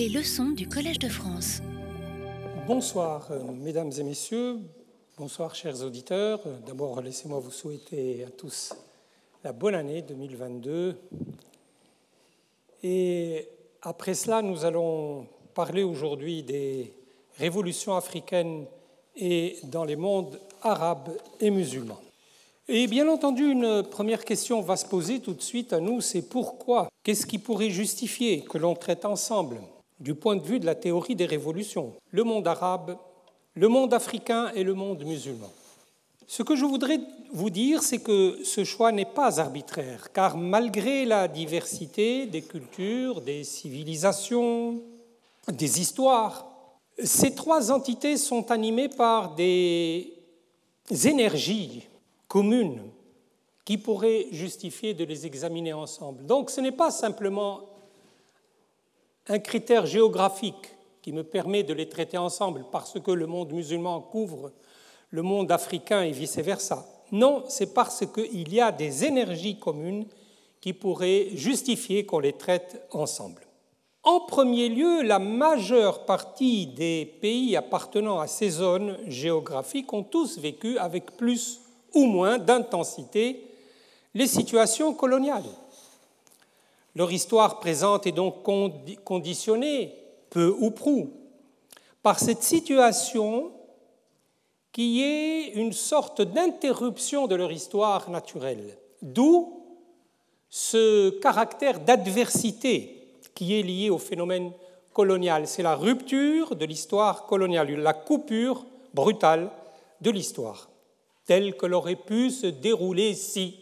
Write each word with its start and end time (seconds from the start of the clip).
Les 0.00 0.08
leçons 0.08 0.52
du 0.52 0.66
Collège 0.66 0.98
de 0.98 1.10
France. 1.10 1.60
Bonsoir, 2.66 3.30
euh, 3.32 3.42
mesdames 3.52 3.92
et 3.98 4.02
messieurs. 4.02 4.56
Bonsoir, 5.18 5.54
chers 5.54 5.84
auditeurs. 5.84 6.40
Euh, 6.46 6.56
d'abord, 6.66 7.02
laissez-moi 7.02 7.38
vous 7.38 7.50
souhaiter 7.50 8.24
à 8.24 8.30
tous 8.30 8.72
la 9.44 9.52
bonne 9.52 9.74
année 9.74 10.00
2022. 10.00 10.96
Et 12.82 13.46
après 13.82 14.14
cela, 14.14 14.40
nous 14.40 14.64
allons 14.64 15.26
parler 15.52 15.82
aujourd'hui 15.82 16.44
des 16.44 16.94
révolutions 17.36 17.94
africaines 17.94 18.64
et 19.16 19.58
dans 19.64 19.84
les 19.84 19.96
mondes 19.96 20.40
arabes 20.62 21.10
et 21.40 21.50
musulmans. 21.50 22.00
Et 22.68 22.86
bien 22.86 23.06
entendu, 23.06 23.52
une 23.52 23.82
première 23.82 24.24
question 24.24 24.62
va 24.62 24.78
se 24.78 24.86
poser 24.86 25.20
tout 25.20 25.34
de 25.34 25.42
suite 25.42 25.74
à 25.74 25.78
nous, 25.78 26.00
c'est 26.00 26.22
pourquoi? 26.22 26.88
Qu'est-ce 27.02 27.26
qui 27.26 27.36
pourrait 27.36 27.68
justifier 27.68 28.40
que 28.44 28.56
l'on 28.56 28.74
traite 28.74 29.04
ensemble, 29.04 29.60
du 30.00 30.14
point 30.14 30.36
de 30.36 30.42
vue 30.42 30.58
de 30.58 30.66
la 30.66 30.74
théorie 30.74 31.14
des 31.14 31.26
révolutions, 31.26 31.92
le 32.10 32.24
monde 32.24 32.48
arabe, 32.48 32.96
le 33.54 33.68
monde 33.68 33.92
africain 33.94 34.50
et 34.54 34.64
le 34.64 34.74
monde 34.74 35.04
musulman 35.04 35.50
Ce 36.26 36.42
que 36.42 36.56
je 36.56 36.64
voudrais 36.64 37.00
vous 37.32 37.50
dire, 37.50 37.82
c'est 37.82 37.98
que 38.02 38.38
ce 38.42 38.64
choix 38.64 38.92
n'est 38.92 39.04
pas 39.04 39.40
arbitraire, 39.40 40.10
car 40.12 40.36
malgré 40.36 41.04
la 41.04 41.28
diversité 41.28 42.26
des 42.26 42.42
cultures, 42.42 43.20
des 43.20 43.44
civilisations, 43.44 44.80
des 45.48 45.80
histoires, 45.80 46.46
ces 47.02 47.34
trois 47.34 47.70
entités 47.70 48.16
sont 48.16 48.50
animées 48.50 48.88
par 48.88 49.34
des 49.34 50.14
énergies 51.04 51.86
communes 52.28 52.82
qui 53.64 53.78
pourraient 53.78 54.26
justifier 54.32 54.94
de 54.94 55.04
les 55.04 55.26
examiner 55.26 55.72
ensemble. 55.72 56.26
Donc 56.26 56.50
ce 56.50 56.60
n'est 56.60 56.72
pas 56.72 56.90
simplement 56.90 57.69
un 59.28 59.38
critère 59.38 59.86
géographique 59.86 60.74
qui 61.02 61.12
me 61.12 61.24
permet 61.24 61.62
de 61.62 61.72
les 61.72 61.88
traiter 61.88 62.18
ensemble 62.18 62.64
parce 62.70 62.98
que 63.00 63.10
le 63.10 63.26
monde 63.26 63.52
musulman 63.52 64.00
couvre 64.00 64.52
le 65.10 65.22
monde 65.22 65.50
africain 65.50 66.02
et 66.02 66.12
vice-versa. 66.12 66.86
Non, 67.12 67.44
c'est 67.48 67.74
parce 67.74 68.04
qu'il 68.06 68.52
y 68.52 68.60
a 68.60 68.70
des 68.70 69.04
énergies 69.04 69.58
communes 69.58 70.06
qui 70.60 70.72
pourraient 70.72 71.28
justifier 71.34 72.06
qu'on 72.06 72.20
les 72.20 72.34
traite 72.34 72.86
ensemble. 72.92 73.42
En 74.02 74.20
premier 74.20 74.68
lieu, 74.68 75.02
la 75.02 75.18
majeure 75.18 76.06
partie 76.06 76.66
des 76.66 77.04
pays 77.20 77.56
appartenant 77.56 78.18
à 78.18 78.26
ces 78.26 78.48
zones 78.48 78.96
géographiques 79.06 79.92
ont 79.92 80.02
tous 80.02 80.38
vécu 80.38 80.78
avec 80.78 81.16
plus 81.16 81.60
ou 81.94 82.06
moins 82.06 82.38
d'intensité 82.38 83.44
les 84.14 84.26
situations 84.26 84.94
coloniales. 84.94 85.44
Leur 86.94 87.12
histoire 87.12 87.60
présente 87.60 88.06
est 88.06 88.12
donc 88.12 88.42
conditionnée, 89.04 89.94
peu 90.30 90.54
ou 90.58 90.70
prou, 90.70 91.12
par 92.02 92.18
cette 92.18 92.42
situation 92.42 93.52
qui 94.72 95.02
est 95.02 95.52
une 95.54 95.72
sorte 95.72 96.22
d'interruption 96.22 97.26
de 97.26 97.34
leur 97.34 97.52
histoire 97.52 98.10
naturelle, 98.10 98.78
d'où 99.02 99.62
ce 100.48 101.10
caractère 101.20 101.80
d'adversité 101.80 103.08
qui 103.34 103.58
est 103.58 103.62
lié 103.62 103.90
au 103.90 103.98
phénomène 103.98 104.52
colonial. 104.92 105.46
C'est 105.46 105.62
la 105.62 105.76
rupture 105.76 106.56
de 106.56 106.64
l'histoire 106.64 107.26
coloniale, 107.26 107.70
la 107.70 107.94
coupure 107.94 108.64
brutale 108.94 109.50
de 110.00 110.10
l'histoire 110.10 110.70
telle 111.30 111.56
que 111.56 111.66
l'aurait 111.66 111.94
pu 111.94 112.28
se 112.30 112.48
dérouler 112.48 113.14
si. 113.14 113.56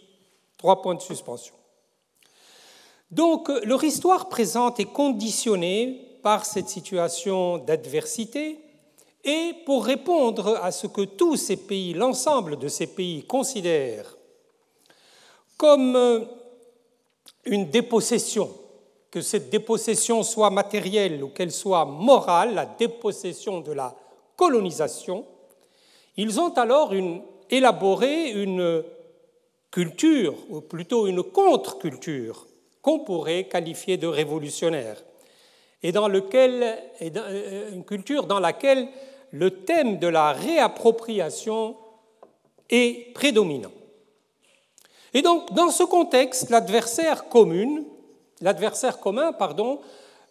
Trois 0.57 0.81
points 0.81 0.95
de 0.95 1.03
suspension. 1.03 1.55
Donc 3.11 3.49
leur 3.65 3.83
histoire 3.85 4.29
présente 4.29 4.81
est 4.81 4.93
conditionnée 4.93 6.19
par 6.23 6.45
cette 6.45 6.69
situation 6.69 7.59
d'adversité 7.59 8.59
et 9.25 9.55
pour 9.65 9.85
répondre 9.85 10.59
à 10.63 10.71
ce 10.73 10.87
que 10.87 11.03
tous 11.03 11.37
ces 11.37 11.57
pays, 11.57 11.95
l'ensemble 11.95 12.59
de 12.59 12.69
ces 12.69 12.87
pays 12.87 13.25
considèrent 13.25 14.17
comme 15.57 16.27
une 17.45 17.69
dépossession, 17.69 18.49
que 19.11 19.21
cette 19.21 19.51
dépossession 19.51 20.23
soit 20.23 20.51
matérielle 20.51 21.25
ou 21.25 21.29
qu'elle 21.29 21.51
soit 21.51 21.85
morale, 21.85 22.55
la 22.55 22.67
dépossession 22.67 23.61
de 23.61 23.73
la 23.73 23.97
colonisation, 24.37 25.25
ils 26.17 26.39
ont 26.39 26.53
alors 26.55 26.93
une 26.93 27.23
élaborer 27.51 28.31
une 28.31 28.85
culture, 29.71 30.35
ou 30.51 30.61
plutôt 30.61 31.07
une 31.07 31.23
contre-culture, 31.23 32.47
qu'on 32.83 33.01
pourrait 33.01 33.45
qualifier 33.45 33.97
de 33.97 34.07
révolutionnaire, 34.07 35.03
et 35.83 35.93
dans 35.93 36.09
lequel, 36.09 36.79
euh, 37.03 37.73
une 37.73 37.85
culture 37.85 38.27
dans 38.27 38.41
laquelle 38.41 38.89
le 39.31 39.51
thème 39.65 39.99
de 39.99 40.09
la 40.09 40.33
réappropriation 40.33 41.77
est 42.71 43.13
prédominant. 43.15 43.73
Et 45.15 45.23
donc, 45.23 45.53
dans 45.55 45.71
ce 45.71 45.85
contexte, 45.85 46.51
l'adversaire 46.51 47.29
commun, 47.29 47.85
l'adversaire 48.41 48.99
commun, 48.99 49.33
pardon, 49.33 49.81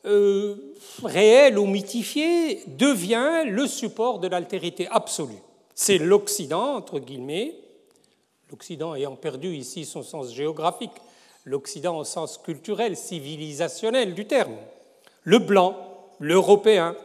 euh, 0.06 0.74
réel 1.04 1.58
ou 1.58 1.66
mythifié, 1.66 2.64
devient 2.68 3.44
le 3.46 3.68
support 3.68 4.20
de 4.20 4.28
l'altérité 4.28 4.88
absolue 4.92 5.42
c'est 5.80 6.00
l'Occident, 6.00 6.76
entre 6.76 6.98
guillemets, 6.98 7.54
l'Occident 8.50 8.96
ayant 8.96 9.16
perdu 9.16 9.56
ici 9.56 9.86
son 9.86 10.02
sens 10.02 10.34
géographique, 10.34 10.92
l'Occident 11.48 11.98
au 11.98 12.04
sens 12.04 12.38
culturel, 12.38 12.96
civilisationnel 12.96 14.14
du 14.14 14.28
terme, 14.28 14.58
le 15.24 15.40
blanc, 15.40 15.76
l'européen, 16.20 16.96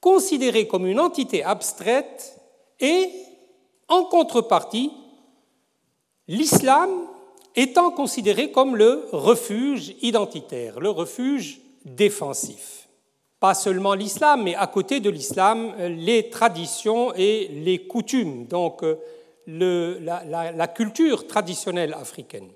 considéré 0.00 0.66
comme 0.66 0.86
une 0.86 1.00
entité 1.00 1.42
abstraite 1.42 2.36
et, 2.80 3.10
en 3.88 4.04
contrepartie, 4.04 4.92
l'islam 6.26 6.90
étant 7.56 7.90
considéré 7.90 8.50
comme 8.50 8.76
le 8.76 9.06
refuge 9.12 9.94
identitaire, 10.02 10.80
le 10.80 10.90
refuge 10.90 11.60
défensif 11.84 12.78
pas 13.40 13.54
seulement 13.54 13.94
l'islam, 13.94 14.42
mais 14.42 14.54
à 14.54 14.66
côté 14.66 15.00
de 15.00 15.10
l'islam, 15.10 15.72
les 15.78 16.28
traditions 16.28 17.14
et 17.14 17.48
les 17.48 17.86
coutumes, 17.86 18.46
donc 18.46 18.82
euh, 18.82 18.96
la, 19.46 20.68
culture 20.68 21.26
traditionnelle 21.26 21.94
africaine. 21.94 22.48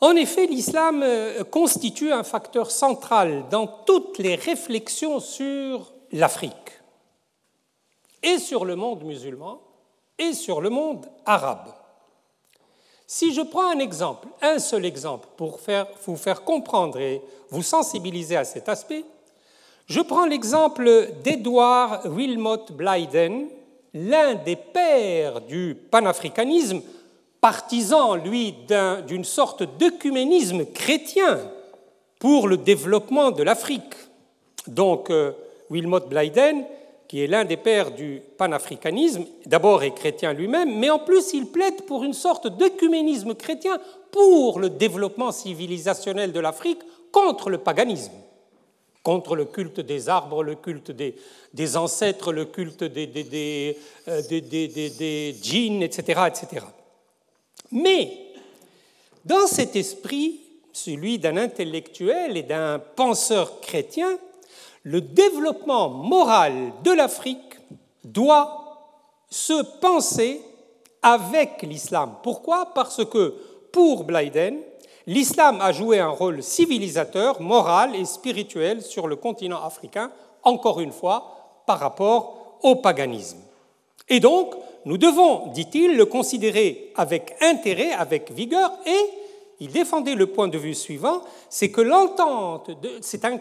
En 0.00 0.14
effet, 0.14 0.46
l'islam 0.46 1.02
euh, 1.02 1.42
constitue 1.44 2.12
un 2.12 2.22
facteur 2.22 2.70
central 2.70 3.44
dans 3.50 3.66
toutes 3.66 4.18
les 4.18 4.34
réflexions 4.34 5.20
sur 5.20 5.92
l'Afrique, 6.12 6.52
et 8.22 8.38
sur 8.38 8.64
le 8.64 8.76
monde 8.76 9.04
musulman, 9.04 9.60
et 10.18 10.32
sur 10.32 10.60
le 10.60 10.70
monde 10.70 11.06
arabe. 11.24 11.72
Si 13.06 13.32
je 13.32 13.40
prends 13.40 13.70
un 13.70 13.78
exemple, 13.78 14.28
un 14.42 14.58
seul 14.58 14.84
exemple, 14.84 15.28
pour 15.36 15.60
vous 16.06 16.16
faire 16.16 16.42
comprendre 16.42 16.98
et 16.98 17.22
vous 17.50 17.62
sensibiliser 17.62 18.36
à 18.36 18.44
cet 18.44 18.68
aspect, 18.68 19.04
je 19.86 20.00
prends 20.00 20.26
l'exemple 20.26 21.10
d'Edward 21.22 22.06
Wilmot 22.06 22.66
Blyden, 22.72 23.48
l'un 23.94 24.34
des 24.34 24.56
pères 24.56 25.40
du 25.40 25.76
panafricanisme, 25.90 26.82
partisan, 27.40 28.14
lui, 28.14 28.54
d'une 29.06 29.24
sorte 29.24 29.62
d'œcuménisme 29.78 30.64
chrétien 30.66 31.40
pour 32.18 32.48
le 32.48 32.56
développement 32.56 33.30
de 33.30 33.42
l'Afrique. 33.42 33.94
Donc, 34.66 35.10
euh, 35.10 35.32
Wilmot 35.70 36.00
Blyden, 36.00 36.64
qui 37.08 37.22
est 37.22 37.26
l'un 37.26 37.44
des 37.44 37.56
pères 37.56 37.92
du 37.92 38.20
panafricanisme, 38.36 39.24
d'abord 39.44 39.82
est 39.84 39.94
chrétien 39.94 40.32
lui-même, 40.32 40.76
mais 40.78 40.90
en 40.90 40.98
plus 40.98 41.34
il 41.34 41.46
plaide 41.46 41.82
pour 41.86 42.02
une 42.02 42.14
sorte 42.14 42.48
d'œcuménisme 42.48 43.34
chrétien 43.34 43.78
pour 44.10 44.58
le 44.58 44.70
développement 44.70 45.30
civilisationnel 45.30 46.32
de 46.32 46.40
l'Afrique 46.40 46.80
contre 47.12 47.50
le 47.50 47.58
paganisme 47.58 48.12
contre 49.06 49.36
le 49.36 49.44
culte 49.44 49.78
des 49.78 50.08
arbres, 50.08 50.42
le 50.42 50.56
culte 50.56 50.90
des, 50.90 51.76
ancêtres, 51.76 52.32
le 52.32 52.44
culte 52.44 52.82
des, 52.82 53.06
des, 53.06 53.78
euh, 54.08 55.32
djinns, 55.40 55.80
etc., 55.84 56.22
etc. 56.26 56.66
Mais 57.70 58.18
dans 59.24 59.46
cet 59.46 59.76
esprit, 59.76 60.40
celui 60.72 61.18
d'un 61.18 61.36
intellectuel 61.36 62.36
et 62.36 62.42
d'un 62.42 62.78
penseur 62.78 63.60
chrétien, 63.60 64.18
le 64.82 65.00
développement 65.00 65.88
moral 65.88 66.72
de 66.84 66.92
l'Afrique 66.92 67.58
doit 68.04 68.66
se 69.28 69.62
penser 69.80 70.40
avec 71.02 71.62
l'islam. 71.62 72.14
Pourquoi? 72.22 72.66
Parce 72.74 73.04
que 73.04 73.34
pour 73.72 74.04
Blyden, 74.04 74.58
l'islam 75.06 75.60
a 75.60 75.72
joué 75.72 75.98
un 75.98 76.08
rôle 76.08 76.42
civilisateur, 76.42 77.40
moral 77.40 77.96
et 77.96 78.04
spirituel 78.04 78.82
sur 78.82 79.08
le 79.08 79.16
continent 79.16 79.62
africain, 79.62 80.10
encore 80.42 80.80
une 80.80 80.92
fois, 80.92 81.62
par 81.66 81.80
rapport 81.80 82.58
au 82.62 82.76
paganisme. 82.76 83.38
Et 84.08 84.20
donc, 84.20 84.54
nous 84.86 84.98
devons, 84.98 85.48
dit-il, 85.52 85.96
le 85.96 86.06
considérer 86.06 86.92
avec 86.94 87.34
intérêt, 87.40 87.90
avec 87.90 88.30
vigueur, 88.30 88.70
et 88.86 89.10
il 89.58 89.72
défendait 89.72 90.14
le 90.14 90.26
point 90.26 90.46
de 90.46 90.58
vue 90.58 90.74
suivant, 90.74 91.22
c'est 91.50 91.70
que 91.70 91.80
l'entente, 91.80 92.70
c'est 93.00 93.24
un, 93.24 93.40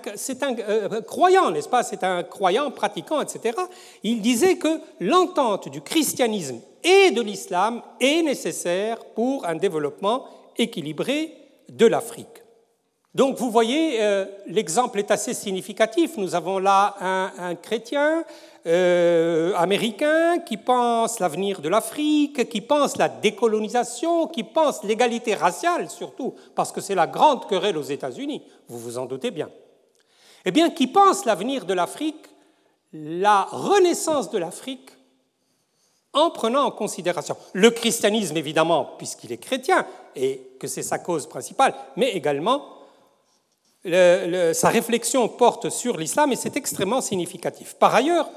euh, 0.59 1.01
croyant, 1.01 1.51
n'est-ce 1.51 1.69
pas, 1.69 1.83
c'est 1.83 2.03
un 2.03 2.23
croyant, 2.23 2.71
pratiquant, 2.71 3.21
etc. 3.21 3.57
Il 4.03 4.21
disait 4.21 4.57
que 4.57 4.79
l'entente 4.99 5.69
du 5.69 5.81
christianisme 5.81 6.59
et 6.83 7.11
de 7.11 7.21
l'islam 7.21 7.81
est 7.99 8.23
nécessaire 8.23 9.05
pour 9.13 9.45
un 9.45 9.55
développement 9.55 10.25
équilibré 10.57 11.31
de 11.69 11.85
l'Afrique. 11.85 12.43
Donc 13.15 13.37
vous 13.37 13.49
voyez, 13.49 14.01
euh, 14.01 14.25
l'exemple 14.47 14.99
est 14.99 15.09
assez 15.09 15.33
significatif. 15.33 16.17
Nous 16.17 16.35
avons 16.35 16.59
là 16.59 16.95
un, 16.99 17.55
chrétien 17.55 18.25
euh, 18.67 19.53
américain 19.57 20.39
qui 20.39 20.57
pense 20.57 21.19
l'avenir 21.19 21.61
de 21.61 21.69
l'Afrique, 21.69 22.49
qui 22.49 22.61
pense 22.61 22.97
la 22.97 23.09
décolonisation, 23.09 24.27
qui 24.27 24.43
pense 24.43 24.83
l'égalité 24.83 25.35
raciale 25.35 25.87
surtout, 25.89 26.33
parce 26.55 26.71
que 26.71 26.81
c'est 26.81 26.95
la 26.95 27.05
grande 27.05 27.47
querelle 27.47 27.77
aux 27.77 27.83
États-Unis, 27.83 28.41
vous 28.67 28.79
vous 28.79 28.97
en 28.97 29.05
doutez 29.05 29.29
bien. 29.29 29.49
Eh 30.45 30.51
bien, 30.51 30.71
qui 30.71 30.87
pense 30.87 31.25
l'avenir 31.25 31.65
de 31.65 31.75
l'Afrique, 31.75 32.25
la 32.91 33.43
renaissance 33.43 34.31
de 34.31 34.39
l'Afrique, 34.39 34.89
en 36.13 36.31
prenant 36.31 36.63
en 36.63 36.71
considération 36.71 37.37
le 37.53 37.69
christianisme, 37.69 38.37
évidemment, 38.37 38.93
puisqu'il 38.97 39.31
est 39.31 39.37
chrétien 39.37 39.85
et 40.15 40.41
que 40.59 40.67
c'est 40.67 40.81
sa 40.81 40.97
cause 40.97 41.27
principale, 41.27 41.75
mais 41.97 42.11
également 42.13 42.63
sa 43.83 44.69
réflexion 44.69 45.27
porte 45.27 45.69
sur 45.69 45.97
l'islam 45.97 46.31
et 46.31 46.35
c'est 46.35 46.57
extrêmement 46.57 47.01
significatif. 47.01 47.75
Par 47.75 47.93
ailleurs, 47.93 48.27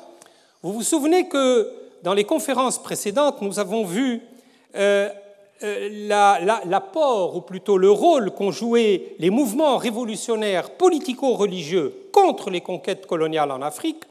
vous 0.63 0.73
vous 0.73 0.83
souvenez 0.83 1.29
que 1.29 1.71
dans 2.03 2.15
les 2.15 2.25
conférences 2.25 2.83
précédentes, 2.83 3.43
nous 3.43 3.59
avons 3.59 3.85
vu 3.85 4.23
euh, 4.77 5.09
euh, 5.63 6.61
l'apport, 6.65 7.37
ou 7.37 7.41
plutôt 7.41 7.79
le 7.79 7.91
rôle 7.91 8.31
qu'ont 8.33 8.51
joué 8.51 9.17
les 9.19 9.31
mouvements 9.31 9.77
révolutionnaires 9.77 10.71
politico-religieux 10.71 11.95
contre 12.13 12.51
les 12.51 12.61
conquêtes 12.61 13.07
coloniales 13.07 13.51
en 13.51 13.63
Afrique 13.63 14.03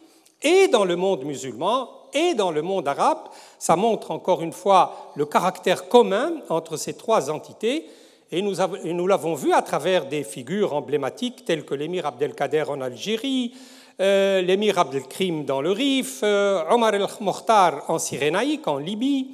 et 0.41 0.67
dans 0.67 0.85
le 0.85 0.95
monde 0.95 1.25
musulman 1.25 1.89
et 2.13 2.33
dans 2.33 2.51
le 2.51 2.61
monde 2.61 2.88
arabe. 2.88 3.29
Ça 3.59 3.75
montre 3.75 4.11
encore 4.11 4.41
une 4.41 4.53
fois 4.53 5.11
le 5.15 5.25
caractère 5.25 5.89
commun 5.89 6.33
entre 6.50 6.77
ces 6.77 6.93
trois 6.93 7.29
entités 7.29 7.85
et 8.31 8.41
nous, 8.41 9.07
l'avons 9.07 9.35
vu 9.35 9.53
à 9.53 9.61
travers 9.61 10.05
des 10.05 10.23
figures 10.23 10.73
emblématiques 10.73 11.45
telles 11.45 11.63
que 11.63 11.73
l'émir 11.73 12.05
Abdelkader 12.05 12.65
en 12.67 12.81
Algérie, 12.81 13.53
l'émir 13.99 14.77
Abdelkrim 14.77 15.45
dans 15.45 15.61
le 15.61 15.71
Rif, 15.71 16.19
euh, 16.23 16.63
Omar 16.69 16.94
el-Mokhtar 16.94 17.83
en 17.88 17.97
Cyrénaïque, 17.97 18.67
en 18.67 18.77
Libye, 18.77 19.31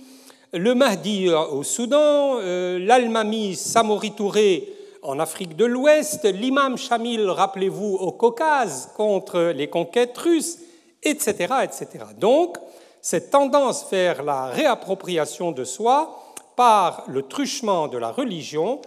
le 0.53 0.73
Mahdi 0.73 1.29
au 1.29 1.63
Soudan, 1.63 2.37
euh, 2.39 2.79
l'Almami 2.79 3.55
Samori 3.55 4.11
Touré 4.11 4.71
en 5.01 5.19
Afrique 5.19 5.57
de 5.57 5.65
l'Ouest, 5.65 6.23
l'imam 6.25 6.77
Shamil, 6.77 7.29
rappelez-vous, 7.29 7.95
au 7.95 8.11
Caucase 8.13 8.91
contre 8.95 9.51
les 9.53 9.67
conquêtes 9.67 10.17
russes, 10.17 10.59
etc., 11.01 11.55
etc. 11.63 12.05
Donc, 12.17 12.57
cette 13.01 13.31
tendance 13.31 13.85
vers 13.91 14.23
la 14.23 14.45
réappropriation 14.45 15.51
de 15.51 15.65
soi 15.65 16.23
par 16.55 17.03
le 17.07 17.23
truchement 17.23 17.89
de 17.89 17.97
la 17.97 18.11
religion 18.11 18.79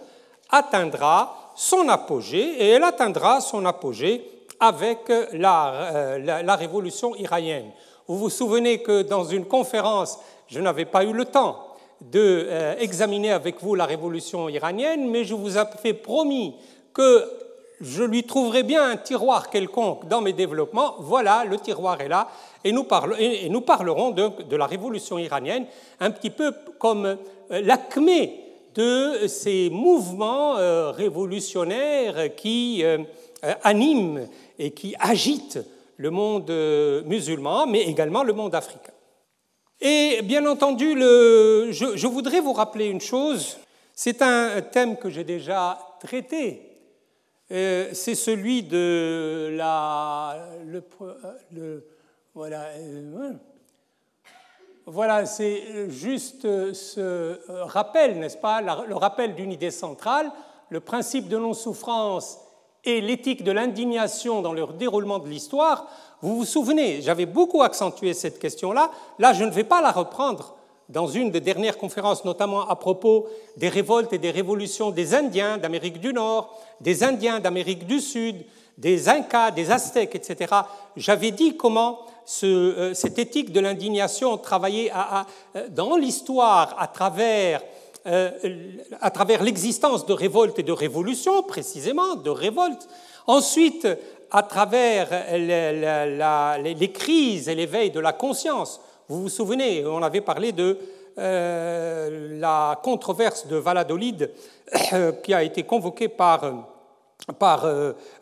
atteindra 0.49 1.51
son 1.55 1.87
apogée, 1.89 2.63
et 2.63 2.69
elle 2.69 2.83
atteindra 2.83 3.41
son 3.41 3.65
apogée 3.65 4.36
avec 4.59 4.99
la, 5.33 5.73
euh, 5.95 6.43
la, 6.43 6.55
révolution 6.55 7.15
iranienne. 7.15 7.71
Vous 8.07 8.17
vous 8.17 8.29
souvenez 8.29 8.81
que 8.81 9.01
dans 9.01 9.23
une 9.23 9.45
conférence, 9.45 10.19
je 10.47 10.59
n'avais 10.59 10.85
pas 10.85 11.03
eu 11.03 11.13
le 11.13 11.25
temps 11.25 11.75
d'examiner 12.01 13.31
euh, 13.31 13.35
avec 13.35 13.61
vous 13.61 13.75
la 13.75 13.85
révolution 13.85 14.49
iranienne, 14.49 15.09
mais 15.09 15.23
je 15.23 15.33
vous 15.33 15.57
avais 15.57 15.93
promis 15.93 16.55
que 16.93 17.29
je 17.81 18.03
lui 18.03 18.23
trouverai 18.23 18.63
bien 18.63 18.89
un 18.89 18.97
tiroir 18.97 19.49
quelconque 19.49 20.07
dans 20.07 20.21
mes 20.21 20.33
développements. 20.33 20.95
Voilà, 20.99 21.45
le 21.45 21.57
tiroir 21.57 22.01
est 22.01 22.07
là, 22.07 22.27
et 22.63 22.71
nous, 22.71 22.83
parlerons 22.83 24.11
de, 24.11 24.43
de, 24.43 24.55
la 24.55 24.65
révolution 24.65 25.17
iranienne, 25.17 25.65
un 25.99 26.11
petit 26.11 26.29
peu 26.29 26.53
comme 26.79 27.05
euh, 27.05 27.15
l'acmé 27.49 28.43
de 28.75 29.27
ces 29.27 29.69
mouvements 29.69 30.57
euh, 30.57 30.91
révolutionnaires 30.91 32.35
qui 32.35 32.83
euh, 32.83 32.97
animent 33.63 34.27
et 34.57 34.71
qui 34.71 34.95
agitent 34.99 35.59
le 35.97 36.11
monde 36.11 36.51
musulman, 37.05 37.65
mais 37.67 37.81
également 37.81 38.23
le 38.23 38.33
monde 38.33 38.55
africain. 38.55 38.93
Et 39.79 40.21
bien 40.23 40.45
entendu, 40.47 40.93
je, 40.95 42.07
voudrais 42.07 42.39
vous 42.39 42.53
rappeler 42.53 42.87
une 42.87 43.01
chose, 43.01 43.57
c'est 43.93 44.21
un 44.21 44.61
thème 44.61 44.97
que 44.97 45.09
j'ai 45.09 45.23
déjà 45.23 45.77
traité, 45.99 46.61
c'est 47.49 48.15
celui 48.15 48.63
de 48.63 49.53
la... 49.55 50.49
voilà, 52.33 52.65
voilà, 54.87 55.25
c'est 55.25 55.89
juste 55.89 56.73
ce 56.73 57.39
rappel, 57.63 58.19
n'est-ce 58.19 58.37
pas, 58.37 58.61
le 58.61 58.95
rappel 58.95 59.35
d'une 59.35 59.51
idée 59.51 59.71
centrale, 59.71 60.31
le 60.69 60.79
principe 60.79 61.27
de 61.27 61.37
non-souffrance 61.37 62.39
et 62.87 63.01
l'éthique 63.01 63.43
de 63.43 63.51
l'indignation 63.51 64.41
dans 64.41 64.53
le 64.53 64.65
déroulement 64.77 65.19
de 65.19 65.27
l'histoire. 65.27 65.87
Vous 66.21 66.37
vous 66.37 66.45
souvenez, 66.45 67.01
j'avais 67.01 67.25
beaucoup 67.25 67.61
accentué 67.61 68.13
cette 68.13 68.39
question-là. 68.39 68.91
Là, 69.19 69.33
je 69.33 69.43
ne 69.43 69.51
vais 69.51 69.63
pas 69.63 69.81
la 69.81 69.91
reprendre 69.91 70.55
dans 70.89 71.07
une 71.07 71.31
des 71.31 71.41
dernières 71.41 71.77
conférences, 71.77 72.23
notamment 72.23 72.67
à 72.67 72.75
propos 72.77 73.27
des 73.57 73.67
révoltes 73.67 74.13
et 74.13 74.17
des 74.17 74.31
révolutions 74.31 74.91
des 74.91 75.13
Indiens 75.13 75.57
d'Amérique 75.57 75.99
du 75.99 76.13
Nord, 76.13 76.57
des 76.79 77.03
Indiens 77.03 77.41
d'Amérique 77.41 77.85
du 77.85 77.99
Sud, 77.99 78.45
des 78.77 79.09
Incas, 79.09 79.51
des 79.51 79.69
Aztèques, 79.71 80.15
etc. 80.15 80.53
J'avais 80.95 81.31
dit 81.31 81.57
comment 81.57 81.99
euh, 82.43 82.93
cette 82.93 83.19
éthique 83.19 83.51
de 83.51 83.59
l'indignation 83.59 84.37
travaillait 84.37 84.91
euh, 85.55 85.67
dans 85.69 85.97
l'histoire 85.97 86.75
à 86.79 86.87
travers, 86.87 87.61
à 89.01 89.11
travers 89.11 89.43
l'existence 89.43 90.05
de 90.05 90.13
révoltes 90.13 90.59
et 90.59 90.63
de 90.63 90.71
révolutions, 90.71 91.43
précisément, 91.43 92.15
de 92.15 92.29
révoltes. 92.29 92.87
Ensuite, 93.27 93.87
à 94.31 94.43
travers 94.43 95.09
les, 95.33 96.91
crises 96.93 97.49
et 97.49 97.55
l'éveil 97.55 97.91
de 97.91 97.99
la 97.99 98.13
conscience. 98.13 98.81
Vous 99.07 99.23
vous 99.23 99.29
souvenez, 99.29 99.85
on 99.85 100.03
avait 100.03 100.21
parlé 100.21 100.51
de 100.51 100.77
la 101.17 102.79
controverse 102.83 103.47
de 103.47 103.57
Valladolid 103.57 104.31
qui 105.23 105.33
a 105.33 105.43
été 105.43 105.63
convoquée 105.63 106.07
par, 106.09 106.41
par 107.39 107.65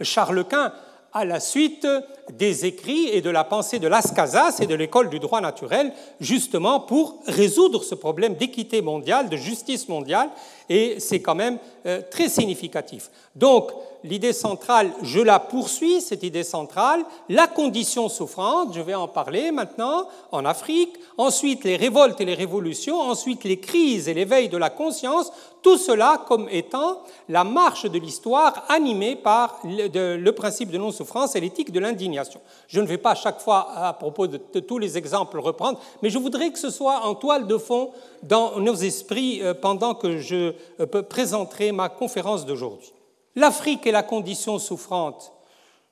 Charles 0.01 0.45
Quint 0.45 0.71
à 1.15 1.23
la 1.23 1.39
suite 1.39 1.87
des 2.33 2.65
écrits 2.65 3.07
et 3.07 3.21
de 3.21 3.29
la 3.29 3.45
pensée 3.45 3.79
de 3.79 3.87
Las 3.87 4.11
Casas 4.11 4.57
et 4.59 4.67
de 4.67 4.75
l'école 4.75 5.09
du 5.09 5.19
droit 5.19 5.39
naturel, 5.39 5.93
justement 6.19 6.81
pour 6.81 7.19
résoudre 7.25 7.83
ce 7.83 7.95
problème 7.95 8.35
d'équité 8.35 8.81
mondiale, 8.81 9.29
de 9.29 9.37
justice 9.37 9.87
mondiale, 9.87 10.29
et 10.69 10.99
c'est 10.99 11.21
quand 11.21 11.35
même 11.35 11.57
euh, 11.85 12.01
très 12.11 12.27
significatif. 12.27 13.09
Donc, 13.33 13.71
l'idée 14.09 14.33
centrale, 14.33 14.91
je 15.01 15.19
la 15.19 15.39
poursuis, 15.39 16.01
cette 16.01 16.23
idée 16.23 16.43
centrale, 16.43 17.03
la 17.29 17.47
condition 17.47 18.09
souffrante, 18.09 18.73
je 18.73 18.81
vais 18.81 18.93
en 18.93 19.07
parler 19.07 19.51
maintenant, 19.51 20.07
en 20.31 20.45
Afrique, 20.45 20.93
ensuite 21.17 21.63
les 21.63 21.75
révoltes 21.75 22.21
et 22.21 22.25
les 22.25 22.33
révolutions, 22.33 22.99
ensuite 22.99 23.43
les 23.43 23.59
crises 23.59 24.07
et 24.07 24.13
l'éveil 24.13 24.49
de 24.49 24.57
la 24.57 24.69
conscience, 24.69 25.31
tout 25.61 25.77
cela 25.77 26.23
comme 26.27 26.47
étant 26.51 27.01
la 27.27 27.43
marche 27.43 27.89
de 27.89 27.97
l'histoire 27.97 28.65
animée 28.69 29.15
par 29.15 29.59
le, 29.63 30.29
principe 30.31 30.69
de 30.69 30.77
non-souffrance 30.77 31.35
et 31.35 31.41
l'éthique 31.41 31.71
de 31.71 31.79
l'indignation. 31.79 32.39
Je 32.67 32.79
ne 32.79 32.85
vais 32.85 32.99
pas 32.99 33.15
chaque 33.15 33.41
fois, 33.41 33.69
à 33.75 33.93
propos 33.93 34.27
de, 34.27 34.37
tous 34.37 34.77
les 34.77 34.97
exemples, 34.97 35.39
reprendre, 35.39 35.79
mais 36.03 36.11
je 36.11 36.19
voudrais 36.19 36.51
que 36.51 36.59
ce 36.59 36.69
soit 36.69 37.05
en 37.05 37.15
toile 37.15 37.47
de 37.47 37.57
fond 37.57 37.89
dans 38.21 38.59
nos 38.59 38.75
esprits 38.75 39.41
euh, 39.41 39.53
pendant 39.53 39.95
que 39.95 40.17
je 40.17 40.53
euh, 40.79 40.85
présenterai 40.85 41.71
ma 41.71 41.89
conférence 41.89 42.45
d'aujourd'hui. 42.45 42.94
L'Afrique 43.35 43.85
et 43.85 43.91
la 43.91 44.03
condition 44.03 44.59
souffrante. 44.59 45.33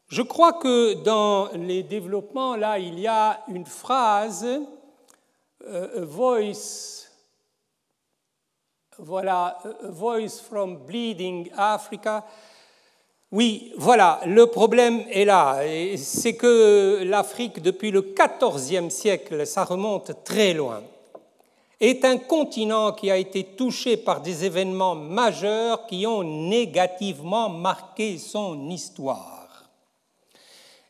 Je 0.08 0.22
crois 0.22 0.54
que 0.54 0.94
dans 1.04 1.50
les 1.56 1.84
développements, 1.84 2.56
là, 2.56 2.80
il 2.80 3.00
y 3.00 3.08
a 3.08 3.42
une 3.48 3.66
phrase, 3.66 4.46
euh, 5.66 6.06
voice, 6.06 7.10
voilà, 8.98 9.58
voice 9.84 10.40
from 10.40 10.78
bleeding 10.86 11.50
Africa. 11.58 12.26
Oui, 13.32 13.74
voilà, 13.78 14.22
le 14.26 14.46
problème 14.48 15.04
est 15.10 15.26
là. 15.26 15.62
C'est 15.98 16.36
que 16.36 17.02
l'Afrique, 17.04 17.62
depuis 17.62 17.90
le 17.90 18.02
XIVe 18.02 18.90
siècle, 18.90 19.48
ça 19.48 19.64
remonte 19.64 20.24
très 20.24 20.54
loin 20.54 20.84
est 21.80 22.06
un 22.06 22.18
continent 22.18 22.92
qui 22.94 23.12
a 23.12 23.18
été 23.18 23.44
touché 23.44 23.98
par 23.98 24.22
des 24.22 24.46
événements 24.46 24.96
majeurs 24.96 25.86
qui 25.88 26.06
ont 26.08 26.24
négativement 26.24 27.50
marqué 27.50 28.18
son 28.18 28.70
histoire. 28.70 29.66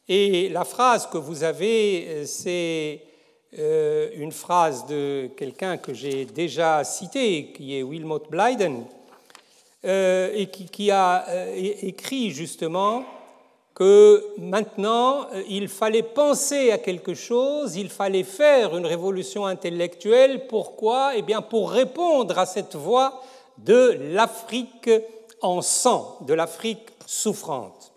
Et 0.07 0.49
la 0.49 0.65
phrase 0.65 1.07
que 1.07 1.17
vous 1.17 1.43
avez, 1.43 2.05
euh, 2.07 2.25
c'est 2.25 3.01
euh, 3.57 4.09
une 4.15 4.31
phrase 4.31 4.85
de 4.85 5.29
quelqu'un 5.37 5.77
que 5.77 5.93
j'ai 5.93 6.25
déjà 6.25 6.83
cité, 6.83 7.53
qui 7.53 7.77
est 7.77 7.83
Wilmot 7.83 8.23
Blyden, 8.29 8.85
et 9.85 10.47
qui, 10.71 10.91
a 10.91 11.25
écrit 11.57 12.31
justement 12.31 13.03
que 13.73 14.23
maintenant 14.37 15.27
il 15.49 15.67
fallait 15.67 16.03
penser 16.03 16.71
à 16.71 16.77
quelque 16.77 17.13
chose, 17.13 17.75
il 17.75 17.89
fallait 17.89 18.23
faire 18.23 18.77
une 18.77 18.85
révolution 18.85 19.45
intellectuelle. 19.45 20.47
Pourquoi? 20.47 21.15
Eh 21.15 21.21
bien 21.21 21.41
pour 21.41 21.71
répondre 21.71 22.37
à 22.37 22.45
cette 22.45 22.75
voix 22.75 23.21
de 23.57 23.97
l'Afrique 24.11 24.89
en 25.41 25.61
sang, 25.61 26.17
de 26.21 26.33
l'Afrique 26.33 26.87
souffrante. 27.05 27.91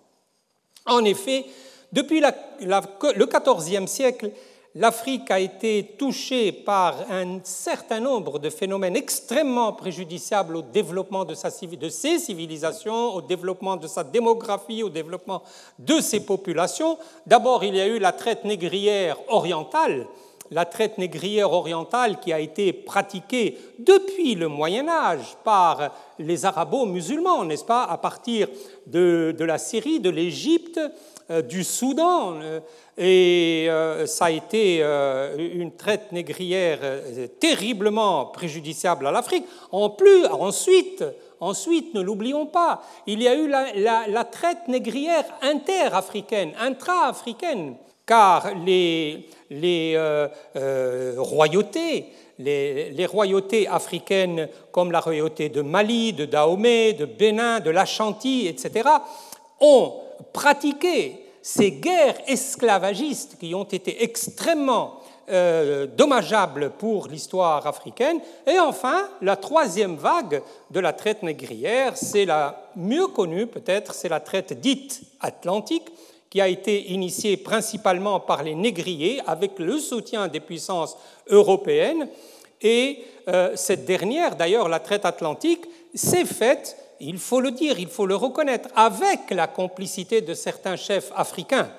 En 0.87 1.05
effet, 1.05 1.45
depuis 1.93 2.21
le 2.21 3.27
XIVe 3.27 3.87
siècle, 3.87 4.31
l'Afrique 4.77 5.31
a 5.31 5.41
été 5.41 5.95
touchée 5.99 6.53
par 6.53 7.11
un 7.11 7.41
certain 7.43 7.99
nombre 7.99 8.39
de 8.39 8.51
phénomènes 8.51 8.95
extrêmement 8.95 9.73
préjudiciables 9.73 10.55
au 10.55 10.63
développement 10.63 11.25
de, 11.25 11.35
sa, 11.35 11.49
de 11.49 11.89
ses 11.89 12.19
civilisations, 12.19 13.15
au 13.15 13.23
développement 13.23 13.77
de 13.77 13.87
sa 13.87 14.05
démographie, 14.05 14.83
au 14.83 14.91
développement 14.91 15.43
de 15.79 15.99
ses 16.01 16.21
populations. 16.21 16.99
D'abord, 17.27 17.65
il 17.65 17.75
y 17.75 17.81
a 17.81 17.87
eu 17.87 17.99
la 17.99 18.13
traite 18.13 18.45
négrière 18.45 19.17
orientale, 19.29 20.07
la 20.51 20.67
traite 20.67 20.99
négrière 20.99 21.53
orientale 21.53 22.21
qui 22.21 22.35
a 22.35 22.39
été 22.39 22.75
pratiquée 22.75 23.57
depuis 23.79 24.35
le 24.35 24.49
Moyen 24.49 24.89
Âge 24.91 25.37
par 25.43 25.91
les 26.19 26.45
arabo-musulmans, 26.45 27.47
n'est-ce 27.47 27.65
pas, 27.65 27.85
à 27.85 27.97
partir 27.97 28.49
de, 28.87 29.35
la 29.41 29.57
Syrie, 29.57 30.01
de 30.01 30.11
l'Égypte, 30.11 30.79
du 31.49 31.65
Soudan. 31.65 32.41
Euh, 32.43 32.61
et 32.99 33.67
euh, 33.69 34.07
ça 34.07 34.27
a 34.27 34.31
été 34.31 34.81
une 35.39 35.73
traite 35.73 36.13
négrière 36.13 36.81
terriblement 37.41 38.27
préjudiciable 38.27 39.07
à 39.07 39.11
l'Afrique. 39.11 39.45
En 39.71 39.91
plus, 39.91 40.27
ensuite, 40.27 41.05
ensuite, 41.41 41.95
ne 41.95 42.01
l'oublions 42.01 42.47
pas, 42.47 42.83
il 43.07 43.23
y 43.23 43.29
a 43.29 43.35
eu 43.35 43.49
la, 43.49 44.07
la 44.09 44.25
traite 44.25 44.69
négrière 44.69 45.25
interafricaine, 45.43 46.53
intra-africaine 46.59 47.77
car 48.07 48.55
les, 48.65 49.27
euh, 49.51 50.29
euh, 50.55 51.15
royautés, 51.19 52.07
les, 52.39 53.07
royautés 53.07 53.67
africaines 53.67 54.49
comme 54.71 54.93
la 54.93 55.01
royauté 55.01 55.49
de 55.49 55.61
Mali, 55.61 56.13
de 56.13 56.25
Dahomey, 56.25 56.93
de 56.93 57.05
Bénin, 57.05 57.59
de 57.61 57.71
l'Ashanti, 57.71 58.47
etc., 58.47 58.89
ont 59.61 59.95
pratiqué 60.33 61.23
ces 61.43 61.71
guerres 61.71 62.19
esclavagistes 62.27 63.37
qui 63.39 63.55
ont 63.55 63.65
été 63.65 64.03
extrêmement 64.03 65.01
euh, 65.29 65.87
dommageables 65.87 66.71
pour 66.79 67.09
l'histoire 67.09 67.67
africaine. 67.67 68.21
Et 68.47 68.59
enfin, 68.59 69.09
la 69.23 69.37
troisième 69.37 69.97
vague 69.97 70.43
de 70.71 70.81
la 70.81 70.93
traite 70.93 71.23
négrière, 71.23 71.97
c'est 71.97 72.25
la 72.25 72.71
mieux 72.77 73.09
connue 73.09 73.47
peut-être, 73.47 73.93
c'est 73.95 74.09
la 74.09 74.21
traite 74.21 74.61
dite 74.61 75.03
atlantique, 75.21 75.89
qui 76.31 76.41
a 76.41 76.49
été 76.49 76.93
initiée 76.93 77.37
principalement 77.37 78.21
par 78.21 78.43
les 78.43 78.55
négriers 78.55 79.21
avec 79.27 79.59
le 79.59 79.79
soutien 79.79 80.29
des 80.29 80.41
puissances 80.41 80.97
européennes. 81.29 82.09
Et 82.63 83.05
euh, 83.29 83.53
cette 83.57 83.85
dernière, 83.85 84.37
d'ailleurs, 84.37 84.69
la 84.69 84.81
traite 84.81 85.05
atlantique, 85.05 85.65
s'est 85.95 86.25
faite, 86.25 86.77
il 87.01 87.19
faut 87.19 87.41
le 87.41 87.51
dire, 87.51 87.79
il 87.79 87.89
faut 87.89 88.07
le 88.07 88.17
reconnaître, 88.17 88.69
avec 88.75 89.31
la 89.31 89.47
complicité 89.47 90.21
de 90.21 90.35
certains 90.35 90.77
chefs 90.77 91.13
africains. 91.15 91.71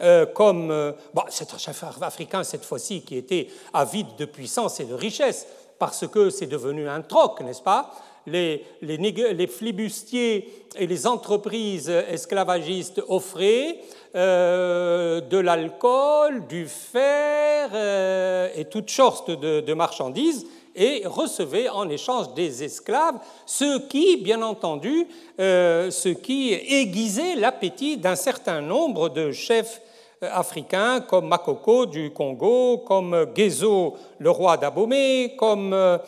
Euh, 0.00 0.26
comme 0.26 0.70
euh, 0.70 0.92
bon, 1.12 1.22
c'est 1.28 1.52
un 1.52 1.58
chef 1.58 1.82
africain 2.02 2.44
cette 2.44 2.64
fois-ci 2.64 3.02
qui 3.02 3.16
était 3.16 3.48
avide 3.72 4.06
de 4.16 4.26
puissance 4.26 4.78
et 4.78 4.84
de 4.84 4.94
richesse, 4.94 5.46
parce 5.78 6.06
que 6.06 6.30
c'est 6.30 6.46
devenu 6.46 6.88
un 6.88 7.02
troc, 7.02 7.40
n'est-ce 7.40 7.62
pas? 7.62 7.92
Les, 8.26 8.64
les, 8.82 9.46
flibustiers 9.46 10.52
et 10.76 10.86
les 10.86 11.06
entreprises 11.06 11.88
esclavagistes 11.88 13.02
offraient 13.08 13.78
euh, 14.14 15.20
de 15.20 15.38
l'alcool, 15.38 16.46
du 16.46 16.66
fer 16.66 17.70
euh, 17.74 18.48
et 18.56 18.64
toutes 18.64 18.90
sortes 18.90 19.30
de, 19.30 19.74
marchandises 19.74 20.46
et 20.78 21.02
recevaient 21.06 21.68
en 21.68 21.88
échange 21.88 22.32
des 22.34 22.62
esclaves, 22.62 23.16
ce 23.44 23.78
qui, 23.78 24.16
bien 24.16 24.40
entendu, 24.42 25.06
euh, 25.40 25.90
qui 26.22 26.52
aiguisait 26.52 27.34
l'appétit 27.34 27.96
d'un 27.96 28.16
certain 28.16 28.60
nombre 28.60 29.08
de 29.08 29.32
chefs 29.32 29.82
africains 30.20 31.00
comme 31.00 31.28
Makoko 31.28 31.86
du 31.86 32.10
Congo, 32.12 32.78
comme 32.78 33.26
Gezo, 33.36 33.96
le 34.18 34.30
roi 34.30 34.56
d'Abomey, 34.56 35.34
comme 35.36 35.72
euh, 35.72 35.98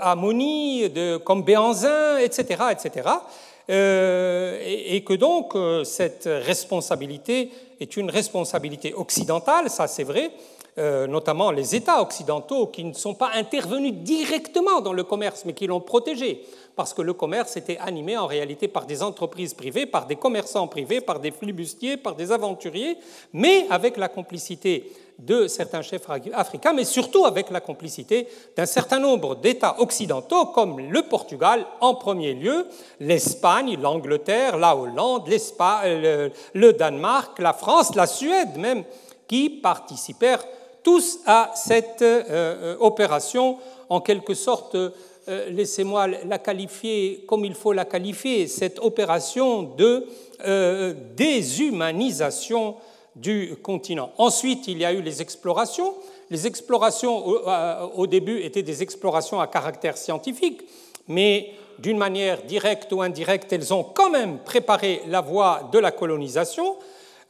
Amoni, 0.00 0.90
comme 1.24 1.42
Béanzin, 1.42 2.18
etc. 2.18 2.64
etc. 2.72 3.08
et, 3.68 5.02
que 5.04 5.14
donc 5.14 5.54
euh, 5.54 5.84
cette 5.84 6.26
responsabilité 6.26 7.50
est 7.80 7.96
une 7.96 8.10
responsabilité 8.10 8.94
occidentale, 8.94 9.68
ça 9.68 9.86
c'est 9.86 10.04
vrai, 10.04 10.30
euh, 10.76 11.06
notamment 11.06 11.52
les 11.52 11.76
États 11.76 12.02
occidentaux 12.02 12.66
qui 12.66 12.82
ne 12.82 12.94
sont 12.94 13.14
pas 13.14 13.30
intervenus 13.34 13.94
directement 13.94 14.80
dans 14.80 14.92
le 14.92 15.04
commerce, 15.04 15.44
mais 15.44 15.52
qui 15.52 15.68
l'ont 15.68 15.80
protégé, 15.80 16.44
parce 16.74 16.92
que 16.92 17.00
le 17.00 17.12
commerce 17.12 17.56
était 17.56 17.78
animé 17.78 18.16
en 18.16 18.26
réalité 18.26 18.66
par 18.66 18.84
des 18.84 19.00
entreprises 19.00 19.54
privées, 19.54 19.86
par 19.86 20.06
des 20.06 20.16
commerçants 20.16 20.66
privés, 20.66 21.00
par 21.00 21.20
des 21.20 21.30
flibustiers, 21.30 21.96
par 21.96 22.16
des 22.16 22.32
aventuriers, 22.32 22.98
mais 23.32 23.66
avec 23.70 23.96
la 23.96 24.08
complicité 24.08 24.90
de 25.16 25.46
certains 25.46 25.82
chefs 25.82 26.10
africains, 26.32 26.72
mais 26.72 26.82
surtout 26.82 27.24
avec 27.24 27.50
la 27.50 27.60
complicité 27.60 28.26
d'un 28.56 28.66
certain 28.66 28.98
nombre 28.98 29.36
d'États 29.36 29.80
occidentaux, 29.80 30.46
comme 30.46 30.80
le 30.80 31.02
Portugal 31.02 31.64
en 31.80 31.94
premier 31.94 32.34
lieu, 32.34 32.66
l'Espagne, 32.98 33.78
l'Angleterre, 33.80 34.56
la 34.56 34.76
Hollande, 34.76 35.28
le, 35.28 36.30
le 36.54 36.72
Danemark, 36.72 37.38
la 37.38 37.52
France, 37.52 37.94
la 37.94 38.08
Suède 38.08 38.56
même, 38.56 38.82
qui 39.28 39.48
participèrent 39.50 40.44
tous 40.84 41.18
à 41.26 41.50
cette 41.56 42.02
euh, 42.02 42.22
euh, 42.30 42.76
opération, 42.78 43.58
en 43.88 44.00
quelque 44.00 44.34
sorte, 44.34 44.76
euh, 44.76 44.90
laissez-moi 45.48 46.06
la 46.06 46.38
qualifier 46.38 47.24
comme 47.26 47.44
il 47.44 47.54
faut 47.54 47.72
la 47.72 47.86
qualifier, 47.86 48.46
cette 48.46 48.78
opération 48.78 49.62
de 49.62 50.06
déshumanisation 51.16 52.74
du 53.16 53.54
continent. 53.62 54.12
Ensuite, 54.18 54.68
il 54.68 54.76
y 54.78 54.84
a 54.84 54.92
eu 54.92 55.00
les 55.00 55.22
explorations. 55.22 55.94
Les 56.28 56.46
explorations, 56.46 57.24
au 57.96 58.06
début, 58.06 58.40
étaient 58.40 58.62
des 58.62 58.82
explorations 58.82 59.40
à 59.40 59.46
caractère 59.46 59.96
scientifique, 59.96 60.60
mais 61.08 61.52
d'une 61.78 61.96
manière 61.96 62.42
directe 62.42 62.92
ou 62.92 63.00
indirecte, 63.00 63.50
elles 63.54 63.72
ont 63.72 63.84
quand 63.84 64.10
même 64.10 64.38
préparé 64.40 65.00
la 65.06 65.22
voie 65.22 65.70
de 65.72 65.78
la 65.78 65.92
colonisation. 65.92 66.76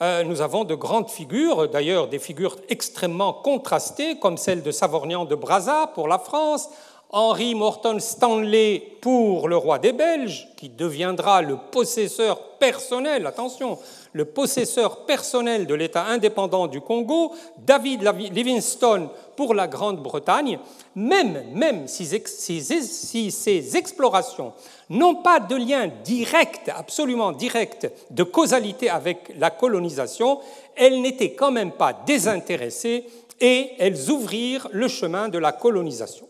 Euh, 0.02 0.24
nous 0.24 0.40
avons 0.40 0.64
de 0.64 0.74
grandes 0.74 1.08
figures, 1.08 1.68
d'ailleurs 1.68 2.08
des 2.08 2.18
figures 2.18 2.56
extrêmement 2.68 3.32
contrastées, 3.32 4.18
comme 4.18 4.36
celle 4.36 4.62
de 4.62 4.70
Savorgnan 4.72 5.24
de 5.24 5.34
Brazza 5.34 5.90
pour 5.94 6.08
la 6.08 6.18
France, 6.18 6.68
Henry 7.10 7.54
Morton 7.54 8.00
Stanley 8.00 8.82
pour 9.00 9.48
le 9.48 9.56
roi 9.56 9.78
des 9.78 9.92
Belges, 9.92 10.48
qui 10.56 10.68
deviendra 10.68 11.42
le 11.42 11.56
possesseur 11.70 12.40
personnel, 12.58 13.24
attention, 13.26 13.78
le 14.12 14.24
possesseur 14.24 15.06
personnel 15.06 15.68
de 15.68 15.74
l'État 15.74 16.06
indépendant 16.06 16.66
du 16.66 16.80
Congo, 16.80 17.32
David 17.58 18.02
Livingstone 18.02 19.08
pour 19.36 19.54
la 19.54 19.68
Grande-Bretagne, 19.68 20.58
même, 20.96 21.44
même 21.52 21.86
si, 21.86 22.04
si, 22.24 23.30
ces 23.30 23.76
explorations 23.76 24.52
n'ont 24.90 25.16
pas 25.16 25.40
de 25.40 25.56
lien 25.56 25.88
direct, 26.04 26.70
absolument 26.74 27.32
direct, 27.32 27.90
de 28.10 28.22
causalité 28.22 28.90
avec 28.90 29.32
la 29.38 29.50
colonisation, 29.50 30.40
elles 30.76 31.00
n'étaient 31.00 31.32
quand 31.32 31.50
même 31.50 31.72
pas 31.72 31.92
désintéressées 31.92 33.06
et 33.40 33.70
elles 33.78 34.10
ouvrirent 34.10 34.68
le 34.72 34.88
chemin 34.88 35.28
de 35.28 35.38
la 35.38 35.52
colonisation. 35.52 36.26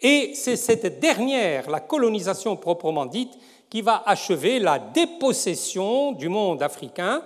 Et 0.00 0.32
c'est 0.34 0.56
cette 0.56 1.00
dernière, 1.00 1.68
la 1.70 1.80
colonisation 1.80 2.56
proprement 2.56 3.06
dite, 3.06 3.32
qui 3.68 3.82
va 3.82 4.02
achever 4.06 4.58
la 4.58 4.78
dépossession 4.78 6.12
du 6.12 6.28
monde 6.28 6.62
africain. 6.62 7.22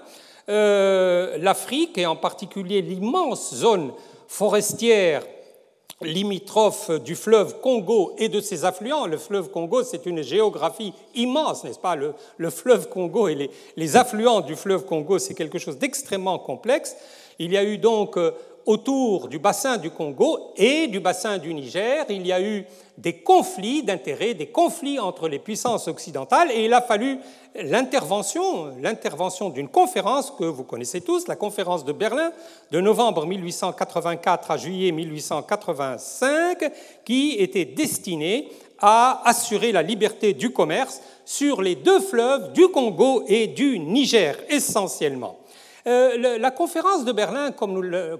Euh, 0.48 1.38
L'Afrique, 1.38 1.98
et 1.98 2.06
en 2.06 2.16
particulier 2.16 2.82
l'immense 2.82 3.54
zone 3.54 3.92
forestière 4.26 5.22
limitrophe 6.04 6.90
du 6.90 7.14
fleuve 7.14 7.60
Congo 7.60 8.14
et 8.18 8.28
de 8.28 8.40
ses 8.40 8.64
affluents. 8.64 9.06
Le 9.06 9.18
fleuve 9.18 9.50
Congo, 9.50 9.82
c'est 9.82 10.06
une 10.06 10.22
géographie 10.22 10.92
immense, 11.14 11.64
n'est-ce 11.64 11.78
pas? 11.78 11.96
Le, 11.96 12.50
fleuve 12.50 12.88
Congo 12.88 13.28
et 13.28 13.34
les, 13.34 13.50
les 13.76 13.96
affluents 13.96 14.40
du 14.40 14.56
fleuve 14.56 14.84
Congo, 14.84 15.18
c'est 15.18 15.34
quelque 15.34 15.58
chose 15.58 15.78
d'extrêmement 15.78 16.38
complexe. 16.38 16.96
Il 17.38 17.52
y 17.52 17.56
a 17.56 17.64
eu 17.64 17.78
donc 17.78 18.16
euh, 18.16 18.32
autour 18.66 19.28
du 19.28 19.38
bassin 19.38 19.76
du 19.76 19.90
Congo 19.90 20.52
et 20.56 20.86
du 20.86 21.00
bassin 21.00 21.38
du 21.38 21.52
Niger, 21.54 22.04
il 22.08 22.26
y 22.26 22.32
a 22.32 22.40
eu 22.40 22.64
des 22.98 23.14
conflits 23.14 23.82
d'intérêts, 23.82 24.34
des 24.34 24.46
conflits 24.48 24.98
entre 24.98 25.28
les 25.28 25.38
puissances 25.38 25.88
occidentales, 25.88 26.50
et 26.52 26.64
il 26.64 26.72
a 26.74 26.82
fallu 26.82 27.18
l'intervention, 27.54 28.68
d'une 29.50 29.68
conférence 29.68 30.32
que 30.38 30.44
vous 30.44 30.64
connaissez 30.64 31.00
tous, 31.00 31.26
la 31.26 31.36
conférence 31.36 31.84
de 31.84 31.92
Berlin 31.92 32.32
de 32.70 32.80
novembre 32.80 33.26
1884 33.26 34.50
à 34.50 34.56
juillet 34.56 34.92
1885, 34.92 36.70
qui 37.04 37.36
était 37.38 37.64
destinée 37.64 38.48
à 38.78 39.22
assurer 39.28 39.72
la 39.72 39.82
liberté 39.82 40.34
du 40.34 40.52
commerce 40.52 41.00
sur 41.24 41.62
les 41.62 41.76
deux 41.76 42.00
fleuves 42.00 42.52
du 42.52 42.68
Congo 42.68 43.24
et 43.26 43.46
du 43.46 43.78
Niger 43.78 44.36
essentiellement. 44.48 45.36
Euh, 45.86 46.38
la 46.38 46.50
conférence 46.52 47.04
de 47.04 47.10
Berlin, 47.10 47.50
comme 47.50 47.72
nous, 47.72 47.82
le, 47.82 48.18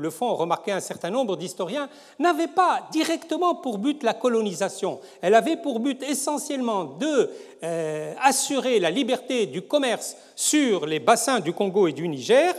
le, 0.00 0.10
font 0.10 0.34
remarquer 0.34 0.72
un 0.72 0.80
certain 0.80 1.10
nombre 1.10 1.36
d'historiens, 1.36 1.88
n'avait 2.18 2.48
pas 2.48 2.88
directement 2.90 3.54
pour 3.54 3.78
but 3.78 4.02
la 4.02 4.14
colonisation. 4.14 4.98
Elle 5.22 5.34
avait 5.34 5.56
pour 5.56 5.78
but 5.78 6.02
essentiellement 6.02 6.84
de 6.84 7.30
euh, 7.62 8.14
assurer 8.20 8.80
la 8.80 8.90
liberté 8.90 9.46
du 9.46 9.62
commerce 9.62 10.16
sur 10.34 10.86
les 10.86 10.98
bassins 10.98 11.38
du 11.38 11.52
Congo 11.52 11.86
et 11.86 11.92
du 11.92 12.08
Niger, 12.08 12.52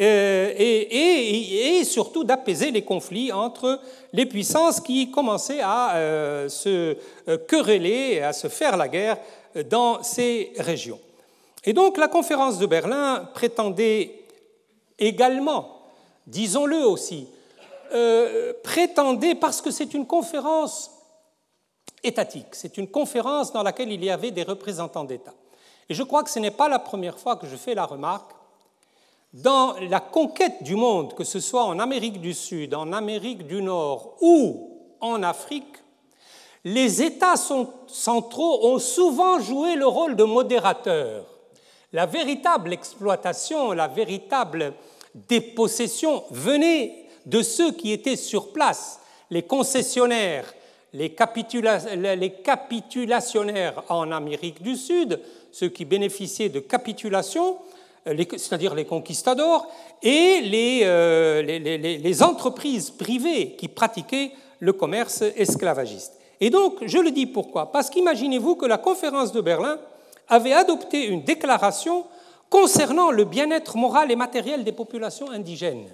euh, 0.00 0.52
et, 0.58 1.84
surtout 1.84 2.24
d'apaiser 2.24 2.72
les 2.72 2.82
conflits 2.82 3.30
entre 3.30 3.78
les 4.12 4.26
puissances 4.26 4.80
qui 4.80 5.08
commençaient 5.12 5.60
à 5.62 6.46
se 6.48 6.96
quereller, 7.46 8.20
à 8.20 8.32
se 8.32 8.48
faire 8.48 8.76
la 8.76 8.88
guerre 8.88 9.18
dans 9.70 10.02
ces 10.02 10.52
régions. 10.58 10.98
Et 11.64 11.72
donc 11.72 11.96
la 11.96 12.08
conférence 12.08 12.58
de 12.58 12.66
Berlin 12.66 13.28
prétendait 13.32 14.24
également, 14.98 15.80
disons-le 16.26 16.84
aussi, 16.86 17.26
euh, 17.92 18.52
prétendait, 18.62 19.34
parce 19.34 19.62
que 19.62 19.70
c'est 19.70 19.94
une 19.94 20.06
conférence 20.06 20.90
étatique, 22.02 22.48
c'est 22.52 22.76
une 22.76 22.88
conférence 22.88 23.52
dans 23.52 23.62
laquelle 23.62 23.90
il 23.90 24.04
y 24.04 24.10
avait 24.10 24.30
des 24.30 24.42
représentants 24.42 25.04
d'État. 25.04 25.34
Et 25.88 25.94
je 25.94 26.02
crois 26.02 26.22
que 26.22 26.30
ce 26.30 26.38
n'est 26.38 26.50
pas 26.50 26.68
la 26.68 26.78
première 26.78 27.18
fois 27.18 27.36
que 27.36 27.46
je 27.46 27.56
fais 27.56 27.74
la 27.74 27.86
remarque, 27.86 28.32
dans 29.32 29.74
la 29.90 30.00
conquête 30.00 30.62
du 30.62 30.76
monde, 30.76 31.14
que 31.14 31.24
ce 31.24 31.40
soit 31.40 31.64
en 31.64 31.78
Amérique 31.80 32.20
du 32.20 32.34
Sud, 32.34 32.74
en 32.74 32.92
Amérique 32.92 33.46
du 33.46 33.62
Nord 33.62 34.14
ou 34.20 34.70
en 35.00 35.22
Afrique, 35.22 35.76
les 36.62 37.02
États 37.02 37.36
centraux 37.36 38.66
ont 38.66 38.78
souvent 38.78 39.40
joué 39.40 39.74
le 39.74 39.86
rôle 39.86 40.14
de 40.14 40.24
modérateur 40.24 41.33
la 41.94 42.04
véritable 42.06 42.72
exploitation, 42.72 43.72
la 43.72 43.86
véritable 43.86 44.72
dépossession 45.14 46.24
venait 46.32 47.06
de 47.24 47.40
ceux 47.40 47.70
qui 47.70 47.92
étaient 47.92 48.16
sur 48.16 48.52
place, 48.52 48.98
les 49.30 49.42
concessionnaires, 49.42 50.52
les, 50.92 51.10
capitulationnaires 51.10 53.84
en 53.88 54.10
Amérique 54.10 54.60
du 54.60 54.74
Sud, 54.74 55.20
ceux 55.52 55.68
qui 55.68 55.84
bénéficiaient 55.84 56.48
de 56.48 56.58
capitulation, 56.58 57.58
euh, 58.08 58.24
c'est-à-dire 58.32 58.74
les 58.74 58.86
conquistadors, 58.86 59.68
et 60.02 60.80
euh, 60.82 61.42
les, 61.42 62.22
entreprises 62.24 62.90
privées 62.90 63.54
qui 63.56 63.68
pratiquaient 63.68 64.32
le 64.58 64.72
commerce 64.72 65.22
esclavagiste. 65.36 66.14
Et 66.40 66.50
donc, 66.50 66.78
je 66.84 66.98
le 66.98 67.12
dis 67.12 67.26
pourquoi? 67.26 67.70
Parce 67.70 67.88
qu'imaginez-vous 67.88 68.56
que 68.56 68.66
la 68.66 68.78
conférence 68.78 69.30
de 69.30 69.40
Berlin 69.40 69.78
avait 70.28 70.52
adopté 70.52 71.06
une 71.06 71.22
déclaration 71.22 72.06
concernant 72.50 73.10
le 73.10 73.24
bien-être 73.24 73.76
moral 73.76 74.10
et 74.10 74.16
matériel 74.16 74.64
des 74.64 74.72
populations 74.72 75.30
indigènes. 75.30 75.88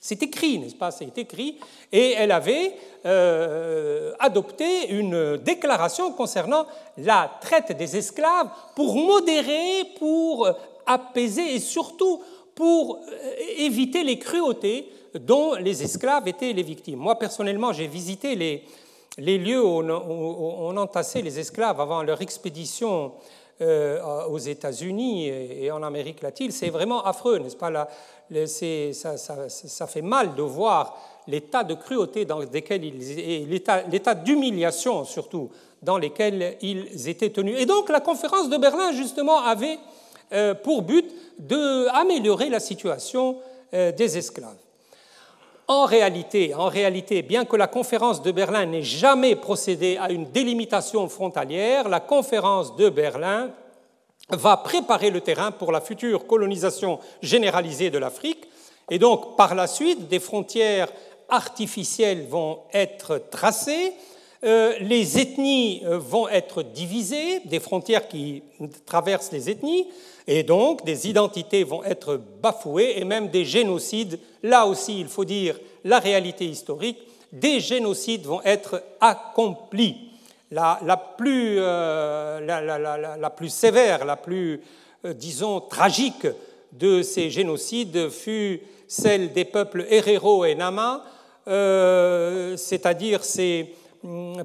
C'est 0.00 0.22
écrit, 0.22 0.58
n'est-ce 0.58 0.74
pas? 0.74 0.90
C'est 0.90 1.16
écrit. 1.16 1.58
Et 1.90 2.12
elle 2.12 2.30
avait 2.30 2.74
euh, 3.06 4.12
adopté 4.18 4.90
une 4.90 5.38
déclaration 5.38 6.12
concernant 6.12 6.66
la 6.98 7.30
traite 7.40 7.74
des 7.74 7.96
esclaves 7.96 8.50
pour 8.76 8.96
modérer, 8.96 9.84
pour 9.98 10.46
apaiser 10.84 11.54
et 11.54 11.58
surtout 11.58 12.20
pour 12.54 12.98
euh, 12.98 13.34
éviter 13.56 14.04
les 14.04 14.18
cruautés 14.18 14.92
dont 15.14 15.54
les 15.54 15.82
esclaves 15.82 16.28
étaient 16.28 16.52
les 16.52 16.62
victimes. 16.62 16.98
Moi, 16.98 17.18
personnellement, 17.18 17.72
j'ai 17.72 17.86
visité 17.86 18.34
les, 18.34 19.38
lieux 19.38 19.64
où 19.64 19.80
on, 19.80 20.76
entassait 20.76 21.22
les 21.22 21.38
esclaves 21.38 21.80
avant 21.80 22.02
leur 22.02 22.20
expédition 22.20 23.12
euh, 23.60 24.24
aux 24.26 24.38
États-Unis 24.38 25.28
et 25.28 25.70
en 25.70 25.82
Amérique 25.82 26.22
latine, 26.22 26.50
c'est 26.50 26.70
vraiment 26.70 27.04
affreux, 27.04 27.38
n'est-ce 27.38 27.56
pas? 27.56 27.88
Ça, 28.46 29.86
fait 29.86 30.02
mal 30.02 30.34
de 30.34 30.42
voir 30.42 30.96
l'état 31.28 31.62
de 31.62 31.74
cruauté 31.74 32.24
dans 32.24 32.40
lequel 32.40 32.84
ils, 32.84 33.18
et 33.18 33.46
l'état 33.46 34.14
d'humiliation 34.14 35.04
surtout 35.04 35.50
dans 35.82 35.98
lesquels 35.98 36.56
ils 36.62 37.08
étaient 37.08 37.30
tenus. 37.30 37.60
Et 37.60 37.66
donc 37.66 37.90
la 37.90 38.00
conférence 38.00 38.48
de 38.48 38.56
Berlin 38.56 38.92
justement 38.92 39.40
avait 39.40 39.78
euh, 40.32 40.54
pour 40.54 40.82
but 40.82 41.04
d'améliorer 41.38 42.48
la 42.48 42.58
situation 42.58 43.38
euh, 43.72 43.92
des 43.92 44.16
esclaves. 44.18 44.63
En 45.66 45.86
réalité, 45.86 46.54
en 46.54 46.68
réalité, 46.68 47.22
bien 47.22 47.46
que 47.46 47.56
la 47.56 47.66
conférence 47.66 48.20
de 48.20 48.32
Berlin 48.32 48.66
n'ait 48.66 48.82
jamais 48.82 49.34
procédé 49.34 49.96
à 49.98 50.10
une 50.10 50.30
délimitation 50.30 51.08
frontalière, 51.08 51.88
la 51.88 52.00
conférence 52.00 52.76
de 52.76 52.90
Berlin 52.90 53.50
va 54.28 54.58
préparer 54.58 55.10
le 55.10 55.22
terrain 55.22 55.52
pour 55.52 55.72
la 55.72 55.80
future 55.80 56.26
colonisation 56.26 56.98
généralisée 57.22 57.90
de 57.90 57.98
l'Afrique. 57.98 58.46
Et 58.90 58.98
donc, 58.98 59.36
par 59.36 59.54
la 59.54 59.66
suite, 59.66 60.08
des 60.08 60.20
frontières 60.20 60.88
artificielles 61.30 62.26
vont 62.28 62.60
être 62.72 63.22
tracées, 63.30 63.94
euh, 64.44 64.74
les 64.80 65.18
ethnies 65.18 65.80
euh, 65.86 65.96
vont 65.96 66.28
être 66.28 66.62
divisées, 66.62 67.40
des 67.46 67.60
frontières 67.60 68.08
qui 68.08 68.42
traversent 68.84 69.32
les 69.32 69.48
ethnies, 69.48 69.88
et 70.26 70.42
donc 70.42 70.84
des 70.84 71.08
identités 71.08 71.64
vont 71.64 71.82
être 71.82 72.20
bafouées 72.42 72.98
et 72.98 73.04
même 73.04 73.28
des 73.28 73.46
génocides. 73.46 74.18
Là 74.42 74.66
aussi, 74.66 75.00
il 75.00 75.08
faut 75.08 75.24
dire 75.24 75.58
la 75.82 75.98
réalité 75.98 76.44
historique, 76.44 76.98
des 77.32 77.58
génocides 77.58 78.26
vont 78.26 78.42
être 78.42 78.82
accomplis. 79.00 80.10
La, 80.50 80.78
plus, 81.18 81.56
euh, 81.58 83.28
plus, 83.36 83.48
sévère, 83.48 84.04
la 84.04 84.16
plus, 84.16 84.60
disons, 85.04 85.60
tragique 85.60 86.28
de 86.70 87.02
ces 87.02 87.30
génocides 87.30 88.08
fut 88.10 88.60
celle 88.86 89.32
des 89.32 89.46
peuples 89.46 89.84
Herero 89.90 90.44
et 90.44 90.54
Nama, 90.54 91.02
c'est-à-dire 92.56 93.24
ces 93.24 93.74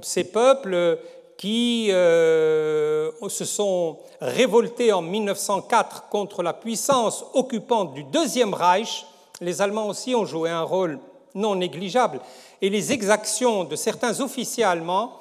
ces 0.01 0.25
peuples 0.25 0.99
qui 1.37 1.87
euh, 1.91 3.11
se 3.29 3.45
sont 3.45 3.99
révoltés 4.19 4.91
en 4.91 5.01
1904 5.01 6.09
contre 6.09 6.43
la 6.43 6.51
puissance 6.53 7.23
occupante 7.33 7.93
du 7.93 8.03
Deuxième 8.03 8.53
Reich. 8.53 9.05
Les 9.39 9.61
Allemands 9.61 9.87
aussi 9.87 10.13
ont 10.15 10.25
joué 10.25 10.49
un 10.49 10.63
rôle 10.63 10.99
non 11.35 11.55
négligeable. 11.55 12.19
Et 12.61 12.69
les 12.69 12.91
exactions 12.91 13.63
de 13.63 13.77
certains 13.77 14.19
officiers 14.19 14.65
allemands. 14.65 15.13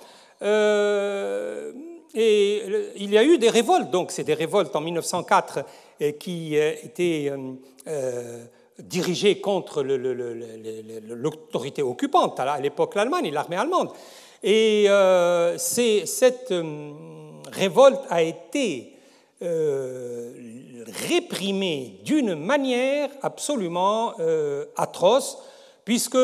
Euh, 0.43 1.73
il 2.15 3.11
y 3.13 3.19
a 3.19 3.23
eu 3.23 3.39
des 3.39 3.51
révoltes, 3.51 3.91
donc 3.91 4.11
c'est 4.11 4.25
des 4.25 4.35
révoltes 4.35 4.75
en 4.75 4.81
1904 4.81 5.61
qui 6.19 6.57
euh, 6.57 6.73
étaient 6.83 7.31
dirigées 8.79 9.41
contre 9.41 9.83
l'autorité 9.85 11.83
occupante, 11.83 12.41
à 12.41 12.59
l'époque 12.61 12.97
l'Allemagne 12.97 13.27
et 13.27 13.31
l'armée 13.31 13.57
allemande. 13.57 13.91
Et 14.43 14.87
euh, 14.89 15.59
cette 15.59 16.53
euh, 16.53 16.93
révolte 17.51 18.01
a 18.09 18.23
été 18.23 18.93
euh, 19.43 20.33
réprimée 21.09 22.01
d'une 22.05 22.35
manière 22.35 23.11
absolument 23.23 24.15
atroce, 24.77 25.39
puisque 25.85 26.19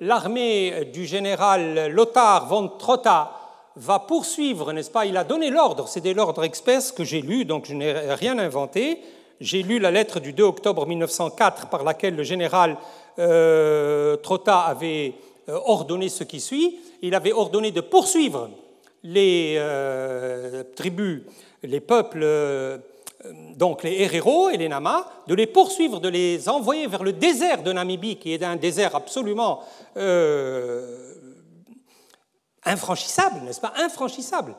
l'armée 0.00 0.90
du 0.92 1.06
général 1.06 1.90
Lothar 1.92 2.46
von 2.46 2.68
Trotta 2.68 3.32
va 3.76 4.00
poursuivre, 4.00 4.72
n'est-ce 4.72 4.90
pas? 4.90 5.06
Il 5.06 5.16
a 5.16 5.24
donné 5.24 5.50
l'ordre, 5.50 5.88
c'est 5.88 6.04
l'ordre 6.12 6.44
express 6.44 6.92
que 6.92 7.04
j'ai 7.04 7.22
lu, 7.22 7.44
donc 7.44 7.66
je 7.66 7.74
n'ai 7.74 7.92
rien 7.92 8.38
inventé. 8.38 9.00
J'ai 9.40 9.62
lu 9.62 9.78
la 9.78 9.90
lettre 9.90 10.20
du 10.20 10.32
2 10.32 10.42
octobre 10.44 10.86
1904 10.86 11.68
par 11.68 11.82
laquelle 11.82 12.14
le 12.14 12.22
général 12.22 12.76
Trotta 13.16 14.60
avait 14.60 15.14
ordonné 15.52 16.08
ce 16.08 16.24
qui 16.24 16.40
suit 16.40 16.78
il 17.02 17.14
avait 17.14 17.32
ordonné 17.32 17.72
de 17.72 17.80
poursuivre 17.80 18.48
les 19.02 19.56
euh, 19.58 20.62
tribus, 20.76 21.22
les 21.64 21.80
peuples, 21.80 22.20
euh, 22.22 22.78
donc 23.56 23.82
les 23.82 24.02
Herero 24.02 24.48
et 24.48 24.56
les 24.56 24.68
Nama, 24.68 25.04
de 25.26 25.34
les 25.34 25.48
poursuivre, 25.48 26.00
de 26.00 26.08
les 26.08 26.48
envoyer 26.48 26.86
vers 26.86 27.02
le 27.02 27.12
désert 27.12 27.64
de 27.64 27.72
Namibie, 27.72 28.16
qui 28.16 28.32
est 28.32 28.42
un 28.44 28.56
désert 28.56 28.94
absolument 28.94 29.60
euh, 29.96 31.12
infranchissable, 32.64 33.40
n'est-ce 33.44 33.60
pas? 33.60 33.72
Infranchissable. 33.76 34.54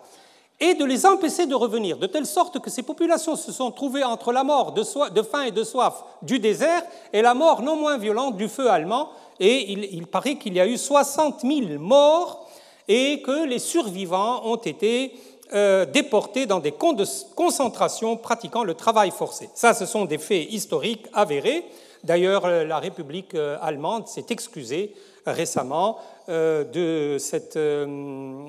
Et 0.60 0.76
de 0.76 0.86
les 0.86 1.06
empêcher 1.06 1.46
de 1.46 1.56
revenir, 1.56 1.98
de 1.98 2.06
telle 2.06 2.26
sorte 2.26 2.60
que 2.60 2.70
ces 2.70 2.84
populations 2.84 3.36
se 3.36 3.52
sont 3.52 3.72
trouvées 3.72 4.04
entre 4.04 4.32
la 4.32 4.44
mort 4.44 4.74
de, 4.74 4.84
de 5.10 5.22
faim 5.22 5.44
et 5.44 5.52
de 5.52 5.64
soif 5.64 6.04
du 6.22 6.40
désert 6.40 6.84
et 7.12 7.22
la 7.22 7.34
mort 7.34 7.62
non 7.62 7.76
moins 7.76 7.98
violente 7.98 8.38
du 8.38 8.48
feu 8.48 8.70
allemand, 8.70 9.10
et 9.40 9.72
il, 9.72 10.08
paraît 10.08 10.36
qu'il 10.36 10.54
y 10.54 10.60
a 10.60 10.68
eu 10.68 10.78
60 10.78 11.42
000 11.42 11.80
morts 11.80 12.50
et 12.88 13.22
que 13.22 13.46
les 13.46 13.60
survivants 13.60 14.46
ont 14.46 14.58
été 14.58 15.14
euh, 15.54 15.86
déportés 15.86 16.46
dans 16.46 16.60
des 16.60 16.72
camps 16.72 16.94
de 16.94 17.06
concentration 17.36 18.18
pratiquant 18.18 18.64
le 18.64 18.74
travail 18.74 19.12
forcé. 19.12 19.50
Ça, 19.54 19.74
ce 19.74 19.86
sont 19.86 20.06
des 20.06 20.18
faits 20.18 20.52
historiques 20.52 21.08
avérés. 21.14 21.66
D'ailleurs, 22.04 22.48
la 22.48 22.80
République 22.80 23.34
allemande 23.62 24.08
s'est 24.10 24.26
excusée 24.30 24.94
récemment 25.26 26.00
de 26.28 27.16
cette 27.18 27.58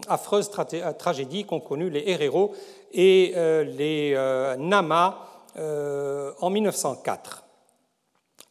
affreuse 0.09 0.51
tragédie 0.99 1.45
qu'ont 1.45 1.61
connue 1.61 1.89
les 1.89 2.03
Herero 2.05 2.53
et 2.93 3.33
les 3.77 4.15
Nama 4.59 5.25
en 5.57 6.51
1904. 6.51 7.45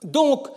Donc, 0.04 0.48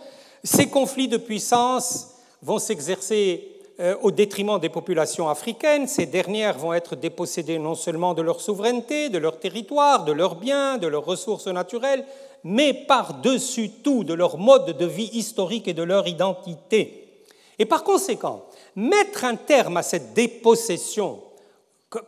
ces 0.43 0.69
conflits 0.69 1.07
de 1.07 1.17
puissance 1.17 2.07
vont 2.41 2.59
s'exercer 2.59 3.57
euh, 3.79 3.95
au 4.01 4.11
détriment 4.11 4.59
des 4.59 4.69
populations 4.69 5.29
africaines. 5.29 5.87
Ces 5.87 6.07
dernières 6.07 6.57
vont 6.57 6.73
être 6.73 6.95
dépossédées 6.95 7.59
non 7.59 7.75
seulement 7.75 8.13
de 8.13 8.21
leur 8.21 8.41
souveraineté, 8.41 9.09
de 9.09 9.17
leur 9.17 9.39
territoire, 9.39 10.03
de 10.03 10.11
leurs 10.11 10.35
biens, 10.35 10.77
de 10.77 10.87
leurs 10.87 11.05
ressources 11.05 11.47
naturelles, 11.47 12.05
mais 12.43 12.73
par-dessus 12.73 13.69
tout 13.83 14.03
de 14.03 14.13
leur 14.13 14.37
mode 14.37 14.77
de 14.77 14.85
vie 14.85 15.09
historique 15.13 15.67
et 15.67 15.73
de 15.73 15.83
leur 15.83 16.07
identité. 16.07 17.23
Et 17.59 17.65
par 17.65 17.83
conséquent, 17.83 18.45
mettre 18.75 19.25
un 19.25 19.35
terme 19.35 19.77
à 19.77 19.83
cette 19.83 20.13
dépossession, 20.13 21.19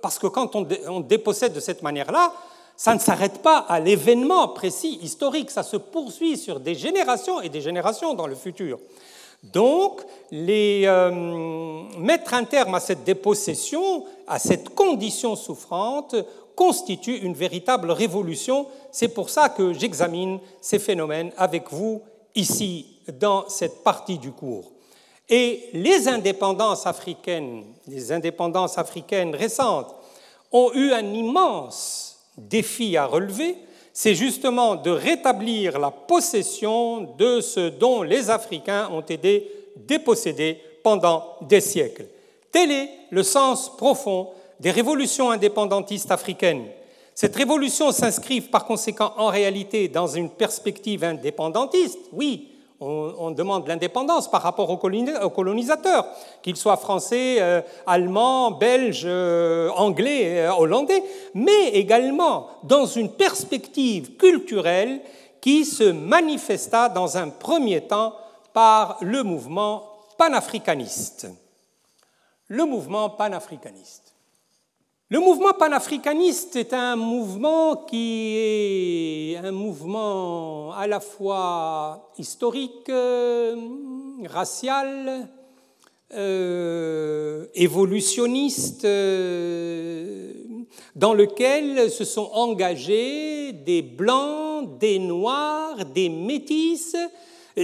parce 0.02 0.20
que 0.20 0.28
quand 0.28 0.56
on 0.56 1.00
dépossède 1.02 1.54
de 1.54 1.60
cette 1.60 1.82
manière-là, 1.82 2.34
ça 2.80 2.94
ne 2.94 3.00
s'arrête 3.00 3.42
pas 3.42 3.58
à 3.58 3.82
l'événement 3.82 4.48
précis 4.48 5.00
historique, 5.02 5.52
ça 5.52 5.64
se 5.64 5.76
poursuit 5.76 6.38
sur 6.38 6.62
des 6.62 6.76
générations 6.76 7.42
et 7.42 7.50
des 7.50 7.60
générations 7.60 8.14
dans 8.14 8.26
le 8.26 8.36
futur. 8.36 8.80
Donc, 9.44 10.00
euh, 10.32 11.12
mettre 11.98 12.34
un 12.34 12.46
terme 12.46 12.76
à 12.76 12.80
cette 12.80 13.04
dépossession, 13.04 14.06
à 14.26 14.40
cette 14.40 14.70
condition 14.70 15.36
souffrante, 15.36 16.16
constitue 16.56 17.18
une 17.18 17.34
véritable 17.34 17.92
révolution. 17.92 18.66
C'est 18.94 19.10
pour 19.10 19.30
ça 19.30 19.50
que 19.50 19.74
j'examine 19.74 20.40
ces 20.62 20.80
phénomènes 20.80 21.34
avec 21.36 21.74
vous 21.74 22.02
ici, 22.34 23.02
dans 23.20 23.50
cette 23.50 23.84
partie 23.84 24.20
du 24.20 24.32
cours. 24.32 24.72
Et 25.28 25.70
les 25.74 26.08
indépendances 26.08 26.88
africaines, 26.88 27.66
les 27.88 28.14
indépendances 28.14 28.78
africaines 28.78 29.36
récentes, 29.36 29.94
ont 30.54 30.72
eu 30.74 30.94
un 30.94 31.14
immense 31.14 32.09
défi 32.48 32.98
à 32.98 33.06
relever, 33.06 33.56
c'est 33.94 34.16
justement 34.16 34.76
de 34.76 34.92
rétablir 34.92 35.80
la 35.80 35.92
possession 35.92 37.16
de 37.18 37.42
ce 37.42 37.70
dont 37.70 38.02
les 38.02 38.30
Africains 38.30 38.90
ont 38.92 39.02
été 39.02 39.52
dépossédés 39.76 40.60
pendant 40.84 41.36
des 41.42 41.62
siècles. 41.62 42.06
Tel 42.52 42.72
est 42.72 42.90
le 43.10 43.24
sens 43.24 43.76
profond 43.76 44.30
des 44.60 44.72
révolutions 44.72 45.32
indépendantistes 45.32 46.12
africaines. 46.12 46.66
Cette 47.16 47.36
révolution 47.36 47.92
s'inscrit 47.92 48.42
par 48.42 48.66
conséquent 48.66 49.14
en 49.18 49.28
réalité 49.28 49.88
dans 49.88 50.08
une 50.08 50.30
perspective 50.30 51.04
indépendantiste, 51.04 52.00
oui, 52.14 52.49
on, 52.82 53.32
demande 53.32 53.68
l'indépendance 53.68 54.30
par 54.30 54.42
rapport 54.42 54.70
aux 54.70 54.78
colonisateurs, 54.78 56.08
qu'ils 56.42 56.56
soient 56.56 56.78
français, 56.78 57.38
euh, 57.40 57.62
allemands, 57.86 58.52
belges, 58.52 59.04
euh, 59.06 59.70
anglais, 59.76 60.46
euh, 60.46 60.54
hollandais, 60.54 61.04
mais 61.34 61.70
également 61.74 62.48
dans 62.64 62.86
une 62.86 63.12
perspective 63.12 64.16
culturelle 64.16 65.02
qui 65.42 65.66
se 65.66 65.84
manifesta 65.84 66.90
dans 66.90 67.18
un 67.18 67.30
premier 67.30 67.82
temps 67.82 68.14
par 68.54 68.98
le 69.02 69.24
mouvement 69.24 69.84
panafricaniste. 70.18 71.28
Le 72.48 72.66
mouvement 72.66 73.10
panafricaniste. 73.10 74.09
Le 75.12 75.20
mouvement 75.20 75.54
panafricaniste 75.54 76.56
est 76.56 76.72
un 76.72 76.96
mouvement 76.96 77.78
qui 77.78 78.36
est 78.38 79.38
un 79.38 79.52
mouvement 79.52 80.72
à 80.74 80.86
la 80.86 81.00
fois 81.00 82.12
historique, 82.20 82.88
euh, 82.90 83.56
racial, 84.28 85.28
euh, 86.14 87.48
évolutionniste, 87.56 88.86
euh, 88.86 90.32
dans 90.96 91.16
lequel 91.16 91.90
se 91.90 92.04
sont 92.04 92.30
engagés 92.32 93.52
des 93.54 93.82
blancs, 93.82 94.78
des 94.78 95.00
noirs, 95.00 95.86
des 95.86 96.10
métis, 96.10 96.96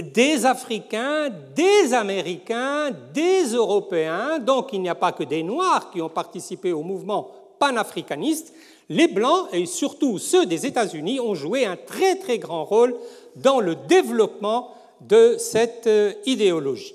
des 0.02 0.44
Africains, 0.44 1.30
des 1.54 1.94
Américains, 1.94 2.90
des 3.12 3.44
Européens. 3.54 4.38
Donc 4.38 4.72
il 4.72 4.82
n'y 4.82 4.88
a 4.88 4.94
pas 4.94 5.12
que 5.12 5.24
des 5.24 5.42
Noirs 5.42 5.90
qui 5.90 6.02
ont 6.02 6.08
participé 6.08 6.72
au 6.72 6.82
mouvement 6.82 7.30
panafricaniste. 7.58 8.52
Les 8.88 9.08
Blancs, 9.08 9.48
et 9.52 9.66
surtout 9.66 10.18
ceux 10.18 10.46
des 10.46 10.66
États-Unis, 10.66 11.18
ont 11.20 11.34
joué 11.34 11.66
un 11.66 11.76
très 11.76 12.16
très 12.16 12.38
grand 12.38 12.64
rôle 12.64 12.94
dans 13.34 13.60
le 13.60 13.74
développement 13.74 14.74
de 15.00 15.36
cette 15.38 15.86
euh, 15.86 16.12
idéologie. 16.24 16.94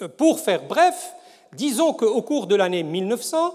Euh, 0.00 0.08
pour 0.08 0.40
faire 0.40 0.62
bref, 0.66 1.12
disons 1.52 1.92
qu'au 1.92 2.22
cours 2.22 2.46
de 2.46 2.54
l'année 2.54 2.82
1900, 2.82 3.54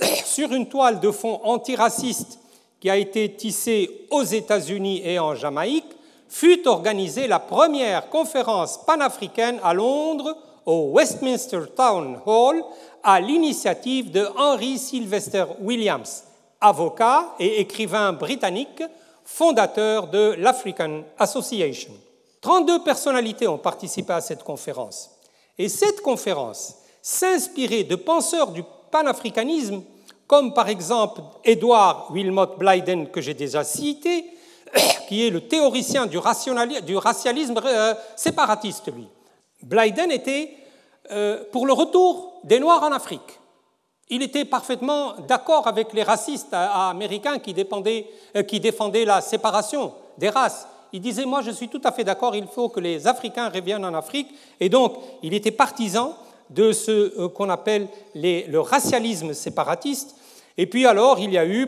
sur 0.24 0.52
une 0.52 0.68
toile 0.68 1.00
de 1.00 1.10
fond 1.10 1.40
antiraciste 1.44 2.38
qui 2.80 2.90
a 2.90 2.96
été 2.96 3.32
tissée 3.32 4.06
aux 4.10 4.22
États-Unis 4.22 5.02
et 5.04 5.18
en 5.18 5.34
Jamaïque, 5.34 5.84
fut 6.30 6.66
organisée 6.68 7.26
la 7.26 7.40
première 7.40 8.08
conférence 8.08 8.78
panafricaine 8.86 9.58
à 9.64 9.74
Londres 9.74 10.36
au 10.64 10.92
Westminster 10.92 11.62
Town 11.76 12.20
Hall 12.24 12.62
à 13.02 13.20
l'initiative 13.20 14.12
de 14.12 14.26
Henry 14.38 14.78
Sylvester 14.78 15.44
Williams, 15.60 16.22
avocat 16.60 17.34
et 17.40 17.60
écrivain 17.60 18.12
britannique, 18.12 18.82
fondateur 19.24 20.06
de 20.06 20.36
l'African 20.38 21.02
Association. 21.18 21.92
32 22.40 22.84
personnalités 22.84 23.48
ont 23.48 23.58
participé 23.58 24.12
à 24.12 24.20
cette 24.20 24.44
conférence. 24.44 25.10
Et 25.58 25.68
cette 25.68 26.00
conférence 26.00 26.76
s'inspirait 27.02 27.84
de 27.84 27.96
penseurs 27.96 28.52
du 28.52 28.62
panafricanisme, 28.92 29.82
comme 30.28 30.54
par 30.54 30.68
exemple 30.68 31.22
Edward 31.42 32.12
Wilmot 32.12 32.56
Blyden, 32.56 33.08
que 33.08 33.20
j'ai 33.20 33.34
déjà 33.34 33.64
cité, 33.64 34.24
qui 35.08 35.26
est 35.26 35.30
le 35.30 35.40
théoricien 35.40 36.06
du, 36.06 36.18
racialisme 36.18 37.60
euh, 37.64 37.94
séparatiste, 38.16 38.92
lui. 38.94 39.08
Blyden 39.62 40.10
était 40.10 40.56
euh, 41.10 41.42
pour 41.52 41.66
le 41.66 41.72
retour 41.72 42.40
des 42.44 42.60
Noirs 42.60 42.82
en 42.82 42.92
Afrique. 42.92 43.38
Il 44.08 44.22
était 44.22 44.44
parfaitement 44.44 45.14
d'accord 45.28 45.66
avec 45.66 45.92
les 45.92 46.02
racistes 46.02 46.52
américains 46.52 47.36
euh, 47.36 48.42
qui 48.42 48.60
défendaient 48.60 49.04
la 49.04 49.20
séparation 49.20 49.92
des 50.18 50.28
races. 50.28 50.66
Il 50.92 51.00
disait, 51.00 51.24
moi 51.24 51.42
je 51.42 51.50
suis 51.50 51.68
tout 51.68 51.80
à 51.84 51.92
fait 51.92 52.04
d'accord, 52.04 52.34
il 52.34 52.46
faut 52.48 52.68
que 52.68 52.80
les 52.80 53.06
Africains 53.06 53.48
reviennent 53.48 53.84
en 53.84 53.94
Afrique. 53.94 54.28
Et 54.58 54.68
donc, 54.68 54.94
il 55.22 55.34
était 55.34 55.52
partisan 55.52 56.16
de 56.48 56.72
ce 56.72 57.26
qu'on 57.28 57.48
appelle 57.48 57.86
le 58.14 58.58
racialisme 58.58 59.32
séparatiste, 59.32 60.16
et 60.56 60.66
puis 60.66 60.86
alors, 60.86 61.18
il 61.18 61.32
y 61.32 61.38
a 61.38 61.46
eu, 61.46 61.66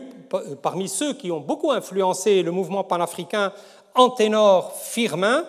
parmi 0.61 0.87
ceux 0.87 1.13
qui 1.13 1.31
ont 1.31 1.39
beaucoup 1.39 1.71
influencé 1.71 2.43
le 2.43 2.51
mouvement 2.51 2.83
panafricain, 2.83 3.51
Anténor 3.95 4.73
Firmin, 4.73 5.45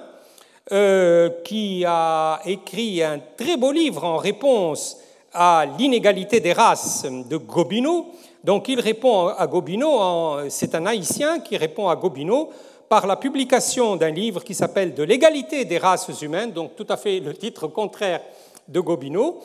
euh, 0.72 1.30
qui 1.44 1.84
a 1.86 2.40
écrit 2.46 3.02
un 3.02 3.20
très 3.36 3.56
beau 3.56 3.72
livre 3.72 4.04
en 4.04 4.16
réponse 4.16 4.96
à 5.32 5.66
l'inégalité 5.78 6.40
des 6.40 6.52
races 6.52 7.04
de 7.04 7.36
Gobineau. 7.36 8.06
Donc 8.42 8.68
il 8.68 8.80
répond 8.80 9.28
à 9.28 9.46
Gobineau, 9.46 10.48
c'est 10.48 10.74
un 10.74 10.86
haïtien 10.86 11.40
qui 11.40 11.56
répond 11.56 11.88
à 11.88 11.96
Gobineau 11.96 12.50
par 12.88 13.06
la 13.06 13.16
publication 13.16 13.96
d'un 13.96 14.10
livre 14.10 14.44
qui 14.44 14.54
s'appelle 14.54 14.94
De 14.94 15.02
l'égalité 15.02 15.64
des 15.64 15.78
races 15.78 16.08
humaines, 16.22 16.52
donc 16.52 16.76
tout 16.76 16.86
à 16.88 16.96
fait 16.96 17.20
le 17.20 17.34
titre 17.34 17.66
contraire 17.66 18.20
de 18.68 18.80
Gobineau. 18.80 19.40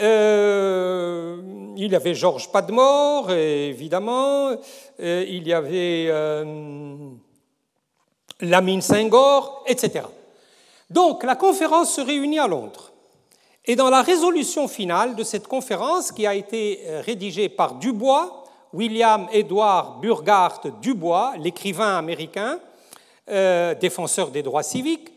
Euh, 0.00 1.36
il 1.76 1.92
y 1.92 1.96
avait 1.96 2.14
Georges 2.14 2.50
Padmore, 2.50 3.30
évidemment. 3.30 4.50
Euh, 5.00 5.24
il 5.28 5.46
y 5.46 5.52
avait 5.52 6.06
euh, 6.08 6.96
Lamine 8.40 8.82
Senghor, 8.82 9.64
etc. 9.66 10.06
Donc 10.90 11.22
la 11.24 11.36
conférence 11.36 11.94
se 11.94 12.00
réunit 12.00 12.38
à 12.38 12.48
Londres. 12.48 12.92
Et 13.64 13.76
dans 13.76 13.88
la 13.88 14.02
résolution 14.02 14.68
finale 14.68 15.16
de 15.16 15.22
cette 15.22 15.48
conférence, 15.48 16.12
qui 16.12 16.26
a 16.26 16.34
été 16.34 16.80
rédigée 17.00 17.48
par 17.48 17.76
Dubois, 17.76 18.44
William 18.74 19.26
Edward 19.32 20.00
Burghardt 20.02 20.68
Dubois, 20.82 21.32
l'écrivain 21.38 21.96
américain, 21.96 22.58
défenseur 23.80 24.28
des 24.28 24.42
droits 24.42 24.62
civiques, 24.62 25.13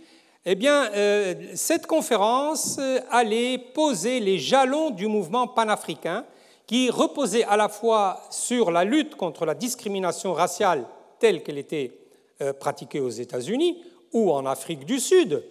eh 0.50 0.56
bien, 0.56 0.90
euh, 0.94 1.34
cette 1.56 1.88
conférence 1.88 2.80
allait 3.12 3.58
poser 3.58 4.22
les 4.22 4.38
jalons 4.38 4.92
du 4.92 5.08
mouvement 5.08 5.46
panafricain 5.46 6.24
qui 6.66 6.90
reposait 6.90 7.44
à 7.44 7.58
la 7.58 7.68
fois 7.68 8.22
sur 8.30 8.72
la 8.72 8.86
lutte 8.86 9.16
contre 9.16 9.46
la 9.46 9.54
discrimination 9.54 10.32
raciale 10.32 10.86
telle 11.20 11.44
qu'elle 11.44 11.58
était 11.58 11.92
euh, 12.42 12.54
pratiquée 12.54 13.02
aux 13.02 13.10
États-Unis 13.10 13.84
ou 14.14 14.32
en 14.32 14.46
Afrique 14.46 14.86
du 14.86 15.02
Sud, 15.02 15.44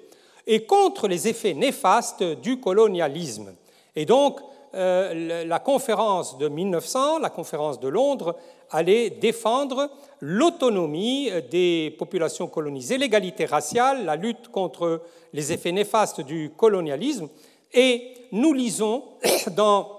et 0.46 0.64
contre 0.64 1.08
les 1.08 1.28
effets 1.28 1.52
néfastes 1.52 2.22
du 2.22 2.58
colonialisme. 2.58 3.52
Et 3.96 4.06
donc, 4.06 4.40
euh, 4.74 5.44
la 5.44 5.58
conférence 5.58 6.38
de 6.38 6.48
1900, 6.48 7.18
la 7.18 7.28
conférence 7.28 7.78
de 7.80 7.88
Londres, 7.88 8.34
allait 8.70 9.10
défendre 9.10 9.90
l'autonomie 10.20 11.30
des 11.50 11.94
populations 11.98 12.46
colonisées, 12.46 12.98
l'égalité 12.98 13.44
raciale, 13.44 14.04
la 14.04 14.16
lutte 14.16 14.48
contre 14.48 15.02
les 15.32 15.52
effets 15.52 15.72
néfastes 15.72 16.20
du 16.20 16.50
colonialisme. 16.56 17.28
Et 17.72 18.14
nous 18.32 18.52
lisons 18.52 19.04
dans 19.56 19.92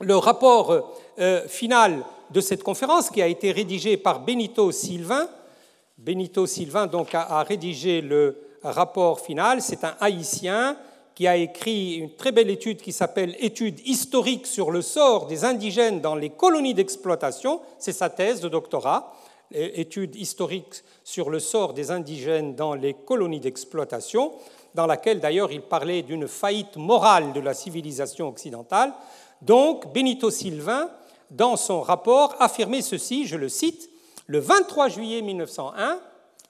le 0.00 0.16
rapport 0.16 0.94
euh, 1.18 1.46
final 1.46 2.04
de 2.30 2.40
cette 2.40 2.62
conférence 2.62 3.10
qui 3.10 3.20
a 3.20 3.26
été 3.26 3.52
rédigé 3.52 3.96
par 3.96 4.20
Benito 4.20 4.72
Sylvain. 4.72 5.28
Benito 5.98 6.46
Sylvain 6.46 6.86
donc 6.86 7.14
a 7.14 7.42
rédigé 7.42 8.00
le 8.00 8.38
rapport 8.62 9.20
final. 9.20 9.60
C'est 9.60 9.84
un 9.84 9.94
haïtien 10.00 10.76
qui 11.20 11.26
a 11.26 11.36
écrit 11.36 11.96
une 11.96 12.14
très 12.14 12.32
belle 12.32 12.48
étude 12.48 12.80
qui 12.80 12.94
s'appelle 12.94 13.36
Étude 13.40 13.78
historique 13.86 14.46
sur 14.46 14.70
le 14.70 14.80
sort 14.80 15.26
des 15.26 15.44
indigènes 15.44 16.00
dans 16.00 16.14
les 16.14 16.30
colonies 16.30 16.72
d'exploitation. 16.72 17.60
C'est 17.78 17.92
sa 17.92 18.08
thèse 18.08 18.40
de 18.40 18.48
doctorat. 18.48 19.12
Étude 19.52 20.16
historique 20.16 20.82
sur 21.04 21.28
le 21.28 21.38
sort 21.38 21.74
des 21.74 21.90
indigènes 21.90 22.54
dans 22.54 22.72
les 22.72 22.94
colonies 22.94 23.38
d'exploitation, 23.38 24.32
dans 24.74 24.86
laquelle 24.86 25.20
d'ailleurs 25.20 25.52
il 25.52 25.60
parlait 25.60 26.00
d'une 26.00 26.26
faillite 26.26 26.78
morale 26.78 27.34
de 27.34 27.40
la 27.40 27.52
civilisation 27.52 28.26
occidentale. 28.26 28.94
Donc, 29.42 29.92
Benito 29.92 30.30
Sylvain, 30.30 30.88
dans 31.30 31.56
son 31.56 31.82
rapport, 31.82 32.34
affirmait 32.38 32.80
ceci, 32.80 33.26
je 33.26 33.36
le 33.36 33.50
cite, 33.50 33.90
le 34.26 34.38
23 34.38 34.88
juillet 34.88 35.20
1901, 35.20 36.00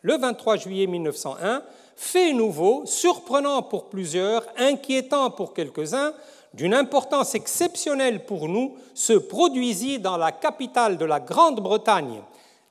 le 0.03 0.17
23 0.17 0.57
juillet 0.59 0.87
1901, 0.87 1.65
fait 2.01 2.33
nouveau, 2.33 2.85
surprenant 2.87 3.61
pour 3.61 3.91
plusieurs, 3.91 4.47
inquiétant 4.57 5.31
pour 5.31 5.53
quelques-uns, 5.53 6.15
d'une 6.55 6.73
importance 6.73 7.35
exceptionnelle 7.35 8.25
pour 8.25 8.49
nous, 8.49 8.75
se 8.95 9.13
produisit 9.13 9.99
dans 9.99 10.17
la 10.17 10.33
capitale 10.33 10.97
de 10.97 11.05
la 11.05 11.21
Grande-Bretagne. 11.21 12.23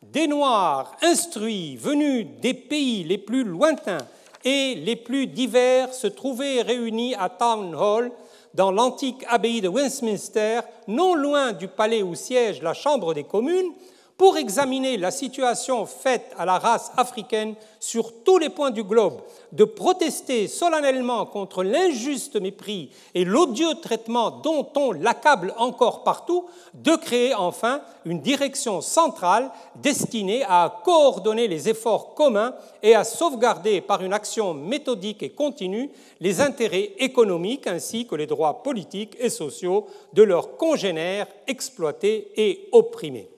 Des 0.01 0.25
Noirs 0.25 0.93
instruits 1.03 1.75
venus 1.77 2.25
des 2.41 2.55
pays 2.55 3.03
les 3.03 3.19
plus 3.19 3.43
lointains 3.43 3.99
et 4.43 4.73
les 4.73 4.95
plus 4.95 5.27
divers 5.27 5.93
se 5.93 6.07
trouvaient 6.07 6.63
réunis 6.63 7.13
à 7.13 7.29
Town 7.29 7.75
Hall, 7.75 8.11
dans 8.55 8.71
l'antique 8.71 9.23
abbaye 9.29 9.61
de 9.61 9.69
Westminster, 9.69 10.61
non 10.87 11.13
loin 11.13 11.53
du 11.53 11.67
palais 11.67 12.01
où 12.01 12.15
siège 12.15 12.63
la 12.63 12.73
Chambre 12.73 13.13
des 13.13 13.25
communes, 13.25 13.73
pour 14.19 14.37
examiner 14.37 14.97
la 14.97 15.11
situation 15.11 15.85
faite 15.85 16.33
à 16.37 16.43
la 16.43 16.59
race 16.59 16.91
africaine 16.97 17.55
sur 17.79 18.21
tous 18.25 18.37
les 18.37 18.49
points 18.49 18.69
du 18.69 18.83
globe, 18.83 19.21
de 19.53 19.63
protester 19.63 20.49
solennellement 20.49 21.25
contre 21.25 21.63
l'injuste 21.63 22.35
mépris 22.35 22.89
et 23.15 23.23
l'odieux 23.23 23.75
traitement 23.81 24.29
dont 24.29 24.67
on 24.75 24.91
l'accable 24.91 25.53
encore 25.57 26.03
partout, 26.03 26.43
de 26.73 26.97
créer 26.97 27.33
enfin 27.33 27.79
une 28.03 28.19
direction 28.19 28.81
centrale 28.81 29.51
destinée 29.77 30.43
à 30.49 30.81
coordonner 30.83 31.47
les 31.47 31.69
efforts 31.69 32.13
communs 32.13 32.53
et 32.83 32.95
à 32.95 33.05
sauvegarder 33.05 33.79
par 33.79 34.03
une 34.03 34.11
action 34.11 34.53
méthodique 34.53 35.23
et 35.23 35.29
continue 35.29 35.91
les 36.19 36.41
intérêts 36.41 36.91
économiques 36.97 37.67
ainsi 37.67 38.05
que 38.05 38.15
les 38.15 38.27
droits 38.27 38.63
politiques 38.63 39.15
et 39.17 39.29
sociaux 39.29 39.87
de 40.11 40.23
leurs 40.23 40.57
congénères 40.57 41.27
exploités 41.47 42.33
et 42.35 42.67
opprimés. 42.73 43.29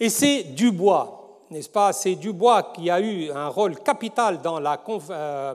Et 0.00 0.10
c'est 0.10 0.44
Dubois, 0.44 1.44
n'est-ce 1.50 1.68
pas? 1.68 1.92
C'est 1.92 2.14
Dubois 2.14 2.72
qui 2.74 2.88
a 2.88 3.00
eu 3.00 3.30
un 3.32 3.48
rôle 3.48 3.80
capital 3.80 4.40
dans 4.40 4.62
euh, 5.10 5.54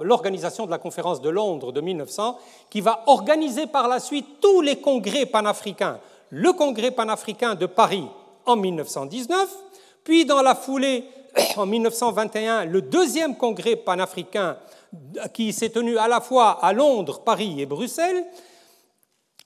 l'organisation 0.00 0.66
de 0.66 0.70
la 0.70 0.78
conférence 0.78 1.20
de 1.20 1.28
Londres 1.28 1.70
de 1.70 1.80
1900, 1.80 2.36
qui 2.70 2.80
va 2.80 3.04
organiser 3.06 3.66
par 3.66 3.86
la 3.86 4.00
suite 4.00 4.40
tous 4.40 4.60
les 4.60 4.76
congrès 4.76 5.26
panafricains. 5.26 6.00
Le 6.30 6.52
congrès 6.52 6.90
panafricain 6.90 7.54
de 7.54 7.66
Paris 7.66 8.06
en 8.46 8.56
1919, 8.56 9.48
puis 10.02 10.24
dans 10.24 10.42
la 10.42 10.56
foulée, 10.56 11.04
en 11.56 11.66
1921, 11.66 12.64
le 12.64 12.82
deuxième 12.82 13.36
congrès 13.36 13.76
panafricain 13.76 14.56
qui 15.32 15.52
s'est 15.52 15.70
tenu 15.70 15.98
à 15.98 16.08
la 16.08 16.20
fois 16.20 16.58
à 16.64 16.72
Londres, 16.72 17.20
Paris 17.24 17.60
et 17.60 17.66
Bruxelles, 17.66 18.24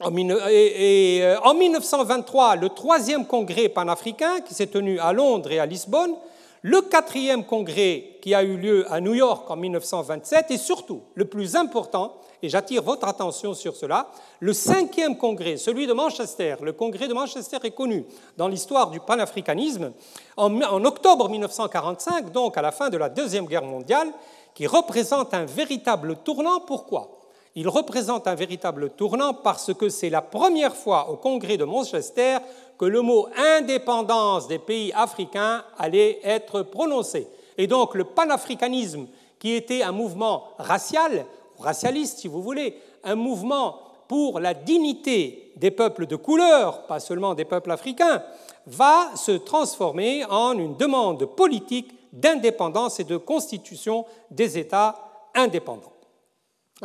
en 0.00 0.12
1923, 0.12 2.52
euh, 2.52 2.56
le 2.60 2.68
troisième 2.68 3.26
congrès 3.26 3.68
panafricain 3.68 4.38
qui 4.40 4.54
s'est 4.54 4.68
tenu 4.68 5.00
à 5.00 5.12
Londres 5.12 5.50
et 5.50 5.58
à 5.58 5.66
Lisbonne, 5.66 6.14
le 6.62 6.82
quatrième 6.82 7.44
congrès 7.44 8.16
qui 8.22 8.32
a 8.32 8.44
eu 8.44 8.56
lieu 8.56 8.86
à 8.92 9.00
New 9.00 9.14
York 9.14 9.50
en 9.50 9.56
1927 9.56 10.52
et 10.52 10.58
surtout, 10.58 11.00
le 11.14 11.24
plus 11.24 11.56
important, 11.56 12.14
et 12.42 12.48
j'attire 12.48 12.82
votre 12.82 13.08
attention 13.08 13.54
sur 13.54 13.74
cela, 13.74 14.06
le 14.38 14.52
cinquième 14.52 15.16
congrès, 15.16 15.56
celui 15.56 15.88
de 15.88 15.92
Manchester. 15.92 16.54
Le 16.62 16.72
congrès 16.72 17.08
de 17.08 17.14
Manchester 17.14 17.58
est 17.64 17.72
connu 17.72 18.04
dans 18.36 18.46
l'histoire 18.46 18.90
du 18.90 19.00
panafricanisme 19.00 19.90
en, 20.36 20.62
en 20.62 20.84
octobre 20.84 21.28
1945, 21.28 22.30
donc 22.30 22.56
à 22.56 22.62
la 22.62 22.70
fin 22.70 22.88
de 22.88 22.96
la 22.96 23.08
Deuxième 23.08 23.46
Guerre 23.46 23.64
mondiale, 23.64 24.12
qui 24.54 24.68
représente 24.68 25.34
un 25.34 25.44
véritable 25.44 26.14
tournant. 26.24 26.60
Pourquoi? 26.60 27.17
Il 27.58 27.68
représente 27.68 28.28
un 28.28 28.36
véritable 28.36 28.90
tournant 28.90 29.34
parce 29.34 29.74
que 29.74 29.88
c'est 29.88 30.10
la 30.10 30.22
première 30.22 30.76
fois 30.76 31.10
au 31.10 31.16
congrès 31.16 31.56
de 31.56 31.64
Manchester 31.64 32.38
que 32.78 32.84
le 32.84 33.02
mot 33.02 33.26
indépendance 33.36 34.46
des 34.46 34.60
pays 34.60 34.92
africains 34.92 35.64
allait 35.76 36.20
être 36.22 36.62
prononcé. 36.62 37.26
Et 37.56 37.66
donc 37.66 37.96
le 37.96 38.04
panafricanisme, 38.04 39.08
qui 39.40 39.54
était 39.54 39.82
un 39.82 39.90
mouvement 39.90 40.44
racial, 40.58 41.26
racialiste 41.58 42.18
si 42.18 42.28
vous 42.28 42.42
voulez, 42.42 42.80
un 43.02 43.16
mouvement 43.16 43.80
pour 44.06 44.38
la 44.38 44.54
dignité 44.54 45.50
des 45.56 45.72
peuples 45.72 46.06
de 46.06 46.14
couleur, 46.14 46.86
pas 46.86 47.00
seulement 47.00 47.34
des 47.34 47.44
peuples 47.44 47.72
africains, 47.72 48.22
va 48.68 49.16
se 49.16 49.32
transformer 49.32 50.24
en 50.26 50.56
une 50.56 50.76
demande 50.76 51.24
politique 51.24 51.92
d'indépendance 52.12 53.00
et 53.00 53.04
de 53.04 53.16
constitution 53.16 54.04
des 54.30 54.58
États 54.58 54.94
indépendants. 55.34 55.97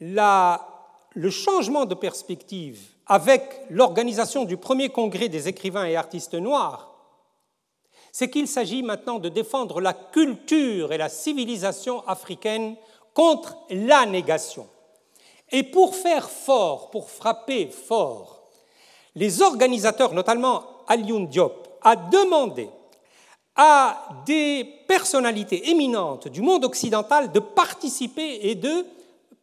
le 0.00 1.30
changement 1.30 1.84
de 1.84 1.94
perspective 1.94 2.80
avec 3.06 3.42
l'organisation 3.70 4.44
du 4.44 4.56
premier 4.56 4.88
congrès 4.88 5.28
des 5.28 5.48
écrivains 5.48 5.84
et 5.84 5.96
artistes 5.96 6.34
noirs, 6.34 6.91
c'est 8.12 8.28
qu'il 8.28 8.46
s'agit 8.46 8.82
maintenant 8.82 9.18
de 9.18 9.30
défendre 9.30 9.80
la 9.80 9.94
culture 9.94 10.92
et 10.92 10.98
la 10.98 11.08
civilisation 11.08 12.06
africaine 12.06 12.76
contre 13.14 13.56
la 13.70 14.04
négation. 14.04 14.68
Et 15.50 15.62
pour 15.62 15.96
faire 15.96 16.30
fort, 16.30 16.90
pour 16.90 17.10
frapper 17.10 17.68
fort, 17.68 18.42
les 19.14 19.40
organisateurs, 19.40 20.12
notamment 20.12 20.62
Alioune 20.86 21.26
Diop, 21.26 21.68
a 21.82 21.96
demandé 21.96 22.68
à 23.56 24.08
des 24.26 24.66
personnalités 24.86 25.70
éminentes 25.70 26.28
du 26.28 26.42
monde 26.42 26.64
occidental 26.64 27.32
de 27.32 27.40
participer 27.40 28.48
et 28.48 28.54
de 28.54 28.86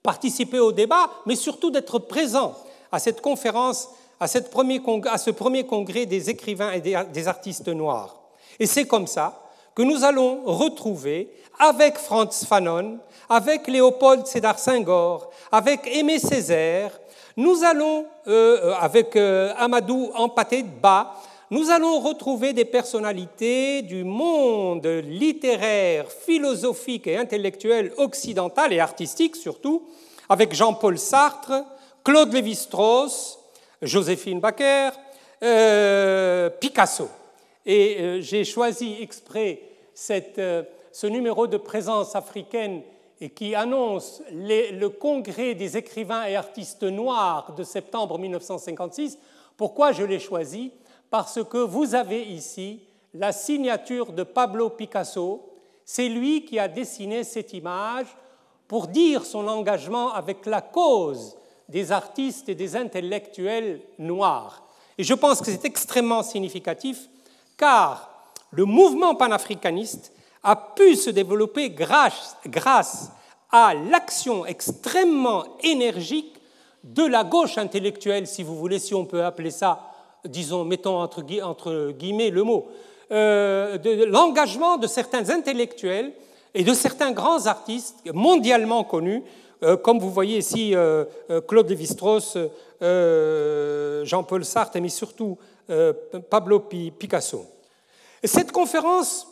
participer 0.02 0.60
au 0.60 0.72
débat, 0.72 1.10
mais 1.26 1.36
surtout 1.36 1.70
d'être 1.70 2.00
présents 2.00 2.56
à 2.92 3.00
cette 3.00 3.22
conférence 3.22 3.90
à, 4.20 4.28
ce 4.28 4.40
premier 5.32 5.66
congrès 5.66 6.06
des 6.06 6.30
écrivains 6.30 6.72
et 6.72 6.82
des 6.82 7.28
artistes 7.28 7.70
noirs. 7.70 8.20
Et 8.60 8.66
c'est 8.66 8.86
comme 8.86 9.08
ça 9.08 9.42
que 9.76 9.82
nous 9.82 10.04
allons 10.04 10.44
retrouver 10.46 11.30
avec 11.58 11.98
Franz 11.98 12.46
Fanon, 12.46 13.00
avec 13.30 13.68
Léopold 13.68 14.26
Sédar 14.26 14.60
Senghor, 14.60 15.30
avec 15.52 15.88
Aimé 15.88 16.20
Césaire, 16.20 16.92
nous 17.38 17.64
allons, 17.64 18.06
euh, 18.28 18.74
avec 18.80 19.16
euh, 19.16 19.54
Amadou 19.58 20.12
Ampaté 20.16 20.64
de 20.64 20.68
Bas, 20.68 21.16
nous 21.52 21.72
allons 21.72 22.00
retrouver 22.00 22.54
des 22.54 22.66
personnalités 22.66 23.82
du 23.82 24.04
monde 24.04 24.86
littéraire, 24.86 26.12
philosophique 26.12 27.08
et 27.08 27.18
intellectuel 27.18 27.92
occidental 27.98 28.72
et 28.74 28.80
artistique 28.80 29.36
surtout, 29.36 29.84
avec 30.28 30.54
Jean-Paul 30.54 31.00
Sartre, 31.00 31.64
Claude 32.04 32.34
Lévi-Strauss, 32.34 33.40
Joséphine 33.82 34.40
Baker, 34.40 34.90
euh, 35.42 36.50
Picasso. 36.50 37.10
Et 37.72 38.24
j'ai 38.24 38.46
choisi 38.46 38.98
exprès 39.00 39.62
cette, 39.94 40.42
ce 40.92 41.06
numéro 41.06 41.46
de 41.46 41.58
présence 41.58 42.16
africaine 42.16 42.82
qui 43.36 43.54
annonce 43.54 44.24
le 44.32 44.88
congrès 44.88 45.54
des 45.54 45.78
écrivains 45.78 46.26
et 46.26 46.36
artistes 46.36 46.82
noirs 46.82 47.54
de 47.56 47.62
septembre 47.62 48.18
1956. 48.18 49.20
Pourquoi 49.56 49.92
je 49.92 50.04
l'ai 50.04 50.18
choisi? 50.18 50.72
Parce 51.12 51.44
que 51.44 51.60
vous 51.60 51.94
avez 51.94 52.24
ici 52.24 52.80
la 53.14 53.32
signature 53.32 54.14
de 54.14 54.24
Pablo 54.24 54.72
Picasso. 54.72 55.54
C'est 55.86 56.10
lui 56.10 56.46
qui 56.46 56.58
a 56.58 56.68
dessiné 56.68 57.24
cette 57.24 57.54
image 57.54 58.08
pour 58.68 58.88
dire 58.88 59.24
son 59.28 59.48
engagement 59.48 60.12
avec 60.12 60.48
la 60.48 60.62
cause 60.62 61.38
des 61.68 61.92
artistes 61.92 62.50
et 62.50 62.56
des 62.56 62.76
intellectuels 62.76 63.82
noirs. 64.00 64.64
Et 64.98 65.04
je 65.04 65.14
pense 65.14 65.40
que 65.40 65.52
c'est 65.52 65.66
extrêmement 65.66 66.24
significatif 66.24 67.08
car 67.60 68.10
le 68.52 68.66
mouvement 68.66 69.14
panafricaniste 69.14 70.12
a 70.42 70.56
pu 70.56 70.96
se 70.96 71.12
développer 71.12 71.70
grâce, 71.70 73.12
à 73.52 73.74
l'action 73.74 74.46
extrêmement 74.46 75.44
énergique 75.62 76.36
de 76.84 77.04
la 77.04 77.24
gauche 77.24 77.58
intellectuelle, 77.58 78.26
si 78.26 78.42
vous 78.42 78.56
voulez, 78.56 78.80
si 78.80 78.94
on 78.96 79.06
peut 79.06 79.24
appeler 79.24 79.52
ça, 79.52 79.92
disons, 80.24 80.64
mettons 80.64 81.02
entre, 81.02 81.92
guillemets 81.92 82.30
le 82.30 82.44
mot, 82.44 82.68
euh, 83.12 83.78
de 83.78 84.06
l'engagement 84.06 84.78
de 84.78 84.88
certains 84.88 85.30
intellectuels 85.30 86.14
et 86.54 86.64
de 86.64 86.74
certains 86.74 87.12
grands 87.12 87.48
artistes 87.48 87.98
mondialement 88.14 88.84
connus, 88.84 89.24
euh, 89.64 89.76
comme 89.76 90.00
vous 90.00 90.12
voyez 90.12 90.38
ici 90.38 90.74
euh, 90.76 91.06
Claude 91.48 91.70
Lévi-Strauss, 91.70 92.38
Jean-Paul 94.04 94.46
Sartre, 94.46 94.80
mais 94.80 94.90
surtout 94.90 95.38
Pablo 96.30 96.60
Picasso. 96.60 97.46
Cette 98.24 98.52
conférence 98.52 99.28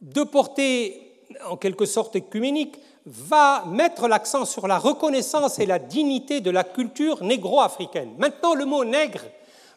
de 0.00 0.22
portée 0.22 1.10
en 1.48 1.56
quelque 1.56 1.84
sorte 1.84 2.16
écuménique, 2.16 2.78
va 3.06 3.64
mettre 3.66 4.08
l'accent 4.08 4.44
sur 4.44 4.66
la 4.66 4.78
reconnaissance 4.78 5.58
et 5.58 5.66
la 5.66 5.78
dignité 5.78 6.40
de 6.40 6.50
la 6.50 6.64
culture 6.64 7.22
négro-africaine. 7.22 8.14
Maintenant, 8.18 8.54
le 8.54 8.64
mot 8.64 8.84
nègre 8.84 9.22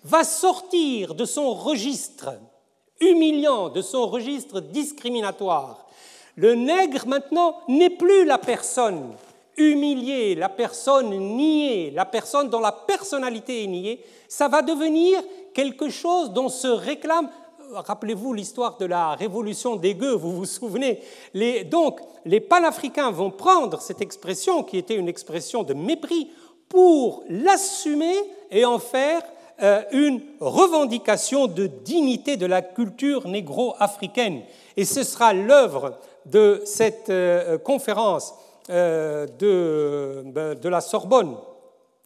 va 0.04 0.24
sortir 0.24 1.16
de 1.16 1.26
son 1.26 1.54
registre 1.54 2.32
humiliant, 3.00 3.70
de 3.70 3.82
son 3.82 4.08
registre 4.08 4.60
discriminatoire. 4.60 5.88
Le 6.36 6.56
nègre, 6.56 7.08
maintenant, 7.08 7.58
n'est 7.68 7.90
plus 7.90 8.26
la 8.26 8.38
personne 8.38 9.14
humiliée, 9.58 10.36
la 10.36 10.50
personne 10.50 11.10
niée, 11.10 11.92
la 11.92 12.06
personne 12.06 12.50
dont 12.50 12.60
la 12.60 12.72
personnalité 12.72 13.64
est 13.64 13.68
niée. 13.68 14.04
Ça 14.28 14.48
va 14.48 14.62
devenir 14.62 15.20
quelque 15.54 15.90
chose 15.90 16.32
dont 16.32 16.50
se 16.50 16.68
réclame 16.68 17.30
rappelez-vous 17.72 18.34
l'histoire 18.34 18.78
de 18.78 18.86
la 18.86 19.16
révolution 19.16 19.76
des 19.76 19.96
gueux, 19.96 20.14
vous 20.14 20.32
vous 20.32 20.46
souvenez 20.46 21.00
Donc, 21.72 22.00
les 22.26 22.40
panafricains 22.40 23.12
vont 23.12 23.32
prendre 23.32 23.82
cette 23.82 24.02
expression, 24.02 24.64
qui 24.64 24.78
était 24.78 24.96
une 24.96 25.10
expression 25.10 25.64
de 25.64 25.74
mépris, 25.74 26.30
pour 26.70 27.24
l'assumer 27.30 28.16
et 28.50 28.66
en 28.66 28.80
faire 28.80 29.22
euh, 29.62 29.84
une 29.92 30.22
revendication 30.40 31.46
de 31.46 31.68
dignité 31.68 32.36
de 32.36 32.48
la 32.48 32.64
culture 32.64 33.28
négro-africaine. 33.28 34.42
Et 34.76 34.86
ce 34.86 35.04
sera 35.04 35.34
l'œuvre 35.34 36.00
de 36.26 36.64
cette 36.66 37.10
euh, 37.10 37.60
conférence 37.60 38.34
euh, 38.34 38.53
de, 38.70 40.54
de 40.54 40.70
la 40.70 40.82
Sorbonne 40.82 41.36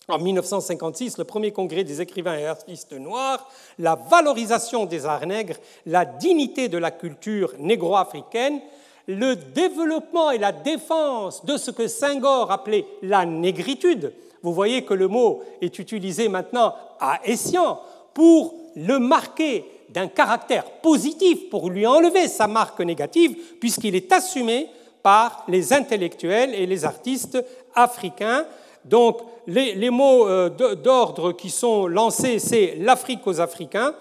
en 0.09 0.19
1956, 0.19 1.17
le 1.17 1.25
premier 1.25 1.51
congrès 1.51 1.83
des 1.83 1.99
écrivains 1.99 2.37
et 2.37 2.45
artistes 2.45 2.93
noirs, 2.93 3.45
la 3.77 3.95
valorisation 3.95 4.85
des 4.85 5.05
arts 5.05 5.25
nègres, 5.25 5.57
la 5.85 6.05
dignité 6.05 6.69
de 6.69 6.77
la 6.77 6.91
culture 6.91 7.53
négro-africaine, 7.59 8.61
le 9.07 9.35
développement 9.35 10.31
et 10.31 10.37
la 10.37 10.53
défense 10.53 11.43
de 11.45 11.57
ce 11.57 11.71
que 11.71 11.87
Senghor 11.87 12.51
appelait 12.51 12.85
la 13.01 13.25
négritude. 13.25 14.13
Vous 14.43 14.53
voyez 14.53 14.85
que 14.85 14.93
le 14.93 15.09
mot 15.09 15.43
est 15.61 15.77
utilisé 15.77 16.29
maintenant 16.29 16.73
à 16.99 17.19
escient 17.25 17.81
pour 18.13 18.55
le 18.75 18.99
marquer 18.99 19.65
d'un 19.89 20.07
caractère 20.07 20.65
positif, 20.81 21.49
pour 21.49 21.69
lui 21.69 21.85
enlever 21.85 22.27
sa 22.27 22.47
marque 22.47 22.79
négative, 22.79 23.35
puisqu'il 23.59 23.95
est 23.95 24.11
assumé 24.11 24.69
par 25.07 25.45
les 25.47 25.71
intellectuels 25.71 26.53
et 26.53 26.65
les 26.65 26.83
artistes 26.83 27.41
africains 27.73 28.45
donc, 28.83 29.19
les, 29.47 29.89
mots 29.89 30.27
euh, 30.27 30.49
d'ordre 30.75 31.31
qui 31.31 31.49
sont 31.49 31.87
lancés, 31.87 32.39
c'est 32.39 32.75
l'Afrique 32.79 33.25
aux 33.25 33.39
Africains. 33.39 33.93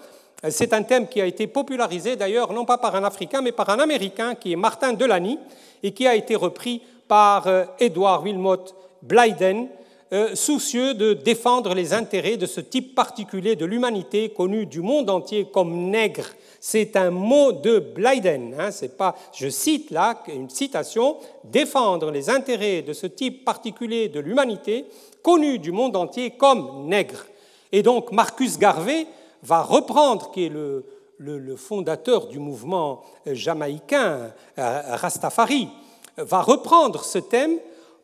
C'est 0.49 0.73
un 0.73 0.83
thème 0.83 1.07
qui 1.07 1.21
a 1.21 1.25
été 1.25 1.47
popularisé 1.47 2.17
d'ailleurs, 2.17 2.51
non 2.51 2.65
pas 2.65 2.77
par 2.77 2.93
un 2.95 3.05
Africain, 3.05 3.41
mais 3.41 3.53
par 3.53 3.69
un 3.69 3.79
Américain 3.79 4.35
qui 4.35 4.51
est 4.51 4.57
Martin 4.57 4.91
Delany 4.91 5.39
et 5.81 5.91
qui 5.91 6.05
a 6.07 6.15
été 6.15 6.35
repris 6.35 6.81
par 7.07 7.47
euh, 7.47 7.63
Edward 7.79 8.25
Wilmot 8.25 8.65
Blyden, 9.01 9.69
euh, 10.11 10.35
soucieux 10.35 10.93
de 10.93 11.13
défendre 11.13 11.73
les 11.73 11.93
intérêts 11.93 12.37
de 12.37 12.45
ce 12.45 12.59
type 12.59 12.95
particulier 12.95 13.55
de 13.55 13.65
l'humanité 13.65 14.29
connu 14.29 14.65
du 14.65 14.81
monde 14.81 15.09
entier 15.09 15.47
comme 15.53 15.89
nègre 15.89 16.27
c'est 16.59 16.95
un 16.95 17.11
mot 17.11 17.51
de 17.51 17.79
Blyden. 17.79 18.55
Hein, 18.59 18.71
c'est 18.71 18.97
pas, 18.97 19.15
je 19.33 19.47
cite 19.47 19.91
là 19.91 20.21
une 20.27 20.49
citation, 20.49 21.17
défendre 21.43 22.11
les 22.11 22.29
intérêts 22.29 22.81
de 22.81 22.93
ce 22.93 23.07
type 23.07 23.45
particulier 23.45 24.09
de 24.09 24.19
l'humanité, 24.19 24.85
connu 25.21 25.59
du 25.59 25.71
monde 25.71 25.95
entier 25.95 26.31
comme 26.31 26.87
nègre. 26.87 27.25
Et 27.71 27.83
donc 27.83 28.11
Marcus 28.11 28.57
Garvey 28.57 29.07
va 29.43 29.61
reprendre, 29.61 30.31
qui 30.31 30.45
est 30.45 30.49
le, 30.49 30.85
le, 31.19 31.55
fondateur 31.55 32.27
du 32.27 32.39
mouvement 32.39 33.03
jamaïcain 33.25 34.31
euh, 34.57 34.81
Rastafari, 34.95 35.69
va 36.17 36.41
reprendre 36.41 37.03
ce 37.03 37.19
thème 37.19 37.57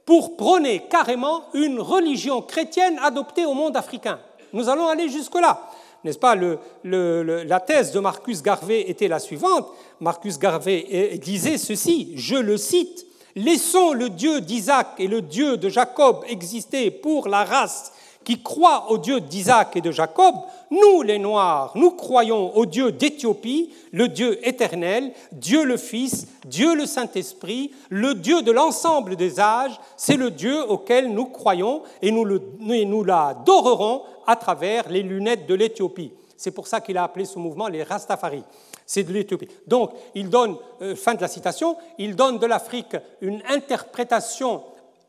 pour 0.05 0.35
prôner 0.35 0.83
carrément 0.89 1.45
une 1.53 1.79
religion 1.79 2.41
chrétienne 2.41 2.99
adoptée 3.01 3.45
au 3.45 3.53
monde 3.53 3.77
africain. 3.77 4.19
Nous 4.51 4.69
allons 4.69 4.87
aller 4.87 5.09
jusque-là 5.09 5.61
n'est-ce 6.03 6.19
pas 6.19 6.35
La 6.35 7.59
thèse 7.59 7.91
de 7.91 7.99
Marcus 7.99 8.41
Garvey 8.41 8.89
était 8.89 9.07
la 9.07 9.19
suivante. 9.19 9.67
Marcus 9.99 10.37
Garvey 10.37 11.19
disait 11.21 11.57
ceci, 11.57 12.13
je 12.15 12.35
le 12.35 12.57
cite, 12.57 13.05
Laissons 13.35 13.93
le 13.93 14.09
Dieu 14.09 14.41
d'Isaac 14.41 14.89
et 14.99 15.07
le 15.07 15.21
Dieu 15.21 15.57
de 15.57 15.67
Jacob 15.67 16.23
exister 16.29 16.91
pour 16.91 17.27
la 17.27 17.43
race 17.43 17.91
qui 18.23 18.41
croit 18.41 18.89
au 18.89 18.97
Dieu 18.97 19.19
d'Isaac 19.19 19.75
et 19.75 19.81
de 19.81 19.91
Jacob, 19.91 20.36
nous 20.71 21.01
les 21.01 21.19
Noirs, 21.19 21.71
nous 21.75 21.91
croyons 21.91 22.55
au 22.55 22.65
Dieu 22.65 22.91
d'Éthiopie, 22.91 23.71
le 23.91 24.07
Dieu 24.07 24.45
éternel, 24.47 25.12
Dieu 25.31 25.63
le 25.63 25.77
Fils, 25.77 26.27
Dieu 26.45 26.75
le 26.75 26.86
Saint-Esprit, 26.86 27.71
le 27.89 28.15
Dieu 28.15 28.41
de 28.41 28.51
l'ensemble 28.51 29.15
des 29.15 29.39
âges, 29.39 29.79
c'est 29.97 30.17
le 30.17 30.31
Dieu 30.31 30.63
auquel 30.69 31.13
nous 31.13 31.25
croyons 31.25 31.83
et 32.01 32.12
nous, 32.12 32.25
nous 32.59 33.03
l'adorerons 33.03 34.03
à 34.25 34.36
travers 34.36 34.89
les 34.89 35.03
lunettes 35.03 35.47
de 35.47 35.53
l'Éthiopie. 35.53 36.12
C'est 36.38 36.51
pour 36.51 36.67
ça 36.67 36.81
qu'il 36.81 36.97
a 36.97 37.03
appelé 37.03 37.25
ce 37.25 37.39
mouvement 37.39 37.67
les 37.67 37.83
Rastafari. 37.83 38.43
C'est 38.86 39.03
de 39.03 39.13
l'Éthiopie. 39.13 39.47
Donc, 39.65 39.91
il 40.13 40.29
donne, 40.29 40.57
euh, 40.81 40.95
fin 40.95 41.13
de 41.13 41.21
la 41.21 41.29
citation, 41.29 41.77
il 41.97 42.15
donne 42.15 42.38
de 42.38 42.45
l'Afrique 42.45 42.97
une 43.21 43.41
interprétation 43.49 44.62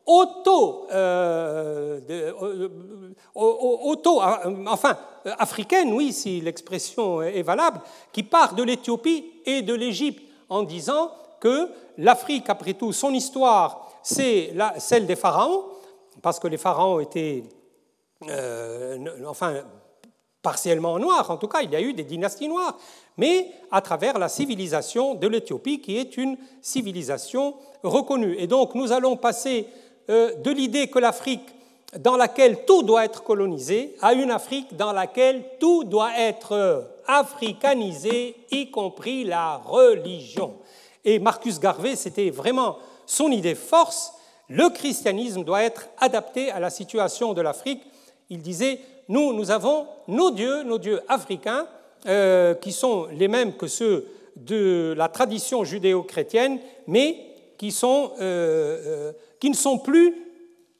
auto, 0.05 0.87
euh, 0.91 1.99
euh, 2.09 2.69
auto 3.33 4.21
enfin, 4.67 4.97
africaine, 5.37 5.91
oui, 5.93 6.13
si 6.13 6.41
l'expression 6.41 7.21
est 7.21 7.41
valable, 7.41 7.81
qui 8.11 8.23
part 8.23 8.53
de 8.55 8.63
l'Éthiopie 8.63 9.25
et 9.45 9.61
de 9.61 9.73
l'Égypte 9.73 10.21
en 10.49 10.63
disant 10.63 11.11
que 11.39 11.69
l'Afrique, 11.97 12.49
après 12.49 12.73
tout, 12.73 12.93
son 12.93 13.13
histoire, 13.13 13.89
c'est 14.03 14.53
celle 14.77 15.07
des 15.07 15.15
pharaons, 15.15 15.63
parce 16.21 16.39
que 16.39 16.47
les 16.47 16.57
pharaons 16.57 16.99
étaient 16.99 17.43
euh, 18.29 18.97
enfin 19.27 19.63
partiellement 20.41 20.99
noir, 20.99 21.29
en 21.31 21.37
tout 21.37 21.47
cas 21.47 21.61
il 21.61 21.71
y 21.71 21.75
a 21.75 21.81
eu 21.81 21.93
des 21.93 22.03
dynasties 22.03 22.47
noires, 22.47 22.77
mais 23.17 23.49
à 23.71 23.81
travers 23.81 24.19
la 24.19 24.29
civilisation 24.29 25.15
de 25.15 25.27
l'Éthiopie 25.27 25.81
qui 25.81 25.97
est 25.97 26.17
une 26.17 26.37
civilisation 26.61 27.55
reconnue. 27.83 28.35
Et 28.37 28.45
donc 28.45 28.75
nous 28.75 28.91
allons 28.91 29.17
passer 29.17 29.67
euh, 29.67 29.84
de 30.07 30.51
l'idée 30.51 30.87
que 30.87 30.99
l'Afrique 30.99 31.55
dans 31.99 32.17
laquelle 32.17 32.65
tout 32.65 32.83
doit 32.83 33.05
être 33.05 33.23
colonisé 33.23 33.95
à 34.01 34.13
une 34.13 34.31
Afrique 34.31 34.75
dans 34.75 34.91
laquelle 34.91 35.43
tout 35.59 35.83
doit 35.83 36.17
être 36.17 36.85
africanisé, 37.07 38.35
y 38.51 38.69
compris 38.69 39.23
la 39.23 39.57
religion. 39.57 40.55
Et 41.03 41.19
Marcus 41.19 41.59
Garvey, 41.59 41.95
c'était 41.95 42.31
vraiment 42.31 42.77
son 43.05 43.31
idée 43.31 43.55
force. 43.55 44.13
Le 44.49 44.69
christianisme 44.69 45.43
doit 45.43 45.63
être 45.63 45.87
adapté 45.99 46.51
à 46.51 46.59
la 46.59 46.69
situation 46.69 47.33
de 47.33 47.41
l'Afrique. 47.41 47.83
Il 48.29 48.41
disait, 48.41 48.79
nous, 49.07 49.33
nous 49.33 49.51
avons 49.51 49.87
nos 50.07 50.31
dieux, 50.31 50.63
nos 50.63 50.79
dieux 50.79 51.01
africains, 51.07 51.67
euh, 52.07 52.53
qui 52.55 52.71
sont 52.71 53.07
les 53.11 53.27
mêmes 53.27 53.55
que 53.55 53.67
ceux 53.67 54.07
de 54.35 54.93
la 54.97 55.07
tradition 55.07 55.63
judéo-chrétienne, 55.63 56.59
mais 56.87 57.34
euh, 57.63 58.09
euh, 58.19 59.11
qui 59.39 59.49
ne 59.49 59.55
sont 59.55 59.77
plus 59.77 60.15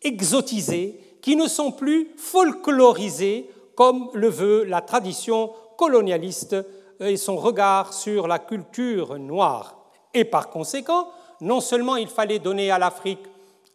exotisés, 0.02 1.00
qui 1.22 1.36
ne 1.36 1.48
sont 1.48 1.72
plus 1.72 2.10
folklorisés 2.18 3.50
comme 3.76 4.10
le 4.14 4.30
veut 4.30 4.64
la 4.64 4.82
tradition 4.82 5.52
colonialiste 5.78 6.56
et 7.00 7.18
son 7.18 7.36
regard 7.36 7.94
sur 7.94 8.28
la 8.28 8.40
culture 8.40 9.18
noire. 9.18 9.90
Et 10.14 10.24
par 10.24 10.50
conséquent, 10.50 11.10
non 11.42 11.60
seulement 11.60 11.98
il 11.98 12.08
fallait 12.08 12.40
donner 12.40 12.72
à 12.72 12.80
l'Afrique 12.80 13.26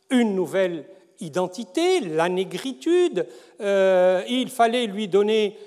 une 0.08 0.34
nouvelle 0.34 0.86
identité, 1.20 2.00
la 2.00 2.30
négritude, 2.30 3.26
euh, 3.60 4.22
il 4.26 4.48
fallait 4.48 4.86
lui 4.86 5.06
donner 5.06 5.58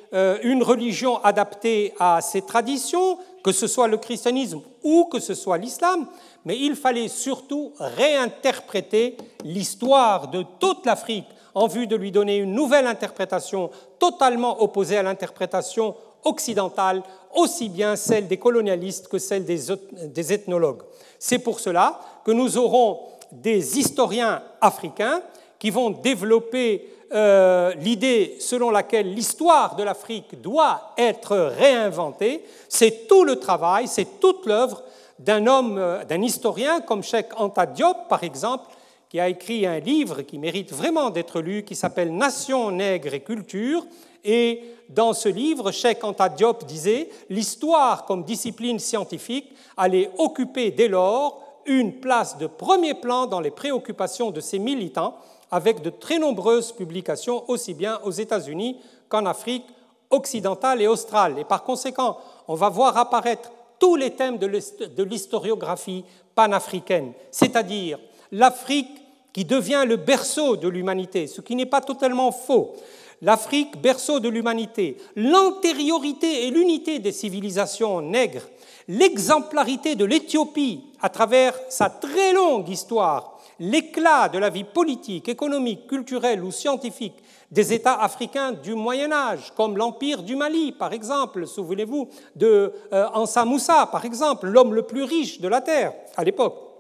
une 0.43 0.63
religion 0.63 1.23
adaptée 1.23 1.93
à 1.99 2.21
ses 2.21 2.41
traditions, 2.41 3.19
que 3.43 3.51
ce 3.51 3.67
soit 3.67 3.87
le 3.87 3.97
christianisme 3.97 4.61
ou 4.83 5.05
que 5.05 5.19
ce 5.19 5.33
soit 5.33 5.57
l'islam, 5.57 6.07
mais 6.45 6.57
il 6.57 6.75
fallait 6.75 7.09
surtout 7.09 7.73
réinterpréter 7.77 9.17
l'histoire 9.43 10.29
de 10.29 10.43
toute 10.59 10.85
l'Afrique 10.85 11.27
en 11.53 11.67
vue 11.67 11.85
de 11.85 11.95
lui 11.95 12.11
donner 12.11 12.37
une 12.37 12.53
nouvelle 12.53 12.87
interprétation 12.87 13.69
totalement 13.99 14.63
opposée 14.63 14.97
à 14.97 15.03
l'interprétation 15.03 15.95
occidentale, 16.23 17.03
aussi 17.35 17.69
bien 17.69 17.95
celle 17.95 18.27
des 18.27 18.37
colonialistes 18.37 19.07
que 19.07 19.19
celle 19.19 19.45
des 19.45 20.33
ethnologues. 20.33 20.81
C'est 21.19 21.39
pour 21.39 21.59
cela 21.59 21.99
que 22.23 22.31
nous 22.31 22.57
aurons 22.57 23.01
des 23.31 23.77
historiens 23.77 24.41
africains 24.61 25.21
qui 25.59 25.69
vont 25.69 25.89
développer 25.89 26.89
euh, 27.13 27.73
l'idée 27.75 28.37
selon 28.39 28.69
laquelle 28.69 29.13
l'histoire 29.13 29.75
de 29.75 29.83
l'Afrique 29.83 30.41
doit 30.41 30.93
être 30.97 31.35
réinventée. 31.35 32.43
C'est 32.69 33.07
tout 33.07 33.23
le 33.23 33.37
travail, 33.37 33.87
c'est 33.87 34.19
toute 34.19 34.45
l'œuvre 34.45 34.81
d'un 35.19 35.45
homme, 35.47 35.77
euh, 35.77 36.03
d'un 36.05 36.21
historien 36.21 36.81
comme 36.81 37.03
Cheikh 37.03 37.27
Anta 37.37 37.65
Diop, 37.65 38.07
par 38.09 38.23
exemple, 38.23 38.65
qui 39.09 39.19
a 39.19 39.29
écrit 39.29 39.65
un 39.67 39.79
livre 39.79 40.23
qui 40.23 40.39
mérite 40.39 40.73
vraiment 40.73 41.11
d'être 41.11 41.39
lu, 41.39 41.63
qui 41.63 41.75
s'appelle 41.75 42.15
Nation, 42.15 42.71
nègre 42.71 43.13
et 43.13 43.21
culture. 43.21 43.85
Et 44.23 44.63
dans 44.89 45.13
ce 45.13 45.29
livre, 45.29 45.71
Cheikh 45.71 46.03
Anta 46.03 46.29
Diop 46.29 46.65
disait 46.65 47.09
L'histoire 47.29 48.05
comme 48.05 48.23
discipline 48.23 48.79
scientifique 48.79 49.53
allait 49.77 50.09
occuper 50.17 50.71
dès 50.71 50.87
lors 50.87 51.43
une 51.65 51.99
place 51.99 52.37
de 52.37 52.47
premier 52.47 52.93
plan 52.93 53.25
dans 53.25 53.39
les 53.39 53.51
préoccupations 53.51 54.31
de 54.31 54.41
ses 54.41 54.59
militants, 54.59 55.15
avec 55.53 55.83
de 55.83 55.91
très 55.91 56.17
nombreuses 56.17 56.71
publications 56.71 57.47
aussi 57.47 57.75
bien 57.75 57.99
aux 58.03 58.11
États-Unis 58.11 58.79
qu'en 59.07 59.27
Afrique 59.27 59.65
occidentale 60.09 60.81
et 60.81 60.87
australe. 60.87 61.37
Et 61.37 61.43
par 61.43 61.63
conséquent, 61.63 62.17
on 62.47 62.55
va 62.55 62.69
voir 62.69 62.97
apparaître 62.97 63.51
tous 63.77 63.95
les 63.95 64.09
thèmes 64.09 64.39
de 64.39 65.03
l'historiographie 65.03 66.05
panafricaine, 66.33 67.13
c'est-à-dire 67.29 67.99
l'Afrique 68.31 68.89
qui 69.31 69.45
devient 69.45 69.83
le 69.87 69.97
berceau 69.97 70.57
de 70.57 70.67
l'humanité, 70.67 71.27
ce 71.27 71.41
qui 71.41 71.55
n'est 71.55 71.67
pas 71.67 71.81
totalement 71.81 72.31
faux, 72.31 72.73
l'Afrique, 73.21 73.79
berceau 73.79 74.19
de 74.19 74.29
l'humanité, 74.29 74.97
l'antériorité 75.15 76.47
et 76.47 76.49
l'unité 76.49 76.97
des 76.97 77.11
civilisations 77.11 78.01
nègres, 78.01 78.47
l'exemplarité 78.87 79.93
de 79.93 80.05
l'Éthiopie 80.05 80.83
à 80.99 81.09
travers 81.09 81.53
sa 81.69 81.91
très 81.91 82.33
longue 82.33 82.69
histoire, 82.69 83.32
l'éclat 83.59 84.29
de 84.29 84.37
la 84.37 84.49
vie 84.49 84.63
politique, 84.63 85.29
économique, 85.29 85.87
culturelle 85.87 86.43
ou 86.43 86.51
scientifique 86.51 87.15
des 87.51 87.73
États 87.73 88.01
africains 88.01 88.51
du 88.51 88.73
Moyen 88.73 89.11
Âge, 89.11 89.53
comme 89.55 89.77
l'Empire 89.77 90.23
du 90.23 90.35
Mali, 90.35 90.71
par 90.71 90.93
exemple, 90.93 91.45
souvenez-vous 91.45 92.09
de 92.35 92.73
euh, 92.91 93.07
Ansa 93.13 93.45
Moussa, 93.45 93.87
par 93.91 94.05
exemple, 94.05 94.47
l'homme 94.47 94.73
le 94.73 94.83
plus 94.83 95.03
riche 95.03 95.39
de 95.39 95.47
la 95.47 95.61
Terre 95.61 95.93
à 96.17 96.23
l'époque 96.23 96.73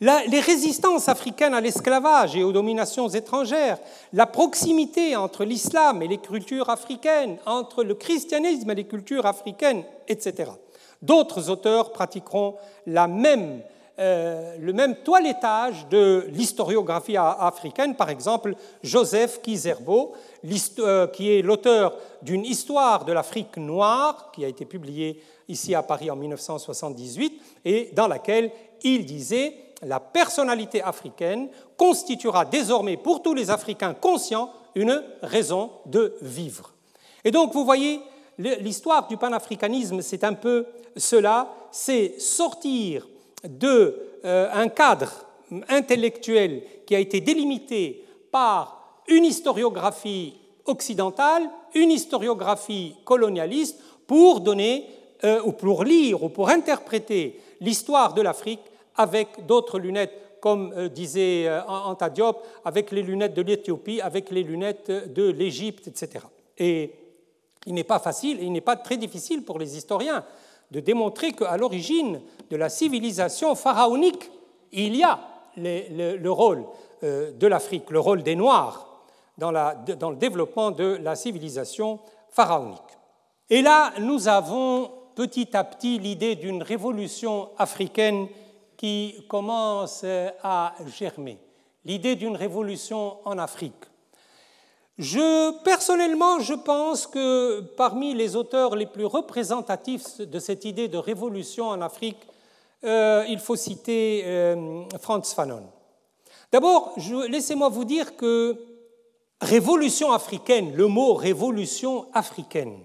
les 0.00 0.40
résistances 0.40 1.08
africaines 1.08 1.54
à 1.54 1.60
l'esclavage 1.60 2.36
et 2.36 2.44
aux 2.44 2.52
dominations 2.52 3.08
étrangères, 3.08 3.78
la 4.12 4.26
proximité 4.26 5.16
entre 5.16 5.44
l'islam 5.44 6.02
et 6.02 6.08
les 6.08 6.18
cultures 6.18 6.70
africaines, 6.70 7.38
entre 7.46 7.82
le 7.82 7.94
christianisme 7.94 8.70
et 8.70 8.76
les 8.76 8.86
cultures 8.86 9.26
africaines, 9.26 9.82
etc. 10.06 10.52
D'autres 11.02 11.50
auteurs 11.50 11.92
pratiqueront 11.92 12.54
euh, 14.00 14.56
le 14.60 14.72
même 14.72 14.94
toilettage 14.96 15.88
de 15.88 16.26
l'historiographie 16.28 17.16
africaine, 17.16 17.96
par 17.96 18.10
exemple 18.10 18.54
Joseph 18.82 19.42
Kizerbo, 19.42 20.12
euh, 20.78 21.08
qui 21.08 21.32
est 21.32 21.42
l'auteur 21.42 21.96
d'une 22.22 22.44
histoire 22.44 23.04
de 23.04 23.12
l'Afrique 23.12 23.56
noire, 23.56 24.30
qui 24.32 24.44
a 24.44 24.48
été 24.48 24.64
publiée 24.64 25.20
ici 25.48 25.74
à 25.74 25.82
Paris 25.82 26.12
en 26.12 26.16
1978, 26.16 27.42
et 27.64 27.90
dans 27.92 28.06
laquelle 28.06 28.52
il 28.84 29.04
disait 29.04 29.54
la 29.82 29.98
personnalité 29.98 30.80
africaine 30.80 31.48
constituera 31.76 32.44
désormais 32.44 32.96
pour 32.96 33.20
tous 33.20 33.34
les 33.34 33.50
Africains 33.50 33.94
conscients 33.94 34.52
une 34.76 35.02
raison 35.22 35.72
de 35.86 36.14
vivre. 36.22 36.72
Et 37.24 37.32
donc, 37.32 37.52
vous 37.52 37.64
voyez, 37.64 38.00
l'histoire 38.38 39.08
du 39.08 39.16
panafricanisme, 39.16 40.02
c'est 40.02 40.22
un 40.22 40.34
peu 40.34 40.66
cela, 40.96 41.48
c'est 41.72 42.20
sortir 42.20 43.06
d'un 43.44 43.92
euh, 44.24 44.68
cadre 44.68 45.24
intellectuel 45.68 46.62
qui 46.86 46.94
a 46.94 46.98
été 46.98 47.20
délimité 47.20 48.04
par 48.30 49.02
une 49.08 49.24
historiographie 49.24 50.34
occidentale, 50.66 51.48
une 51.74 51.90
historiographie 51.90 52.94
colonialiste, 53.04 53.80
pour 54.06 54.40
donner, 54.40 54.86
euh, 55.24 55.40
ou 55.44 55.52
pour 55.52 55.84
lire, 55.84 56.22
ou 56.22 56.28
pour 56.28 56.48
interpréter 56.48 57.40
l'histoire 57.60 58.14
de 58.14 58.22
l'Afrique 58.22 58.60
avec 58.96 59.46
d'autres 59.46 59.78
lunettes, 59.78 60.38
comme 60.40 60.72
euh, 60.76 60.88
disait 60.88 61.46
euh, 61.46 61.60
Anta 61.66 62.08
Diop, 62.10 62.42
avec 62.64 62.90
les 62.90 63.02
lunettes 63.02 63.34
de 63.34 63.42
l'Éthiopie, 63.42 64.00
avec 64.00 64.30
les 64.30 64.42
lunettes 64.42 64.90
de 64.90 65.30
l'Égypte, 65.30 65.88
etc. 65.88 66.24
Et 66.56 66.92
il 67.66 67.74
n'est 67.74 67.84
pas 67.84 67.98
facile, 67.98 68.38
il 68.40 68.52
n'est 68.52 68.60
pas 68.60 68.76
très 68.76 68.96
difficile 68.96 69.44
pour 69.44 69.58
les 69.58 69.76
historiens 69.76 70.24
de 70.70 70.80
démontrer 70.80 71.32
qu'à 71.32 71.56
l'origine 71.56 72.20
de 72.50 72.56
la 72.56 72.68
civilisation 72.68 73.54
pharaonique, 73.54 74.30
il 74.72 74.96
y 74.96 75.02
a 75.02 75.18
le, 75.56 76.28
rôle 76.28 76.64
euh, 77.02 77.32
de 77.32 77.46
l'Afrique, 77.46 77.90
le 77.90 78.00
rôle 78.00 78.22
des 78.22 78.36
Noirs 78.36 78.86
dans, 79.38 79.52
dans 79.52 80.10
le 80.10 80.16
développement 80.16 80.70
de 80.70 80.98
la 81.02 81.16
civilisation 81.16 82.00
pharaonique. 82.30 82.80
Et 83.50 83.62
là, 83.62 83.92
nous 84.00 84.28
avons 84.28 84.90
petit 85.14 85.56
à 85.56 85.64
petit 85.64 85.98
l'idée 85.98 86.36
d'une 86.36 86.62
révolution 86.62 87.48
africaine 87.58 88.28
qui 88.76 89.24
commence 89.28 90.04
à 90.42 90.74
germer, 90.86 91.38
l'idée 91.84 92.14
d'une 92.14 92.36
révolution 92.36 93.16
en 93.24 93.38
Afrique. 93.38 93.87
Je, 94.98 95.52
personnellement, 95.62 96.40
je 96.40 96.54
pense 96.54 97.06
que 97.06 97.60
parmi 97.76 98.14
les 98.14 98.34
auteurs 98.34 98.74
les 98.74 98.86
plus 98.86 99.04
représentatifs 99.04 100.20
de 100.20 100.38
cette 100.40 100.64
idée 100.64 100.88
de 100.88 100.98
révolution 100.98 101.68
en 101.68 101.80
Afrique, 101.80 102.18
euh, 102.82 103.24
il 103.28 103.38
faut 103.38 103.54
citer 103.54 104.22
euh, 104.24 104.82
Franz 104.98 105.32
Fanon. 105.34 105.62
D'abord, 106.50 106.94
laissez-moi 107.28 107.68
vous 107.68 107.84
dire 107.84 108.16
que 108.16 108.56
révolution 109.40 110.10
africaine, 110.10 110.74
le 110.74 110.88
mot 110.88 111.14
révolution 111.14 112.06
africaine, 112.12 112.80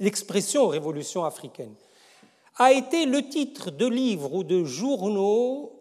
l'expression 0.00 0.66
révolution 0.66 1.24
africaine, 1.24 1.74
a 2.58 2.72
été 2.72 3.06
le 3.06 3.28
titre 3.28 3.70
de 3.70 3.86
livres 3.86 4.34
ou 4.34 4.42
de 4.42 4.64
journaux 4.64 5.72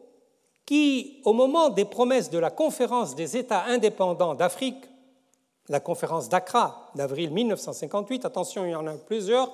qui, 0.63 1.21
au 1.25 1.33
moment 1.33 1.69
des 1.69 1.85
promesses 1.85 2.29
de 2.29 2.37
la 2.37 2.51
conférence 2.51 3.15
des 3.15 3.35
États 3.35 3.63
indépendants 3.65 4.35
d'Afrique, 4.35 4.90
la 5.71 5.79
conférence 5.79 6.27
d'Accra 6.27 6.91
d'avril 6.95 7.31
1958, 7.31 8.25
attention, 8.25 8.65
il 8.65 8.71
y 8.71 8.75
en 8.75 8.85
a 8.87 8.93
plusieurs, 8.93 9.49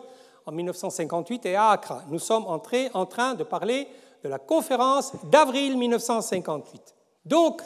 en 0.48 0.52
1958 0.52 1.46
et 1.46 1.56
à 1.56 1.70
Accra. 1.70 2.02
Nous 2.10 2.18
sommes 2.18 2.48
entrés 2.48 2.90
en 2.96 3.06
train 3.06 3.36
de 3.36 3.44
parler 3.44 3.88
de 4.24 4.30
la 4.30 4.40
conférence 4.40 5.12
d'avril 5.26 5.78
1958. 5.78 6.96
Donc, 7.24 7.62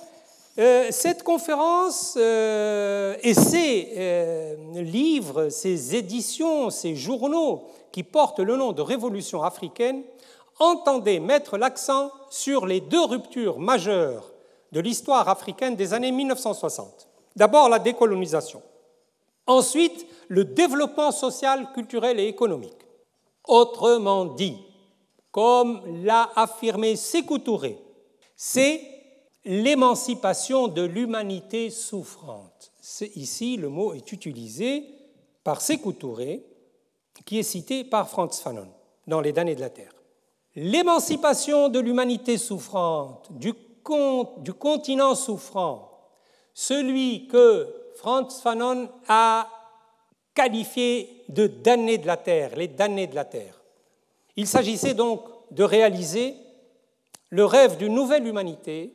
euh, 0.60 0.88
cette 0.90 1.24
conférence 1.24 2.16
euh, 2.18 3.16
et 3.24 3.34
ces 3.34 3.94
euh, 3.96 4.56
livres, 4.82 5.48
ces 5.48 5.96
éditions, 5.96 6.70
ces 6.70 6.98
journaux 6.98 7.70
qui 7.94 8.04
portent 8.04 8.42
le 8.42 8.58
nom 8.58 8.74
de 8.74 8.82
Révolution 8.82 9.44
africaine 9.44 10.04
entendaient 10.60 11.22
mettre 11.22 11.58
l'accent 11.58 12.12
sur 12.30 12.66
les 12.66 12.82
deux 12.82 13.06
ruptures 13.06 13.60
majeures 13.60 14.34
de 14.74 14.82
l'histoire 14.82 15.30
africaine 15.30 15.78
des 15.78 15.94
années 15.94 16.12
1960. 16.12 17.08
D'abord 17.36 17.70
la 17.70 17.80
décolonisation. 17.80 18.62
Ensuite, 19.48 20.06
le 20.28 20.46
développement 20.46 21.12
social, 21.12 21.72
culturel 21.74 22.20
et 22.20 22.28
économique. 22.28 22.86
Autrement 23.48 24.26
dit, 24.26 24.58
comme 25.32 25.82
l'a 26.04 26.30
affirmé 26.36 26.96
Sékou 26.96 27.40
Touré, 27.40 27.78
c'est 28.36 28.82
l'émancipation 29.46 30.68
de 30.68 30.84
l'humanité 30.84 31.70
souffrante. 31.70 32.72
Ici, 33.16 33.58
le 33.58 33.70
mot 33.70 33.94
est 33.94 34.12
utilisé 34.12 34.86
par 35.44 35.62
Sékou 35.62 35.94
Touré, 35.94 36.46
qui 37.26 37.40
est 37.40 37.44
cité 37.44 37.84
par 37.84 38.10
Franz 38.10 38.42
Fanon 38.42 38.68
dans 39.08 39.22
Les 39.22 39.34
damnés 39.34 39.56
de 39.56 39.62
la 39.62 39.70
Terre. 39.70 39.94
L'émancipation 40.56 41.70
de 41.70 41.80
l'humanité 41.80 42.38
souffrante, 42.38 43.30
du 43.32 44.54
continent 44.54 45.16
souffrant, 45.16 45.91
celui 46.54 47.28
que 47.28 47.68
Franz 47.96 48.42
Fanon 48.42 48.90
a 49.08 49.48
qualifié 50.34 51.24
de 51.30 51.48
damnés 51.48 51.98
de 51.98 52.08
la 52.08 52.18
Terre, 52.18 52.56
les 52.56 52.68
damnés 52.68 53.08
de 53.08 53.16
la 53.16 53.26
Terre. 53.26 53.62
Il 54.36 54.48
s'agissait 54.48 54.94
donc 54.94 55.22
de 55.52 55.64
réaliser 55.64 56.36
le 57.30 57.46
rêve 57.46 57.78
d'une 57.78 57.94
nouvelle 57.94 58.28
humanité, 58.28 58.94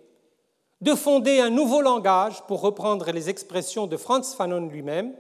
de 0.80 0.94
fonder 0.94 1.40
un 1.40 1.50
nouveau 1.50 1.80
langage, 1.80 2.42
pour 2.46 2.60
reprendre 2.60 3.10
les 3.10 3.30
expressions 3.30 3.86
de 3.86 3.96
Franz 3.96 4.34
Fanon 4.36 4.68
lui-même, 4.68 5.14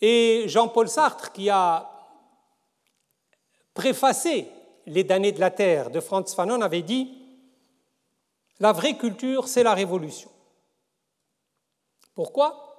et 0.00 0.44
Jean-Paul 0.46 0.88
Sartre, 0.88 1.32
qui 1.32 1.48
a 1.48 1.88
préfacé 3.72 4.48
Les 4.86 5.04
damnés 5.04 5.30
de 5.30 5.40
la 5.40 5.52
Terre 5.52 5.90
de 5.90 6.00
Franz 6.00 6.34
Fanon, 6.34 6.60
avait 6.60 6.82
dit 6.82 7.14
La 8.58 8.72
vraie 8.72 8.96
culture, 8.96 9.46
c'est 9.46 9.62
la 9.62 9.74
révolution. 9.74 10.31
Pourquoi? 12.14 12.72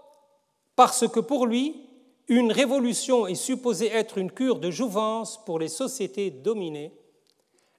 Parce 0.76 1.08
que 1.08 1.20
pour 1.20 1.46
lui, 1.46 1.90
une 2.28 2.52
révolution 2.52 3.28
est 3.28 3.36
supposée 3.36 3.88
être 3.88 4.18
une 4.18 4.32
cure 4.32 4.60
de 4.60 4.72
jouvence 4.72 5.44
pour 5.46 5.60
les 5.60 5.68
sociétés 5.68 6.32
dominées, 6.32 6.94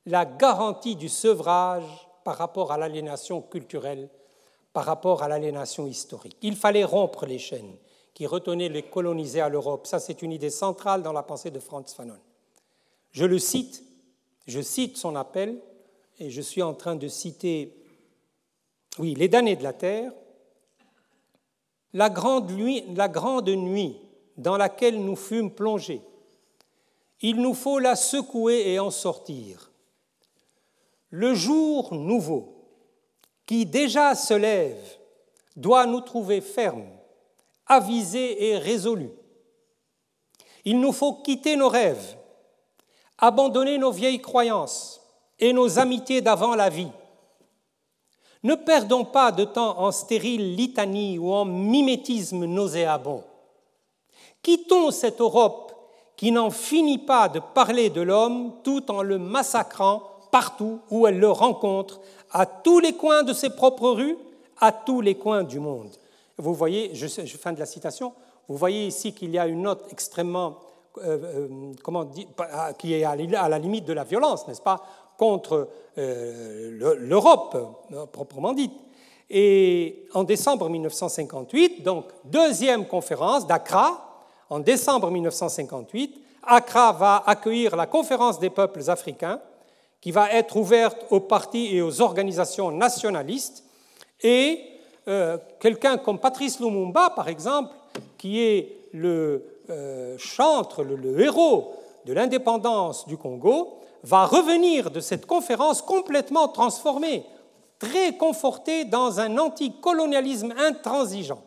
la 0.06 0.24
garantie 0.24 0.96
du 0.96 1.08
sevrage 1.08 1.84
par 2.24 2.36
rapport 2.36 2.72
à 2.72 2.78
l'aliénation 2.78 3.40
culturelle, 3.40 4.08
par 4.72 4.84
rapport 4.84 5.22
à 5.22 5.28
l'aliénation 5.28 5.86
historique. 5.86 6.36
Il 6.42 6.56
fallait 6.56 6.84
rompre 6.84 7.26
les 7.26 7.38
chaînes 7.38 7.76
qui 8.12 8.26
retenaient 8.26 8.68
les 8.68 8.82
colonisés 8.82 9.40
à 9.40 9.48
l'Europe. 9.48 9.86
Ça, 9.86 9.98
c'est 9.98 10.22
une 10.22 10.32
idée 10.32 10.50
centrale 10.50 11.02
dans 11.02 11.12
la 11.12 11.22
pensée 11.22 11.50
de 11.50 11.58
Franz 11.58 11.94
Fanon. 11.94 12.18
Je 13.12 13.24
le 13.24 13.38
cite, 13.38 13.82
je 14.46 14.60
cite 14.60 14.96
son 14.96 15.16
appel, 15.16 15.60
et 16.18 16.30
je 16.30 16.40
suis 16.40 16.62
en 16.62 16.74
train 16.74 16.96
de 16.96 17.08
citer, 17.08 17.74
oui, 18.98 19.14
les 19.14 19.28
damnés 19.28 19.56
de 19.56 19.64
la 19.64 19.72
terre, 19.72 20.12
la 21.94 22.10
grande 22.10 22.50
nuit, 22.50 23.96
dans 24.36 24.56
laquelle 24.56 25.02
nous 25.02 25.16
fûmes 25.16 25.52
plongés. 25.52 26.02
Il 27.20 27.40
nous 27.40 27.54
faut 27.54 27.78
la 27.78 27.94
secouer 27.94 28.72
et 28.72 28.78
en 28.80 28.90
sortir. 28.90 29.70
Le 31.10 31.34
jour 31.34 31.94
nouveau, 31.94 32.54
qui 33.46 33.64
déjà 33.64 34.16
se 34.16 34.34
lève, 34.34 34.98
doit 35.54 35.86
nous 35.86 36.00
trouver 36.00 36.40
fermes, 36.40 36.90
avisés 37.66 38.48
et 38.48 38.58
résolus. 38.58 39.12
Il 40.64 40.80
nous 40.80 40.92
faut 40.92 41.14
quitter 41.14 41.56
nos 41.56 41.68
rêves, 41.68 42.16
abandonner 43.18 43.78
nos 43.78 43.92
vieilles 43.92 44.20
croyances 44.20 45.00
et 45.38 45.52
nos 45.52 45.78
amitiés 45.78 46.22
d'avant 46.22 46.56
la 46.56 46.70
vie. 46.70 46.90
Ne 48.44 48.54
perdons 48.54 49.04
pas 49.04 49.32
de 49.32 49.44
temps 49.44 49.78
en 49.80 49.90
stérile 49.90 50.54
litanie 50.54 51.18
ou 51.18 51.32
en 51.32 51.44
mimétisme 51.44 52.44
nauséabond. 52.44 53.24
Quittons 54.42 54.90
cette 54.90 55.20
Europe 55.20 55.72
qui 56.16 56.30
n'en 56.30 56.50
finit 56.50 56.98
pas 56.98 57.28
de 57.28 57.40
parler 57.40 57.90
de 57.90 58.02
l'homme 58.02 58.52
tout 58.62 58.90
en 58.90 59.02
le 59.02 59.18
massacrant 59.18 60.02
partout 60.30 60.80
où 60.90 61.06
elle 61.06 61.20
le 61.20 61.30
rencontre, 61.30 62.00
à 62.32 62.44
tous 62.44 62.80
les 62.80 62.94
coins 62.94 63.22
de 63.22 63.32
ses 63.32 63.50
propres 63.50 63.90
rues, 63.90 64.16
à 64.60 64.72
tous 64.72 65.00
les 65.00 65.14
coins 65.14 65.44
du 65.44 65.60
monde. 65.60 65.90
Vous 66.38 66.54
voyez, 66.54 66.92
fin 67.40 67.52
de 67.52 67.60
la 67.60 67.66
citation, 67.66 68.12
vous 68.48 68.56
voyez 68.56 68.88
ici 68.88 69.14
qu'il 69.14 69.30
y 69.30 69.38
a 69.38 69.46
une 69.46 69.62
note 69.62 69.86
extrêmement, 69.92 70.58
euh, 70.98 71.18
euh, 71.22 71.72
comment 71.84 72.02
dire, 72.02 72.26
qui 72.78 72.94
est 72.94 73.04
à 73.04 73.48
la 73.48 73.58
limite 73.60 73.84
de 73.84 73.92
la 73.92 74.02
violence, 74.02 74.48
n'est-ce 74.48 74.60
pas, 74.60 74.82
contre 75.16 75.68
euh, 75.98 76.96
l'Europe 76.98 77.56
proprement 78.12 78.52
dite. 78.52 78.72
Et 79.30 80.06
en 80.12 80.24
décembre 80.24 80.68
1958, 80.68 81.82
donc 81.82 82.06
deuxième 82.24 82.86
conférence 82.86 83.46
d'Accra, 83.46 84.26
en 84.50 84.60
décembre 84.60 85.10
1958, 85.10 86.20
Accra 86.46 86.92
va 86.92 87.22
accueillir 87.26 87.74
la 87.76 87.86
conférence 87.86 88.38
des 88.38 88.50
peuples 88.50 88.88
africains, 88.88 89.40
qui 90.00 90.10
va 90.10 90.30
être 90.32 90.56
ouverte 90.56 91.06
aux 91.10 91.20
partis 91.20 91.74
et 91.74 91.80
aux 91.80 92.02
organisations 92.02 92.70
nationalistes. 92.70 93.64
Et 94.22 94.60
euh, 95.08 95.38
quelqu'un 95.58 95.96
comme 95.96 96.18
Patrice 96.18 96.60
Lumumba, 96.60 97.10
par 97.16 97.28
exemple, 97.28 97.74
qui 98.18 98.40
est 98.40 98.76
le 98.92 99.44
euh, 99.70 100.16
chantre, 100.18 100.84
le, 100.84 101.20
héros 101.20 101.74
de 102.04 102.12
l'indépendance 102.12 103.06
du 103.06 103.16
Congo, 103.16 103.78
va 104.04 104.26
revenir 104.26 104.90
de 104.90 105.00
cette 105.00 105.26
conférence 105.26 105.80
complètement 105.82 106.48
transformé, 106.48 107.24
très 107.78 108.16
conforté 108.16 108.84
dans 108.84 109.18
un 109.18 109.38
anticolonialisme 109.38 110.54
intransigeant. 110.58 111.42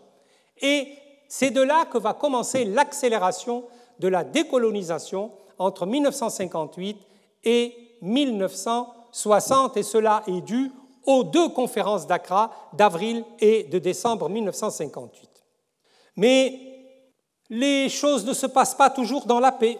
Et 0.61 0.91
c'est 1.29 1.51
de 1.51 1.61
là 1.61 1.85
que 1.85 1.99
va 1.99 2.13
commencer 2.13 2.65
l'accélération 2.65 3.63
de 3.99 4.07
la 4.07 4.23
décolonisation 4.23 5.31
entre 5.59 5.85
1958 5.85 6.97
et 7.43 7.75
1960, 8.01 9.77
et 9.77 9.83
cela 9.83 10.23
est 10.27 10.41
dû 10.41 10.71
aux 11.05 11.23
deux 11.23 11.49
conférences 11.49 12.07
d'Accra 12.07 12.51
d'avril 12.73 13.23
et 13.39 13.63
de 13.63 13.79
décembre 13.79 14.29
1958. 14.29 15.29
Mais 16.15 16.59
les 17.49 17.87
choses 17.87 18.25
ne 18.25 18.33
se 18.33 18.47
passent 18.47 18.75
pas 18.75 18.89
toujours 18.89 19.25
dans 19.25 19.39
la 19.39 19.51
paix. 19.51 19.77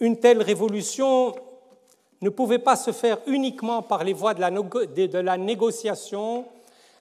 Une 0.00 0.18
telle 0.18 0.42
révolution 0.42 1.34
ne 2.22 2.30
pouvait 2.30 2.58
pas 2.58 2.76
se 2.76 2.92
faire 2.92 3.18
uniquement 3.26 3.82
par 3.82 4.04
les 4.04 4.12
voies 4.12 4.34
de 4.34 5.18
la, 5.18 5.36
négociation, 5.36 6.46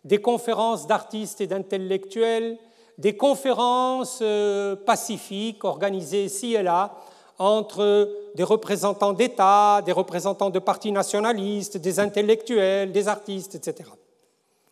des 0.03 0.19
conférences 0.19 0.87
d'artistes 0.87 1.41
et 1.41 1.47
d'intellectuels, 1.47 2.57
des 2.97 3.15
conférences 3.15 4.19
euh, 4.21 4.75
pacifiques 4.75 5.63
organisées 5.63 6.25
ici 6.25 6.55
et 6.55 6.63
là 6.63 6.95
entre 7.39 8.07
des 8.35 8.43
représentants 8.43 9.13
d'États, 9.13 9.81
des 9.83 9.91
représentants 9.91 10.51
de 10.51 10.59
partis 10.59 10.91
nationalistes, 10.91 11.77
des 11.77 11.99
intellectuels, 11.99 12.91
des 12.91 13.07
artistes, 13.07 13.55
etc. 13.55 13.89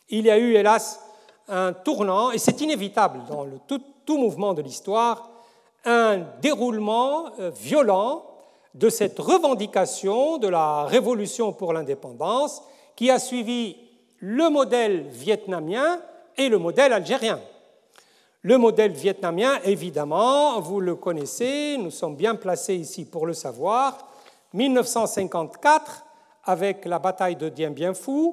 Il 0.08 0.26
y 0.26 0.30
a 0.30 0.38
eu, 0.38 0.54
hélas, 0.54 1.00
un 1.48 1.72
tournant, 1.72 2.30
et 2.30 2.38
c'est 2.38 2.60
inévitable 2.60 3.22
dans 3.28 3.44
tout, 3.66 3.82
mouvement 4.16 4.54
de 4.54 4.62
l'histoire, 4.62 5.30
un 5.84 6.18
déroulement 6.40 7.26
euh, 7.40 7.50
violent 7.50 8.29
de 8.74 8.88
cette 8.88 9.18
revendication 9.18 10.38
de 10.38 10.48
la 10.48 10.84
révolution 10.84 11.52
pour 11.52 11.72
l'indépendance 11.72 12.62
qui 12.96 13.10
a 13.10 13.18
suivi 13.18 13.76
le 14.18 14.48
modèle 14.50 15.08
vietnamien 15.08 16.00
et 16.36 16.48
le 16.48 16.58
modèle 16.58 16.92
algérien. 16.92 17.40
Le 18.42 18.56
modèle 18.56 18.92
vietnamien, 18.92 19.58
évidemment, 19.64 20.60
vous 20.60 20.80
le 20.80 20.94
connaissez, 20.94 21.76
nous 21.78 21.90
sommes 21.90 22.16
bien 22.16 22.34
placés 22.36 22.76
ici 22.76 23.04
pour 23.04 23.26
le 23.26 23.34
savoir. 23.34 23.98
1954, 24.54 26.04
avec 26.44 26.84
la 26.86 26.98
bataille 26.98 27.36
de 27.36 27.48
Dien 27.48 27.70
Bien 27.70 27.92
Phu, 27.92 28.32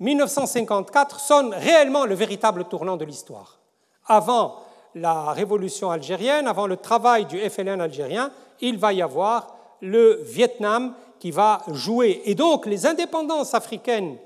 1954 0.00 1.18
sonne 1.18 1.54
réellement 1.54 2.04
le 2.04 2.14
véritable 2.14 2.64
tournant 2.64 2.96
de 2.96 3.04
l'histoire. 3.04 3.58
Avant 4.06 4.62
la 4.94 5.32
révolution 5.32 5.90
algérienne, 5.90 6.46
avant 6.46 6.66
le 6.66 6.76
travail 6.76 7.26
du 7.26 7.38
FLN 7.38 7.80
algérien, 7.80 8.30
il 8.60 8.78
va 8.78 8.92
y 8.92 9.02
avoir 9.02 9.57
le 9.80 10.20
Vietnam 10.24 10.94
qui 11.18 11.30
va 11.30 11.62
jouer. 11.72 12.22
Et 12.24 12.34
donc 12.34 12.66
les 12.66 12.86
indépendances 12.86 13.54
africaines 13.54 14.16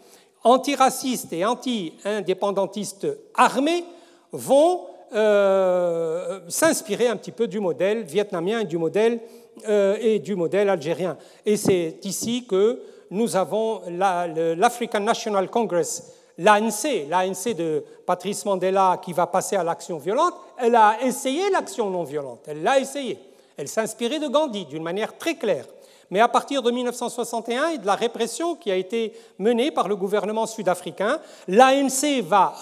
antiracistes 0.45 1.33
et 1.33 1.45
anti-indépendantistes 1.45 3.07
armées 3.35 3.85
vont 4.33 4.87
euh, 5.15 6.41
s'inspirer 6.49 7.09
un 7.09 7.17
petit 7.17 7.33
peu 7.33 7.47
du 7.47 7.61
modèle 7.61 8.03
vietnamien 8.03 8.61
et 8.61 8.65
du 8.65 8.79
modèle, 8.79 9.21
euh, 9.69 9.97
et 10.01 10.19
du 10.19 10.35
modèle 10.35 10.69
algérien. 10.69 11.17
Et 11.45 11.57
c'est 11.57 11.99
ici 12.05 12.47
que 12.47 12.81
nous 13.11 13.37
avons 13.37 13.83
l'African 13.91 15.01
National 15.01 15.51
Congress, 15.51 16.15
l'ANC, 16.39 17.09
l'ANC 17.11 17.55
de 17.55 17.85
Patrice 18.07 18.47
Mandela 18.47 18.99
qui 19.05 19.13
va 19.13 19.27
passer 19.27 19.55
à 19.57 19.63
l'action 19.63 19.99
violente. 19.99 20.33
Elle 20.57 20.75
a 20.75 20.97
essayé 21.03 21.51
l'action 21.51 21.91
non 21.91 22.05
violente, 22.05 22.45
elle 22.47 22.63
l'a 22.63 22.79
essayé. 22.79 23.19
Elle 23.57 23.69
s'inspirait 23.69 24.19
de 24.19 24.29
Gandhi 24.29 24.65
d'une 24.67 24.83
manière 24.83 25.17
très 25.19 25.35
claire. 25.35 25.67
Mais 26.11 26.21
à 26.21 26.29
partir 26.29 26.63
de 26.63 26.71
1961 26.71 27.69
et 27.69 27.79
de 27.79 27.87
la 27.87 27.95
répression 27.95 28.55
qui 28.55 28.71
a 28.71 28.77
été 28.77 29.15
menée 29.39 29.71
par 29.71 29.89
le 29.89 29.97
gouvernement 29.97 30.47
sud-africain, 30.47 31.19
l'ANC 31.49 32.23
va 32.23 32.55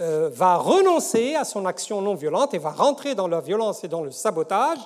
euh, 0.00 0.30
va 0.32 0.54
renoncer 0.54 1.34
à 1.34 1.42
son 1.42 1.66
action 1.66 2.00
non 2.00 2.14
violente 2.14 2.54
et 2.54 2.58
va 2.58 2.70
rentrer 2.70 3.16
dans 3.16 3.26
la 3.26 3.40
violence 3.40 3.82
et 3.82 3.88
dans 3.88 4.02
le 4.02 4.12
sabotage. 4.12 4.78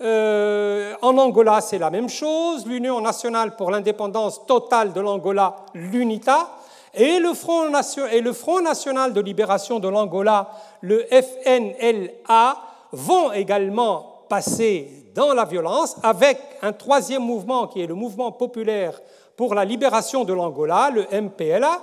Euh, 0.00 0.94
en 1.00 1.16
Angola, 1.16 1.60
c'est 1.60 1.78
la 1.78 1.90
même 1.90 2.08
chose. 2.08 2.66
L'Union 2.66 3.00
nationale 3.00 3.54
pour 3.54 3.70
l'indépendance 3.70 4.44
totale 4.46 4.92
de 4.92 5.00
l'Angola, 5.00 5.54
l'UNITA, 5.74 6.50
et 6.94 7.20
le, 7.20 7.34
Front 7.34 7.70
et 8.10 8.20
le 8.20 8.32
Front 8.32 8.60
national 8.60 9.12
de 9.12 9.20
libération 9.20 9.78
de 9.78 9.86
l'Angola, 9.86 10.50
le 10.80 11.06
FNLA, 11.06 12.56
vont 12.92 13.32
également 13.32 14.24
passer 14.28 14.88
dans 15.14 15.34
la 15.34 15.44
violence 15.44 15.96
avec 16.02 16.38
un 16.62 16.72
troisième 16.72 17.22
mouvement 17.22 17.66
qui 17.66 17.80
est 17.80 17.86
le 17.86 17.94
mouvement 17.94 18.32
populaire 18.32 19.00
pour 19.36 19.54
la 19.54 19.64
libération 19.64 20.24
de 20.24 20.32
l'Angola, 20.32 20.90
le 20.90 21.06
MPLA. 21.12 21.80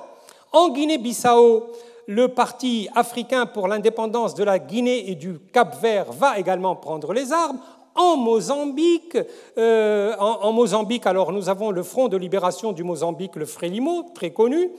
En 0.52 0.70
Guinée-Bissau, 0.70 1.72
le 2.08 2.28
Parti 2.28 2.88
africain 2.96 3.46
pour 3.46 3.68
l'indépendance 3.68 4.36
de 4.36 4.44
la 4.44 4.60
Guinée 4.60 5.10
et 5.10 5.16
du 5.16 5.40
Cap-Vert 5.52 6.12
va 6.12 6.38
également 6.38 6.76
prendre 6.76 7.14
les 7.14 7.32
armes. 7.32 7.60
En 7.96 8.18
Mozambique, 8.18 9.18
euh, 9.58 10.16
en, 10.18 10.52
Mozambique, 10.52 11.08
alors 11.08 11.32
nous 11.32 11.48
avons 11.48 11.72
le 11.72 11.82
Front 11.82 12.10
de 12.10 12.18
libération 12.18 12.74
du 12.74 12.84
Mozambique, 12.84 13.38
le 13.38 13.46
Frélimo, 13.46 14.12
très 14.14 14.32
connu. 14.32 14.70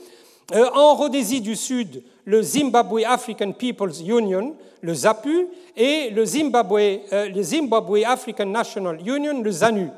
Euh, 0.55 0.69
en 0.75 0.95
Rhodésie 0.95 1.41
du 1.41 1.57
Sud, 1.57 2.03
le 2.27 2.43
Zimbabwe 2.43 3.05
African 3.07 3.53
People's 3.53 4.01
Union, 4.01 4.55
le 4.83 4.95
ZAPU, 4.95 5.47
et 5.77 6.11
le 6.11 6.25
Zimbabwe, 6.25 7.01
euh, 7.13 7.29
le 7.29 7.43
Zimbabwe 7.43 8.05
African 8.05 8.47
National 8.47 9.01
Union, 9.01 9.41
le 9.41 9.51
ZANU. 9.51 9.89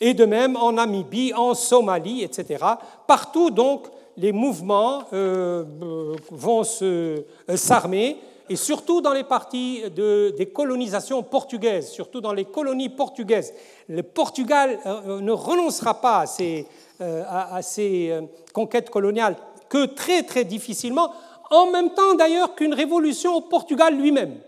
Et 0.00 0.14
de 0.14 0.24
même 0.24 0.56
en 0.56 0.72
Namibie, 0.72 1.32
en 1.34 1.54
Somalie, 1.54 2.22
etc. 2.22 2.64
Partout, 3.06 3.50
donc, 3.50 3.86
les 4.16 4.32
mouvements 4.32 5.04
euh, 5.12 5.64
vont 6.30 6.62
s'armer, 7.54 8.16
et 8.48 8.56
surtout 8.56 9.02
dans 9.02 9.12
les 9.12 9.24
parties 9.24 9.82
de, 9.94 10.34
des 10.36 10.46
colonisations 10.46 11.22
portugaises, 11.22 11.90
surtout 11.90 12.22
dans 12.22 12.32
les 12.32 12.46
colonies 12.46 12.88
portugaises. 12.88 13.52
Le 13.88 14.02
Portugal 14.02 14.78
ne 15.06 15.32
renoncera 15.32 16.00
pas 16.00 16.20
à 16.20 16.26
ces, 16.26 16.66
à 16.98 17.60
ces 17.60 18.18
conquêtes 18.54 18.88
coloniales 18.88 19.36
que 19.68 19.84
très 19.86 20.22
très 20.22 20.44
difficilement, 20.44 21.12
en 21.50 21.70
même 21.70 21.90
temps 21.90 22.14
d'ailleurs 22.14 22.54
qu'une 22.54 22.74
révolution 22.74 23.36
au 23.36 23.40
Portugal 23.40 23.96
lui-même. 23.96 24.38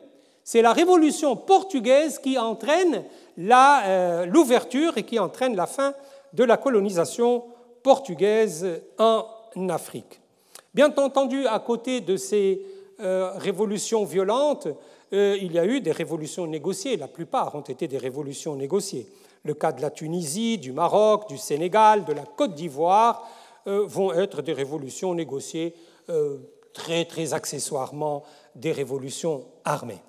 C'est 0.45 0.63
la 0.63 0.73
révolution 0.73 1.37
portugaise 1.37 2.19
qui 2.19 2.39
entraîne 2.39 3.05
euh, 3.39 4.27
l'ouverture 4.27 4.99
et 4.99 5.05
qui 5.05 5.19
entraîne 5.19 5.55
la 5.55 5.67
fin 5.67 5.95
de 6.33 6.45
la 6.45 6.57
colonisation 6.57 7.45
portugaise 7.83 8.67
en 8.99 9.25
Afrique. 9.69 10.21
Bien 10.75 10.93
entendu, 10.97 11.47
à 11.47 11.59
côté 11.59 12.01
de 12.01 12.17
ces 12.17 12.63
euh, 13.01 13.33
révolutions 13.37 14.05
violentes, 14.05 14.69
euh, 15.13 15.37
il 15.41 15.53
y 15.53 15.59
a 15.59 15.65
eu 15.65 15.81
des 15.81 15.93
révolutions 15.93 16.47
négociées. 16.47 16.97
La 16.97 17.09
plupart 17.09 17.55
ont 17.55 17.61
été 17.61 17.89
des 17.89 17.99
révolutions 17.99 18.55
négociées. 18.55 19.07
Le 19.45 19.55
cas 19.55 19.73
de 19.73 19.81
la 19.81 19.91
Tunisie, 19.91 20.59
du 20.59 20.73
Maroc, 20.73 21.29
du 21.29 21.39
Sénégal, 21.39 22.05
de 22.05 22.13
la 22.13 22.25
Côte 22.25 22.55
d'Ivoire, 22.55 23.27
vont 23.67 24.13
être 24.13 24.43
des 24.43 24.53
révolutions 24.53 25.15
négociées 25.15 25.75
très, 26.73 27.05
très 27.05 27.35
accessoirement 27.35 28.23
des 28.55 28.73
révolutions 28.73 29.45
armées. 29.65 30.03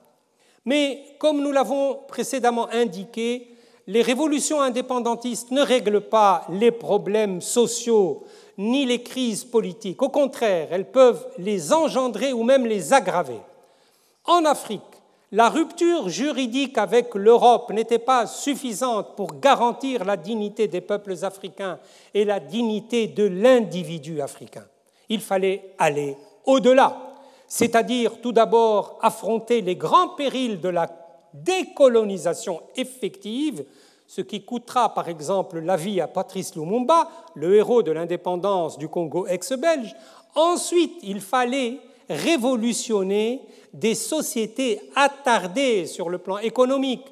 Mais 0.66 1.03
comme 1.20 1.41
nous 1.41 1.51
l'avons 1.51 1.99
précédemment 2.07 2.70
indiqué, 2.70 3.47
les 3.88 4.01
révolutions 4.01 4.62
indépendantistes 4.62 5.51
ne 5.51 5.62
règlent 5.62 6.01
pas 6.01 6.45
les 6.49 6.72
problèmes 6.72 7.41
sociaux 7.41 8.24
ni 8.57 8.86
les 8.86 9.01
crises 9.01 9.43
politiques. 9.43 10.01
Au 10.01 10.09
contraire, 10.09 10.68
elles 10.72 10.91
peuvent 10.91 11.28
les 11.38 11.74
engendrer 11.74 12.32
ou 12.32 12.43
même 12.43 12.66
les 12.66 12.93
aggraver. 12.93 13.39
En 14.26 14.45
Afrique, 14.45 14.82
la 15.32 15.49
rupture 15.49 16.09
juridique 16.09 16.78
avec 16.78 17.16
l'Europe 17.16 17.72
n'était 17.72 17.99
pas 17.99 18.28
suffisante 18.28 19.16
pour 19.16 19.39
garantir 19.39 20.03
la 20.03 20.18
dignité 20.18 20.68
des 20.68 20.82
peuples 20.82 21.16
africains 21.24 21.80
et 22.14 22.26
la 22.26 22.39
dignité 22.39 23.07
de 23.07 23.24
l'individu 23.24 24.22
africain. 24.22 24.66
Il 25.09 25.22
fallait 25.22 25.74
aller 25.80 26.18
au-delà, 26.45 26.97
c'est-à-dire 27.47 28.21
tout 28.21 28.31
d'abord 28.31 28.97
affronter 29.01 29.61
les 29.61 29.75
grands 29.75 30.09
périls 30.09 30.61
de 30.61 30.69
la 30.69 30.89
décolonisation 31.33 32.61
effective, 32.75 33.65
ce 34.07 34.21
qui 34.21 34.43
coûtera 34.43 34.93
par 34.93 35.07
exemple 35.07 35.59
la 35.59 35.77
vie 35.77 36.01
à 36.01 36.07
Patrice 36.07 36.55
Lumumba, 36.55 37.09
le 37.35 37.55
héros 37.55 37.83
de 37.83 37.91
l'indépendance 37.91 38.77
du 38.77 38.87
Congo 38.89 39.25
ex-belge. 39.27 39.95
Ensuite, 40.35 40.93
il 41.03 41.21
fallait 41.21 41.79
révolutionner 42.09 43.41
des 43.73 43.95
sociétés 43.95 44.81
attardées 44.95 45.85
sur 45.85 46.09
le 46.09 46.17
plan 46.17 46.37
économique, 46.39 47.05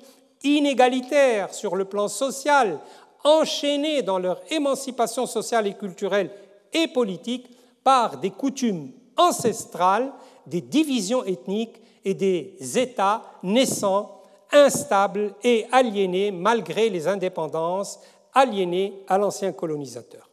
inégalitaires 0.43 1.53
sur 1.53 1.75
le 1.75 1.86
plan 1.86 2.07
social, 2.07 2.80
enchaînées 3.23 4.01
dans 4.01 4.19
leur 4.19 4.41
émancipation 4.49 5.25
sociale 5.25 5.67
et 5.67 5.73
culturelle 5.73 6.32
et 6.73 6.88
politique 6.88 7.49
par 7.84 8.17
des 8.17 8.32
coutumes 8.32 8.91
ancestrales, 9.20 10.11
des 10.47 10.61
divisions 10.61 11.24
ethniques 11.24 11.80
et 12.03 12.15
des 12.15 12.55
États 12.80 13.24
naissants, 13.43 14.22
instables 14.51 15.36
et 15.43 15.67
aliénés 15.72 16.32
malgré 16.32 16.89
les 16.89 17.07
indépendances, 17.07 17.99
aliénés 18.34 19.03
à 19.07 19.17
l'ancien 19.17 19.51
colonisateur. 19.51 20.28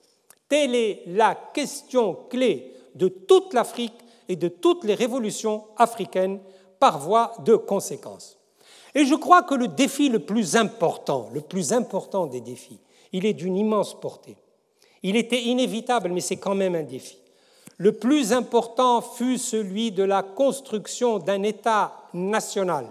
Telle 0.49 0.75
est 0.75 1.03
la 1.09 1.35
question 1.53 2.17
clé 2.31 2.73
de 2.95 3.09
toute 3.09 3.53
l'Afrique 3.53 3.99
et 4.29 4.37
de 4.37 4.49
toutes 4.49 4.85
les 4.85 4.95
révolutions 4.95 5.65
africaines 5.77 6.41
par 6.79 6.99
voie 6.99 7.33
de 7.45 7.57
conséquence. 7.57 8.39
Et 8.95 9.05
je 9.05 9.15
crois 9.15 9.43
que 9.43 9.55
le 9.55 9.69
défi 9.69 10.09
le 10.09 10.21
plus 10.21 10.57
important, 10.57 11.29
le 11.35 11.41
plus 11.41 11.73
important 11.73 12.27
des 12.27 12.41
défis, 12.41 12.81
il 13.13 13.27
est 13.27 13.35
d'une 13.35 13.57
immense 13.57 13.99
portée. 14.01 14.37
Il 15.03 15.17
était 15.17 15.43
inévitable, 15.43 16.11
mais 16.11 16.21
c'est 16.21 16.37
quand 16.37 16.55
même 16.55 16.75
un 16.75 16.83
défi. 16.83 17.19
Le 17.79 17.93
plus 17.93 18.33
important 18.33 19.03
fut 19.03 19.37
celui 19.37 19.93
de 19.93 20.03
la 20.03 20.23
construction 20.23 21.19
d'un 21.19 21.43
État 21.43 21.93
national. 22.15 22.87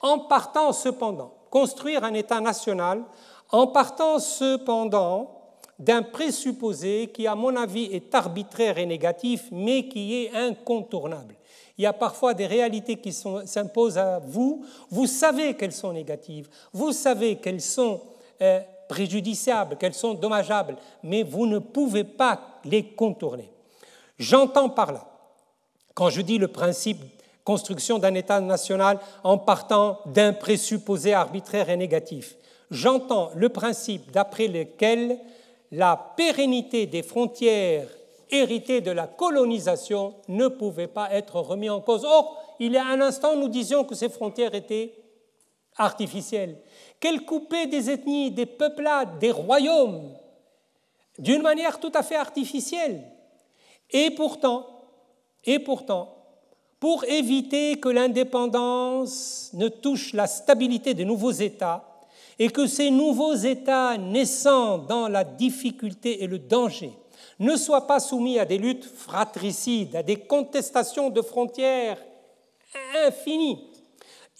En 0.00 0.18
partant 0.18 0.72
cependant, 0.72 1.32
construire 1.50 2.04
un 2.04 2.12
État 2.12 2.40
national, 2.40 3.02
en 3.50 3.66
partant 3.66 4.18
cependant 4.18 5.42
d'un 5.78 6.02
présupposé 6.02 7.10
qui, 7.12 7.26
à 7.26 7.34
mon 7.34 7.56
avis, 7.56 7.84
est 7.84 8.14
arbitraire 8.14 8.78
et 8.78 8.86
négatif, 8.86 9.44
mais 9.50 9.88
qui 9.88 10.24
est 10.24 10.34
incontournable. 10.34 11.34
Il 11.78 11.84
y 11.84 11.86
a 11.86 11.92
parfois 11.92 12.34
des 12.34 12.46
réalités 12.46 12.96
qui 12.96 13.12
s'imposent 13.12 13.98
à 13.98 14.18
vous. 14.18 14.64
Vous 14.90 15.06
savez 15.06 15.54
qu'elles 15.54 15.72
sont 15.72 15.92
négatives, 15.92 16.48
vous 16.72 16.92
savez 16.92 17.36
qu'elles 17.36 17.62
sont 17.62 18.00
euh, 18.40 18.60
préjudiciables, 18.88 19.76
qu'elles 19.76 19.94
sont 19.94 20.14
dommageables, 20.14 20.76
mais 21.02 21.22
vous 21.22 21.46
ne 21.46 21.58
pouvez 21.58 22.04
pas 22.04 22.60
les 22.64 22.84
contourner. 22.84 23.51
J'entends 24.22 24.68
par 24.68 24.92
là, 24.92 25.04
quand 25.94 26.08
je 26.08 26.20
dis 26.20 26.38
le 26.38 26.46
principe 26.46 27.00
construction 27.42 27.98
d'un 27.98 28.14
État 28.14 28.40
national 28.40 29.00
en 29.24 29.36
partant 29.36 29.98
d'un 30.06 30.32
présupposé 30.32 31.12
arbitraire 31.12 31.68
et 31.70 31.76
négatif, 31.76 32.36
j'entends 32.70 33.32
le 33.34 33.48
principe 33.48 34.12
d'après 34.12 34.46
lequel 34.46 35.18
la 35.72 36.14
pérennité 36.16 36.86
des 36.86 37.02
frontières 37.02 37.88
héritées 38.30 38.80
de 38.80 38.92
la 38.92 39.08
colonisation 39.08 40.14
ne 40.28 40.46
pouvait 40.46 40.86
pas 40.86 41.12
être 41.12 41.40
remise 41.40 41.70
en 41.70 41.80
cause. 41.80 42.04
Or, 42.04 42.40
il 42.60 42.74
y 42.74 42.78
a 42.78 42.86
un 42.86 43.00
instant, 43.00 43.34
nous 43.34 43.48
disions 43.48 43.82
que 43.82 43.96
ces 43.96 44.08
frontières 44.08 44.54
étaient 44.54 44.94
artificielles, 45.76 46.58
qu'elles 47.00 47.24
coupaient 47.24 47.66
des 47.66 47.90
ethnies, 47.90 48.30
des 48.30 48.46
peuplades, 48.46 49.18
des 49.18 49.32
royaumes, 49.32 50.12
d'une 51.18 51.42
manière 51.42 51.80
tout 51.80 51.90
à 51.92 52.04
fait 52.04 52.14
artificielle. 52.14 53.02
Et 53.92 54.10
pourtant, 54.10 54.66
pour 56.80 57.04
éviter 57.04 57.76
que 57.76 57.88
l'indépendance 57.88 59.50
ne 59.52 59.68
touche 59.68 60.14
la 60.14 60.26
stabilité 60.26 60.94
des 60.94 61.04
nouveaux 61.04 61.30
États, 61.30 61.88
et 62.38 62.48
que 62.48 62.66
ces 62.66 62.90
nouveaux 62.90 63.34
États 63.34 63.96
naissant 63.98 64.78
dans 64.78 65.08
la 65.08 65.22
difficulté 65.22 66.24
et 66.24 66.26
le 66.26 66.38
danger 66.38 66.92
ne 67.38 67.56
soient 67.56 67.86
pas 67.86 68.00
soumis 68.00 68.38
à 68.38 68.44
des 68.44 68.58
luttes 68.58 68.84
fratricides, 68.84 69.96
à 69.96 70.02
des 70.02 70.16
contestations 70.16 71.10
de 71.10 71.22
frontières 71.22 71.98
infinies. 73.06 73.58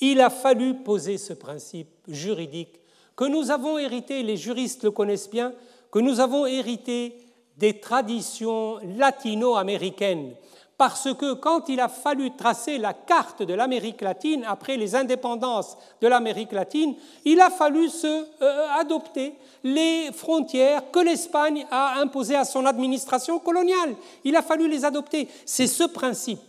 Il 0.01 0.21
a 0.21 0.31
fallu 0.31 0.75
poser 0.75 1.19
ce 1.19 1.33
principe 1.33 1.91
juridique 2.09 2.81
que 3.15 3.25
nous 3.25 3.51
avons 3.51 3.79
hérité, 3.79 4.23
les 4.23 4.37
juristes 4.37 4.85
le 4.85 4.91
connaissent 4.91 5.31
bien, 5.31 5.53
que 5.91 5.99
nous 5.99 6.19
avons 6.19 6.47
hérité 6.47 7.17
des 7.63 7.79
traditions 7.79 8.79
latino-américaines 8.99 10.35
parce 10.77 11.15
que 11.15 11.35
quand 11.35 11.69
il 11.69 11.79
a 11.79 11.89
fallu 11.89 12.35
tracer 12.35 12.77
la 12.77 12.93
carte 12.93 13.45
de 13.45 13.55
l'Amérique 13.55 14.01
latine, 14.01 14.45
après 14.49 14.77
les 14.77 14.97
indépendances 14.97 15.77
de 16.01 16.09
l'Amérique 16.09 16.51
latine, 16.51 16.97
il 17.25 17.41
a 17.41 17.51
fallu 17.51 17.89
se, 17.89 18.27
euh, 18.43 18.67
adopter 18.81 19.35
les 19.63 20.11
frontières 20.13 20.91
que 20.91 20.99
l'Espagne 20.99 21.65
a 21.71 22.01
imposées 22.01 22.35
à 22.35 22.45
son 22.45 22.67
administration 22.67 23.39
coloniale. 23.39 23.95
Il 24.25 24.35
a 24.35 24.43
fallu 24.43 24.69
les 24.69 24.85
adopter. 24.85 25.29
C'est 25.47 25.69
ce 25.69 25.85
principe 25.85 26.41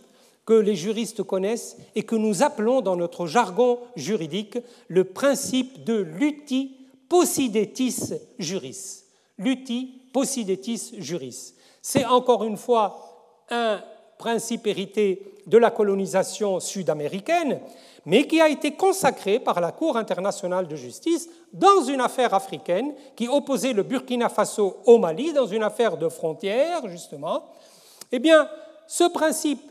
que 0.44 0.54
les 0.54 0.74
juristes 0.74 1.22
connaissent 1.22 1.76
et 1.94 2.02
que 2.02 2.16
nous 2.16 2.42
appelons 2.42 2.80
dans 2.80 2.96
notre 2.96 3.26
jargon 3.26 3.78
juridique 3.94 4.58
le 4.88 5.04
principe 5.04 5.84
de 5.84 5.94
l'uti 5.94 6.72
possidetis 7.08 8.14
juris. 8.40 9.04
L'uti 9.38 10.00
possidetis 10.14 10.94
juris. 10.98 11.54
C'est 11.82 12.04
encore 12.04 12.44
une 12.44 12.56
fois 12.56 13.44
un 13.50 13.82
principe 14.16 14.66
hérité 14.68 15.34
de 15.44 15.58
la 15.58 15.72
colonisation 15.72 16.60
sud-américaine, 16.60 17.60
mais 18.06 18.26
qui 18.26 18.40
a 18.40 18.48
été 18.48 18.76
consacré 18.76 19.40
par 19.40 19.60
la 19.60 19.72
Cour 19.72 19.96
internationale 19.96 20.68
de 20.68 20.76
justice 20.76 21.28
dans 21.52 21.82
une 21.82 22.00
affaire 22.00 22.32
africaine 22.32 22.94
qui 23.16 23.28
opposait 23.28 23.72
le 23.72 23.82
Burkina 23.82 24.28
Faso 24.28 24.76
au 24.86 24.98
Mali, 24.98 25.32
dans 25.32 25.46
une 25.46 25.64
affaire 25.64 25.96
de 25.96 26.08
frontière, 26.08 26.86
justement. 26.88 27.46
Eh 28.12 28.20
bien, 28.20 28.48
ce 28.86 29.04
principe, 29.04 29.62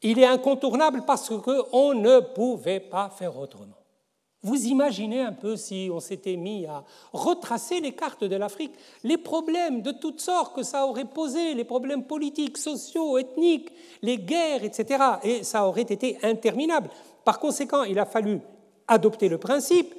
il 0.00 0.18
est 0.18 0.26
incontournable 0.26 1.02
parce 1.06 1.28
qu'on 1.28 1.92
ne 1.92 2.20
pouvait 2.20 2.80
pas 2.80 3.10
faire 3.10 3.38
autrement. 3.38 3.77
Vous 4.42 4.66
imaginez 4.66 5.20
un 5.20 5.32
peu 5.32 5.56
si 5.56 5.90
on 5.92 5.98
s'était 5.98 6.36
mis 6.36 6.64
à 6.66 6.84
retracer 7.12 7.80
les 7.80 7.92
cartes 7.92 8.22
de 8.22 8.36
l'Afrique, 8.36 8.72
les 9.02 9.18
problèmes 9.18 9.82
de 9.82 9.90
toutes 9.90 10.20
sortes 10.20 10.54
que 10.54 10.62
ça 10.62 10.86
aurait 10.86 11.06
posé, 11.06 11.54
les 11.54 11.64
problèmes 11.64 12.04
politiques, 12.04 12.56
sociaux, 12.56 13.18
ethniques, 13.18 13.72
les 14.00 14.18
guerres, 14.18 14.62
etc. 14.62 15.04
Et 15.24 15.42
ça 15.42 15.66
aurait 15.66 15.82
été 15.82 16.18
interminable. 16.22 16.88
Par 17.24 17.40
conséquent, 17.40 17.82
il 17.82 17.98
a 17.98 18.06
fallu 18.06 18.40
adopter 18.86 19.28
le 19.28 19.38
principe, 19.38 19.92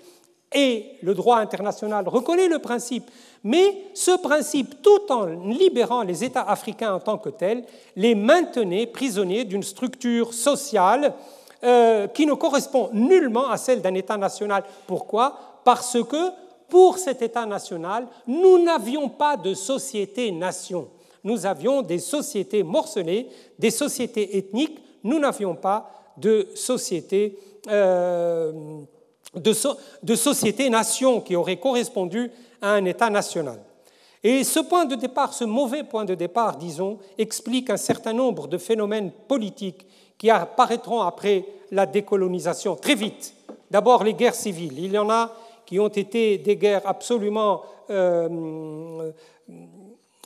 et 0.54 0.98
le 1.02 1.14
droit 1.14 1.38
international 1.38 2.08
reconnaît 2.08 2.48
le 2.48 2.60
principe, 2.60 3.10
mais 3.44 3.84
ce 3.94 4.18
principe, 4.18 4.82
tout 4.82 5.12
en 5.12 5.26
libérant 5.26 6.02
les 6.02 6.24
États 6.24 6.44
africains 6.44 6.94
en 6.94 7.00
tant 7.00 7.18
que 7.18 7.30
tels, 7.30 7.66
les 7.96 8.16
maintenait 8.16 8.88
prisonniers 8.88 9.46
d'une 9.46 9.64
structure 9.64 10.34
sociale 10.34 11.14
euh, 11.64 12.08
qui 12.08 12.26
ne 12.26 12.34
correspond 12.34 12.90
nullement 12.94 13.50
à 13.50 13.58
celle 13.58 13.82
d'un 13.82 13.94
État 13.94 14.18
national. 14.18 14.64
Pourquoi? 14.88 15.38
Parce 15.64 15.98
que 16.04 16.32
pour 16.70 16.98
cet 16.98 17.22
État 17.22 17.46
national, 17.46 18.08
nous 18.28 18.64
n'avions 18.64 19.10
pas 19.10 19.36
de 19.36 19.54
société-nation. 19.54 20.88
Nous 21.24 21.46
avions 21.46 21.82
des 21.82 22.00
sociétés 22.00 22.64
morcelées, 22.64 23.28
des 23.58 23.72
sociétés 23.72 24.38
ethniques, 24.38 24.80
nous 25.04 25.20
n'avions 25.20 25.56
pas 25.56 25.92
de 26.18 26.48
société. 26.56 27.38
Euh, 27.68 28.52
de, 29.36 29.54
de 30.02 30.16
société-nation 30.16 31.22
qui 31.22 31.36
aurait 31.36 31.58
correspondu 31.60 32.32
à 32.62 32.72
un 32.72 32.86
État 32.86 33.10
national. 33.10 33.60
Et 34.24 34.44
ce 34.44 34.60
point 34.60 34.86
de 34.86 34.96
départ, 34.96 35.34
ce 35.34 35.46
mauvais 35.46 35.84
point 35.84 36.04
de 36.04 36.16
départ, 36.16 36.58
disons, 36.58 37.00
explique 37.18 37.70
un 37.70 37.78
certain 37.78 38.14
nombre 38.14 38.48
de 38.48 38.58
phénomènes 38.58 39.12
politiques 39.28 39.86
qui 40.20 40.30
apparaîtront 40.30 41.02
après 41.02 41.46
la 41.72 41.88
décolonisation 41.88 42.76
très 42.76 42.94
vite. 42.94 43.34
D'abord 43.72 44.04
les 44.04 44.14
guerres 44.14 44.36
civiles. 44.36 44.78
Il 44.78 44.92
y 44.92 44.98
en 44.98 45.10
a 45.10 45.32
qui 45.66 45.80
ont 45.80 45.88
été 45.88 46.38
des 46.38 46.58
guerres 46.58 46.82
absolument 46.86 47.62
euh, 47.90 49.12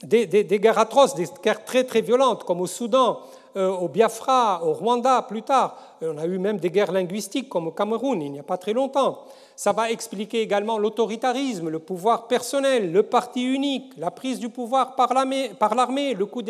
des, 0.03 0.25
des, 0.25 0.59
guerres 0.59 0.79
atroces, 0.79 1.15
des 1.15 1.27
guerres 1.43 1.63
très 1.63 1.83
très 1.83 2.01
violentes, 2.01 2.43
comme 2.43 2.61
au 2.61 2.67
Soudan, 2.67 3.19
euh, 3.55 3.69
au 3.69 3.87
Biafra, 3.87 4.61
au 4.65 4.73
Rwanda 4.73 5.21
plus 5.21 5.43
tard. 5.43 5.77
On 6.01 6.17
a 6.17 6.25
eu 6.25 6.39
même 6.39 6.57
des 6.57 6.71
guerres 6.71 6.91
linguistiques 6.91 7.49
comme 7.49 7.67
au 7.67 7.71
Cameroun 7.71 8.21
il 8.21 8.31
n'y 8.31 8.39
a 8.39 8.43
pas 8.43 8.57
très 8.57 8.73
longtemps. 8.73 9.25
Ça 9.55 9.71
va 9.71 9.91
expliquer 9.91 10.41
également 10.41 10.77
l'autoritarisme, 10.77 11.69
le 11.69 11.79
pouvoir 11.79 12.27
personnel, 12.27 12.91
le 12.91 13.03
parti 13.03 13.43
unique, 13.43 13.93
la 13.97 14.11
prise 14.11 14.39
du 14.39 14.49
pouvoir 14.49 14.95
par 14.95 15.13
l'armée, 15.13 16.15
les 16.15 16.25
coups 16.25 16.45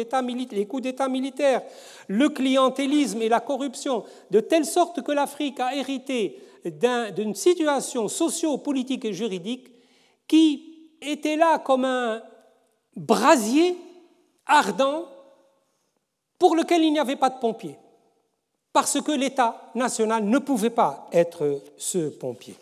d'État 0.84 1.10
militaires, 1.10 1.62
le 2.08 2.30
clientélisme 2.30 3.22
et 3.22 3.30
la 3.30 3.42
corruption, 3.42 4.04
de 4.32 4.40
telle 4.40 4.66
sorte 4.66 5.02
que 5.02 5.12
l'Afrique 5.12 5.60
a 5.60 5.76
hérité 5.76 6.42
d'une 6.64 7.36
situation 7.36 8.08
socio-politique 8.08 9.04
et 9.04 9.14
juridique 9.14 9.68
qui 10.28 10.90
était 11.02 11.36
là 11.36 11.60
comme 11.60 11.84
un 11.84 12.22
brasier 12.96 13.76
ardent 14.46 15.06
pour 16.40 16.56
lequel 16.56 16.84
il 16.84 16.94
n'y 16.94 17.00
avait 17.00 17.18
pas 17.18 17.30
de 17.30 17.40
pompiers, 17.40 17.78
parce 18.72 19.02
que 19.02 19.12
l'État 19.12 19.72
national 19.76 20.24
ne 20.24 20.40
pouvait 20.40 20.70
pas 20.70 21.08
être 21.12 21.62
ce 21.78 22.10
pompier. 22.10 22.56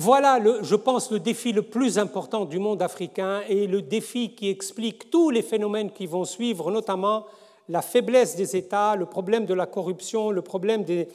Voilà, 0.00 0.38
je 0.62 0.76
pense, 0.76 1.10
le 1.10 1.18
défi 1.18 1.50
le 1.50 1.62
plus 1.62 1.98
important 1.98 2.44
du 2.44 2.60
monde 2.60 2.82
africain 2.82 3.40
et 3.48 3.66
le 3.66 3.82
défi 3.82 4.32
qui 4.32 4.48
explique 4.48 5.10
tous 5.10 5.30
les 5.30 5.42
phénomènes 5.42 5.90
qui 5.90 6.06
vont 6.06 6.24
suivre, 6.24 6.70
notamment 6.70 7.26
la 7.68 7.82
faiblesse 7.82 8.36
des 8.36 8.54
États, 8.54 8.94
le 8.94 9.06
problème 9.06 9.44
de 9.44 9.54
la 9.54 9.66
corruption, 9.66 10.30
le 10.30 10.40
problème 10.40 10.84
des, 10.84 11.08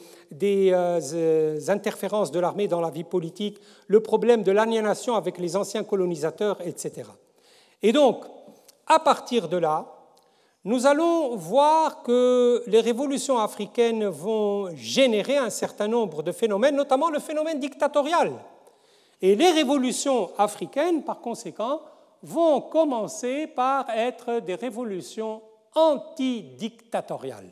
euh, 0.70 1.60
interférences 1.68 2.30
de 2.30 2.38
l'armée 2.38 2.68
dans 2.68 2.82
la 2.82 2.90
vie 2.90 3.04
politique, 3.04 3.58
le 3.86 4.00
problème 4.00 4.42
de 4.42 4.52
l'aliénation 4.52 5.14
avec 5.14 5.38
les 5.38 5.56
anciens 5.56 5.82
colonisateurs, 5.82 6.58
etc. 6.60 7.08
Et 7.80 7.90
donc, 7.90 8.22
à 8.86 8.98
partir 8.98 9.48
de 9.48 9.56
là, 9.56 9.86
nous 10.64 10.84
allons 10.86 11.36
voir 11.36 12.02
que 12.02 12.62
les 12.66 12.82
révolutions 12.82 13.38
africaines 13.38 14.04
vont 14.08 14.76
générer 14.76 15.38
un 15.38 15.48
certain 15.48 15.88
nombre 15.88 16.22
de 16.22 16.32
phénomènes, 16.32 16.76
notamment 16.76 17.08
le 17.08 17.18
phénomène 17.18 17.58
dictatorial. 17.58 18.30
Et 19.24 19.36
les 19.36 19.52
révolutions 19.52 20.32
africaines, 20.36 21.02
par 21.02 21.18
conséquent, 21.22 21.80
vont 22.22 22.60
commencer 22.60 23.46
par 23.46 23.88
être 23.88 24.40
des 24.40 24.54
révolutions 24.54 25.40
antidictatoriales. 25.74 27.48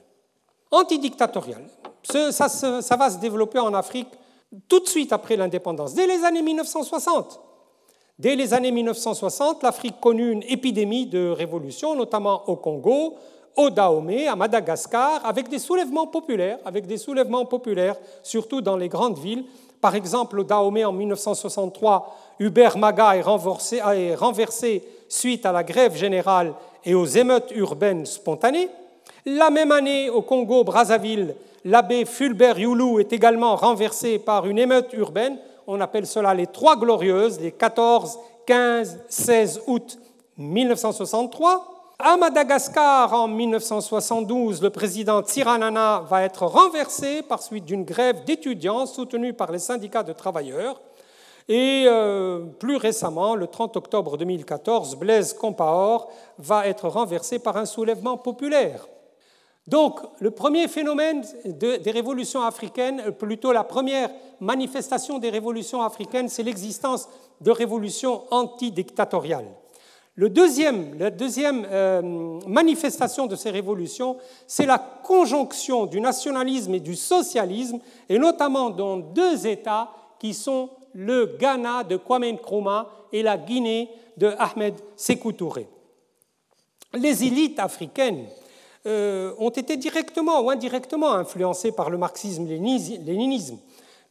Antidictatoriales. 0.71 1.67
Ça, 2.03 2.97
va 2.99 3.09
se 3.09 3.19
développer 3.19 3.59
en 3.59 3.73
Afrique 3.73 4.11
tout 4.69 4.81
de 4.81 4.87
suite 4.87 5.15
après 5.15 5.35
l'indépendance, 5.35 5.95
dès 5.95 6.07
les 6.07 6.23
années 6.25 6.43
1960. 6.43 7.41
Dès 8.19 8.37
les 8.37 8.53
années 8.53 8.71
1960, 8.71 9.63
l'Afrique 9.63 9.99
connut 9.99 10.31
une 10.31 10.43
épidémie 10.43 11.07
de 11.07 11.31
révolution, 11.31 11.97
notamment 11.97 12.47
au 12.51 12.57
Congo, 12.57 13.17
au 13.57 13.71
Dahomey, 13.71 14.29
à 14.29 14.37
Madagascar, 14.37 15.25
avec 15.25 15.49
des 15.49 15.59
soulèvements 15.59 16.07
populaires, 16.07 16.59
avec 16.67 16.87
des 16.87 16.99
soulèvements 16.99 17.47
populaires, 17.47 17.97
surtout 18.23 18.61
dans 18.61 18.77
les 18.77 18.91
grandes 18.91 19.19
villes. 19.19 19.47
Par 19.83 19.95
exemple, 19.95 20.41
au 20.41 20.45
Dahomey, 20.45 20.87
en 20.87 20.93
1963, 20.93 22.17
Hubert 22.39 22.79
Maga 22.79 23.15
est 23.17 24.15
renversé, 24.15 24.83
suite 25.11 25.45
à 25.45 25.53
la 25.53 25.63
grève 25.63 25.95
générale 25.95 26.55
et 26.87 26.95
aux 26.95 27.05
émeutes 27.05 27.53
urbaines 27.55 28.07
spontanées. 28.07 28.71
La 29.27 29.51
même 29.51 29.73
année, 29.73 30.09
au 30.09 30.23
Congo-Brazzaville, 30.23 31.35
l'abbé 31.67 32.07
Fulbert 32.07 32.59
Youlou 32.59 32.99
est 32.99 33.13
également 33.13 33.57
renversé 33.57 34.19
par 34.19 34.47
une 34.47 34.59
émeute 34.59 34.95
urbaine 34.95 35.37
on 35.67 35.81
appelle 35.81 36.07
cela 36.07 36.35
les 36.35 36.47
Trois 36.47 36.77
Glorieuses, 36.77 37.41
les 37.41 37.53
14, 37.53 38.19
15, 38.47 38.99
16 39.09 39.63
août 39.67 39.99
1963. 40.37 41.72
À 42.05 42.17
Madagascar, 42.17 43.13
en 43.13 43.29
1972, 43.29 44.61
le 44.61 44.71
président 44.71 45.23
Tsiranana 45.23 46.03
va 46.11 46.25
être 46.25 46.47
renversé 46.47 47.23
par 47.23 47.41
suite 47.41 47.65
d'une 47.65 47.85
grève 47.85 48.25
d'étudiants 48.25 48.87
soutenue 48.87 49.35
par 49.35 49.53
les 49.53 49.61
syndicats 49.61 50.03
de 50.03 50.13
travailleurs. 50.13 50.81
Et 51.49 51.85
euh, 51.87 52.41
plus 52.59 52.75
récemment, 52.75 53.37
le 53.37 53.47
30 53.47 53.77
octobre 53.77 54.17
2014, 54.17 54.97
Blaise 54.97 55.33
Compaor 55.33 56.11
va 56.39 56.67
être 56.67 56.89
renversé 56.89 57.39
par 57.39 57.57
un 57.57 57.67
soulèvement 57.67 58.17
populaire. 58.17 58.89
Donc, 59.69 60.01
le 60.19 60.33
premier 60.33 60.67
phénomène 60.67 61.25
des 61.45 61.91
révolutions 61.93 62.43
africaines, 62.43 63.13
plutôt 63.13 63.53
la 63.53 63.63
première 63.63 64.11
manifestation 64.41 65.21
des 65.21 65.31
révolutions 65.31 65.83
africaines, 65.83 66.29
c'est 66.29 66.43
l'existence 66.43 67.09
de 67.41 67.53
révolutions 67.53 68.25
antidictatoriales. 68.33 69.62
Le 70.15 70.29
deuxième, 70.29 70.99
la 70.99 71.11
deuxième 71.11 71.67
euh, 71.71 72.03
manifestation 72.47 73.27
de 73.27 73.35
ces 73.35 73.51
révolutions, 73.51 74.19
c'est 74.47 74.67
la 74.67 74.79
conjonction 74.79 75.87
du 75.87 76.03
nationalisme 76.03 76.75
et 76.75 76.81
du 76.81 76.97
socialisme, 76.97 77.79
et 78.11 78.19
notamment 78.19 78.69
dans 78.69 78.99
deux 78.99 79.47
États 79.47 79.91
qui 80.19 80.35
sont 80.35 80.69
le 80.93 81.37
Ghana 81.39 81.85
de 81.85 81.97
Kwame 81.97 82.27
Nkrumah 82.33 82.91
et 83.11 83.23
la 83.23 83.39
Guinée 83.39 83.89
de 84.19 84.35
Ahmed 84.39 84.75
Sékou 84.97 85.33
Touré. 85.33 85.67
Les 86.93 87.25
élites 87.25 87.59
africaines 87.59 88.27
euh, 88.85 89.33
ont 89.39 89.49
été 89.49 89.79
directement 89.79 90.41
ou 90.43 90.51
indirectement 90.51 91.13
influencés 91.13 91.73
par 91.73 91.89
le 91.89 91.97
marxisme-léninisme 91.97 93.59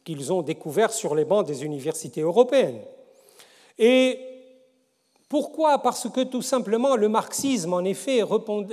qu'ils 0.02 0.32
ont 0.32 0.42
découvert 0.42 0.92
sur 0.92 1.14
les 1.14 1.24
bancs 1.24 1.46
des 1.46 1.64
universités 1.64 2.22
européennes. 2.22 2.80
Et 3.78 4.18
pourquoi? 5.32 5.78
Parce 5.78 6.10
que 6.10 6.24
tout 6.24 6.42
simplement 6.42 6.94
le 6.94 7.08
marxisme, 7.08 7.72
en 7.72 7.84
effet, 7.84 8.22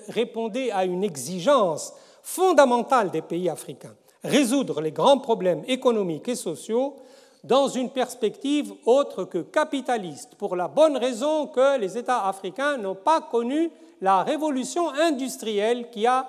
répondait 0.09 0.71
à 0.71 0.83
une 0.83 1.05
exigence 1.05 1.93
fondamentale 2.21 3.11
des 3.11 3.21
pays 3.21 3.47
africains, 3.47 3.95
résoudre 4.25 4.81
les 4.81 4.91
grands 4.91 5.19
problèmes 5.19 5.63
économiques 5.69 6.27
et 6.27 6.35
sociaux 6.35 6.97
dans 7.45 7.69
une 7.69 7.89
perspective 7.89 8.73
autre 8.85 9.23
que 9.23 9.37
capitaliste, 9.37 10.35
pour 10.35 10.57
la 10.57 10.67
bonne 10.67 10.97
raison 10.97 11.47
que 11.47 11.79
les 11.79 11.97
États 11.97 12.27
africains 12.27 12.75
n'ont 12.75 12.93
pas 12.93 13.21
connu 13.21 13.71
la 14.01 14.23
révolution 14.23 14.89
industrielle 14.89 15.89
qui 15.89 16.05
a 16.07 16.27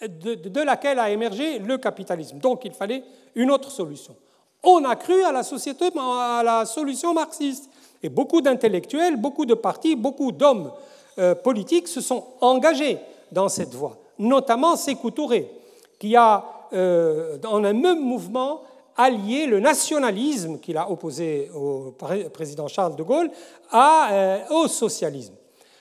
de, 0.00 0.62
laquelle 0.62 0.98
a 0.98 1.10
émergé 1.10 1.58
le 1.58 1.76
capitalisme. 1.76 2.38
Donc 2.38 2.64
il 2.64 2.72
fallait 2.72 3.04
une 3.34 3.50
autre 3.50 3.70
solution. 3.70 4.16
On 4.62 4.82
a 4.86 4.96
cru 4.96 5.22
à 5.22 5.32
la, 5.32 5.42
société, 5.42 5.90
à 5.98 6.40
la 6.42 6.64
solution 6.64 7.12
marxiste. 7.12 7.68
Et 8.02 8.08
beaucoup 8.08 8.40
d'intellectuels, 8.40 9.16
beaucoup 9.16 9.46
de 9.46 9.54
partis, 9.54 9.96
beaucoup 9.96 10.32
d'hommes 10.32 10.72
euh, 11.18 11.34
politiques 11.34 11.88
se 11.88 12.00
sont 12.00 12.24
engagés 12.40 12.98
dans 13.30 13.48
cette 13.48 13.74
voie, 13.74 13.98
notamment 14.18 14.76
Sékou 14.76 15.10
Touré, 15.10 15.50
qui 15.98 16.16
a, 16.16 16.44
euh, 16.72 17.36
dans 17.38 17.56
un 17.56 17.72
même 17.72 18.00
mouvement, 18.00 18.62
allié 18.96 19.46
le 19.46 19.60
nationalisme 19.60 20.58
qu'il 20.58 20.76
a 20.76 20.90
opposé 20.90 21.50
au 21.54 21.94
président 22.32 22.68
Charles 22.68 22.96
de 22.96 23.02
Gaulle 23.02 23.30
à, 23.70 24.40
au 24.50 24.68
socialisme. 24.68 25.34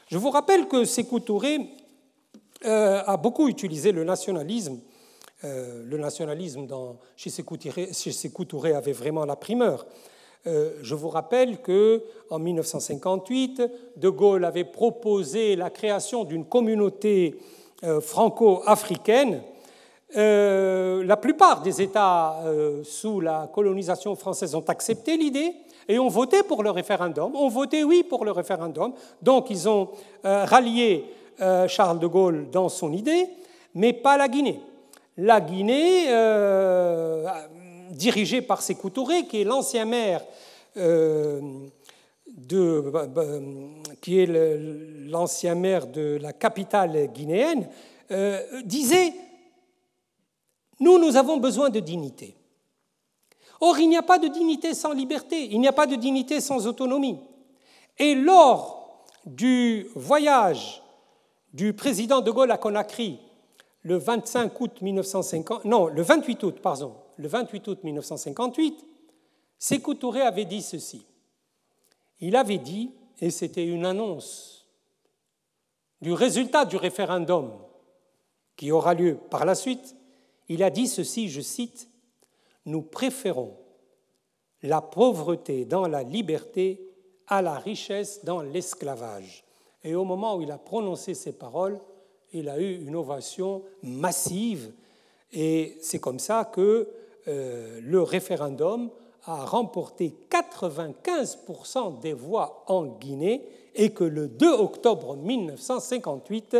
Je 0.07 0.17
vous 0.17 0.29
rappelle 0.29 0.67
que 0.67 0.85
Sékou 0.85 1.19
Touré 1.19 1.59
euh, 2.65 3.01
a 3.05 3.15
beaucoup 3.15 3.47
utilisé 3.47 3.91
le 3.91 4.03
nationalisme. 4.03 4.79
Euh, 5.45 5.83
le 5.85 5.97
nationalisme 5.97 6.67
chez, 7.15 7.29
Sékou 7.29 8.45
Touré, 8.45 8.73
avait 8.73 8.91
vraiment 8.91 9.23
la 9.23 9.37
primeur. 9.37 9.85
Euh, 10.47 10.71
je 10.81 10.95
vous 10.95 11.09
rappelle 11.09 11.61
que 11.61 12.03
en 12.29 12.39
1958, 12.39 13.61
De 13.97 14.09
Gaulle 14.09 14.45
avait 14.45 14.63
proposé 14.63 15.55
la 15.55 15.69
création 15.69 16.23
d'une 16.23 16.45
communauté 16.45 17.35
franco-africaine. 18.01 19.41
la 20.13 21.17
plupart 21.17 21.61
des 21.61 21.81
États 21.81 22.43
sous 22.83 23.21
la 23.21 23.49
colonisation 23.53 24.15
française 24.17 24.53
ont 24.53 24.65
accepté 24.67 25.15
l'idée 25.15 25.53
et 25.87 25.97
ont 25.97 26.09
voté 26.09 26.43
pour 26.43 26.61
le 26.61 26.71
référendum, 26.71 27.33
ont 27.37 27.47
voté 27.47 27.85
oui 27.85 28.03
pour 28.03 28.25
le 28.25 28.31
référendum. 28.31 28.91
Donc 29.21 29.49
ils 29.49 29.69
ont 29.69 29.91
rallié 30.23 31.05
euh, 31.41 31.69
Charles 31.69 31.99
de 31.99 32.07
Gaulle 32.07 32.49
dans 32.51 32.67
son 32.67 32.91
idée, 32.91 33.29
mais 33.73 33.93
pas 33.93 34.17
la 34.17 34.27
Guinée. 34.27 34.59
La 35.15 35.39
Guinée, 35.39 36.07
euh, 36.09 37.25
dirigée 37.89 38.41
par 38.41 38.61
Sékou 38.61 38.89
Touré, 38.89 39.25
qui 39.27 39.41
est 39.41 39.43
l'ancien 39.43 39.85
maire 39.85 40.23
euh, 40.77 41.41
de, 42.27 42.89
bah, 42.91 43.07
bah, 43.07 43.25
qui 44.01 44.19
est 44.19 44.27
l'ancien 45.09 45.55
maire 45.55 45.87
de 45.87 46.17
la 46.21 46.33
capitale 46.33 47.07
guinéenne, 47.07 47.67
disait 48.63 49.13
Nous, 50.79 50.97
nous 50.97 51.15
avons 51.15 51.37
besoin 51.37 51.69
de 51.69 51.79
dignité. 51.79 52.35
Or, 53.61 53.77
il 53.79 53.89
n'y 53.89 53.97
a 53.97 54.01
pas 54.01 54.19
de 54.19 54.27
dignité 54.27 54.73
sans 54.73 54.93
liberté, 54.93 55.49
il 55.51 55.59
n'y 55.59 55.67
a 55.67 55.73
pas 55.73 55.85
de 55.85 55.95
dignité 55.95 56.39
sans 56.39 56.65
autonomie. 56.65 57.19
Et 57.97 58.15
lors 58.15 59.03
du 59.25 59.87
voyage 59.95 60.81
du 61.53 61.73
président 61.73 62.21
de 62.21 62.31
Gaulle 62.31 62.51
à 62.51 62.57
Conakry 62.57 63.19
le 63.81 63.97
25 63.97 64.59
août 64.61 64.81
1950, 64.81 65.65
non, 65.65 65.87
le 65.87 66.01
28 66.01 66.43
août, 66.43 66.59
pardon, 66.61 66.93
le 67.19 67.27
28 67.27 67.67
août 67.67 67.83
1958, 67.83 68.85
Sékou 69.57 69.93
Touré 69.93 70.21
avait 70.21 70.45
dit 70.45 70.61
ceci. 70.61 71.05
Il 72.21 72.37
avait 72.37 72.57
dit, 72.57 72.91
et 73.19 73.29
c'était 73.29 73.65
une 73.65 73.85
annonce 73.85 74.65
du 76.01 76.13
résultat 76.13 76.63
du 76.63 76.77
référendum 76.77 77.51
qui 78.55 78.71
aura 78.71 78.93
lieu 78.93 79.17
par 79.29 79.43
la 79.43 79.53
suite, 79.53 79.95
il 80.47 80.63
a 80.63 80.69
dit 80.69 80.87
ceci, 80.87 81.29
je 81.29 81.41
cite, 81.41 81.89
Nous 82.65 82.81
préférons 82.81 83.57
la 84.63 84.81
pauvreté 84.81 85.65
dans 85.65 85.87
la 85.87 86.03
liberté 86.03 86.89
à 87.27 87.41
la 87.41 87.55
richesse 87.55 88.23
dans 88.23 88.41
l'esclavage. 88.41 89.43
Et 89.83 89.93
au 89.93 90.05
moment 90.05 90.37
où 90.37 90.41
il 90.41 90.51
a 90.51 90.57
prononcé 90.57 91.13
ces 91.13 91.33
paroles, 91.33 91.79
il 92.31 92.47
a 92.47 92.59
eu 92.59 92.81
une 92.81 92.95
ovation 92.95 93.63
massive. 93.83 94.71
Et 95.33 95.77
c'est 95.81 95.99
comme 95.99 96.19
ça 96.19 96.45
que 96.45 96.87
euh, 97.29 97.79
le 97.83 98.01
référendum 98.01 98.89
a 99.25 99.45
remporté 99.45 100.15
95% 100.31 101.99
des 101.99 102.13
voix 102.13 102.63
en 102.67 102.85
Guinée 102.85 103.47
et 103.75 103.91
que 103.91 104.03
le 104.03 104.27
2 104.27 104.51
octobre 104.51 105.15
1958, 105.15 106.57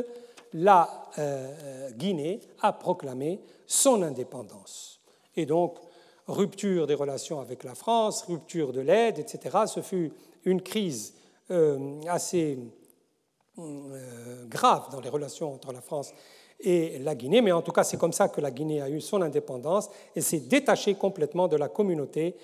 la 0.53 1.07
euh, 1.17 1.89
Guinée 1.91 2.39
a 2.61 2.71
proclamé 2.71 3.39
son 3.65 4.03
indépendance. 4.03 4.99
Et 5.35 5.47
donc, 5.47 5.79
rupture 6.27 6.85
des 6.85 6.93
relations 6.93 7.39
avec 7.39 7.63
la 7.63 7.73
France, 7.73 8.25
rupture 8.27 8.71
de 8.71 8.81
l'aide, 8.81 9.17
etc. 9.17 9.57
Ce 9.65 9.81
fut 9.81 10.13
une 10.45 10.61
crise 10.61 11.15
euh, 11.49 11.99
assez 12.07 12.59
grave 14.47 14.89
dans 14.91 15.01
les 15.01 15.09
relations 15.09 15.53
entre 15.53 15.73
la 15.73 15.81
France 15.81 16.13
et 16.59 16.99
la 16.99 17.15
Guinée, 17.15 17.41
mais 17.41 17.51
en 17.51 17.61
tout 17.61 17.71
cas 17.71 17.83
c'est 17.83 17.97
comme 17.97 18.13
ça 18.13 18.27
que 18.27 18.41
la 18.41 18.51
Guinée 18.51 18.81
a 18.81 18.89
eu 18.89 19.01
son 19.01 19.21
indépendance 19.21 19.89
et 20.15 20.21
s'est 20.21 20.41
détachée 20.41 20.95
complètement 20.95 21.47
de 21.47 21.55
la 21.55 21.69
communauté 21.69 22.35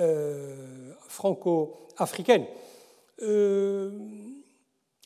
euh, 0.00 0.92
franco-africaine. 1.08 2.44
Euh, 3.22 3.90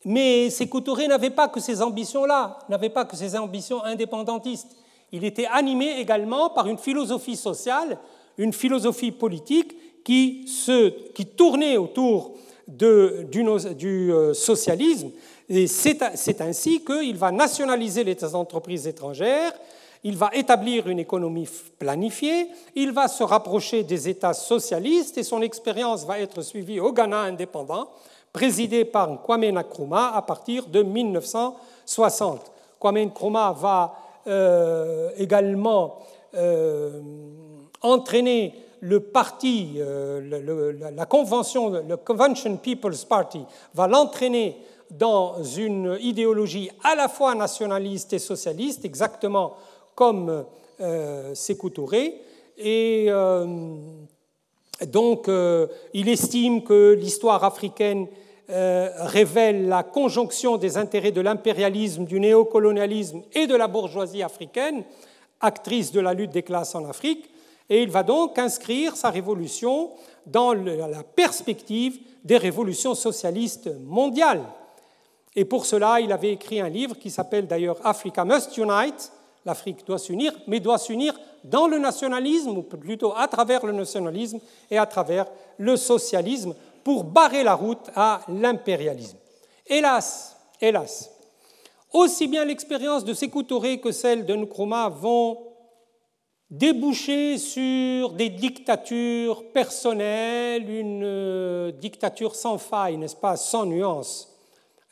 mais 0.05 0.51
Sékou 0.51 0.81
Touré 0.81 1.07
n'avait 1.09 1.31
pas 1.31 1.49
que 1.49 1.61
ces 1.61 1.83
ambitions-là, 1.83 2.59
n'avait 2.69 2.91
pas 2.91 3.05
que 3.05 3.17
ces 3.17 3.37
ambitions 3.37 3.85
indépendantistes. 3.85 4.77
Il 5.13 5.25
était 5.25 5.47
animé 5.47 6.01
également 6.01 6.51
par 6.51 6.67
une 6.67 6.79
philosophie 6.79 7.37
sociale, 7.37 7.99
une 8.39 8.53
philosophie 8.53 9.13
politique 9.13 10.05
qui, 10.05 10.47
se, 10.49 10.91
qui 11.13 11.27
tournait 11.27 11.77
autour 11.77 12.35
de, 12.69 13.27
du, 13.31 13.45
du 13.77 14.13
socialisme 14.35 15.11
et 15.49 15.67
c'est 15.67 16.41
ainsi 16.41 16.85
qu'il 16.85 17.17
va 17.17 17.31
nationaliser 17.31 18.05
les 18.05 18.35
entreprises 18.35 18.87
étrangères, 18.87 19.53
il 20.03 20.17
va 20.17 20.31
établir 20.35 20.89
une 20.89 20.99
économie 20.99 21.49
planifiée, 21.79 22.49
il 22.75 22.93
va 22.93 23.09
se 23.09 23.23
rapprocher 23.23 23.83
des 23.83 24.09
États 24.09 24.35
socialistes 24.35 25.19
et 25.19 25.23
son 25.23 25.43
expérience 25.43 26.05
va 26.05 26.21
être 26.21 26.43
suivie 26.43 26.81
au 26.81 26.93
Ghana 26.93 27.23
indépendant, 27.23 27.89
présidé 28.33 28.85
par 28.85 29.23
Kwame 29.23 29.51
Nkrumah 29.51 30.15
à 30.15 30.23
partir 30.23 30.67
de 30.67 30.83
1960. 30.83 32.53
Kwame 32.79 32.99
Nkrumah 33.07 33.53
va 33.53 33.95
euh, 34.27 35.11
également 35.17 35.99
euh, 36.35 37.01
entraîner 37.83 38.55
le 38.81 39.01
parti, 39.01 39.75
euh, 39.79 40.73
la 40.95 41.07
convention, 41.07 41.71
le 41.71 41.97
Convention 41.97 42.57
People's 42.59 43.05
Party, 43.05 43.41
va 43.75 43.89
l'entraîner 43.89 44.57
dans 44.91 45.43
une 45.43 45.99
idéologie 46.01 46.71
à 46.85 46.95
la 46.95 47.09
fois 47.09 47.35
nationaliste 47.35 48.13
et 48.13 48.19
socialiste, 48.19 48.85
exactement 48.85 49.55
comme 49.95 50.45
euh, 50.81 51.35
Touré. 51.75 52.21
Et 52.59 53.07
euh, 53.09 53.47
donc, 54.87 55.29
euh, 55.29 55.67
il 55.95 56.09
estime 56.09 56.63
que 56.63 56.93
l'histoire 56.93 57.45
africaine 57.45 58.07
euh, 58.49 58.91
révèle 58.99 59.69
la 59.69 59.83
conjonction 59.83 60.57
des 60.57 60.77
intérêts 60.77 61.13
de 61.13 61.21
l'impérialisme, 61.21 62.05
du 62.05 62.21
néocolonialisme 62.21 63.23
et 63.35 63.47
de 63.47 63.57
la 63.57 63.67
bourgeoisie 63.67 64.23
africaine, 64.23 64.85
actrice 65.41 65.93
de 65.93 66.01
la 66.01 66.15
lutte 66.15 66.31
des 66.31 66.43
classes 66.43 66.75
en 66.75 66.89
Afrique. 66.89 67.29
Et 67.69 67.83
il 67.83 67.91
va 67.91 68.05
donc 68.05 68.39
inscrire 68.39 68.97
sa 68.97 69.11
révolution 69.11 69.91
dans 70.27 70.53
la 70.53 71.03
perspective 71.03 71.99
des 72.25 72.37
révolutions 72.37 72.95
socialistes 72.95 73.71
mondiales. 73.85 74.45
Et 75.37 75.45
pour 75.45 75.67
cela, 75.67 76.01
il 76.01 76.11
avait 76.13 76.33
écrit 76.33 76.61
un 76.61 76.71
livre 76.71 76.99
qui 76.99 77.11
s'appelle 77.11 77.47
d'ailleurs 77.47 77.79
Africa 77.85 78.25
Must 78.25 78.57
Unite, 78.57 79.13
l'Afrique 79.45 79.87
doit 79.87 79.99
s'unir, 79.99 80.33
mais 80.47 80.61
doit 80.61 80.79
s'unir 80.79 81.15
dans 81.45 81.69
le 81.69 81.79
nationalisme, 81.79 82.57
ou 82.57 82.63
plutôt 82.63 83.13
à 83.15 83.29
travers 83.29 83.65
le 83.65 83.73
nationalisme 83.73 84.41
et 84.71 84.79
à 84.79 84.87
travers 84.87 85.27
le 85.59 85.77
socialisme, 85.77 86.55
pour 86.83 87.05
barrer 87.05 87.45
la 87.45 87.55
route 87.55 87.91
à 87.95 88.23
l'impérialisme. 88.29 89.19
Hélas, 89.67 90.37
hélas, 90.61 91.11
aussi 91.93 92.29
bien 92.29 92.45
l'expérience 92.45 93.05
de 93.05 93.13
Sékou 93.13 93.43
Touré 93.43 93.79
que 93.79 93.93
celle 93.93 94.25
de 94.25 94.35
Nkrumah 94.35 94.89
vont 94.89 95.39
déboucher 96.51 97.39
sur 97.39 98.13
des 98.13 98.31
dictatures 98.31 99.45
personnelles, 99.53 100.71
une 100.71 101.03
euh, 101.05 101.73
dictature 101.73 102.35
sans 102.35 102.59
faille, 102.59 102.97
n'est-ce 102.97 103.17
pas, 103.17 103.37
sans 103.37 103.67
nuance, 103.67 104.33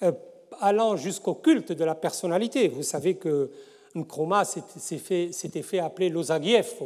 euh, 0.03 0.13
allant 0.61 0.97
jusqu'au 0.97 1.35
culte 1.35 1.73
de 1.73 1.85
la 1.85 1.95
personnalité. 1.95 2.69
Vous 2.69 2.83
savez 2.83 3.17
que 3.17 3.51
Nkrumah 3.95 4.45
s'était 4.45 5.63
fait, 5.63 5.79
appeler 5.79 6.09
l'Ozagief, 6.09 6.83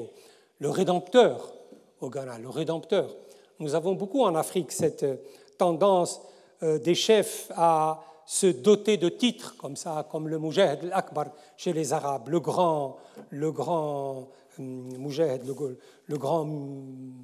le 0.58 0.70
rédempteur 0.70 1.52
au 2.00 2.10
Ghana, 2.10 2.38
le 2.38 2.48
rédempteur. 2.48 3.14
Nous 3.58 3.74
avons 3.74 3.94
beaucoup 3.94 4.22
en 4.22 4.34
Afrique 4.34 4.72
cette 4.72 5.04
tendance 5.56 6.20
euh, 6.62 6.78
des 6.78 6.94
chefs 6.94 7.50
à 7.56 8.02
se 8.26 8.46
doter 8.46 8.98
de 8.98 9.08
titres 9.08 9.56
comme 9.56 9.74
ça, 9.74 10.06
comme 10.10 10.28
le 10.28 10.38
Mujahid 10.38 10.80
al-Akbar 10.84 11.28
chez 11.56 11.72
les 11.72 11.94
Arabes, 11.94 12.28
le 12.28 12.40
grand, 12.40 12.98
le 13.30 13.50
grand 13.50 14.28
hum, 14.58 14.98
Mujahid, 14.98 15.42
le, 15.46 16.18
grand 16.18 16.42
hum, 16.42 17.14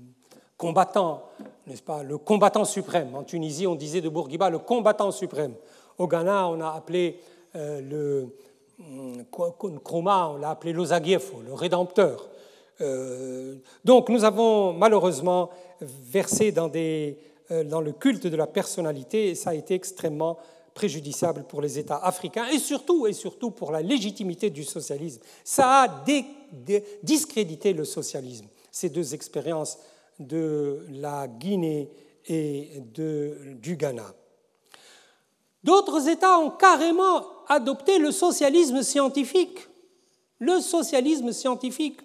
combattant, 0.57 1.25
n'est-ce 1.67 1.83
pas, 1.83 2.03
le 2.03 2.17
combattant 2.17 2.65
suprême. 2.65 3.15
En 3.15 3.23
Tunisie, 3.23 3.67
on 3.67 3.75
disait 3.75 4.01
de 4.01 4.09
Bourguiba 4.09 4.49
le 4.49 4.59
combattant 4.59 5.11
suprême. 5.11 5.55
Au 5.99 6.07
Ghana, 6.07 6.49
on 6.49 6.61
a 6.61 6.71
appelé 6.71 7.19
euh, 7.57 7.81
le, 7.81 8.29
Nkrumah, 8.81 10.31
on 10.31 10.37
l'a 10.37 10.51
appelé 10.51 10.73
l'Ozagiefo, 10.73 11.43
le 11.47 11.55
rédempteur. 11.55 12.29
donc 13.85 14.09
nous 14.09 14.25
avons 14.25 14.73
malheureusement 14.73 15.51
versé 15.81 16.51
dans, 16.51 16.67
des, 16.67 17.17
dans 17.67 17.81
le 17.81 17.93
culte 17.93 18.27
de 18.27 18.37
la 18.37 18.49
personnalité 18.49 19.29
et 19.29 19.35
ça 19.37 19.51
a 19.51 19.55
été 19.55 19.75
extrêmement 19.75 20.39
préjudiciable 20.75 21.45
pour 21.45 21.63
les 21.63 21.79
États 21.79 21.99
africains 21.99 22.49
et 22.49 22.59
surtout, 22.59 23.07
et 23.07 23.13
surtout 23.13 23.53
pour 23.53 23.71
la 23.71 23.81
légitimité 23.81 24.51
du 24.51 24.65
socialisme. 24.65 25.23
Ça 25.45 25.85
a 25.85 26.05
discrédité 27.03 27.73
le 27.73 27.85
socialisme, 27.85 28.47
ces 28.71 28.91
deux 28.91 29.15
expériences 29.15 29.79
de 30.19 30.85
la 30.91 31.29
Guinée 31.29 31.91
et 32.27 32.83
du 32.93 33.77
Ghana. 33.77 34.15
D'autres 35.65 36.09
États 36.09 36.39
ont 36.39 36.51
carrément 36.51 37.23
adopté 37.49 37.99
le 37.99 38.13
socialisme 38.13 38.83
scientifique. 38.83 39.67
Le 40.39 40.61
socialisme 40.61 41.33
scientifique. 41.33 42.01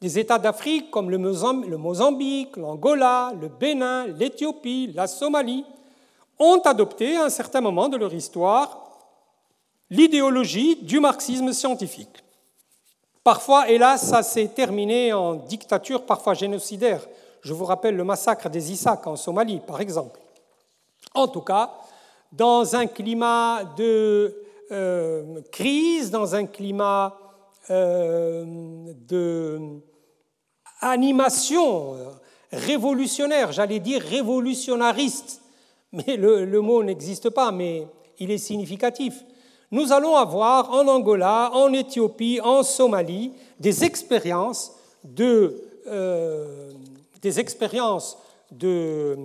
Des 0.00 0.18
États 0.18 0.38
d'Afrique 0.38 0.90
comme 0.90 1.10
le 1.10 1.18
Mozambique, 1.18 2.56
l'Angola, 2.56 3.32
le 3.40 3.48
Bénin, 3.48 4.06
l'Éthiopie, 4.06 4.92
la 4.94 5.06
Somalie 5.06 5.64
ont 6.38 6.60
adopté 6.60 7.16
à 7.16 7.24
un 7.24 7.30
certain 7.30 7.60
moment 7.60 7.88
de 7.88 7.96
leur 7.96 8.12
histoire 8.12 8.82
l'idéologie 9.90 10.76
du 10.76 10.98
marxisme 11.00 11.52
scientifique. 11.52 12.24
Parfois, 13.22 13.68
hélas, 13.68 14.08
ça 14.08 14.22
s'est 14.22 14.48
terminé 14.48 15.12
en 15.12 15.34
dictature, 15.34 16.04
parfois 16.04 16.34
génocidaire. 16.34 17.06
Je 17.40 17.52
vous 17.54 17.64
rappelle 17.64 17.96
le 17.96 18.04
massacre 18.04 18.48
des 18.48 18.72
Issacs 18.72 19.06
en 19.06 19.16
Somalie, 19.16 19.60
par 19.60 19.80
exemple. 19.80 20.20
En 21.14 21.28
tout 21.28 21.40
cas, 21.40 21.72
dans 22.32 22.76
un 22.76 22.86
climat 22.86 23.64
de 23.76 24.34
euh, 24.72 25.40
crise, 25.52 26.10
dans 26.10 26.34
un 26.34 26.46
climat 26.46 27.18
euh, 27.70 28.44
d'animation 30.80 31.94
euh, 31.94 32.10
révolutionnaire, 32.52 33.50
j'allais 33.52 33.80
dire 33.80 34.00
révolutionnariste, 34.02 35.40
mais 35.92 36.16
le, 36.16 36.60
mot 36.60 36.82
n'existe 36.82 37.30
pas, 37.30 37.50
mais 37.50 37.86
il 38.18 38.30
est 38.30 38.38
significatif. 38.38 39.24
Nous 39.72 39.92
allons 39.92 40.14
avoir 40.14 40.70
en 40.70 40.86
Angola, 40.86 41.50
en 41.54 41.72
Éthiopie, 41.72 42.40
en 42.42 42.62
Somalie, 42.62 43.32
des 43.58 43.82
expériences 43.82 44.72
de, 45.02 45.60
euh, 45.88 46.70
des 47.20 47.40
expériences 47.40 48.16
de, 48.52 49.16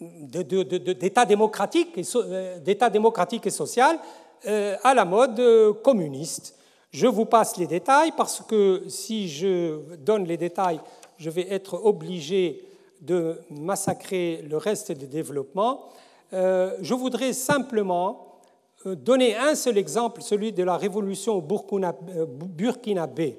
d'État 0.00 1.24
démocratique, 1.24 1.96
et, 1.96 2.02
euh, 2.16 2.88
démocratique 2.90 3.46
et 3.46 3.50
social 3.50 3.98
euh, 4.46 4.76
à 4.82 4.94
la 4.94 5.04
mode 5.04 5.42
communiste. 5.82 6.54
Je 6.90 7.06
vous 7.06 7.26
passe 7.26 7.56
les 7.56 7.66
détails 7.66 8.12
parce 8.16 8.40
que 8.40 8.84
si 8.88 9.28
je 9.28 9.96
donne 9.96 10.24
les 10.24 10.36
détails, 10.36 10.80
je 11.18 11.30
vais 11.30 11.46
être 11.52 11.84
obligé 11.84 12.64
de 13.00 13.40
massacrer 13.50 14.44
le 14.48 14.56
reste 14.56 14.92
des 14.92 15.06
développements. 15.06 15.88
Euh, 16.32 16.76
je 16.80 16.94
voudrais 16.94 17.32
simplement 17.32 18.40
euh, 18.86 18.94
donner 18.94 19.36
un 19.36 19.54
seul 19.54 19.78
exemple, 19.78 20.22
celui 20.22 20.52
de 20.52 20.62
la 20.62 20.76
révolution 20.76 21.38
euh, 21.38 22.26
burkinabé, 22.26 23.38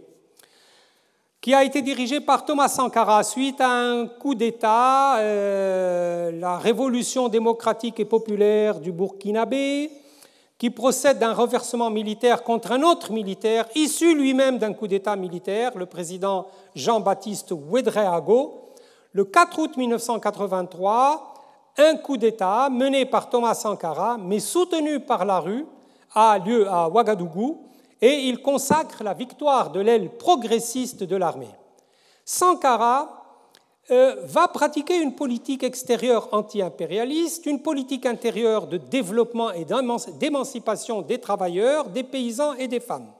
qui 1.41 1.53
a 1.53 1.63
été 1.63 1.81
dirigée 1.81 2.19
par 2.19 2.43
Thomas 2.43 2.67
Sankara 2.67 3.23
suite 3.23 3.61
à 3.61 3.69
un 3.69 4.07
coup 4.07 4.35
d'État, 4.35 5.21
la 5.21 6.57
révolution 6.57 7.29
démocratique 7.29 7.99
et 8.01 8.05
populaire 8.05 8.79
du 8.79 8.91
Burkinabé, 8.91 9.89
qui 10.57 10.69
procède 10.69 11.19
d'un 11.19 11.33
renversement 11.33 11.89
militaire 11.89 12.43
contre 12.43 12.73
un 12.73 12.83
autre 12.83 13.13
militaire, 13.13 13.65
issu 13.73 14.13
lui-même 14.13 14.57
d'un 14.57 14.73
coup 14.73 14.87
d'État 14.87 15.15
militaire, 15.15 15.77
le 15.77 15.85
président 15.85 16.47
Jean-Baptiste 16.75 17.53
Ouedraogo, 17.53 18.73
le 19.13 19.23
4 19.23 19.59
août 19.59 19.77
1983, 19.77 21.33
un 21.77 21.95
coup 21.95 22.17
d'État 22.17 22.69
mené 22.69 23.05
par 23.05 23.29
Thomas 23.29 23.53
Sankara, 23.53 24.17
mais 24.17 24.39
soutenu 24.39 24.99
par 24.99 25.23
la 25.23 25.39
rue, 25.39 25.65
a 26.13 26.37
lieu 26.39 26.67
à 26.67 26.89
Ouagadougou 26.89 27.68
et 28.01 28.27
il 28.27 28.41
consacre 28.41 29.03
la 29.03 29.13
victoire 29.13 29.71
de 29.71 29.79
l'aile 29.79 30.09
progressiste 30.09 31.03
de 31.03 31.15
l'armée. 31.15 31.53
Sankara 32.25 33.19
euh, 33.91 34.15
va 34.23 34.47
pratiquer 34.47 35.01
une 35.01 35.15
politique 35.15 35.63
extérieure 35.63 36.29
anti-impérialiste, 36.31 37.45
une 37.47 37.61
politique 37.61 38.05
intérieure 38.05 38.67
de 38.67 38.77
développement 38.77 39.51
et 39.51 39.65
d'émancipation 40.19 41.01
des 41.01 41.19
travailleurs, 41.19 41.89
des 41.89 42.03
paysans 42.03 42.53
et 42.53 42.67
des 42.67 42.79
femmes. 42.79 43.11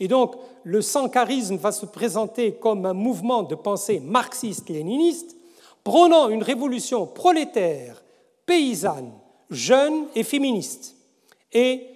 Et 0.00 0.08
donc, 0.08 0.36
le 0.62 0.80
sankarisme 0.80 1.56
va 1.56 1.72
se 1.72 1.84
présenter 1.84 2.54
comme 2.54 2.86
un 2.86 2.94
mouvement 2.94 3.42
de 3.42 3.54
pensée 3.54 4.00
marxiste-léniniste, 4.00 5.36
prônant 5.84 6.28
une 6.28 6.42
révolution 6.42 7.06
prolétaire, 7.06 8.02
paysanne, 8.46 9.12
jeune 9.50 10.06
et 10.14 10.22
féministe. 10.22 10.96
Et 11.52 11.86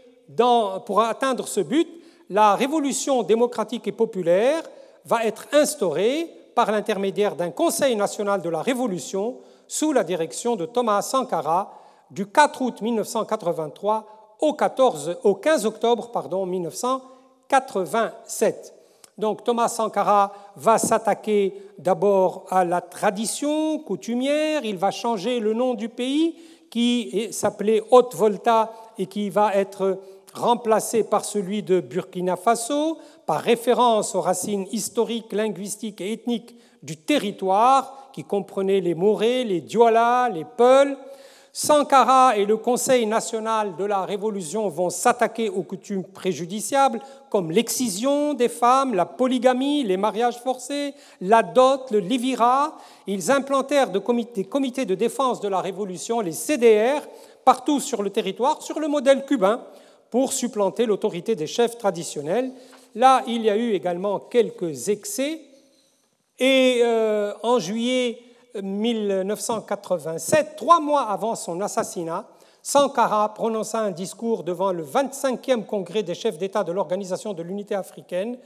pour 0.87 1.01
atteindre 1.01 1.47
ce 1.47 1.61
but, 1.61 1.89
la 2.33 2.55
révolution 2.55 3.23
démocratique 3.23 3.87
et 3.89 3.93
populaire 3.93 4.63
va 5.05 5.25
être 5.25 5.47
instaurée 5.53 6.31
par 6.55 6.71
l'intermédiaire 6.71 7.37
d'un 7.37 7.51
Conseil 7.51 7.97
national 7.97 8.43
de 8.43 8.49
la 8.49 8.63
Révolution 8.63 9.39
sous 9.67 9.93
la 9.93 10.05
direction 10.05 10.57
de 10.57 10.67
Thomas 10.67 11.03
Sankara 11.03 11.79
du 12.11 12.27
4 12.27 12.63
août 12.63 12.83
1983 12.83 14.37
au, 14.41 14.53
14, 14.55 15.19
au 15.23 15.35
15 15.35 15.67
octobre 15.67 16.11
pardon, 16.11 16.47
1983. 16.47 17.13
87. 17.53 18.75
Donc 19.19 19.45
Thomas 19.45 19.69
Sankara 19.69 20.33
va 20.57 20.79
s'attaquer 20.79 21.55
d'abord 21.79 22.47
à 22.49 22.65
la 22.65 22.81
tradition 22.81 23.79
coutumière, 23.81 24.65
il 24.65 24.79
va 24.79 24.91
changer 24.91 25.39
le 25.39 25.53
nom 25.53 25.75
du 25.75 25.91
pays 25.91 26.35
qui 26.71 27.29
s'appelait 27.31 27.83
Haute-Volta 27.91 28.73
et 28.97 29.05
qui 29.05 29.29
va 29.29 29.55
être 29.55 30.01
remplacé 30.35 31.05
par 31.05 31.25
celui 31.25 31.63
de 31.63 31.81
Burkina 31.81 32.37
Faso, 32.37 32.99
par 33.27 33.41
référence 33.41 34.15
aux 34.15 34.21
racines 34.21 34.67
historiques, 34.73 35.33
linguistiques 35.33 36.01
et 36.01 36.13
ethniques 36.13 36.57
du 36.83 36.97
territoire, 36.97 38.11
qui 38.13 38.25
comprenait 38.25 38.81
les 38.81 38.95
Morés, 38.95 39.45
les 39.45 39.61
Diola, 39.61 40.29
les 40.29 40.45
Peuls, 40.45 40.97
Sankara 41.55 42.39
et 42.39 42.47
le 42.47 42.57
Conseil 42.57 43.05
national 43.05 43.77
de 43.77 43.85
la 43.85 44.07
Révolution 44.07 44.71
vont 44.71 44.89
s'attaquer 44.89 45.51
aux 45.51 45.63
coutumes 45.63 46.03
préjudiciables 46.05 46.99
comme 47.29 47.51
l'excision 47.51 48.33
des 48.33 48.49
femmes, 48.49 48.95
la 48.95 49.05
polygamie, 49.05 49.85
les 49.85 49.99
mariages 49.99 50.39
forcés, 50.39 50.95
la 51.21 51.43
dot, 51.43 51.91
le 51.91 51.99
livira. 51.99 52.79
Ils 53.07 53.31
implantèrent 53.31 53.91
des 53.91 54.01
comités 54.47 54.87
de 54.87 54.95
défense 54.95 55.41
de 55.43 55.49
la 55.49 55.61
Révolution, 55.61 56.21
les 56.21 56.33
CDR, 56.33 57.03
partout 57.45 57.81
sur 57.81 58.03
le 58.03 58.09
territoire, 58.09 58.63
sur 58.63 58.81
le 58.81 58.89
modèle 58.89 59.27
cubain, 59.27 59.61
pour 60.13 60.33
supplanter 60.35 60.85
l'autorité 60.85 61.35
des 61.35 61.47
chefs 61.47 61.79
traditionnels. 61.79 62.53
Là, 62.95 63.25
il 63.27 63.41
y 63.41 63.49
a 63.49 63.57
eu 63.57 63.73
également 63.73 64.21
quelques 64.21 64.91
excès. 64.91 65.41
Et 66.39 66.83
euh, 66.83 67.33
en 67.43 67.59
juillet 67.59 68.19
1987, 68.63 70.55
trois 70.55 70.81
mois 70.81 71.05
avant 71.05 71.35
son 71.35 71.63
assassinat, 71.63 72.29
Sankara 72.63 73.33
prononça 73.33 73.81
un 73.81 73.91
discours 73.91 74.45
devant 74.45 74.71
le 74.71 74.85
25e 74.85 75.65
congrès 75.65 76.03
des 76.03 76.15
chefs 76.15 76.37
d'État 76.37 76.63
de 76.63 76.73
l'Organisation 76.73 77.33
de 77.33 77.43
l'Unité 77.43 77.75
africaine, 77.75 78.37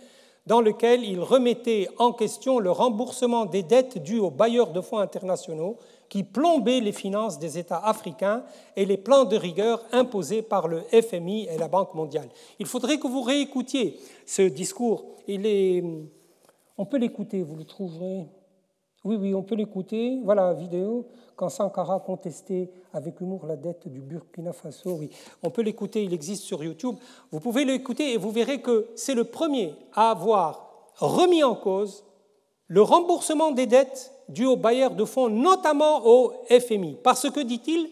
dans 0.47 0.61
lequel 0.61 1.03
il 1.03 1.19
remettait 1.19 1.89
en 1.99 2.13
question 2.13 2.61
le 2.61 2.71
remboursement 2.71 3.45
des 3.45 3.65
dettes 3.65 3.99
dues 4.01 4.21
aux 4.21 4.31
bailleurs 4.31 4.71
de 4.71 4.81
fonds 4.81 5.01
internationaux 5.01 5.79
qui 6.09 6.23
plombaient 6.23 6.81
les 6.81 6.93
finances 6.93 7.39
des 7.39 7.59
États 7.59 7.85
africains 7.85 8.45
et 8.77 8.85
les 8.85 8.97
plans 8.97 9.25
de 9.25 9.37
rigueur 9.37 9.83
imposés 9.93 10.43
par 10.43 10.69
le 10.69 10.83
FMI 10.83 11.49
et 11.51 11.59
la 11.59 11.69
Banque 11.69 11.95
mondiale. 11.95 12.29
Il 12.59 12.67
faudrait 12.67 12.99
que 12.99 13.09
vous 13.09 13.23
réécoutiez 13.23 13.99
ce 14.25 14.43
discours. 14.43 15.07
On 15.29 16.85
peut 16.85 16.99
l'écouter, 16.99 17.43
vous 17.43 17.57
le 17.57 17.65
trouverez 17.65 18.27
oui, 19.07 19.15
oui, 19.15 19.35
on 19.37 19.45
peut 19.45 19.55
l'écouter. 19.55 20.19
Voilà 20.25 20.47
la 20.47 20.53
vidéo 20.53 21.07
quand 21.37 21.49
Sankara 21.49 22.01
contestait 22.01 22.69
avec 22.93 23.21
humour 23.21 23.47
la 23.47 23.55
dette 23.55 23.87
du 23.87 24.01
Burkina 24.01 24.53
Faso. 24.53 24.97
Oui, 24.99 25.11
on 25.45 25.51
peut 25.51 25.63
l'écouter, 25.63 26.03
il 26.03 26.13
existe 26.13 26.43
sur 26.43 26.65
YouTube. 26.65 26.97
Vous 27.31 27.39
pouvez 27.39 27.65
l'écouter 27.65 28.15
et 28.15 28.17
vous 28.17 28.33
verrez 28.33 28.61
que 28.61 28.89
c'est 28.97 29.15
le 29.15 29.23
premier 29.23 29.75
à 29.95 30.11
avoir 30.11 30.69
remis 30.97 31.45
en 31.45 31.55
cause 31.55 32.03
le 32.69 32.83
remboursement 32.83 33.53
des 33.53 33.67
dettes 33.67 34.13
dues 34.29 34.47
aux 34.47 34.57
bailleurs 34.57 34.95
de 34.95 35.05
fonds, 35.05 35.29
notamment 35.29 36.07
au 36.07 36.33
FMI. 36.49 36.97
Parce 37.03 37.31
que, 37.31 37.41
dit-il, 37.41 37.89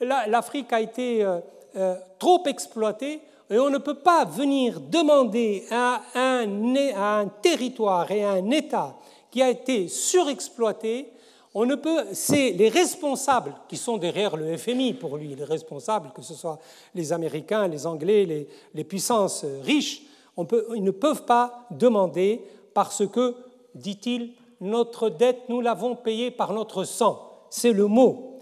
l'Afrique 0.00 0.72
a 0.72 0.80
été 0.80 1.22
euh, 1.24 1.38
euh, 1.76 1.96
trop 2.18 2.42
exploitée 2.46 3.20
et 3.50 3.58
on 3.58 3.70
ne 3.70 3.78
peut 3.78 3.94
pas 3.94 4.24
venir 4.24 4.80
demander 4.80 5.64
à 5.70 6.02
un, 6.14 7.26
territoire 7.40 8.10
et 8.10 8.24
à 8.24 8.32
un 8.32 8.50
État 8.50 8.96
qui 9.30 9.42
a 9.42 9.50
été 9.50 9.88
surexploité, 9.88 11.12
On 11.54 11.64
ne 11.64 11.74
peut, 11.74 12.04
c'est 12.12 12.50
les 12.50 12.68
responsables 12.68 13.54
qui 13.68 13.76
sont 13.76 13.96
derrière 13.96 14.36
le 14.36 14.56
FMI 14.56 14.94
pour 14.94 15.16
lui, 15.16 15.34
les 15.34 15.44
responsables, 15.44 16.12
que 16.14 16.22
ce 16.22 16.34
soit 16.34 16.58
les 16.94 17.12
Américains, 17.12 17.68
les 17.68 17.86
Anglais, 17.86 18.46
les, 18.74 18.84
puissances 18.84 19.44
riches, 19.62 20.02
on 20.36 20.46
ils 20.74 20.84
ne 20.84 20.90
peuvent 20.90 21.24
pas 21.24 21.66
demander 21.70 22.42
parce 22.74 23.06
que, 23.08 23.34
dit-il, 23.78 24.32
notre 24.60 25.08
dette, 25.08 25.48
nous 25.48 25.60
l'avons 25.60 25.94
payée 25.94 26.30
par 26.30 26.52
notre 26.52 26.84
sang. 26.84 27.46
C'est 27.50 27.72
le 27.72 27.86
mot, 27.86 28.38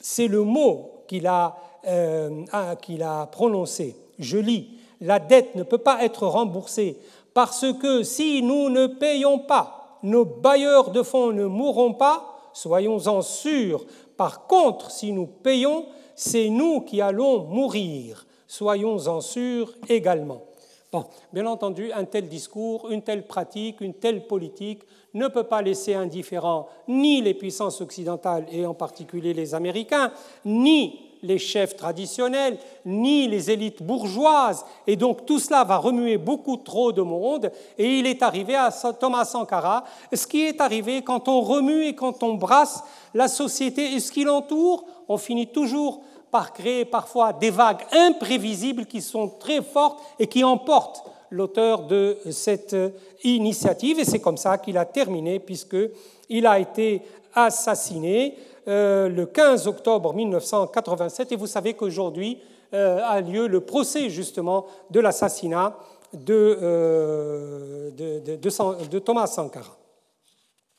c'est 0.00 0.28
le 0.28 0.42
mot 0.42 1.04
qu'il 1.06 1.26
a, 1.26 1.56
euh, 1.86 2.44
a 2.52 3.26
prononcé. 3.26 3.96
Je 4.18 4.38
lis, 4.38 4.78
la 5.00 5.18
dette 5.18 5.54
ne 5.54 5.62
peut 5.62 5.78
pas 5.78 6.04
être 6.04 6.26
remboursée 6.26 6.98
parce 7.34 7.66
que 7.80 8.02
si 8.02 8.42
nous 8.42 8.68
ne 8.68 8.86
payons 8.86 9.38
pas, 9.38 9.98
nos 10.02 10.24
bailleurs 10.24 10.90
de 10.90 11.02
fonds 11.02 11.32
ne 11.32 11.46
mourront 11.46 11.92
pas, 11.92 12.50
soyons-en 12.52 13.22
sûrs. 13.22 13.84
Par 14.16 14.46
contre, 14.46 14.90
si 14.90 15.12
nous 15.12 15.26
payons, 15.26 15.86
c'est 16.16 16.48
nous 16.48 16.80
qui 16.80 17.00
allons 17.00 17.44
mourir. 17.44 18.26
Soyons-en 18.48 19.20
sûrs 19.20 19.72
également. 19.88 20.47
Bon, 20.90 21.04
bien 21.34 21.44
entendu, 21.44 21.92
un 21.92 22.04
tel 22.04 22.28
discours, 22.28 22.90
une 22.90 23.02
telle 23.02 23.26
pratique, 23.26 23.82
une 23.82 23.92
telle 23.92 24.26
politique 24.26 24.84
ne 25.12 25.28
peut 25.28 25.44
pas 25.44 25.60
laisser 25.60 25.92
indifférents 25.92 26.66
ni 26.88 27.20
les 27.20 27.34
puissances 27.34 27.82
occidentales, 27.82 28.46
et 28.50 28.64
en 28.64 28.72
particulier 28.72 29.34
les 29.34 29.54
Américains, 29.54 30.12
ni 30.46 30.98
les 31.22 31.36
chefs 31.36 31.76
traditionnels, 31.76 32.58
ni 32.86 33.28
les 33.28 33.50
élites 33.50 33.82
bourgeoises. 33.82 34.64
Et 34.86 34.96
donc 34.96 35.26
tout 35.26 35.38
cela 35.38 35.62
va 35.62 35.76
remuer 35.76 36.16
beaucoup 36.16 36.56
trop 36.56 36.92
de 36.92 37.02
monde. 37.02 37.50
Et 37.76 37.98
il 37.98 38.06
est 38.06 38.22
arrivé 38.22 38.54
à 38.54 38.70
Thomas 38.98 39.26
Sankara 39.26 39.84
ce 40.12 40.26
qui 40.26 40.42
est 40.42 40.60
arrivé 40.60 41.02
quand 41.02 41.28
on 41.28 41.42
remue 41.42 41.86
et 41.86 41.94
quand 41.94 42.22
on 42.22 42.34
brasse 42.34 42.82
la 43.12 43.28
société 43.28 43.92
et 43.92 44.00
ce 44.00 44.12
qui 44.12 44.24
l'entoure, 44.24 44.84
on 45.08 45.18
finit 45.18 45.48
toujours 45.48 46.02
par 46.30 46.52
créer 46.52 46.84
parfois 46.84 47.32
des 47.32 47.50
vagues 47.50 47.84
imprévisibles 47.92 48.86
qui 48.86 49.00
sont 49.00 49.28
très 49.28 49.62
fortes 49.62 50.00
et 50.18 50.26
qui 50.26 50.44
emportent 50.44 51.04
l'auteur 51.30 51.82
de 51.82 52.18
cette 52.30 52.76
initiative. 53.24 53.98
Et 53.98 54.04
c'est 54.04 54.20
comme 54.20 54.36
ça 54.36 54.58
qu'il 54.58 54.78
a 54.78 54.84
terminé, 54.84 55.38
puisqu'il 55.38 56.46
a 56.46 56.58
été 56.58 57.02
assassiné 57.34 58.36
euh, 58.68 59.08
le 59.08 59.26
15 59.26 59.66
octobre 59.66 60.12
1987, 60.12 61.32
et 61.32 61.36
vous 61.36 61.46
savez 61.46 61.74
qu'aujourd'hui 61.74 62.38
euh, 62.74 63.00
a 63.02 63.20
lieu 63.20 63.46
le 63.46 63.60
procès 63.60 64.10
justement 64.10 64.66
de 64.90 65.00
l'assassinat 65.00 65.74
de, 66.12 66.58
euh, 66.60 67.90
de, 67.90 68.98
Thomas 68.98 69.26
Sankara. 69.26 69.74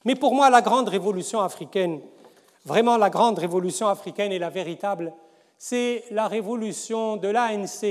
Mais 0.05 0.15
pour 0.15 0.35
moi, 0.35 0.49
la 0.49 0.61
grande 0.61 0.89
révolution 0.89 1.41
africaine, 1.41 1.99
vraiment 2.65 2.97
la 2.97 3.09
grande 3.09 3.39
révolution 3.39 3.87
africaine 3.87 4.31
et 4.31 4.39
la 4.39 4.49
véritable, 4.49 5.11
c'est 5.61 6.05
la 6.11 6.29
révolution 6.29 7.17
de 7.17 7.27
l'ANC 7.27 7.83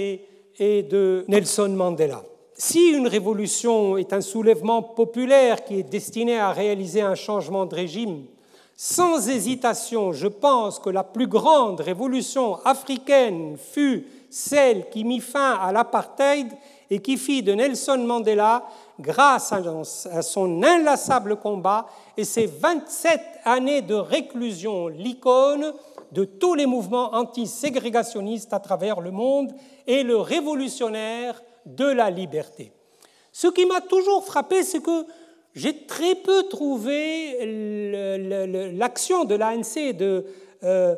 et 0.59 0.83
de 0.85 1.27
Nelson 1.29 1.69
Mandela. 1.69 2.23
Si 2.55 2.89
une 2.89 3.07
révolution 3.07 3.99
est 3.99 4.15
un 4.15 4.23
soulèvement 4.23 4.83
populaire 4.83 5.63
qui 5.63 5.79
est 5.79 5.83
destiné 5.83 6.39
à 6.39 6.51
réaliser 6.51 7.03
un 7.03 7.15
changement 7.15 7.67
de 7.67 7.75
régime, 7.75 8.25
sans 8.75 9.29
hésitation, 9.29 10.13
je 10.13 10.29
pense 10.29 10.79
que 10.79 10.89
la 10.89 11.05
plus 11.05 11.27
grande 11.27 11.81
révolution 11.81 12.57
africaine 12.65 13.59
fut 13.59 14.07
celle 14.31 14.89
qui 14.89 15.05
mit 15.05 15.21
fin 15.21 15.53
à 15.61 15.71
l'apartheid 15.71 16.49
et 16.89 17.01
qui 17.01 17.19
fit 17.19 17.43
de 17.43 17.53
Nelson 17.53 17.99
Mandela, 17.99 18.65
grâce 18.99 19.53
à 19.53 20.23
son 20.23 20.63
inlassable 20.63 21.37
combat 21.37 21.87
et 22.17 22.25
ses 22.25 22.47
27 22.47 23.21
années 23.45 23.83
de 23.83 23.95
réclusion, 23.95 24.89
l'icône 24.89 25.75
de 26.13 26.25
tous 26.25 26.55
les 26.55 26.67
mouvements 26.67 27.15
antiségrégationnistes 27.15 28.53
à 28.53 28.61
travers 28.61 29.01
le 29.01 29.11
monde 29.11 29.53
et 29.87 30.03
le 30.03 30.17
révolutionnaire 30.17 31.43
de 31.67 31.87
la 31.87 32.11
liberté. 32.11 32.73
Ce 33.33 33.47
qui 33.49 33.67
m'a 33.67 33.81
toujours 33.81 34.25
frappé, 34.25 34.63
c'est 34.63 34.83
que 34.83 35.05
j'ai 35.55 35.87
très 35.87 36.15
peu 36.15 36.45
trouvé 36.45 37.37
l'action 38.75 39.25
de 39.25 39.35
l'ANC 39.35 39.95
euh, 40.65 40.97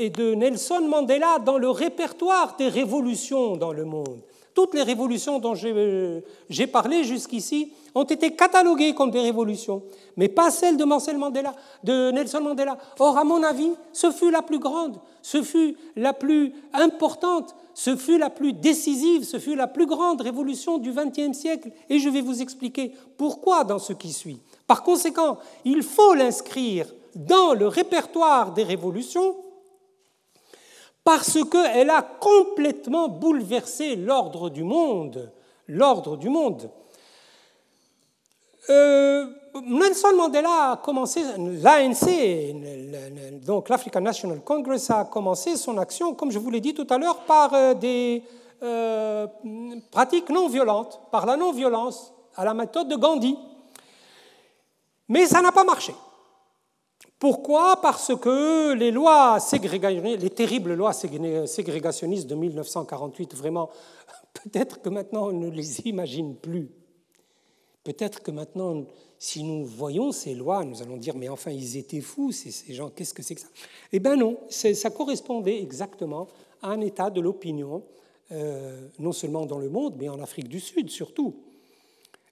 et 0.00 0.10
de 0.10 0.34
Nelson 0.34 0.82
Mandela 0.88 1.38
dans 1.38 1.58
le 1.58 1.70
répertoire 1.70 2.56
des 2.56 2.68
révolutions 2.68 3.56
dans 3.56 3.72
le 3.72 3.84
monde. 3.84 4.20
Toutes 4.54 4.74
les 4.74 4.82
révolutions 4.82 5.40
dont 5.40 5.54
j'ai 5.54 6.66
parlé 6.66 7.04
jusqu'ici 7.04 7.72
ont 7.94 8.04
été 8.04 8.34
cataloguées 8.34 8.94
comme 8.94 9.10
des 9.10 9.20
révolutions, 9.20 9.82
mais 10.16 10.28
pas 10.28 10.50
celles 10.50 10.76
de, 10.76 10.84
de 10.84 12.10
Nelson 12.10 12.40
Mandela. 12.40 12.76
Or, 12.98 13.16
à 13.18 13.24
mon 13.24 13.42
avis, 13.42 13.70
ce 13.92 14.10
fut 14.10 14.30
la 14.30 14.42
plus 14.42 14.58
grande, 14.58 14.98
ce 15.22 15.42
fut 15.42 15.76
la 15.96 16.12
plus 16.12 16.52
importante, 16.72 17.54
ce 17.74 17.96
fut 17.96 18.18
la 18.18 18.30
plus 18.30 18.52
décisive, 18.52 19.24
ce 19.24 19.38
fut 19.38 19.54
la 19.54 19.66
plus 19.66 19.86
grande 19.86 20.20
révolution 20.20 20.78
du 20.78 20.92
XXe 20.92 21.36
siècle. 21.36 21.70
Et 21.88 21.98
je 21.98 22.08
vais 22.08 22.20
vous 22.20 22.42
expliquer 22.42 22.92
pourquoi 23.16 23.64
dans 23.64 23.78
ce 23.78 23.92
qui 23.92 24.12
suit. 24.12 24.40
Par 24.66 24.82
conséquent, 24.82 25.38
il 25.64 25.82
faut 25.82 26.14
l'inscrire 26.14 26.86
dans 27.14 27.54
le 27.54 27.68
répertoire 27.68 28.52
des 28.52 28.64
révolutions 28.64 29.36
parce 31.04 31.38
qu'elle 31.44 31.90
a 31.90 32.02
complètement 32.02 33.08
bouleversé 33.08 33.94
l'ordre 33.94 34.48
du 34.48 34.64
monde. 34.64 35.30
L'ordre 35.68 36.16
du 36.16 36.28
monde. 36.28 36.70
Euh, 38.70 39.26
Nelson 39.62 40.16
Mandela 40.16 40.72
a 40.72 40.76
commencé, 40.78 41.22
l'ANC, 41.36 43.44
donc 43.44 43.68
l'African 43.68 44.00
National 44.00 44.40
Congress, 44.40 44.90
a 44.90 45.04
commencé 45.04 45.56
son 45.56 45.78
action, 45.78 46.14
comme 46.14 46.30
je 46.30 46.38
vous 46.38 46.50
l'ai 46.50 46.60
dit 46.60 46.74
tout 46.74 46.86
à 46.90 46.98
l'heure, 46.98 47.20
par 47.20 47.52
euh, 47.52 47.74
des 47.74 48.22
euh, 48.62 49.26
pratiques 49.90 50.30
non 50.30 50.48
violentes, 50.48 51.00
par 51.10 51.26
la 51.26 51.36
non-violence, 51.36 52.12
à 52.34 52.44
la 52.44 52.54
méthode 52.54 52.88
de 52.88 52.96
Gandhi. 52.96 53.36
Mais 55.08 55.26
ça 55.26 55.42
n'a 55.42 55.52
pas 55.52 55.64
marché. 55.64 55.94
Pourquoi? 57.18 57.80
Parce 57.80 58.16
que 58.16 58.72
les 58.72 58.90
lois 58.90 59.38
ségrégationnistes, 59.38 60.22
les 60.22 60.30
terribles 60.30 60.74
lois 60.74 60.92
ségrégationnistes 60.92 62.26
de 62.26 62.34
1948, 62.34 63.34
vraiment, 63.34 63.70
peut-être 64.32 64.82
que 64.82 64.88
maintenant 64.88 65.28
on 65.28 65.32
ne 65.32 65.50
les 65.50 65.80
imagine 65.82 66.36
plus. 66.36 66.70
Peut-être 67.84 68.22
que 68.22 68.30
maintenant, 68.30 68.86
si 69.18 69.42
nous 69.42 69.64
voyons 69.66 70.10
ces 70.10 70.34
lois, 70.34 70.64
nous 70.64 70.82
allons 70.82 70.96
dire, 70.96 71.14
mais 71.16 71.28
enfin, 71.28 71.50
ils 71.50 71.76
étaient 71.76 72.00
fous, 72.00 72.32
ces 72.32 72.74
gens, 72.74 72.88
qu'est-ce 72.88 73.12
que 73.14 73.22
c'est 73.22 73.34
que 73.34 73.42
ça? 73.42 73.48
Eh 73.92 74.00
bien 74.00 74.16
non, 74.16 74.38
ça 74.48 74.90
correspondait 74.90 75.62
exactement 75.62 76.28
à 76.62 76.70
un 76.70 76.80
état 76.80 77.10
de 77.10 77.20
l'opinion, 77.20 77.82
euh, 78.32 78.88
non 78.98 79.12
seulement 79.12 79.44
dans 79.44 79.58
le 79.58 79.68
monde, 79.68 79.96
mais 79.98 80.08
en 80.08 80.20
Afrique 80.20 80.48
du 80.48 80.60
Sud 80.60 80.90
surtout. 80.90 81.36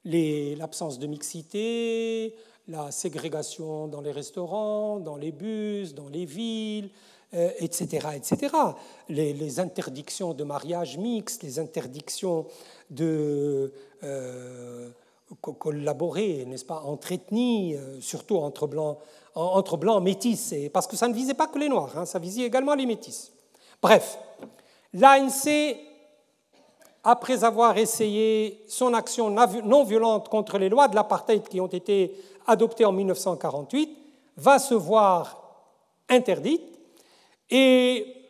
L'absence 0.05 0.99
de 0.99 1.07
mixité, 1.07 2.35
la 2.67 2.91
ségrégation 2.91 3.89
dans 3.89 4.01
les 4.01 4.11
restaurants, 4.11 5.01
dans 5.01 5.17
les 5.17 5.33
bus, 5.33 5.95
dans 5.95 6.09
les 6.09 6.25
villes, 6.25 6.91
etc., 7.33 8.07
euh, 8.07 8.11
etc. 8.13 8.55
Les, 9.09 9.61
interdictions 9.61 10.35
de 10.35 10.45
mariage 10.45 10.99
mixte, 10.99 11.43
les 11.43 11.59
interdictions 11.59 12.47
de... 12.91 13.73
Euh, 14.03 14.91
collaborer, 15.41 16.45
n'est-ce 16.47 16.65
pas, 16.65 16.83
entre 16.85 17.13
ethnies, 17.13 17.75
euh, 17.75 18.01
surtout 18.01 18.37
entre 18.37 18.67
blancs, 18.67 18.99
entre 19.35 19.77
blancs 19.77 20.03
métis, 20.03 20.55
parce 20.73 20.87
que 20.87 20.97
ça 20.97 21.09
ne 21.09 21.15
visait 21.15 21.35
pas 21.35 21.47
que 21.47 21.59
les 21.59 21.69
noirs, 21.69 21.97
hein, 21.97 22.05
ça 22.05 22.19
visait 22.19 22.43
également 22.43 22.75
les 22.75 22.87
métis. 22.87 23.33
Bref, 23.81 24.19
l'ANC, 24.93 25.77
après 27.03 27.45
avoir 27.45 27.79
essayé 27.79 28.63
son 28.69 28.95
action 28.95 29.31
non 29.31 29.85
violente 29.85 30.29
contre 30.29 30.59
les 30.59 30.69
lois 30.69 30.89
de 30.89 30.95
l'apartheid 30.95 31.49
qui 31.49 31.61
ont 31.61 31.67
été 31.67 32.15
adoptées 32.47 32.85
en 32.85 32.93
1948, 32.93 33.99
va 34.37 34.59
se 34.59 34.75
voir 34.75 35.39
interdite 36.09 36.63
et 37.51 38.23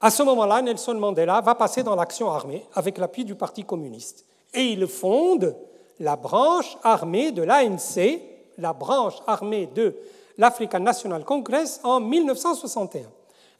à 0.00 0.10
ce 0.10 0.22
moment-là, 0.22 0.62
Nelson 0.62 0.94
Mandela 0.94 1.40
va 1.40 1.56
passer 1.56 1.82
dans 1.82 1.96
l'action 1.96 2.30
armée 2.30 2.64
avec 2.74 2.98
l'appui 2.98 3.24
du 3.24 3.34
Parti 3.34 3.64
communiste. 3.64 4.24
Et 4.54 4.66
il 4.66 4.86
fonde 4.86 5.56
la 6.00 6.16
branche 6.16 6.76
armée 6.82 7.32
de 7.32 7.42
l'ANC, 7.42 8.20
la 8.58 8.72
branche 8.72 9.16
armée 9.26 9.68
de 9.74 9.94
l'African 10.36 10.80
National 10.80 11.24
Congress 11.24 11.80
en 11.82 12.00
1961. 12.00 13.02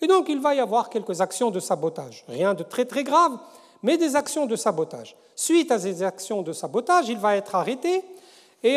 Et 0.00 0.06
donc 0.06 0.28
il 0.28 0.40
va 0.40 0.54
y 0.54 0.60
avoir 0.60 0.90
quelques 0.90 1.20
actions 1.20 1.50
de 1.50 1.60
sabotage, 1.60 2.24
rien 2.28 2.54
de 2.54 2.62
très 2.62 2.84
très 2.84 3.02
grave, 3.02 3.36
mais 3.82 3.96
des 3.96 4.16
actions 4.16 4.46
de 4.46 4.56
sabotage. 4.56 5.16
Suite 5.34 5.70
à 5.70 5.78
ces 5.78 6.02
actions 6.02 6.42
de 6.42 6.52
sabotage, 6.52 7.08
il 7.08 7.18
va 7.18 7.36
être 7.36 7.54
arrêté 7.54 8.02
avec 8.62 8.76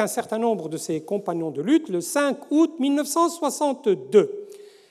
un 0.00 0.06
certain 0.06 0.38
nombre 0.38 0.68
de 0.68 0.76
ses 0.76 1.00
compagnons 1.02 1.50
de 1.50 1.62
lutte 1.62 1.88
le 1.88 2.00
5 2.00 2.36
août 2.50 2.74
1962. 2.78 4.46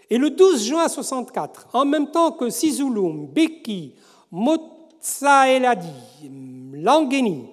Et 0.10 0.18
le 0.18 0.30
12 0.30 0.64
juin 0.64 0.88
1964, 0.88 1.68
en 1.74 1.86
même 1.86 2.12
temps 2.12 2.32
que 2.32 2.50
Sizulum, 2.50 3.28
Beki, 3.28 3.94
Motsaeladi, 4.32 5.88
Langeni 6.82 7.46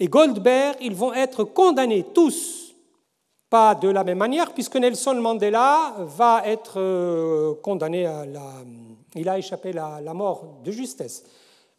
et 0.00 0.08
Goldberg, 0.08 0.76
ils 0.80 0.94
vont 0.94 1.12
être 1.12 1.44
condamnés 1.44 2.04
tous 2.14 2.64
pas 3.54 3.76
de 3.76 3.88
la 3.88 4.02
même 4.02 4.18
manière, 4.18 4.52
puisque 4.52 4.74
Nelson 4.74 5.14
Mandela 5.14 5.94
va 5.98 6.42
être 6.44 6.80
euh, 6.80 7.54
condamné 7.62 8.04
à 8.04 8.26
la... 8.26 8.42
Il 9.14 9.28
a 9.28 9.38
échappé 9.38 9.72
à 9.78 10.00
la 10.00 10.12
mort 10.12 10.56
de 10.64 10.72
justesse, 10.72 11.24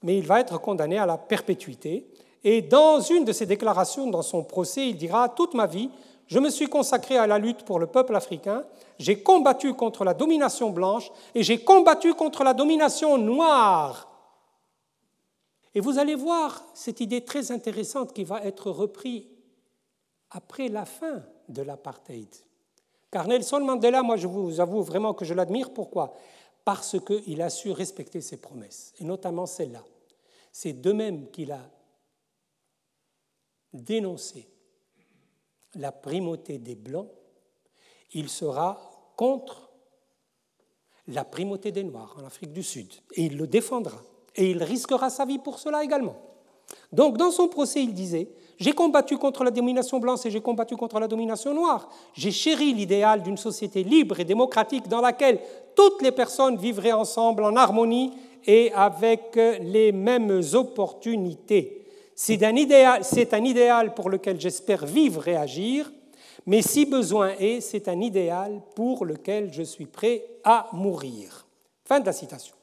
mais 0.01 0.17
il 0.17 0.26
va 0.26 0.39
être 0.39 0.57
condamné 0.61 0.97
à 0.97 1.05
la 1.05 1.17
perpétuité. 1.17 2.07
Et 2.45 2.61
dans 2.61 3.01
une 3.01 3.26
de 3.26 3.34
ses 3.34 3.45
déclarations, 3.45 4.07
dans 4.07 4.22
son 4.22 4.45
procès, 4.45 4.88
il 4.88 4.95
dira 4.95 5.27
Toute 5.27 5.53
ma 5.53 5.65
vie, 5.65 5.89
je 6.27 6.39
me 6.39 6.49
suis 6.49 6.67
consacré 6.67 7.17
à 7.17 7.27
la 7.27 7.38
lutte 7.38 7.63
pour 7.63 7.77
le 7.77 7.88
peuple 7.88 8.15
africain, 8.15 8.63
j'ai 8.97 9.22
combattu 9.22 9.73
contre 9.73 10.05
la 10.05 10.13
domination 10.13 10.69
blanche 10.69 11.11
et 11.34 11.43
j'ai 11.43 11.57
combattu 11.57 12.13
contre 12.13 12.45
la 12.45 12.53
domination 12.53 13.17
noire. 13.17 14.14
Et 15.76 15.81
vous 15.81 15.99
allez 15.99 16.15
voir 16.15 16.65
cette 16.73 17.02
idée 17.02 17.26
très 17.26 17.52
intéressante 17.52 18.14
qui 18.14 18.23
va 18.23 18.41
être 18.45 18.72
reprise 18.72 19.26
après 20.30 20.69
la 20.69 20.85
fin 20.85 21.22
de 21.49 21.61
l'apartheid. 21.61 22.34
Car 23.11 23.27
Nelson 23.27 23.60
Mandela, 23.60 24.02
moi 24.02 24.15
je 24.15 24.27
vous 24.27 24.61
avoue 24.61 24.81
vraiment 24.81 25.14
que 25.14 25.26
je 25.26 25.34
l'admire. 25.34 25.73
Pourquoi? 25.73 26.14
Parce 26.64 26.97
qu'il 26.99 27.41
a 27.41 27.49
su 27.49 27.72
respecter 27.72 28.22
ses 28.22 28.38
promesses, 28.38 28.93
et 28.99 29.03
notamment 29.03 29.45
celle-là. 29.45 29.84
C'est 30.52 30.73
de 30.73 30.91
même 30.93 31.30
qu'il 31.30 31.52
a 31.52 31.69
dénoncé 33.73 34.49
la 35.76 35.91
primauté 35.91 36.57
des 36.57 36.76
Blancs, 36.76 37.10
il 38.14 38.30
sera 38.30 38.80
contre 39.18 39.69
la 41.07 41.26
primauté 41.26 41.73
des 41.73 41.84
Noirs 41.84 42.15
en 42.18 42.26
Afrique 42.26 42.53
du 42.53 42.64
Sud. 42.64 42.91
Et 43.14 43.26
il 43.26 43.38
le 43.38 43.45
défendra. 43.45 44.02
Et 44.36 44.52
il 44.52 44.64
risquera 44.64 45.10
sa 45.10 45.26
vie 45.26 45.40
pour 45.40 45.60
cela 45.60 45.84
également. 45.84 46.16
Donc 46.91 47.18
dans 47.18 47.32
son 47.32 47.48
procès, 47.48 47.84
il 47.84 47.94
disait, 47.94 48.30
j'ai 48.57 48.72
combattu 48.72 49.18
contre 49.18 49.44
la 49.44 49.52
domination 49.52 49.99
blanche 49.99 50.26
et 50.26 50.32
j'ai 50.32 50.41
combattu 50.41 50.76
contre 50.76 50.99
la 50.99 51.07
domination 51.07 51.53
noire. 51.53 51.90
J'ai 52.14 52.32
chéri 52.32 52.74
l'idéal 52.74 53.22
d'une 53.22 53.38
société 53.38 53.84
libre 53.84 54.20
et 54.20 54.26
démocratique 54.26 54.88
dans 54.88 55.02
laquelle 55.02 55.40
toutes 55.76 56.02
les 56.02 56.12
personnes 56.12 56.57
vivraient 56.57 56.94
ensemble 56.94 57.44
en 57.44 57.56
harmonie 57.56 58.14
et 58.45 58.72
avec 58.74 59.36
les 59.36 59.91
mêmes 59.91 60.41
opportunités. 60.53 61.86
C'est 62.16 62.44
un, 62.44 62.56
idéal, 62.56 63.03
c'est 63.03 63.34
un 63.34 63.44
idéal 63.44 63.94
pour 63.94 64.10
lequel 64.10 64.40
j'espère 64.40 64.86
vivre 64.86 65.28
et 65.28 65.36
agir, 65.36 65.91
mais 66.45 66.62
si 66.62 66.86
besoin 66.86 67.32
est, 67.40 67.60
c'est 67.60 67.90
un 67.90 67.99
idéal 67.99 68.62
pour 68.74 69.03
lequel 69.03 69.52
je 69.52 69.64
suis 69.64 69.86
prêt 69.86 70.24
à 70.45 70.70
mourir. 70.72 71.45
Fin 71.84 71.99
de 71.99 72.06
la 72.06 72.14
citation. 72.14 72.56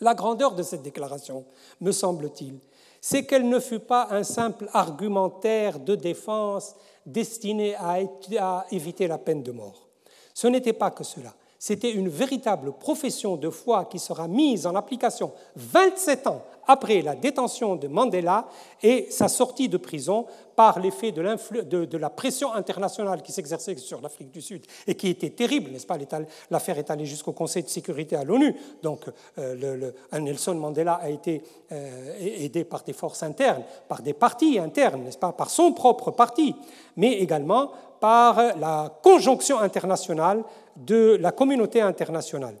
La 0.00 0.14
grandeur 0.14 0.54
de 0.54 0.62
cette 0.62 0.82
déclaration, 0.82 1.44
me 1.80 1.92
semble-t-il, 1.92 2.58
c'est 3.00 3.24
qu'elle 3.24 3.48
ne 3.48 3.60
fut 3.60 3.80
pas 3.80 4.08
un 4.10 4.22
simple 4.22 4.68
argumentaire 4.72 5.78
de 5.78 5.94
défense 5.94 6.74
destiné 7.06 7.74
à 7.76 8.64
éviter 8.70 9.06
la 9.06 9.18
peine 9.18 9.42
de 9.42 9.52
mort. 9.52 9.88
Ce 10.34 10.46
n'était 10.46 10.72
pas 10.72 10.90
que 10.90 11.04
cela. 11.04 11.34
C'était 11.58 11.90
une 11.90 12.08
véritable 12.08 12.72
profession 12.72 13.36
de 13.36 13.50
foi 13.50 13.84
qui 13.84 13.98
sera 13.98 14.26
mise 14.26 14.66
en 14.66 14.74
application 14.74 15.30
27 15.56 16.26
ans 16.26 16.42
après 16.66 17.02
la 17.02 17.14
détention 17.14 17.76
de 17.76 17.86
Mandela 17.86 18.48
et 18.82 19.08
sa 19.10 19.28
sortie 19.28 19.68
de 19.68 19.76
prison 19.76 20.24
par 20.60 20.78
l'effet 20.78 21.10
de, 21.10 21.96
la 21.96 22.10
pression 22.10 22.52
internationale 22.52 23.22
qui 23.22 23.32
s'exerçait 23.32 23.78
sur 23.78 24.02
l'Afrique 24.02 24.30
du 24.30 24.42
Sud 24.42 24.66
et 24.86 24.94
qui 24.94 25.08
était 25.08 25.30
terrible, 25.30 25.70
n'est-ce 25.70 25.86
pas 25.86 25.96
L'affaire 26.50 26.76
est 26.76 26.90
allée 26.90 27.06
jusqu'au 27.06 27.32
Conseil 27.32 27.62
de 27.62 27.70
sécurité 27.70 28.14
à 28.14 28.24
l'ONU. 28.24 28.54
Donc 28.82 29.06
euh, 29.38 29.90
Nelson 30.20 30.56
Mandela 30.56 31.00
a 31.02 31.08
été 31.08 31.42
euh, 31.72 32.44
aidé 32.44 32.64
par 32.64 32.82
des 32.82 32.92
forces 32.92 33.22
internes, 33.22 33.62
par 33.88 34.02
des 34.02 34.12
partis 34.12 34.58
internes, 34.58 35.04
n'est-ce 35.04 35.16
pas 35.16 35.32
Par 35.32 35.48
son 35.48 35.72
propre 35.72 36.10
parti, 36.10 36.54
mais 36.94 37.12
également 37.12 37.72
par 37.98 38.58
la 38.58 38.92
conjonction 39.02 39.60
internationale 39.60 40.44
de 40.76 41.16
la 41.22 41.32
communauté 41.32 41.80
internationale. 41.80 42.56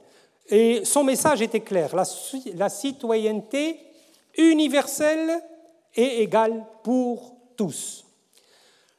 Et 0.48 0.86
son 0.86 1.04
message 1.04 1.42
était 1.42 1.60
clair, 1.60 1.94
la, 1.94 2.04
la 2.54 2.70
citoyenneté 2.70 3.78
universelle 4.38 5.42
et 5.94 6.22
égale 6.22 6.64
pour 6.82 7.39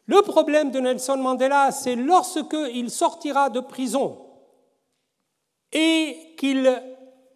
Le 0.06 0.22
problème 0.22 0.72
de 0.72 0.80
Nelson 0.80 1.18
Mandela, 1.18 1.72
c'est 1.72 1.96
lorsqu'il 1.96 2.90
sortira 2.90 3.50
de 3.50 3.60
prison 3.60 4.20
et 5.72 6.36
qu'il 6.38 6.70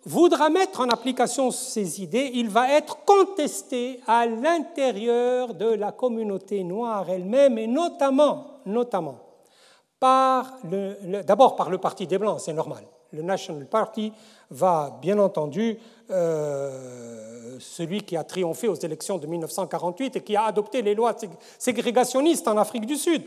voudra 0.03 0.49
mettre 0.49 0.81
en 0.81 0.89
application 0.89 1.52
ses 1.52 2.02
idées, 2.02 2.31
il 2.34 2.49
va 2.49 2.72
être 2.72 3.03
contesté 3.06 4.02
à 4.07 4.26
l'intérieur 4.26 5.53
de 5.53 5.68
la 5.68 5.91
communauté 5.91 6.64
noire 6.64 7.10
elle-même 7.10 7.57
et 7.57 7.68
notamment, 7.68 8.61
notamment 8.65 9.26
d'abord 10.02 11.56
par 11.56 11.69
le 11.69 11.77
Parti 11.77 12.07
des 12.07 12.18
Blancs, 12.18 12.39
c'est 12.39 12.53
normal. 12.53 12.84
Le 13.15 13.21
National 13.21 13.65
Party 13.65 14.11
va 14.51 14.99
bien 15.01 15.17
entendu 15.19 15.77
euh, 16.11 17.57
celui 17.59 18.01
qui 18.01 18.17
a 18.17 18.23
triomphé 18.23 18.67
aux 18.67 18.75
élections 18.75 19.17
de 19.17 19.25
1948 19.25 20.17
et 20.17 20.21
qui 20.21 20.35
a 20.35 20.43
adopté 20.43 20.81
les 20.81 20.93
lois 20.93 21.15
ségrégationnistes 21.57 22.47
en 22.47 22.57
Afrique 22.57 22.85
du 22.85 22.95
Sud. 22.95 23.23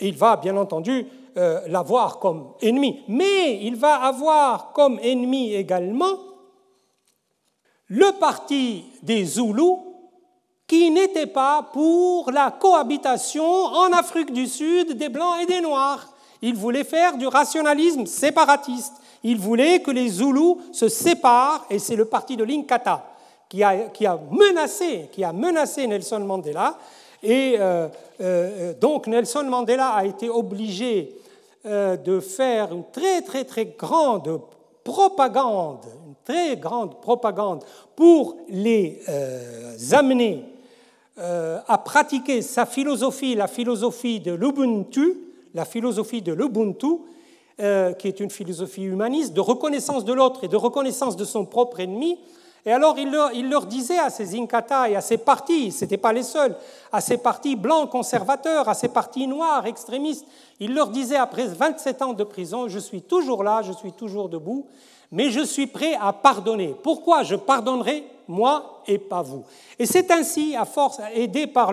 Il 0.00 0.16
va 0.16 0.36
bien 0.36 0.56
entendu 0.56 1.06
euh, 1.36 1.60
l'avoir 1.68 2.18
comme 2.18 2.52
ennemi. 2.60 3.02
Mais 3.08 3.64
il 3.64 3.76
va 3.76 3.94
avoir 4.02 4.72
comme 4.72 4.98
ennemi 5.00 5.54
également 5.54 6.18
le 7.86 8.18
parti 8.18 8.84
des 9.02 9.24
Zoulous 9.24 9.90
qui 10.66 10.90
n'était 10.90 11.26
pas 11.26 11.68
pour 11.72 12.30
la 12.30 12.50
cohabitation 12.50 13.44
en 13.44 13.92
Afrique 13.92 14.32
du 14.32 14.46
Sud 14.46 14.92
des 14.92 15.08
Blancs 15.08 15.40
et 15.42 15.46
des 15.46 15.60
Noirs. 15.60 16.12
Il 16.42 16.54
voulait 16.54 16.84
faire 16.84 17.16
du 17.16 17.26
rationalisme 17.26 18.06
séparatiste. 18.06 18.94
Il 19.22 19.38
voulait 19.38 19.80
que 19.80 19.90
les 19.90 20.08
Zoulous 20.08 20.60
se 20.72 20.88
séparent, 20.88 21.66
et 21.70 21.78
c'est 21.78 21.96
le 21.96 22.06
parti 22.06 22.36
de 22.36 22.44
l'Inkata 22.44 23.10
qui 23.50 23.64
a, 23.64 23.88
qui 23.88 24.06
a, 24.06 24.18
menacé, 24.30 25.08
qui 25.12 25.24
a 25.24 25.32
menacé 25.32 25.86
Nelson 25.86 26.20
Mandela. 26.20 26.78
Et 27.22 27.56
euh, 27.58 27.88
euh, 28.22 28.72
donc 28.80 29.06
Nelson 29.08 29.44
Mandela 29.44 29.90
a 29.90 30.06
été 30.06 30.30
obligé 30.30 31.14
euh, 31.66 31.96
de 31.96 32.20
faire 32.20 32.72
une 32.72 32.84
très 32.90 33.20
très 33.20 33.44
très 33.44 33.66
grande 33.66 34.40
propagande, 34.82 35.84
une 36.06 36.14
très 36.24 36.56
grande 36.56 37.00
propagande 37.00 37.64
pour 37.94 38.36
les 38.48 39.00
amener 39.92 40.44
à 41.18 41.76
pratiquer 41.76 42.40
sa 42.40 42.64
philosophie, 42.64 43.34
la 43.34 43.46
philosophie 43.46 44.20
de 44.20 44.32
l'Ubuntu, 44.32 45.18
la 45.52 45.66
philosophie 45.66 46.22
de 46.22 46.32
l'Ubuntu, 46.32 47.00
euh, 47.60 47.92
qui 47.92 48.08
est 48.08 48.20
une 48.20 48.30
philosophie 48.30 48.84
humaniste, 48.84 49.34
de 49.34 49.40
reconnaissance 49.40 50.04
de 50.04 50.12
l'autre 50.12 50.44
et 50.44 50.48
de 50.48 50.56
reconnaissance 50.56 51.16
de 51.16 51.24
son 51.24 51.44
propre 51.44 51.80
ennemi. 51.80 52.18
Et 52.66 52.72
alors 52.72 52.98
il 52.98 53.10
leur, 53.48 53.66
disait 53.66 53.98
à 53.98 54.10
ces 54.10 54.38
Inkata 54.38 54.90
et 54.90 54.96
à 54.96 55.00
ces 55.00 55.18
partis, 55.18 55.72
ce 55.72 55.84
n'étaient 55.84 55.96
pas 55.96 56.12
les 56.12 56.22
seuls, 56.22 56.56
à 56.92 57.00
ces 57.00 57.16
partis 57.16 57.56
blancs 57.56 57.90
conservateurs, 57.90 58.68
à 58.68 58.74
ces 58.74 58.88
partis 58.88 59.26
noirs 59.26 59.66
extrémistes, 59.66 60.26
il 60.58 60.74
leur 60.74 60.88
disait 60.88 61.16
après 61.16 61.46
27 61.46 62.02
ans 62.02 62.12
de 62.12 62.24
prison, 62.24 62.68
je 62.68 62.78
suis 62.78 63.02
toujours 63.02 63.42
là, 63.42 63.62
je 63.62 63.72
suis 63.72 63.92
toujours 63.92 64.28
debout, 64.28 64.66
mais 65.10 65.30
je 65.30 65.40
suis 65.40 65.66
prêt 65.66 65.94
à 66.00 66.12
pardonner. 66.12 66.74
Pourquoi 66.82 67.22
je 67.22 67.34
pardonnerai 67.34 68.04
moi 68.28 68.82
et 68.86 68.98
pas 68.98 69.22
vous? 69.22 69.44
Et 69.78 69.86
c'est 69.86 70.10
ainsi, 70.10 70.54
à 70.54 70.64
force, 70.64 71.00
aidé 71.14 71.46
par 71.46 71.72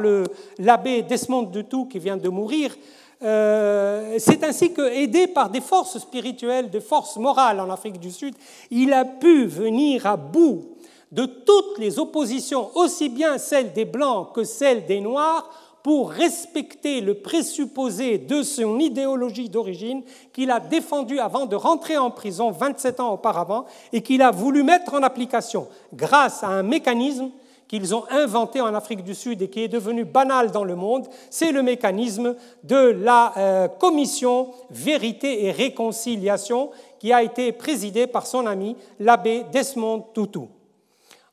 l'abbé 0.57 1.01
Desmond 1.03 1.43
Dutou 1.43 1.85
qui 1.85 1.99
vient 1.99 2.17
de 2.17 2.29
mourir, 2.29 2.75
euh, 3.23 4.17
c'est 4.19 4.43
ainsi 4.43 4.73
que, 4.73 4.81
aidé 4.81 5.27
par 5.27 5.49
des 5.49 5.61
forces 5.61 5.97
spirituelles, 5.97 6.69
des 6.69 6.81
forces 6.81 7.17
morales 7.17 7.59
en 7.59 7.69
Afrique 7.69 7.99
du 7.99 8.11
Sud, 8.11 8.35
il 8.69 8.93
a 8.93 9.05
pu 9.05 9.45
venir 9.45 10.05
à 10.05 10.17
bout 10.17 10.65
de 11.11 11.25
toutes 11.25 11.79
les 11.79 11.99
oppositions, 11.99 12.69
aussi 12.75 13.09
bien 13.09 13.37
celles 13.37 13.73
des 13.73 13.85
Blancs 13.85 14.33
que 14.33 14.43
celles 14.43 14.85
des 14.85 14.99
Noirs, 14.99 15.49
pour 15.83 16.11
respecter 16.11 16.99
le 16.99 17.13
présupposé 17.13 18.17
de 18.17 18.43
son 18.43 18.77
idéologie 18.77 19.47
d'origine 19.47 20.03
qu'il 20.33 20.51
a 20.51 20.59
défendu 20.59 21.17
avant 21.17 21.45
de 21.45 21.55
rentrer 21.55 21.97
en 21.97 22.11
prison 22.11 22.51
27 22.51 22.99
ans 22.99 23.13
auparavant 23.13 23.65
et 23.93 24.01
qu'il 24.01 24.21
a 24.21 24.31
voulu 24.31 24.63
mettre 24.63 24.95
en 24.95 25.01
application 25.01 25.65
grâce 25.93 26.43
à 26.43 26.47
un 26.47 26.63
mécanisme 26.63 27.29
qu'ils 27.67 27.93
ont 27.93 28.05
inventé 28.09 28.61
en 28.61 28.73
Afrique 28.73 29.03
du 29.03 29.13
Sud 29.13 29.41
et 29.41 29.49
qui 29.49 29.63
est 29.63 29.67
devenu 29.67 30.05
banal 30.05 30.51
dans 30.51 30.63
le 30.63 30.75
monde, 30.75 31.07
c'est 31.29 31.51
le 31.51 31.61
mécanisme 31.61 32.35
de 32.63 32.77
la 32.77 33.33
euh, 33.37 33.67
commission 33.67 34.51
Vérité 34.69 35.45
et 35.45 35.51
Réconciliation 35.51 36.71
qui 36.99 37.11
a 37.11 37.23
été 37.23 37.51
présidée 37.51 38.07
par 38.07 38.25
son 38.25 38.45
ami 38.45 38.75
l'abbé 38.99 39.45
Desmond 39.51 40.05
Tutu. 40.13 40.47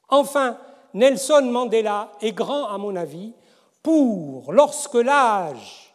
Enfin, 0.08 0.58
Nelson 0.92 1.42
Mandela 1.50 2.12
est 2.20 2.32
grand, 2.32 2.66
à 2.66 2.78
mon 2.78 2.96
avis, 2.96 3.32
pour, 3.82 4.52
lorsque 4.52 4.94
l'âge 4.94 5.94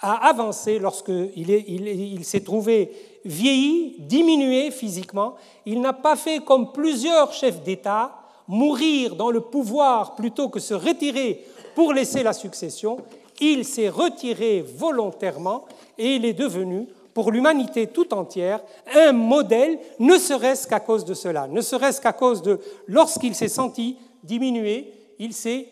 a 0.00 0.28
avancé, 0.28 0.78
lorsqu'il 0.78 1.48
il 1.50 2.24
s'est 2.24 2.40
trouvé 2.42 2.92
vieilli, 3.24 3.96
diminué 4.00 4.70
physiquement, 4.70 5.36
il 5.64 5.80
n'a 5.80 5.92
pas 5.92 6.16
fait 6.16 6.40
comme 6.40 6.72
plusieurs 6.72 7.32
chefs 7.32 7.62
d'État 7.62 8.21
mourir 8.48 9.16
dans 9.16 9.30
le 9.30 9.40
pouvoir 9.40 10.14
plutôt 10.14 10.48
que 10.48 10.60
se 10.60 10.74
retirer 10.74 11.44
pour 11.74 11.92
laisser 11.92 12.22
la 12.22 12.32
succession, 12.32 12.98
il 13.40 13.64
s'est 13.64 13.88
retiré 13.88 14.62
volontairement 14.62 15.64
et 15.98 16.16
il 16.16 16.24
est 16.24 16.32
devenu, 16.32 16.86
pour 17.14 17.30
l'humanité 17.30 17.86
tout 17.88 18.14
entière, 18.14 18.62
un 18.94 19.12
modèle, 19.12 19.78
ne 19.98 20.16
serait-ce 20.16 20.66
qu'à 20.66 20.80
cause 20.80 21.04
de 21.04 21.14
cela, 21.14 21.46
ne 21.46 21.60
serait-ce 21.60 22.00
qu'à 22.00 22.12
cause 22.12 22.42
de, 22.42 22.60
lorsqu'il 22.86 23.34
s'est 23.34 23.48
senti 23.48 23.96
diminué, 24.22 24.92
il 25.18 25.34
s'est 25.34 25.68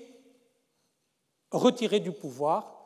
retiré 1.51 2.01
du 2.01 2.13
pouvoir 2.13 2.77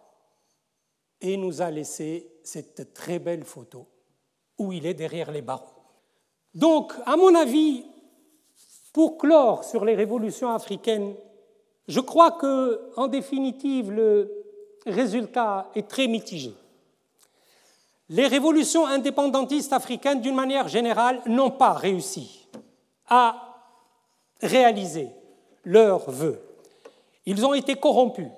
et 1.21 1.37
nous 1.37 1.63
a 1.63 1.71
laissé 1.71 2.31
cette 2.43 2.93
très 2.93 3.19
belle 3.19 3.45
photo 3.45 3.87
où 4.59 4.73
il 4.73 4.87
est 4.87 4.95
derrière 4.95 5.31
les 5.31 5.43
barreaux. 5.43 5.67
Donc, 6.55 6.93
à 7.07 7.17
mon 7.17 7.35
avis, 7.35 7.85
pour 8.95 9.19
clore 9.19 9.65
sur 9.65 9.85
les 9.85 9.97
révolutions 9.97 10.51
africaines, 10.51 11.15
je 11.89 12.01
crois 12.01 12.31
que, 12.31 12.81
en 12.97 13.09
définitive, 13.09 13.91
le 13.91 14.31
résultat 14.87 15.69
est 15.75 15.89
très 15.89 16.07
mitigé. 16.07 16.55
Les 18.09 18.29
révolutions 18.29 18.87
indépendantistes 18.87 19.73
africaines, 19.73 20.21
d'une 20.21 20.37
manière 20.37 20.69
générale, 20.69 21.21
n'ont 21.27 21.51
pas 21.51 21.73
réussi 21.73 22.49
à 23.09 23.35
réaliser 24.41 25.09
leurs 25.65 26.09
vœux. 26.09 26.41
Ils 27.27 27.45
ont 27.45 27.55
été 27.55 27.75
corrompus. 27.75 28.29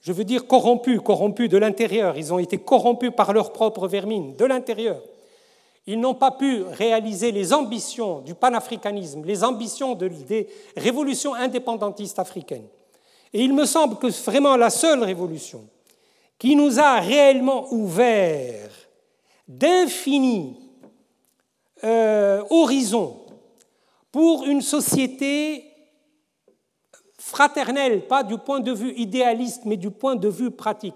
Je 0.00 0.12
veux 0.12 0.24
dire 0.24 0.46
corrompus, 0.46 1.00
corrompus 1.00 1.50
de 1.50 1.58
l'intérieur. 1.58 2.16
Ils 2.16 2.32
ont 2.32 2.38
été 2.38 2.56
corrompus 2.56 3.12
par 3.14 3.34
leur 3.34 3.52
propre 3.52 3.86
vermine, 3.86 4.34
de 4.34 4.46
l'intérieur. 4.46 5.02
Ils 5.90 5.98
n'ont 5.98 6.14
pas 6.14 6.30
pu 6.30 6.62
réaliser 6.62 7.32
les 7.32 7.52
ambitions 7.52 8.20
du 8.20 8.36
panafricanisme, 8.36 9.24
les 9.24 9.42
ambitions 9.42 9.96
des 9.96 10.46
révolutions 10.76 11.34
indépendantistes 11.34 12.20
africaines. 12.20 12.68
Et 13.32 13.42
il 13.42 13.52
me 13.52 13.64
semble 13.64 13.96
que 13.96 14.06
vraiment 14.24 14.56
la 14.56 14.70
seule 14.70 15.02
révolution 15.02 15.68
qui 16.38 16.54
nous 16.54 16.78
a 16.78 17.00
réellement 17.00 17.66
ouvert 17.72 18.70
d'infinis 19.48 20.60
euh, 21.82 22.44
horizons 22.50 23.22
pour 24.12 24.44
une 24.44 24.62
société 24.62 25.64
fraternelle, 27.18 28.06
pas 28.06 28.22
du 28.22 28.38
point 28.38 28.60
de 28.60 28.70
vue 28.70 28.94
idéaliste, 28.96 29.62
mais 29.64 29.76
du 29.76 29.90
point 29.90 30.14
de 30.14 30.28
vue 30.28 30.52
pratique, 30.52 30.94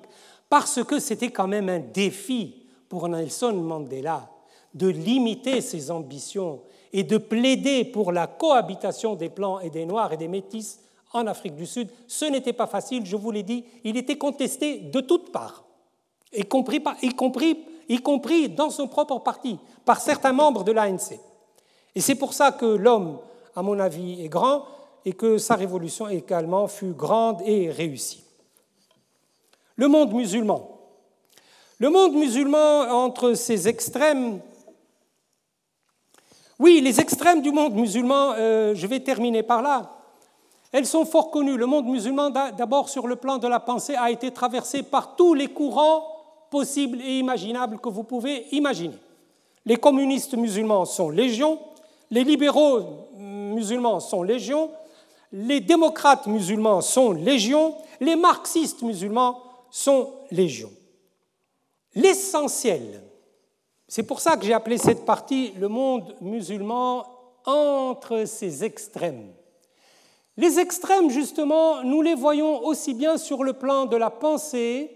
parce 0.48 0.84
que 0.84 1.00
c'était 1.00 1.32
quand 1.32 1.48
même 1.48 1.68
un 1.68 1.80
défi 1.80 2.68
pour 2.88 3.08
Nelson 3.08 3.54
Mandela 3.54 4.30
de 4.74 4.88
limiter 4.88 5.60
ses 5.60 5.90
ambitions 5.90 6.60
et 6.92 7.02
de 7.02 7.18
plaider 7.18 7.84
pour 7.84 8.12
la 8.12 8.26
cohabitation 8.26 9.14
des 9.14 9.28
Blancs 9.28 9.60
et 9.62 9.70
des 9.70 9.86
Noirs 9.86 10.12
et 10.12 10.16
des 10.16 10.28
Métis 10.28 10.80
en 11.12 11.26
Afrique 11.26 11.55
du 11.55 11.66
Sud. 11.66 11.88
Ce 12.06 12.24
n'était 12.24 12.52
pas 12.52 12.66
facile, 12.66 13.06
je 13.06 13.16
vous 13.16 13.30
l'ai 13.30 13.42
dit, 13.42 13.64
il 13.84 13.96
était 13.96 14.18
contesté 14.18 14.78
de 14.78 15.01
toutes 15.01 15.32
parts, 15.32 15.64
y 16.32 16.44
compris, 16.44 16.82
y 17.02 17.14
compris, 17.14 17.59
y 17.88 17.98
compris 17.98 18.48
dans 18.48 18.70
son 18.70 18.88
propre 18.88 19.18
parti, 19.20 19.59
par 19.84 20.01
certains 20.01 20.32
membres 20.32 20.64
de 20.64 20.72
l'ANC. 20.72 21.18
Et 21.94 22.01
c'est 22.01 22.16
pour 22.16 22.32
ça 22.32 22.52
que 22.52 22.66
l'homme, 22.66 23.18
à 23.55 23.62
mon 23.62 23.78
avis, 23.78 24.24
est 24.24 24.28
grand 24.28 24.64
et 25.05 25.12
que 25.12 25.38
sa 25.38 25.55
révolution 25.55 26.09
également 26.09 26.66
fut 26.66 26.92
grande 26.92 27.42
et 27.44 27.70
réussie. 27.70 28.24
Le 29.76 29.88
monde 29.88 30.12
musulman. 30.12 30.70
Le 31.78 31.90
monde 31.90 32.14
musulman, 32.14 32.82
entre 33.05 33.34
ses 33.34 33.68
extrêmes, 33.68 34.40
oui, 36.64 36.80
les 36.80 36.98
extrêmes 36.98 37.42
du 37.42 37.52
monde 37.52 37.74
musulman, 37.74 38.32
euh, 38.38 38.74
je 38.74 38.86
vais 38.86 39.00
terminer 39.00 39.42
par 39.42 39.60
là, 39.60 39.98
elles 40.72 40.86
sont 40.86 41.04
fort 41.04 41.30
connues. 41.30 41.58
Le 41.58 41.66
monde 41.66 41.84
musulman, 41.84 42.30
d'abord 42.30 42.88
sur 42.88 43.06
le 43.06 43.16
plan 43.16 43.36
de 43.36 43.46
la 43.46 43.60
pensée, 43.60 43.94
a 43.96 44.10
été 44.10 44.30
traversé 44.30 44.82
par 44.82 45.14
tous 45.14 45.34
les 45.34 45.48
courants 45.48 46.06
possibles 46.50 47.02
et 47.02 47.18
imaginables 47.18 47.78
que 47.80 47.90
vous 47.90 48.02
pouvez 48.02 48.46
imaginer. 48.52 48.96
Les 49.66 49.76
communistes 49.76 50.38
musulmans 50.38 50.86
sont 50.86 51.10
légion, 51.10 51.58
les 52.10 52.24
libéraux 52.24 53.10
musulmans 53.18 54.00
sont 54.00 54.22
légion, 54.22 54.70
les 55.32 55.60
démocrates 55.60 56.26
musulmans 56.26 56.80
sont 56.80 57.12
légion, 57.12 57.74
les 58.00 58.16
marxistes 58.16 58.80
musulmans 58.80 59.38
sont 59.70 60.08
légion. 60.30 60.70
L'essentiel 61.94 63.03
c'est 63.89 64.02
pour 64.02 64.20
ça 64.20 64.36
que 64.36 64.44
j'ai 64.44 64.55
appelé 64.55 64.78
cette 64.78 65.05
partie 65.05 65.52
le 65.59 65.69
monde 65.69 66.15
musulman 66.20 67.06
entre 67.44 68.24
ses 68.24 68.65
extrêmes. 68.65 69.32
Les 70.36 70.59
extrêmes, 70.59 71.11
justement, 71.11 71.82
nous 71.82 72.02
les 72.02 72.15
voyons 72.15 72.65
aussi 72.65 72.94
bien 72.94 73.19
sur 73.19 73.44
le 73.44 73.52
plan 73.52 73.86
de 73.86 73.97
la 73.97 74.11
pensée 74.11 74.90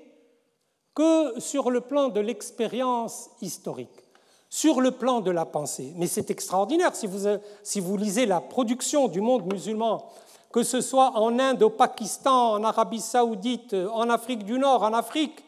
que 0.95 1.39
sur 1.39 1.71
le 1.71 1.81
plan 1.81 2.09
de 2.09 2.19
l'expérience 2.19 3.31
historique, 3.41 4.03
sur 4.49 4.81
le 4.81 4.91
plan 4.91 5.21
de 5.21 5.31
la 5.31 5.45
pensée. 5.45 5.93
Mais 5.97 6.09
c'est 6.09 6.31
extraordinaire 6.31 6.97
si 6.97 7.07
vous, 7.07 7.29
si 7.63 7.79
vous 7.79 7.97
lisez 7.97 8.27
la 8.27 8.41
production 8.41 9.07
du 9.07 9.21
monde 9.21 9.53
musulman, 9.53 10.11
que 10.51 10.65
ce 10.65 10.81
soit 10.81 11.13
en 11.17 11.39
Inde, 11.39 11.63
au 11.63 11.71
Pakistan, 11.71 12.55
en 12.55 12.65
Arabie 12.65 13.01
saoudite, 13.01 13.75
en 13.75 14.11
Afrique 14.11 14.45
du 14.45 14.59
Nord, 14.59 14.83
en 14.83 14.93
Afrique, 14.93 15.45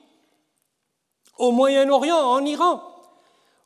au 1.36 1.50
Moyen-Orient, 1.50 2.18
en 2.18 2.44
Iran 2.44 2.80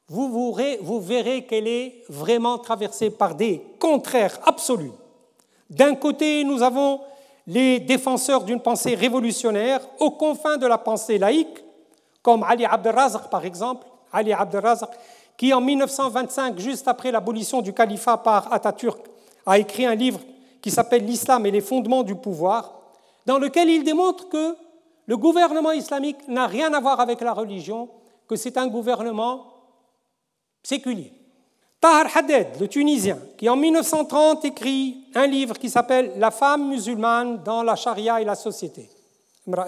vous, 0.09 1.01
verrez 1.01 1.45
qu'elle 1.47 1.67
est 1.67 2.03
vraiment 2.09 2.59
traversée 2.59 3.11
par 3.11 3.35
des 3.35 3.63
contraires 3.79 4.39
absolus. 4.45 4.93
D'un 5.71 5.95
côté, 5.95 6.45
nous 6.45 6.63
avons 6.63 7.01
les 7.47 7.81
défenseurs 7.81 8.45
d'une 8.45 8.61
pensée 8.61 8.95
révolutionnaire 8.95 9.81
aux 9.99 10.11
confins 10.11 10.57
de 10.57 10.67
la 10.67 10.79
pensée 10.79 11.19
laïque, 11.19 11.65
comme 12.23 12.43
Ali 12.43 12.65
Abdelrazak 12.65 13.29
par 13.31 13.45
exemple, 13.45 13.87
Ali 14.13 14.33
qui 15.37 15.53
en 15.53 15.61
1925, 15.61 16.59
juste 16.59 16.87
après 16.87 17.11
l'abolition 17.11 17.61
du 17.61 17.73
califat 17.73 18.19
par 18.19 18.53
Atatürk, 18.53 19.01
a 19.47 19.59
écrit 19.59 19.85
un 19.85 19.95
livre 19.95 20.21
qui 20.63 20.71
s'appelle 20.71 21.05
L'islam 21.05 21.45
et 21.45 21.51
les 21.51 21.61
fondements 21.61 22.03
du 22.03 22.15
pouvoir, 22.15 22.81
dans 23.27 23.39
lequel 23.39 23.69
il 23.69 23.85
démontre 23.85 24.29
que 24.29 24.57
le 25.07 25.17
gouvernement 25.17 25.73
islamique 25.73 26.29
n'a 26.29 26.47
rien 26.47 26.73
à 26.73 26.81
voir 26.81 27.01
avec 27.01 27.21
la 27.21 27.33
religion, 27.33 27.89
que 28.29 28.37
c'est 28.37 28.57
un 28.57 28.69
gouvernement 28.69 29.54
séculier. 30.65 31.13
Tahar 31.81 32.17
Haddad, 32.17 32.59
le 32.59 32.67
Tunisien, 32.67 33.19
qui 33.37 33.49
en 33.49 33.57
1930 33.57 34.45
écrit 34.47 35.05
un 35.15 35.27
livre 35.27 35.59
qui 35.59 35.69
s'appelle 35.69 36.15
La 36.17 36.31
femme 36.31 36.69
musulmane 36.69 37.43
dans 37.45 37.63
la 37.63 37.77
charia 37.77 38.21
et 38.21 38.25
la 38.25 38.35
société, 38.35 38.89
dans 39.47 39.65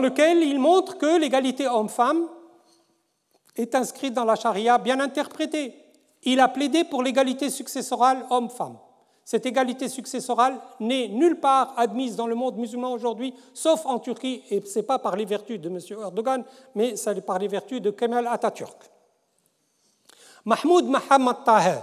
lequel 0.00 0.42
il 0.42 0.58
montre 0.58 0.98
que 0.98 1.20
l'égalité 1.20 1.68
homme-femme 1.68 2.28
est 3.56 3.74
inscrite 3.74 4.14
dans 4.14 4.24
la 4.24 4.36
charia 4.36 4.78
bien 4.78 4.98
interprétée. 4.98 5.74
Il 6.24 6.40
a 6.40 6.48
plaidé 6.48 6.84
pour 6.84 7.02
l'égalité 7.02 7.50
successorale 7.50 8.24
homme-femme. 8.30 8.78
Cette 9.24 9.46
égalité 9.46 9.88
successorale 9.88 10.58
n'est 10.80 11.08
nulle 11.08 11.38
part 11.38 11.74
admise 11.76 12.16
dans 12.16 12.26
le 12.26 12.34
monde 12.34 12.56
musulman 12.56 12.92
aujourd'hui, 12.92 13.32
sauf 13.54 13.86
en 13.86 13.98
Turquie, 13.98 14.42
et 14.50 14.60
ce 14.60 14.78
n'est 14.78 14.84
pas 14.84 14.98
par 14.98 15.16
les 15.16 15.24
vertus 15.24 15.60
de 15.60 15.68
M. 15.68 15.78
Erdogan, 15.90 16.44
mais 16.74 16.96
c'est 16.96 17.24
par 17.24 17.38
les 17.38 17.48
vertus 17.48 17.80
de 17.80 17.90
Kemal 17.90 18.26
Atatürk. 18.26 18.90
Mahmoud 20.44 20.86
Mohammad 20.86 21.44
Taher, 21.44 21.82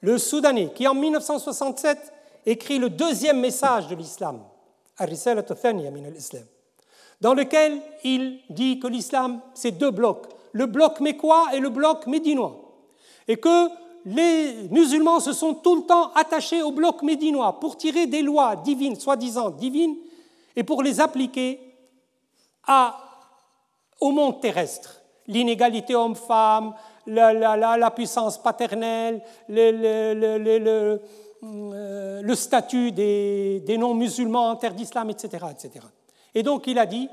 le 0.00 0.18
Soudanais, 0.18 0.70
qui 0.72 0.86
en 0.86 0.94
1967 0.94 2.12
écrit 2.46 2.78
le 2.78 2.90
deuxième 2.90 3.40
message 3.40 3.88
de 3.88 3.96
l'islam, 3.96 4.40
dans 7.20 7.34
lequel 7.34 7.80
il 8.04 8.40
dit 8.50 8.78
que 8.78 8.86
l'islam, 8.86 9.40
c'est 9.54 9.72
deux 9.72 9.90
blocs, 9.90 10.28
le 10.52 10.66
bloc 10.66 11.00
mécois 11.00 11.46
et 11.54 11.58
le 11.58 11.70
bloc 11.70 12.06
médinois, 12.06 12.56
et 13.26 13.36
que 13.36 13.68
les 14.04 14.68
musulmans 14.70 15.20
se 15.20 15.32
sont 15.32 15.54
tout 15.54 15.76
le 15.76 15.82
temps 15.82 16.12
attachés 16.14 16.62
au 16.62 16.72
bloc 16.72 17.02
médinois 17.02 17.58
pour 17.60 17.76
tirer 17.76 18.06
des 18.06 18.22
lois 18.22 18.56
divines, 18.56 18.98
soi-disant 18.98 19.50
divines, 19.50 19.96
et 20.56 20.64
pour 20.64 20.82
les 20.82 21.00
appliquer 21.00 21.60
au 24.00 24.10
monde 24.10 24.40
terrestre. 24.40 25.00
L'inégalité 25.28 25.94
homme-femme, 25.94 26.74
la, 27.06 27.90
puissance 27.90 28.42
paternelle, 28.42 29.22
le, 29.48 31.00
euh, 31.44 32.34
statut 32.34 32.92
des, 32.92 33.76
non-musulmans 33.78 34.50
en 34.50 34.56
terre 34.56 34.74
d'islam, 34.74 35.10
etc., 35.10 35.46
etc. 35.50 35.86
Et 36.34 36.42
donc 36.42 36.66
il 36.66 36.78
a 36.78 36.86
dit, 36.86 37.08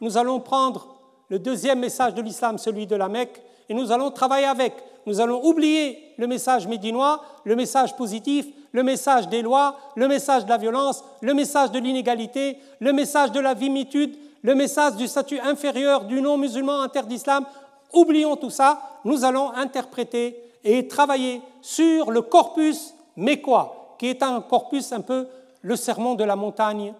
nous 0.00 0.16
allons 0.16 0.40
prendre 0.40 0.96
le 1.28 1.38
deuxième 1.38 1.80
message 1.80 2.14
de 2.14 2.22
l'islam, 2.22 2.58
celui 2.58 2.86
de 2.86 2.96
la 2.96 3.08
Mecque, 3.08 3.40
et 3.68 3.74
nous 3.74 3.92
allons 3.92 4.10
travailler 4.10 4.46
avec 4.46 4.74
nous 5.06 5.20
allons 5.20 5.44
oublier 5.44 5.98
le 6.16 6.26
message 6.26 6.66
médinois, 6.66 7.22
le 7.44 7.56
message 7.56 7.96
positif, 7.96 8.46
le 8.72 8.82
message 8.82 9.28
des 9.28 9.42
lois, 9.42 9.76
le 9.96 10.08
message 10.08 10.44
de 10.44 10.50
la 10.50 10.56
violence, 10.56 11.04
le 11.20 11.34
message 11.34 11.70
de 11.70 11.78
l'inégalité, 11.78 12.58
le 12.80 12.92
message 12.92 13.32
de 13.32 13.40
la 13.40 13.54
vimitude, 13.54 14.16
le 14.42 14.54
message 14.54 14.96
du 14.96 15.06
statut 15.06 15.38
inférieur 15.40 16.04
du 16.04 16.20
non-musulman 16.20 16.80
en 16.80 16.88
terre 16.88 17.06
d'islam. 17.06 17.44
Oublions 17.92 18.36
tout 18.36 18.50
ça, 18.50 19.00
nous 19.04 19.24
allons 19.24 19.52
interpréter 19.52 20.36
et 20.64 20.88
travailler 20.88 21.42
sur 21.60 22.10
le 22.10 22.22
corpus 22.22 22.94
mécois, 23.16 23.96
qui 23.98 24.06
est 24.06 24.22
un 24.22 24.40
corpus 24.40 24.92
un 24.92 25.00
peu 25.00 25.26
le 25.60 25.76
sermon 25.76 26.14
de 26.14 26.24
la 26.24 26.36
montagne 26.36 26.94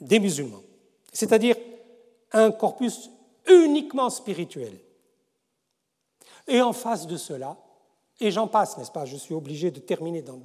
des 0.00 0.18
musulmans, 0.18 0.62
c'est-à-dire 1.12 1.56
un 2.32 2.50
corpus 2.50 3.10
uniquement 3.48 4.10
spirituel. 4.10 4.72
Et 6.46 6.60
en 6.60 6.72
face 6.72 7.06
de 7.06 7.16
cela, 7.16 7.56
et 8.20 8.30
j'en 8.30 8.46
passe, 8.46 8.76
n'est-ce 8.78 8.92
pas, 8.92 9.04
je 9.04 9.16
suis 9.16 9.34
obligé 9.34 9.70
de 9.70 9.80
terminer 9.80 10.22
dans 10.22 10.40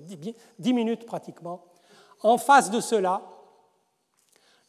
dix 0.57 0.73
minutes 0.73 1.05
pratiquement, 1.05 1.65
en 2.21 2.38
face 2.38 2.71
de 2.71 2.80
cela, 2.80 3.21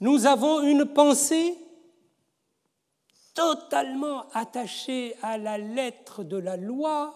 nous 0.01 0.27
avons 0.27 0.63
une 0.63 0.87
pensée 0.87 1.57
totalement 3.35 4.25
attachée 4.33 5.15
à 5.23 5.39
la 5.39 5.59
lettre 5.59 6.25
de 6.25 6.37
la 6.37 6.57
loi, 6.57 7.15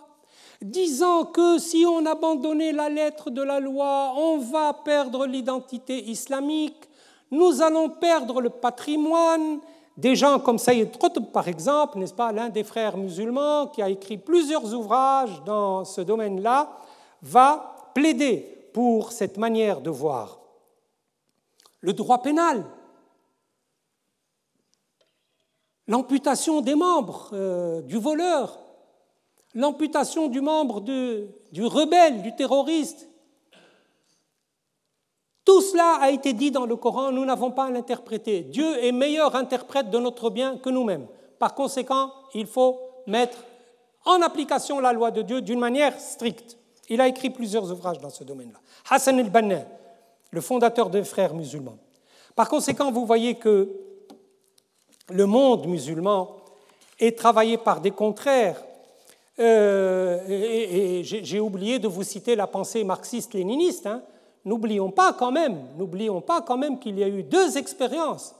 disant 0.62 1.26
que 1.26 1.58
si 1.58 1.84
on 1.86 2.06
abandonnait 2.06 2.72
la 2.72 2.88
lettre 2.88 3.30
de 3.30 3.42
la 3.42 3.60
loi, 3.60 4.14
on 4.16 4.38
va 4.38 4.72
perdre 4.72 5.26
l'identité 5.26 6.08
islamique, 6.08 6.88
nous 7.30 7.62
allons 7.62 7.90
perdre 7.90 8.40
le 8.40 8.50
patrimoine. 8.50 9.60
Des 9.96 10.16
gens 10.16 10.40
comme 10.40 10.58
Sayyid 10.58 10.98
Qutb, 10.98 11.26
par 11.32 11.46
exemple, 11.46 11.98
n'est-ce 11.98 12.14
pas, 12.14 12.32
l'un 12.32 12.48
des 12.48 12.64
frères 12.64 12.96
musulmans 12.96 13.68
qui 13.68 13.80
a 13.80 13.88
écrit 13.88 14.18
plusieurs 14.18 14.74
ouvrages 14.74 15.42
dans 15.44 15.84
ce 15.84 16.00
domaine-là, 16.00 16.76
va 17.22 17.90
plaider 17.94 18.68
pour 18.72 19.12
cette 19.12 19.38
manière 19.38 19.80
de 19.80 19.90
voir. 19.90 20.40
Le 21.80 21.92
droit 21.92 22.22
pénal, 22.22 22.64
l'amputation 25.86 26.60
des 26.60 26.74
membres 26.74 27.30
euh, 27.32 27.80
du 27.82 27.96
voleur, 27.96 28.58
l'amputation 29.54 30.26
du 30.28 30.40
membre 30.40 30.80
du 30.80 31.64
rebelle, 31.64 32.22
du 32.22 32.34
terroriste. 32.34 33.08
Tout 35.44 35.60
cela 35.60 35.98
a 36.00 36.10
été 36.10 36.32
dit 36.32 36.50
dans 36.50 36.64
le 36.64 36.76
Coran, 36.76 37.12
nous 37.12 37.24
n'avons 37.24 37.50
pas 37.50 37.64
à 37.66 37.70
l'interpréter. 37.70 38.40
Dieu 38.40 38.82
est 38.82 38.92
meilleur 38.92 39.36
interprète 39.36 39.90
de 39.90 39.98
notre 39.98 40.30
bien 40.30 40.56
que 40.56 40.70
nous-mêmes. 40.70 41.06
Par 41.38 41.54
conséquent, 41.54 42.12
il 42.32 42.46
faut 42.46 42.80
mettre 43.06 43.38
en 44.06 44.22
application 44.22 44.80
la 44.80 44.92
loi 44.92 45.10
de 45.10 45.22
Dieu 45.22 45.42
d'une 45.42 45.58
manière 45.58 45.98
stricte. 46.00 46.56
Il 46.88 47.00
a 47.00 47.08
écrit 47.08 47.30
plusieurs 47.30 47.70
ouvrages 47.70 47.98
dans 47.98 48.10
ce 48.10 48.24
domaine-là. 48.24 48.58
Hassan 48.90 49.18
el-Banna, 49.18 49.60
le 50.30 50.40
fondateur 50.40 50.90
des 50.90 51.04
frères 51.04 51.34
musulmans. 51.34 51.78
Par 52.34 52.48
conséquent, 52.48 52.90
vous 52.90 53.06
voyez 53.06 53.36
que 53.36 53.70
le 55.10 55.26
monde 55.26 55.66
musulman 55.66 56.36
est 56.98 57.18
travaillé 57.18 57.58
par 57.58 57.80
des 57.80 57.90
contraires. 57.90 58.62
Euh, 59.38 60.20
et, 60.28 61.02
j'ai 61.04 61.40
oublié 61.40 61.78
de 61.78 61.88
vous 61.88 62.02
citer 62.02 62.36
la 62.36 62.46
pensée 62.46 62.84
marxiste-léniniste. 62.84 63.86
Hein. 63.86 64.02
N'oublions 64.44 64.90
pas 64.90 65.12
quand 65.12 65.32
même, 65.32 66.78
qu'il 66.78 66.98
y 66.98 67.04
a 67.04 67.08
eu 67.08 67.22
deux 67.22 67.56
expériences 67.56 68.34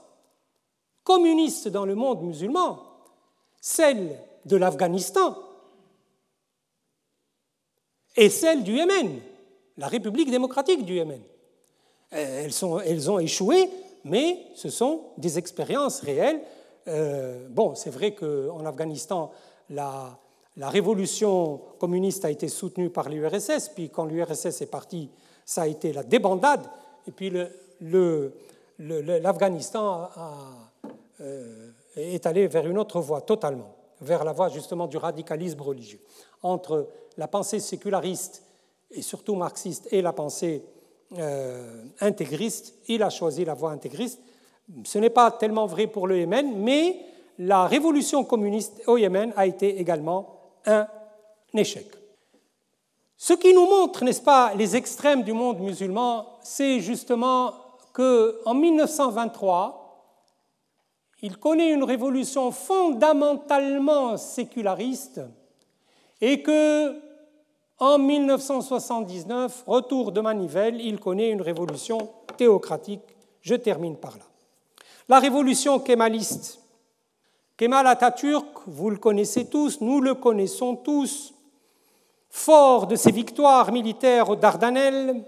communistes 1.03 1.67
dans 1.67 1.85
le 1.85 1.95
monde 1.95 2.23
musulman, 2.23 2.83
celle 3.61 4.19
de 4.45 4.57
l'Afghanistan 4.57 5.37
et 8.15 8.29
celle 8.29 8.63
du 8.63 8.73
Yémen, 8.73 9.19
la 9.77 9.87
République 9.87 10.31
démocratique 10.31 10.85
du 10.85 10.95
Yémen. 10.95 11.21
Elles, 12.11 12.53
sont, 12.53 12.79
elles 12.79 13.11
ont 13.11 13.19
échoué, 13.19 13.69
mais 14.03 14.45
ce 14.55 14.69
sont 14.69 15.01
des 15.17 15.37
expériences 15.37 15.99
réelles 15.99 16.41
euh, 16.87 17.47
bon, 17.49 17.75
c'est 17.75 17.89
vrai 17.89 18.13
qu'en 18.13 18.65
Afghanistan, 18.65 19.31
la, 19.69 20.19
révolution 20.57 21.61
communiste 21.79 22.25
a 22.25 22.29
été 22.29 22.47
soutenue 22.47 22.89
par 22.89 23.09
l'URSS, 23.09 23.69
puis 23.73 23.89
quand 23.89 24.05
l'URSS 24.05 24.61
est 24.61 24.69
parti, 24.69 25.09
ça 25.45 25.61
a 25.63 25.67
été 25.67 25.93
la 25.93 26.03
débandade, 26.03 26.67
et 27.07 27.11
puis 27.11 27.31
l'Afghanistan 28.79 30.09
euh, 31.21 31.71
est 31.95 32.25
allé 32.25 32.47
vers 32.47 32.67
une 32.67 32.79
autre 32.79 32.99
voie 32.99 33.21
totalement, 33.21 33.75
vers 34.01 34.23
la 34.23 34.33
voie 34.33 34.49
justement 34.49 34.87
du 34.87 34.97
radicalisme 34.97 35.61
religieux. 35.61 36.01
Entre 36.41 36.89
la 37.17 37.27
pensée 37.27 37.59
séculariste 37.59 38.43
et 38.91 39.01
surtout 39.01 39.35
marxiste 39.35 39.87
et 39.91 40.01
la 40.01 40.13
pensée 40.13 40.63
euh, 41.17 41.83
intégriste, 42.01 42.73
il 42.87 43.03
a 43.03 43.09
choisi 43.09 43.45
la 43.45 43.53
voie 43.53 43.71
intégriste, 43.71 44.19
ce 44.83 44.97
n'est 44.97 45.11
pas 45.11 45.29
tellement 45.31 45.67
vrai 45.67 45.85
pour 45.85 46.07
le 46.07 46.17
Yémen, 46.17 46.57
mais 46.57 46.97
la 47.37 47.67
révolution 47.67 48.23
communiste 48.23 48.81
au 48.87 48.97
Yémen 48.97 49.31
a 49.35 49.45
été 49.45 49.79
également 49.79 50.39
un 50.65 50.87
échec. 51.53 51.85
Ce 53.17 53.33
qui 53.33 53.53
nous 53.53 53.65
montre, 53.65 54.03
n'est-ce 54.03 54.21
pas, 54.21 54.53
les 54.55 54.75
extrêmes 54.75 55.23
du 55.23 55.33
monde 55.33 55.59
musulman, 55.59 56.25
c'est 56.41 56.79
justement 56.79 57.53
qu'en 57.93 58.53
1923, 58.53 59.81
il 61.21 61.37
connaît 61.37 61.71
une 61.71 61.83
révolution 61.83 62.51
fondamentalement 62.51 64.17
séculariste 64.17 65.21
et 66.21 66.41
que 66.41 67.01
en 67.77 67.97
1979, 67.97 69.63
retour 69.67 70.13
de 70.13 70.21
Manivelle, 70.21 70.79
il 70.79 70.99
connaît 70.99 71.29
une 71.29 71.41
révolution 71.41 72.09
théocratique. 72.37 73.01
Je 73.41 73.55
termine 73.55 73.97
par 73.97 74.17
là. 74.17 74.23
La 75.09 75.19
révolution 75.19 75.79
kémaliste. 75.79 76.61
Kemal 77.57 77.87
Atatürk, 77.87 78.45
vous 78.65 78.89
le 78.89 78.97
connaissez 78.97 79.49
tous, 79.49 79.81
nous 79.81 79.99
le 79.99 80.15
connaissons 80.15 80.75
tous, 80.75 81.34
fort 82.35 82.85
de 82.85 82.97
ses 82.97 83.11
victoires 83.11 83.71
militaires 83.71 84.29
aux 84.29 84.35
Dardanelles 84.35 85.23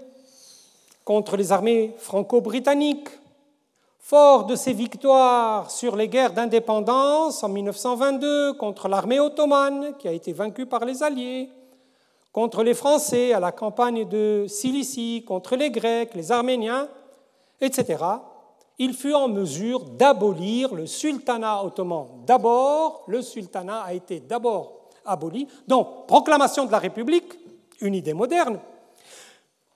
contre 1.06 1.38
les 1.38 1.52
armées 1.52 1.94
franco-britanniques, 1.96 3.08
fort 3.98 4.44
de 4.44 4.54
ses 4.54 4.74
victoires 4.74 5.70
sur 5.70 5.96
les 5.96 6.06
guerres 6.06 6.34
d'indépendance 6.34 7.42
en 7.42 7.48
1922 7.48 8.52
contre 8.52 8.88
l'armée 8.88 9.20
ottomane 9.20 9.94
qui 9.98 10.06
a 10.06 10.12
été 10.12 10.34
vaincue 10.34 10.66
par 10.66 10.84
les 10.84 11.02
Alliés, 11.02 11.48
contre 12.30 12.62
les 12.62 12.74
Français 12.74 13.32
à 13.32 13.40
la 13.40 13.52
campagne 13.52 14.06
de 14.06 14.44
Cilicie, 14.46 15.24
contre 15.26 15.56
les 15.56 15.70
Grecs, 15.70 16.14
les 16.14 16.30
Arméniens, 16.30 16.88
etc 17.58 17.96
il 18.80 18.94
fut 18.94 19.12
en 19.12 19.26
mesure 19.26 19.80
d'abolir 19.80 20.72
le 20.72 20.86
sultanat 20.86 21.64
ottoman. 21.64 22.06
D'abord, 22.24 23.02
le 23.08 23.22
sultanat 23.22 23.80
a 23.80 23.92
été 23.92 24.20
d'abord 24.20 24.87
donc 25.66 26.06
proclamation 26.06 26.64
de 26.64 26.72
la 26.72 26.78
République, 26.78 27.38
une 27.80 27.94
idée 27.94 28.14
moderne, 28.14 28.58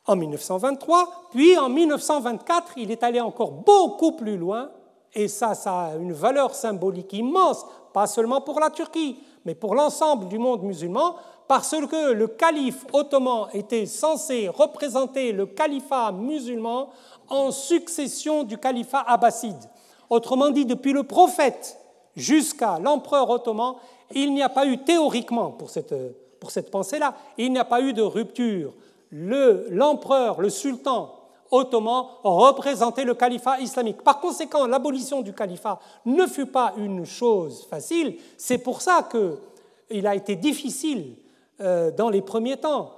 en 0.06 0.16
1923, 0.16 1.28
puis 1.30 1.56
en 1.56 1.68
1924, 1.68 2.72
il 2.76 2.90
est 2.90 3.02
allé 3.02 3.20
encore 3.20 3.52
beaucoup 3.52 4.12
plus 4.12 4.36
loin, 4.36 4.70
et 5.14 5.28
ça, 5.28 5.54
ça 5.54 5.82
a 5.82 5.96
une 5.96 6.12
valeur 6.12 6.54
symbolique 6.54 7.12
immense, 7.12 7.64
pas 7.92 8.06
seulement 8.06 8.40
pour 8.40 8.58
la 8.58 8.70
Turquie, 8.70 9.18
mais 9.44 9.54
pour 9.54 9.74
l'ensemble 9.74 10.28
du 10.28 10.38
monde 10.38 10.62
musulman, 10.62 11.16
parce 11.46 11.70
que 11.70 12.12
le 12.12 12.28
calife 12.28 12.86
ottoman 12.92 13.48
était 13.52 13.86
censé 13.86 14.48
représenter 14.48 15.32
le 15.32 15.46
califat 15.46 16.12
musulman 16.12 16.88
en 17.28 17.50
succession 17.50 18.42
du 18.42 18.56
califat 18.58 19.04
abbasside. 19.06 19.68
Autrement 20.08 20.50
dit, 20.50 20.64
depuis 20.64 20.92
le 20.92 21.02
prophète 21.02 21.78
jusqu'à 22.16 22.78
l'empereur 22.78 23.28
ottoman, 23.30 23.74
il 24.14 24.34
n'y 24.34 24.42
a 24.42 24.48
pas 24.48 24.66
eu 24.66 24.78
théoriquement, 24.78 25.50
pour 25.50 25.70
cette, 25.70 25.94
pour 26.38 26.50
cette 26.50 26.70
pensée-là, 26.70 27.14
il 27.38 27.52
n'y 27.52 27.58
a 27.58 27.64
pas 27.64 27.80
eu 27.80 27.92
de 27.92 28.02
rupture. 28.02 28.72
L'empereur, 29.12 30.40
le, 30.40 30.48
sultan 30.48 31.14
ottoman 31.50 32.06
représentait 32.24 33.04
le 33.04 33.14
califat 33.14 33.60
islamique. 33.60 34.02
Par 34.02 34.20
conséquent, 34.20 34.66
l'abolition 34.66 35.20
du 35.20 35.34
califat 35.34 35.78
ne 36.06 36.26
fut 36.26 36.46
pas 36.46 36.72
une 36.78 37.04
chose 37.04 37.66
facile. 37.68 38.16
C'est 38.38 38.58
pour 38.58 38.80
ça 38.80 39.08
qu'il 39.10 40.06
a 40.06 40.14
été 40.14 40.34
difficile 40.36 41.16
euh, 41.60 41.90
dans 41.90 42.08
les 42.08 42.22
premiers 42.22 42.56
temps 42.56 42.92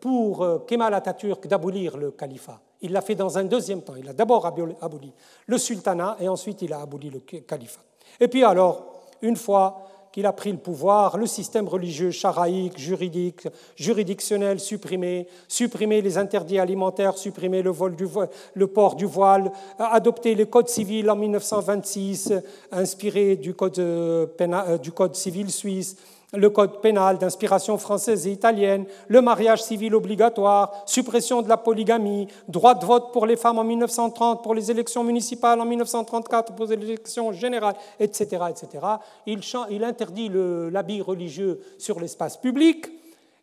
pour 0.00 0.42
euh, 0.42 0.58
Kemal 0.66 0.92
Atatürk 0.94 1.46
d'abolir 1.46 1.96
le 1.96 2.10
califat. 2.10 2.60
Il 2.82 2.92
l'a 2.92 3.00
fait 3.00 3.14
dans 3.14 3.38
un 3.38 3.44
deuxième 3.44 3.82
temps. 3.82 3.94
Il 3.96 4.08
a 4.08 4.12
d'abord 4.12 4.44
aboli 4.44 5.12
le 5.46 5.58
sultanat 5.58 6.18
et 6.20 6.28
ensuite 6.28 6.60
il 6.60 6.72
a 6.74 6.82
aboli 6.82 7.08
le 7.08 7.20
califat. 7.20 7.80
Et 8.20 8.28
puis 8.28 8.44
alors, 8.44 8.84
une 9.22 9.36
fois 9.36 9.80
qu'il 10.14 10.26
a 10.26 10.32
pris 10.32 10.52
le 10.52 10.58
pouvoir, 10.58 11.16
le 11.16 11.26
système 11.26 11.66
religieux 11.66 12.12
charaïque, 12.12 12.78
juridique, 12.78 13.48
juridictionnel 13.74 14.60
supprimé, 14.60 15.26
supprimer 15.48 16.02
les 16.02 16.18
interdits 16.18 16.60
alimentaires, 16.60 17.18
supprimer 17.18 17.62
le, 17.62 17.70
vol 17.70 17.96
du 17.96 18.06
le 18.54 18.66
port 18.68 18.94
du 18.94 19.06
voile, 19.06 19.50
adopter 19.76 20.36
le 20.36 20.44
code 20.44 20.68
civil 20.68 21.10
en 21.10 21.16
1926, 21.16 22.32
inspiré 22.70 23.40
euh, 23.78 24.26
euh, 24.40 24.78
du 24.78 24.92
code 24.92 25.16
civil 25.16 25.50
suisse, 25.50 25.96
le 26.36 26.50
code 26.50 26.80
pénal 26.80 27.18
d'inspiration 27.18 27.78
française 27.78 28.26
et 28.26 28.30
italienne, 28.30 28.84
le 29.08 29.20
mariage 29.20 29.62
civil 29.62 29.94
obligatoire, 29.94 30.72
suppression 30.86 31.42
de 31.42 31.48
la 31.48 31.56
polygamie, 31.56 32.28
droit 32.48 32.74
de 32.74 32.84
vote 32.84 33.12
pour 33.12 33.26
les 33.26 33.36
femmes 33.36 33.58
en 33.58 33.64
1930, 33.64 34.42
pour 34.42 34.54
les 34.54 34.70
élections 34.70 35.04
municipales 35.04 35.60
en 35.60 35.64
1934, 35.64 36.54
pour 36.54 36.66
les 36.66 36.72
élections 36.74 37.32
générales, 37.32 37.76
etc. 37.98 38.44
etc. 38.50 38.84
Il, 39.26 39.84
interdit 39.84 40.30
l'habit 40.70 41.02
religieux 41.02 41.60
sur 41.78 42.00
l'espace 42.00 42.36
public 42.36 42.86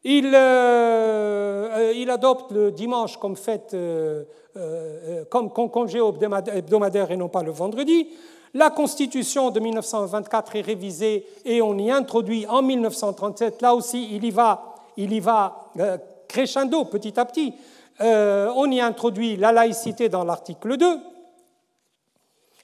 Il, 0.04 0.32
euh, 0.34 1.94
il, 1.96 2.10
adopte 2.10 2.52
le 2.52 2.72
dimanche 2.72 3.18
comme 3.18 3.36
fête, 3.36 3.74
euh, 3.74 4.24
euh, 4.58 5.26
comme 5.30 5.52
congé 5.52 6.00
hebdomadaire 6.00 7.12
et 7.12 7.18
non 7.18 7.30
pas 7.30 7.44
le 7.44 7.52
vendredi. 7.52 8.08
La 8.54 8.70
Constitution 8.70 9.50
de 9.50 9.60
1924 9.60 10.56
est 10.58 10.62
révisée 10.62 11.26
et 11.46 11.62
on 11.62 11.78
y 11.78 11.90
introduit 11.90 12.46
en 12.48 12.62
1937, 12.62 13.62
là 13.62 13.74
aussi 13.74 14.10
il 14.14 14.24
y 14.24 14.32
va, 14.32 14.78
va 14.98 15.98
crescendo 16.28 16.84
petit 16.86 17.18
à 17.20 17.26
petit, 17.26 17.54
on 18.00 18.70
y 18.72 18.82
introduit 18.82 19.38
la 19.38 19.52
laïcité 19.52 20.10
dans 20.10 20.24
l'article 20.24 20.76
2. 20.76 21.00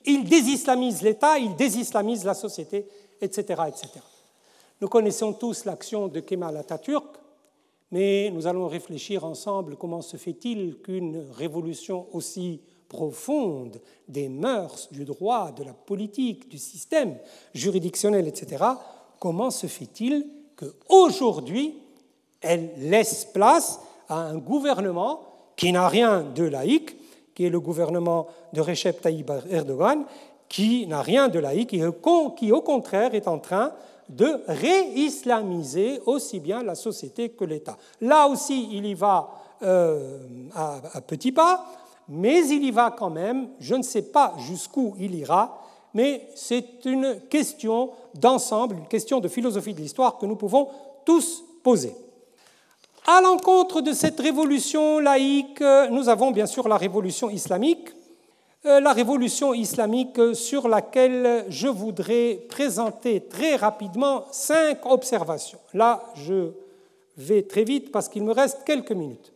Il 0.06 0.24
désislamise 0.24 1.02
l'État, 1.02 1.38
il 1.38 1.56
désislamise 1.56 2.26
la 2.26 2.34
société, 2.34 2.88
etc., 3.22 3.64
etc. 3.68 3.90
Nous 4.80 4.88
connaissons 4.88 5.34
tous 5.34 5.66
l'action 5.66 6.08
de 6.08 6.20
Kemal 6.20 6.56
Atatürk, 6.58 7.18
mais 7.92 8.30
nous 8.32 8.48
allons 8.48 8.68
réfléchir 8.68 9.24
ensemble 9.26 9.76
comment 9.76 10.02
se 10.02 10.18
fait-il 10.18 10.78
qu'une 10.82 11.26
révolution 11.32 12.08
aussi 12.14 12.62
profonde 12.88 13.82
des 14.08 14.30
mœurs, 14.30 14.90
du 14.92 15.06
droit, 15.06 15.52
de 15.52 15.64
la 15.64 15.74
politique, 15.74 16.50
du 16.50 16.58
système 16.58 17.18
juridictionnel, 17.54 18.28
etc., 18.28 18.64
comment 19.20 19.52
se 19.52 19.68
fait-il 19.68 20.26
qu'aujourd'hui, 20.56 21.76
elle 22.42 22.72
laisse 22.78 23.26
place 23.26 23.80
à 24.10 24.20
un 24.20 24.38
gouvernement 24.38 25.22
qui 25.56 25.72
n'a 25.72 25.88
rien 25.88 26.24
de 26.24 26.44
laïque, 26.44 26.96
qui 27.34 27.46
est 27.46 27.50
le 27.50 27.60
gouvernement 27.60 28.28
de 28.54 28.62
Recep 28.62 29.02
Tayyip 29.02 29.32
Erdogan, 29.50 30.06
qui 30.48 30.88
n'a 30.88 31.02
rien 31.02 31.28
de 31.28 31.40
laïque 31.40 31.76
qui, 32.38 32.52
au 32.52 32.62
contraire, 32.62 33.14
est 33.14 33.28
en 33.28 33.40
train 33.40 33.74
de 34.10 34.42
réislamiser 34.48 36.00
aussi 36.06 36.40
bien 36.40 36.64
la 36.64 36.76
société 36.76 37.30
que 37.30 37.44
l'État. 37.44 37.78
Là 38.02 38.28
aussi, 38.28 38.70
il 38.72 38.86
y 38.86 38.94
va 38.94 39.30
euh, 39.64 40.20
à, 40.56 41.02
petits 41.02 41.32
pas, 41.32 41.66
mais 42.10 42.48
il 42.48 42.64
y 42.64 42.72
va 42.72 42.92
quand 42.92 43.10
même, 43.10 43.50
je 43.60 43.76
ne 43.76 43.84
sais 43.84 44.04
pas 44.04 44.34
jusqu'où 44.40 44.96
il 45.00 45.16
ira, 45.16 45.62
mais 45.94 46.30
c'est 46.36 46.86
une 46.86 47.22
question 47.30 47.92
d'ensemble, 48.14 48.76
une 48.78 48.88
question 48.88 49.20
de 49.20 49.28
philosophie 49.28 49.74
de 49.74 49.82
l'histoire 49.82 50.18
que 50.18 50.26
nous 50.26 50.36
pouvons 50.36 50.70
tous 51.06 51.44
poser. 51.64 51.96
À 53.06 53.22
l'encontre 53.22 53.82
de 53.82 53.94
cette 53.94 54.20
révolution 54.20 55.00
laïque, 55.00 55.64
nous 55.92 56.10
avons 56.10 56.32
bien 56.32 56.46
sûr 56.46 56.68
la 56.68 56.78
révolution 56.78 57.30
islamique, 57.30 57.90
euh, 58.66 58.82
la 58.82 58.92
révolution 58.92 59.54
islamique 59.54 60.20
sur 60.34 60.68
laquelle 60.68 61.46
je 61.48 61.68
voudrais 61.68 62.46
présenter 62.50 63.22
très 63.22 63.56
rapidement 63.56 64.26
cinq 64.32 64.86
observations. 64.86 65.60
Là, 65.74 66.04
je 66.16 66.52
vais 67.16 67.44
très 67.44 67.64
vite 67.64 67.92
parce 67.92 68.10
qu'il 68.10 68.24
me 68.24 68.34
reste 68.34 68.64
quelques 68.66 68.92
minutes. 68.92 69.32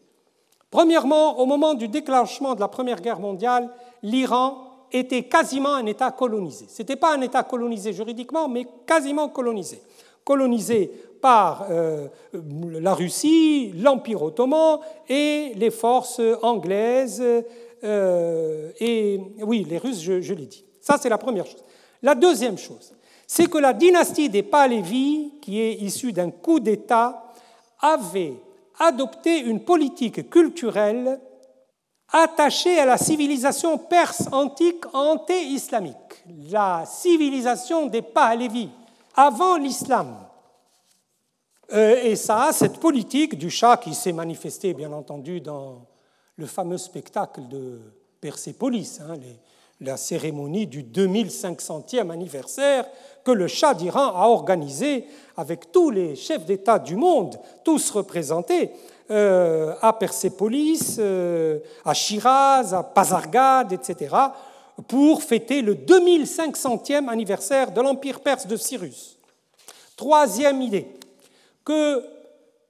Premièrement, 0.71 1.39
au 1.39 1.45
moment 1.45 1.73
du 1.73 1.87
déclenchement 1.87 2.55
de 2.55 2.61
la 2.61 2.69
Première 2.69 3.01
Guerre 3.01 3.19
mondiale, 3.19 3.69
l'Iran 4.01 4.87
était 4.91 5.23
quasiment 5.23 5.75
un 5.75 5.85
État 5.85 6.11
colonisé. 6.11 6.65
Ce 6.69 6.81
n'était 6.81 6.95
pas 6.95 7.13
un 7.13 7.21
État 7.21 7.43
colonisé 7.43 7.93
juridiquement, 7.93 8.47
mais 8.47 8.65
quasiment 8.87 9.29
colonisé. 9.29 9.81
Colonisé 10.23 10.91
par 11.21 11.67
euh, 11.69 12.07
la 12.33 12.93
Russie, 12.93 13.73
l'Empire 13.75 14.23
ottoman 14.23 14.79
et 15.07 15.53
les 15.55 15.69
forces 15.69 16.21
anglaises 16.41 17.21
euh, 17.83 18.71
et 18.79 19.19
oui, 19.41 19.65
les 19.67 19.77
Russes, 19.77 20.01
je, 20.01 20.33
l'ai 20.33 20.45
dit. 20.45 20.63
Ça, 20.79 20.97
c'est 20.99 21.09
la 21.09 21.17
première 21.17 21.45
chose. 21.45 21.63
La 22.01 22.15
deuxième 22.15 22.57
chose, 22.57 22.93
c'est 23.27 23.49
que 23.49 23.57
la 23.57 23.73
dynastie 23.73 24.29
des 24.29 24.43
Pahlavis, 24.43 25.33
qui 25.41 25.59
est 25.59 25.73
issue 25.75 26.11
d'un 26.11 26.31
coup 26.31 26.59
d'État, 26.59 27.23
avait 27.79 28.33
adopté 28.81 29.39
une 29.39 29.63
politique 29.63 30.29
culturelle 30.29 31.19
attachée 32.11 32.79
à 32.79 32.85
la 32.85 32.97
civilisation 32.97 33.77
perse 33.77 34.27
antique 34.31 34.83
anté-islamique. 34.93 36.23
La 36.49 36.83
civilisation 36.85 37.87
des 37.87 38.01
Pahlavis, 38.01 38.69
avant 39.15 39.57
l'islam. 39.57 40.17
Euh, 41.73 42.03
et 42.03 42.15
ça, 42.15 42.49
cette 42.51 42.79
politique 42.79 43.37
du 43.37 43.49
chat 43.49 43.77
qui 43.77 43.93
s'est 43.93 44.11
manifestée, 44.11 44.73
bien 44.73 44.91
entendu, 44.91 45.39
dans 45.39 45.85
le 46.35 46.45
fameux 46.45 46.77
spectacle 46.77 47.47
de 47.47 47.79
Persépolis, 48.19 48.99
hein, 49.01 49.15
la 49.81 49.97
cérémonie 49.97 50.67
du 50.67 50.83
2500e 50.83 52.11
anniversaire 52.11 52.85
que 53.23 53.31
le 53.31 53.47
Shah 53.47 53.73
d'Iran 53.73 54.13
a 54.15 54.27
organisé 54.27 55.05
avec 55.35 55.71
tous 55.71 55.89
les 55.89 56.15
chefs 56.15 56.45
d'État 56.45 56.79
du 56.79 56.95
monde, 56.95 57.37
tous 57.63 57.89
représentés, 57.91 58.71
euh, 59.09 59.73
à 59.81 59.93
Persépolis, 59.93 60.97
euh, 60.99 61.59
à 61.83 61.93
Shiraz, 61.93 62.73
à 62.73 62.83
Pazargad, 62.83 63.73
etc., 63.73 64.15
pour 64.87 65.21
fêter 65.21 65.61
le 65.61 65.75
2500e 65.75 67.09
anniversaire 67.09 67.71
de 67.71 67.81
l'Empire 67.81 68.21
perse 68.21 68.47
de 68.47 68.55
Cyrus. 68.55 69.17
Troisième 69.97 70.61
idée, 70.61 70.87
que 71.65 72.03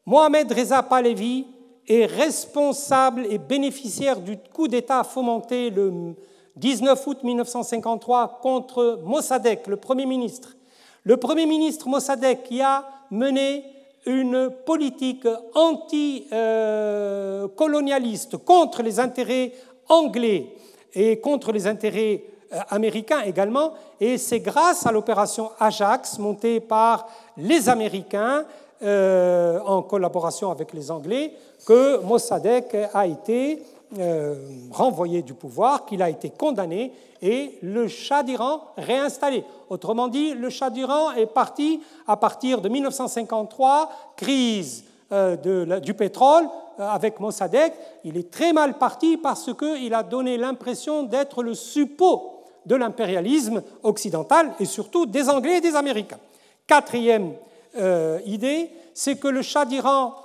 Mohamed 0.05 0.51
Reza 0.51 0.81
Pahlavi 0.83 1.45
est 1.87 2.05
responsable 2.05 3.25
et 3.29 3.37
bénéficiaire 3.37 4.19
du 4.19 4.37
coup 4.37 4.67
d'État 4.67 5.03
fomenté 5.03 5.69
le 5.69 6.15
19 6.55 7.07
août 7.07 7.23
1953 7.23 8.39
contre 8.41 8.99
Mossadegh, 9.03 9.67
le 9.67 9.77
Premier 9.77 10.05
ministre. 10.05 10.55
Le 11.03 11.17
Premier 11.17 11.45
ministre 11.45 11.87
Mossadegh 11.87 12.43
qui 12.43 12.61
a 12.61 12.85
mené 13.09 13.63
une 14.05 14.51
politique 14.65 15.27
anti-colonialiste 15.55 18.37
contre 18.37 18.83
les 18.83 18.99
intérêts 18.99 19.53
anglais 19.89 20.53
et 20.93 21.19
contre 21.19 21.51
les 21.51 21.67
intérêts 21.67 22.23
euh, 22.53 22.59
américains 22.69 23.21
également. 23.21 23.73
Et 23.99 24.17
c'est 24.17 24.39
grâce 24.39 24.85
à 24.85 24.91
l'opération 24.91 25.51
Ajax 25.59 26.19
montée 26.19 26.59
par 26.59 27.07
les 27.37 27.69
Américains 27.69 28.45
euh, 28.83 29.59
en 29.65 29.83
collaboration 29.83 30.49
avec 30.49 30.73
les 30.73 30.89
Anglais 30.89 31.33
que 31.65 32.01
Mossadegh 32.03 32.89
a 32.93 33.05
été 33.05 33.61
euh, 33.99 34.35
renvoyé 34.71 35.21
du 35.21 35.33
pouvoir, 35.33 35.85
qu'il 35.85 36.01
a 36.01 36.09
été 36.09 36.29
condamné 36.29 36.93
et 37.21 37.57
le 37.61 37.87
Shah 37.87 38.23
d'Iran 38.23 38.61
réinstallé. 38.77 39.43
Autrement 39.69 40.07
dit, 40.07 40.33
le 40.33 40.49
Shah 40.49 40.69
d'Iran 40.69 41.11
est 41.11 41.25
parti 41.25 41.81
à 42.07 42.17
partir 42.17 42.61
de 42.61 42.69
1953, 42.69 43.89
crise 44.15 44.85
euh, 45.11 45.79
du 45.79 45.93
pétrole 45.93 46.47
avec 46.77 47.19
Mossadegh. 47.19 47.73
Il 48.03 48.17
est 48.17 48.31
très 48.31 48.53
mal 48.53 48.77
parti 48.77 49.17
parce 49.17 49.51
qu'il 49.53 49.93
a 49.93 50.03
donné 50.03 50.37
l'impression 50.37 51.03
d'être 51.03 51.43
le 51.43 51.53
suppôt 51.53 52.41
de 52.65 52.75
l'impérialisme 52.75 53.61
occidental 53.83 54.53
et 54.59 54.65
surtout 54.65 55.05
des 55.05 55.29
Anglais 55.29 55.57
et 55.57 55.61
des 55.61 55.75
Américains. 55.75 56.19
Quatrième 56.67 57.33
euh, 57.77 58.19
idée, 58.25 58.69
c'est 58.93 59.17
que 59.17 59.27
le 59.27 59.41
Shah 59.41 59.65
d'Iran, 59.65 60.13
euh, 60.13 60.19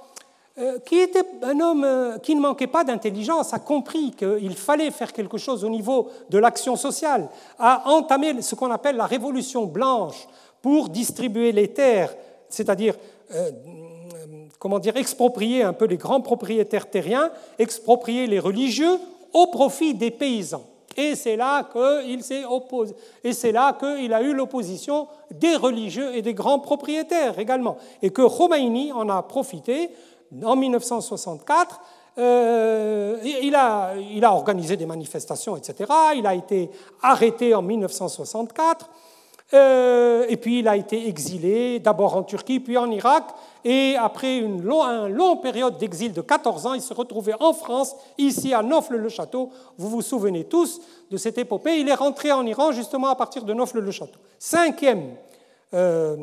qui 0.87 0.99
était 0.99 1.25
un 1.43 1.61
homme 1.61 1.85
euh, 1.85 2.19
qui 2.19 2.35
ne 2.35 2.41
manquait 2.41 2.67
pas 2.67 2.83
d'intelligence, 2.83 3.53
a 3.53 3.59
compris 3.59 4.13
qu'il 4.13 4.57
fallait 4.57 4.91
faire 4.91 5.13
quelque 5.13 5.37
chose 5.37 5.65
au 5.65 5.69
niveau 5.69 6.09
de 6.31 6.39
l'action 6.39 6.77
sociale, 6.77 7.29
a 7.59 7.91
entamé 7.91 8.41
ce 8.41 8.55
qu'on 8.55 8.71
appelle 8.71 8.97
la 8.97 9.07
révolution 9.07 9.67
blanche 9.67 10.27
pour 10.63 10.89
distribuer 10.89 11.53
les 11.53 11.69
terres, 11.69 12.15
c'est-à-dire 12.49 12.95
dire, 14.81 14.97
exproprier 14.97 15.63
un 15.63 15.73
peu 15.73 15.85
les 15.85 15.97
grands 15.97 16.21
propriétaires 16.21 16.91
terriens, 16.91 17.31
exproprier 17.59 18.27
les 18.27 18.39
religieux 18.39 18.99
au 19.33 19.47
profit 19.49 19.95
des 19.95 20.11
paysans. 20.11 20.65
Et 20.97 21.15
c'est 21.15 21.37
là 21.37 21.69
qu'il 21.71 22.23
s'est 22.23 22.45
opposé. 22.45 22.95
Et 23.23 23.35
c'est 23.35 23.53
là 23.53 23.77
qu'il 23.79 24.13
a 24.15 24.23
eu 24.23 24.33
l'opposition 24.33 25.07
des 25.31 25.55
religieux 25.55 26.17
et 26.17 26.23
des 26.23 26.33
grands 26.33 26.59
propriétaires 26.59 27.39
également. 27.39 27.77
Et 28.01 28.11
que 28.11 28.23
Khomeini 28.23 28.93
en 28.93 29.09
a 29.11 29.23
profité 29.23 29.91
en 30.45 30.57
1964. 30.57 31.81
Euh, 32.19 33.19
il, 33.23 33.55
a, 33.55 34.33
organisé 34.33 34.77
des 34.77 34.87
manifestations, 34.87 35.57
etc. 35.57 35.93
Il 36.17 36.27
a 36.27 36.35
été 36.35 36.71
arrêté 37.03 37.55
en 37.55 37.63
1964. 37.63 38.89
Euh, 39.55 40.27
et 40.29 40.37
puis 40.37 40.59
il 40.59 40.67
a 40.67 40.77
été 40.77 41.09
exilé, 41.09 41.79
d'abord 41.79 42.17
en 42.17 42.25
Turquie, 42.25 42.59
puis 42.59 42.77
en 42.77 42.91
Irak. 42.91 43.25
Et 43.65 43.95
après 43.97 44.39
une, 44.39 44.63
longue 44.63 45.43
période 45.43 45.79
d'exil 45.79 46.13
de 46.13 46.21
14 46.21 46.67
ans, 46.67 46.75
il 46.75 46.83
se 46.83 46.95
retrouvait 46.95 47.35
en 47.39 47.53
France, 47.53 47.95
ici 48.19 48.55
à 48.55 48.63
Nofle-le-Château. 48.63 49.51
Vous 49.79 49.89
vous 49.89 50.03
souvenez 50.03 50.45
tous 50.45 50.81
de 51.11 51.17
cette 51.17 51.39
épopée. 51.39 51.79
Il 51.79 51.89
est 51.89 51.95
rentré 51.95 52.33
en 52.33 52.45
Iran 52.47 52.73
justement 52.73 53.09
à 53.09 53.15
partir 53.15 53.45
de 53.45 53.55
Nofle-le-Château. 53.55 54.19
Cinquième, 54.39 55.15
euh, 55.75 56.17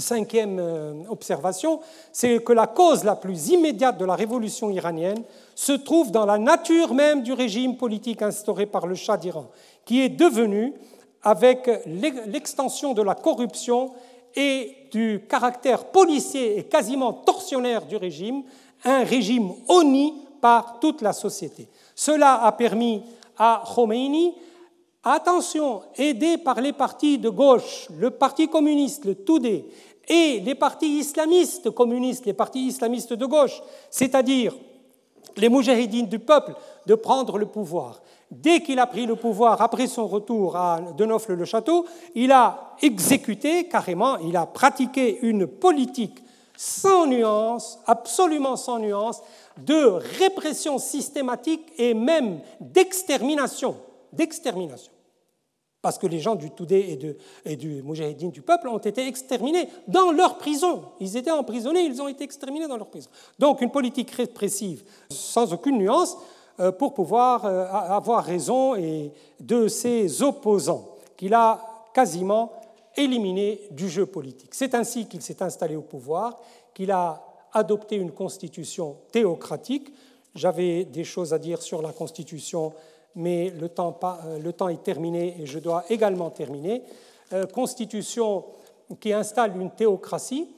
cinquième 0.00 0.58
euh, 0.58 0.94
observation, 1.08 1.80
c'est 2.12 2.42
que 2.42 2.52
la 2.52 2.66
cause 2.66 3.04
la 3.04 3.16
plus 3.16 3.50
immédiate 3.50 3.98
de 3.98 4.04
la 4.04 4.14
révolution 4.14 4.70
iranienne 4.70 5.22
se 5.54 5.72
trouve 5.72 6.10
dans 6.10 6.24
la 6.24 6.38
nature 6.38 6.94
même 6.94 7.22
du 7.22 7.32
régime 7.32 7.76
politique 7.76 8.22
instauré 8.22 8.66
par 8.66 8.86
le 8.86 8.94
Shah 8.94 9.16
d'Iran, 9.16 9.46
qui 9.84 10.00
est 10.00 10.08
devenu 10.08 10.74
avec 11.22 11.70
l'extension 11.86 12.94
de 12.94 13.02
la 13.02 13.14
corruption 13.14 13.92
et 14.34 14.88
du 14.90 15.24
caractère 15.28 15.84
policier 15.84 16.58
et 16.58 16.64
quasiment 16.64 17.12
torsionnaire 17.12 17.86
du 17.86 17.96
régime, 17.96 18.42
un 18.84 19.04
régime 19.04 19.52
honni 19.68 20.14
par 20.40 20.80
toute 20.80 21.02
la 21.02 21.12
société. 21.12 21.68
Cela 21.94 22.42
a 22.44 22.52
permis 22.52 23.02
à 23.38 23.62
Khomeini, 23.74 24.34
attention, 25.04 25.82
aidé 25.96 26.38
par 26.38 26.60
les 26.60 26.72
partis 26.72 27.18
de 27.18 27.28
gauche, 27.28 27.88
le 27.98 28.10
Parti 28.10 28.48
communiste, 28.48 29.04
le 29.04 29.14
Toudé, 29.14 29.64
et 30.08 30.40
les 30.40 30.54
partis 30.54 30.98
islamistes 30.98 31.70
communistes, 31.70 32.26
les 32.26 32.32
partis 32.32 32.66
islamistes 32.66 33.12
de 33.12 33.26
gauche, 33.26 33.62
c'est-à-dire 33.90 34.54
les 35.36 35.48
moujahidines 35.48 36.08
du 36.08 36.18
peuple, 36.18 36.54
de 36.86 36.94
prendre 36.94 37.38
le 37.38 37.46
pouvoir. 37.46 38.02
Dès 38.30 38.60
qu'il 38.60 38.78
a 38.78 38.86
pris 38.86 39.06
le 39.06 39.16
pouvoir, 39.16 39.60
après 39.60 39.86
son 39.86 40.06
retour 40.06 40.56
à 40.56 40.80
Denofle-le-Château, 40.96 41.86
il 42.14 42.32
a 42.32 42.74
exécuté 42.80 43.68
carrément, 43.68 44.18
il 44.18 44.36
a 44.36 44.46
pratiqué 44.46 45.18
une 45.22 45.46
politique 45.46 46.18
sans 46.56 47.06
nuance, 47.06 47.78
absolument 47.86 48.56
sans 48.56 48.78
nuance, 48.78 49.22
de 49.58 49.98
répression 50.18 50.78
systématique 50.78 51.72
et 51.78 51.94
même 51.94 52.40
d'extermination. 52.60 53.76
D'extermination. 54.12 54.92
Parce 55.82 55.98
que 55.98 56.06
les 56.06 56.20
gens 56.20 56.36
du 56.36 56.50
Toudé 56.50 56.98
et, 57.44 57.56
du 57.56 57.82
Moujahidine 57.82 58.30
du 58.30 58.40
peuple 58.40 58.68
ont 58.68 58.78
été 58.78 59.04
exterminés 59.06 59.68
dans 59.88 60.12
leur 60.12 60.38
prison. 60.38 60.84
Ils 61.00 61.16
étaient 61.16 61.32
emprisonnés, 61.32 61.80
ils 61.80 62.00
ont 62.00 62.06
été 62.06 62.22
exterminés 62.22 62.68
dans 62.68 62.76
leur 62.76 62.86
prison. 62.86 63.10
Donc 63.40 63.60
une 63.60 63.70
politique 63.72 64.12
répressive 64.12 64.84
sans 65.10 65.52
aucune 65.52 65.78
nuance 65.78 66.16
euh, 66.60 66.70
pour 66.70 66.94
pouvoir 66.94 67.44
euh, 67.44 67.66
avoir 67.66 68.24
raison 68.24 68.76
de 69.40 69.66
ses 69.66 70.22
opposants, 70.22 70.88
qu'il 71.16 71.34
a 71.34 71.60
quasiment 71.92 72.52
éliminés 72.96 73.60
du 73.72 73.88
jeu 73.88 74.06
politique. 74.06 74.54
C'est 74.54 74.76
ainsi 74.76 75.06
qu'il 75.06 75.22
s'est 75.22 75.42
installé 75.42 75.74
au 75.74 75.82
pouvoir, 75.82 76.38
qu'il 76.74 76.92
a 76.92 77.24
adopté 77.52 77.96
une 77.96 78.12
constitution 78.12 78.96
théocratique. 79.10 79.92
J'avais 80.34 80.84
des 80.84 81.04
choses 81.04 81.34
à 81.34 81.38
dire 81.38 81.60
sur 81.60 81.82
la 81.82 81.92
constitution 81.92 82.72
mais 83.14 83.50
le 83.50 83.68
temps, 83.68 83.98
euh, 84.02 84.38
le 84.38 84.52
temps, 84.52 84.68
est 84.68 84.82
terminé 84.82 85.36
et 85.40 85.46
je 85.46 85.58
dois 85.58 85.84
également 85.90 86.30
terminer. 86.30 86.82
Euh, 87.32 87.46
constitution 87.46 88.44
qui 89.00 89.12
installe 89.12 89.56
une 89.60 89.70
théocratie 89.70 90.48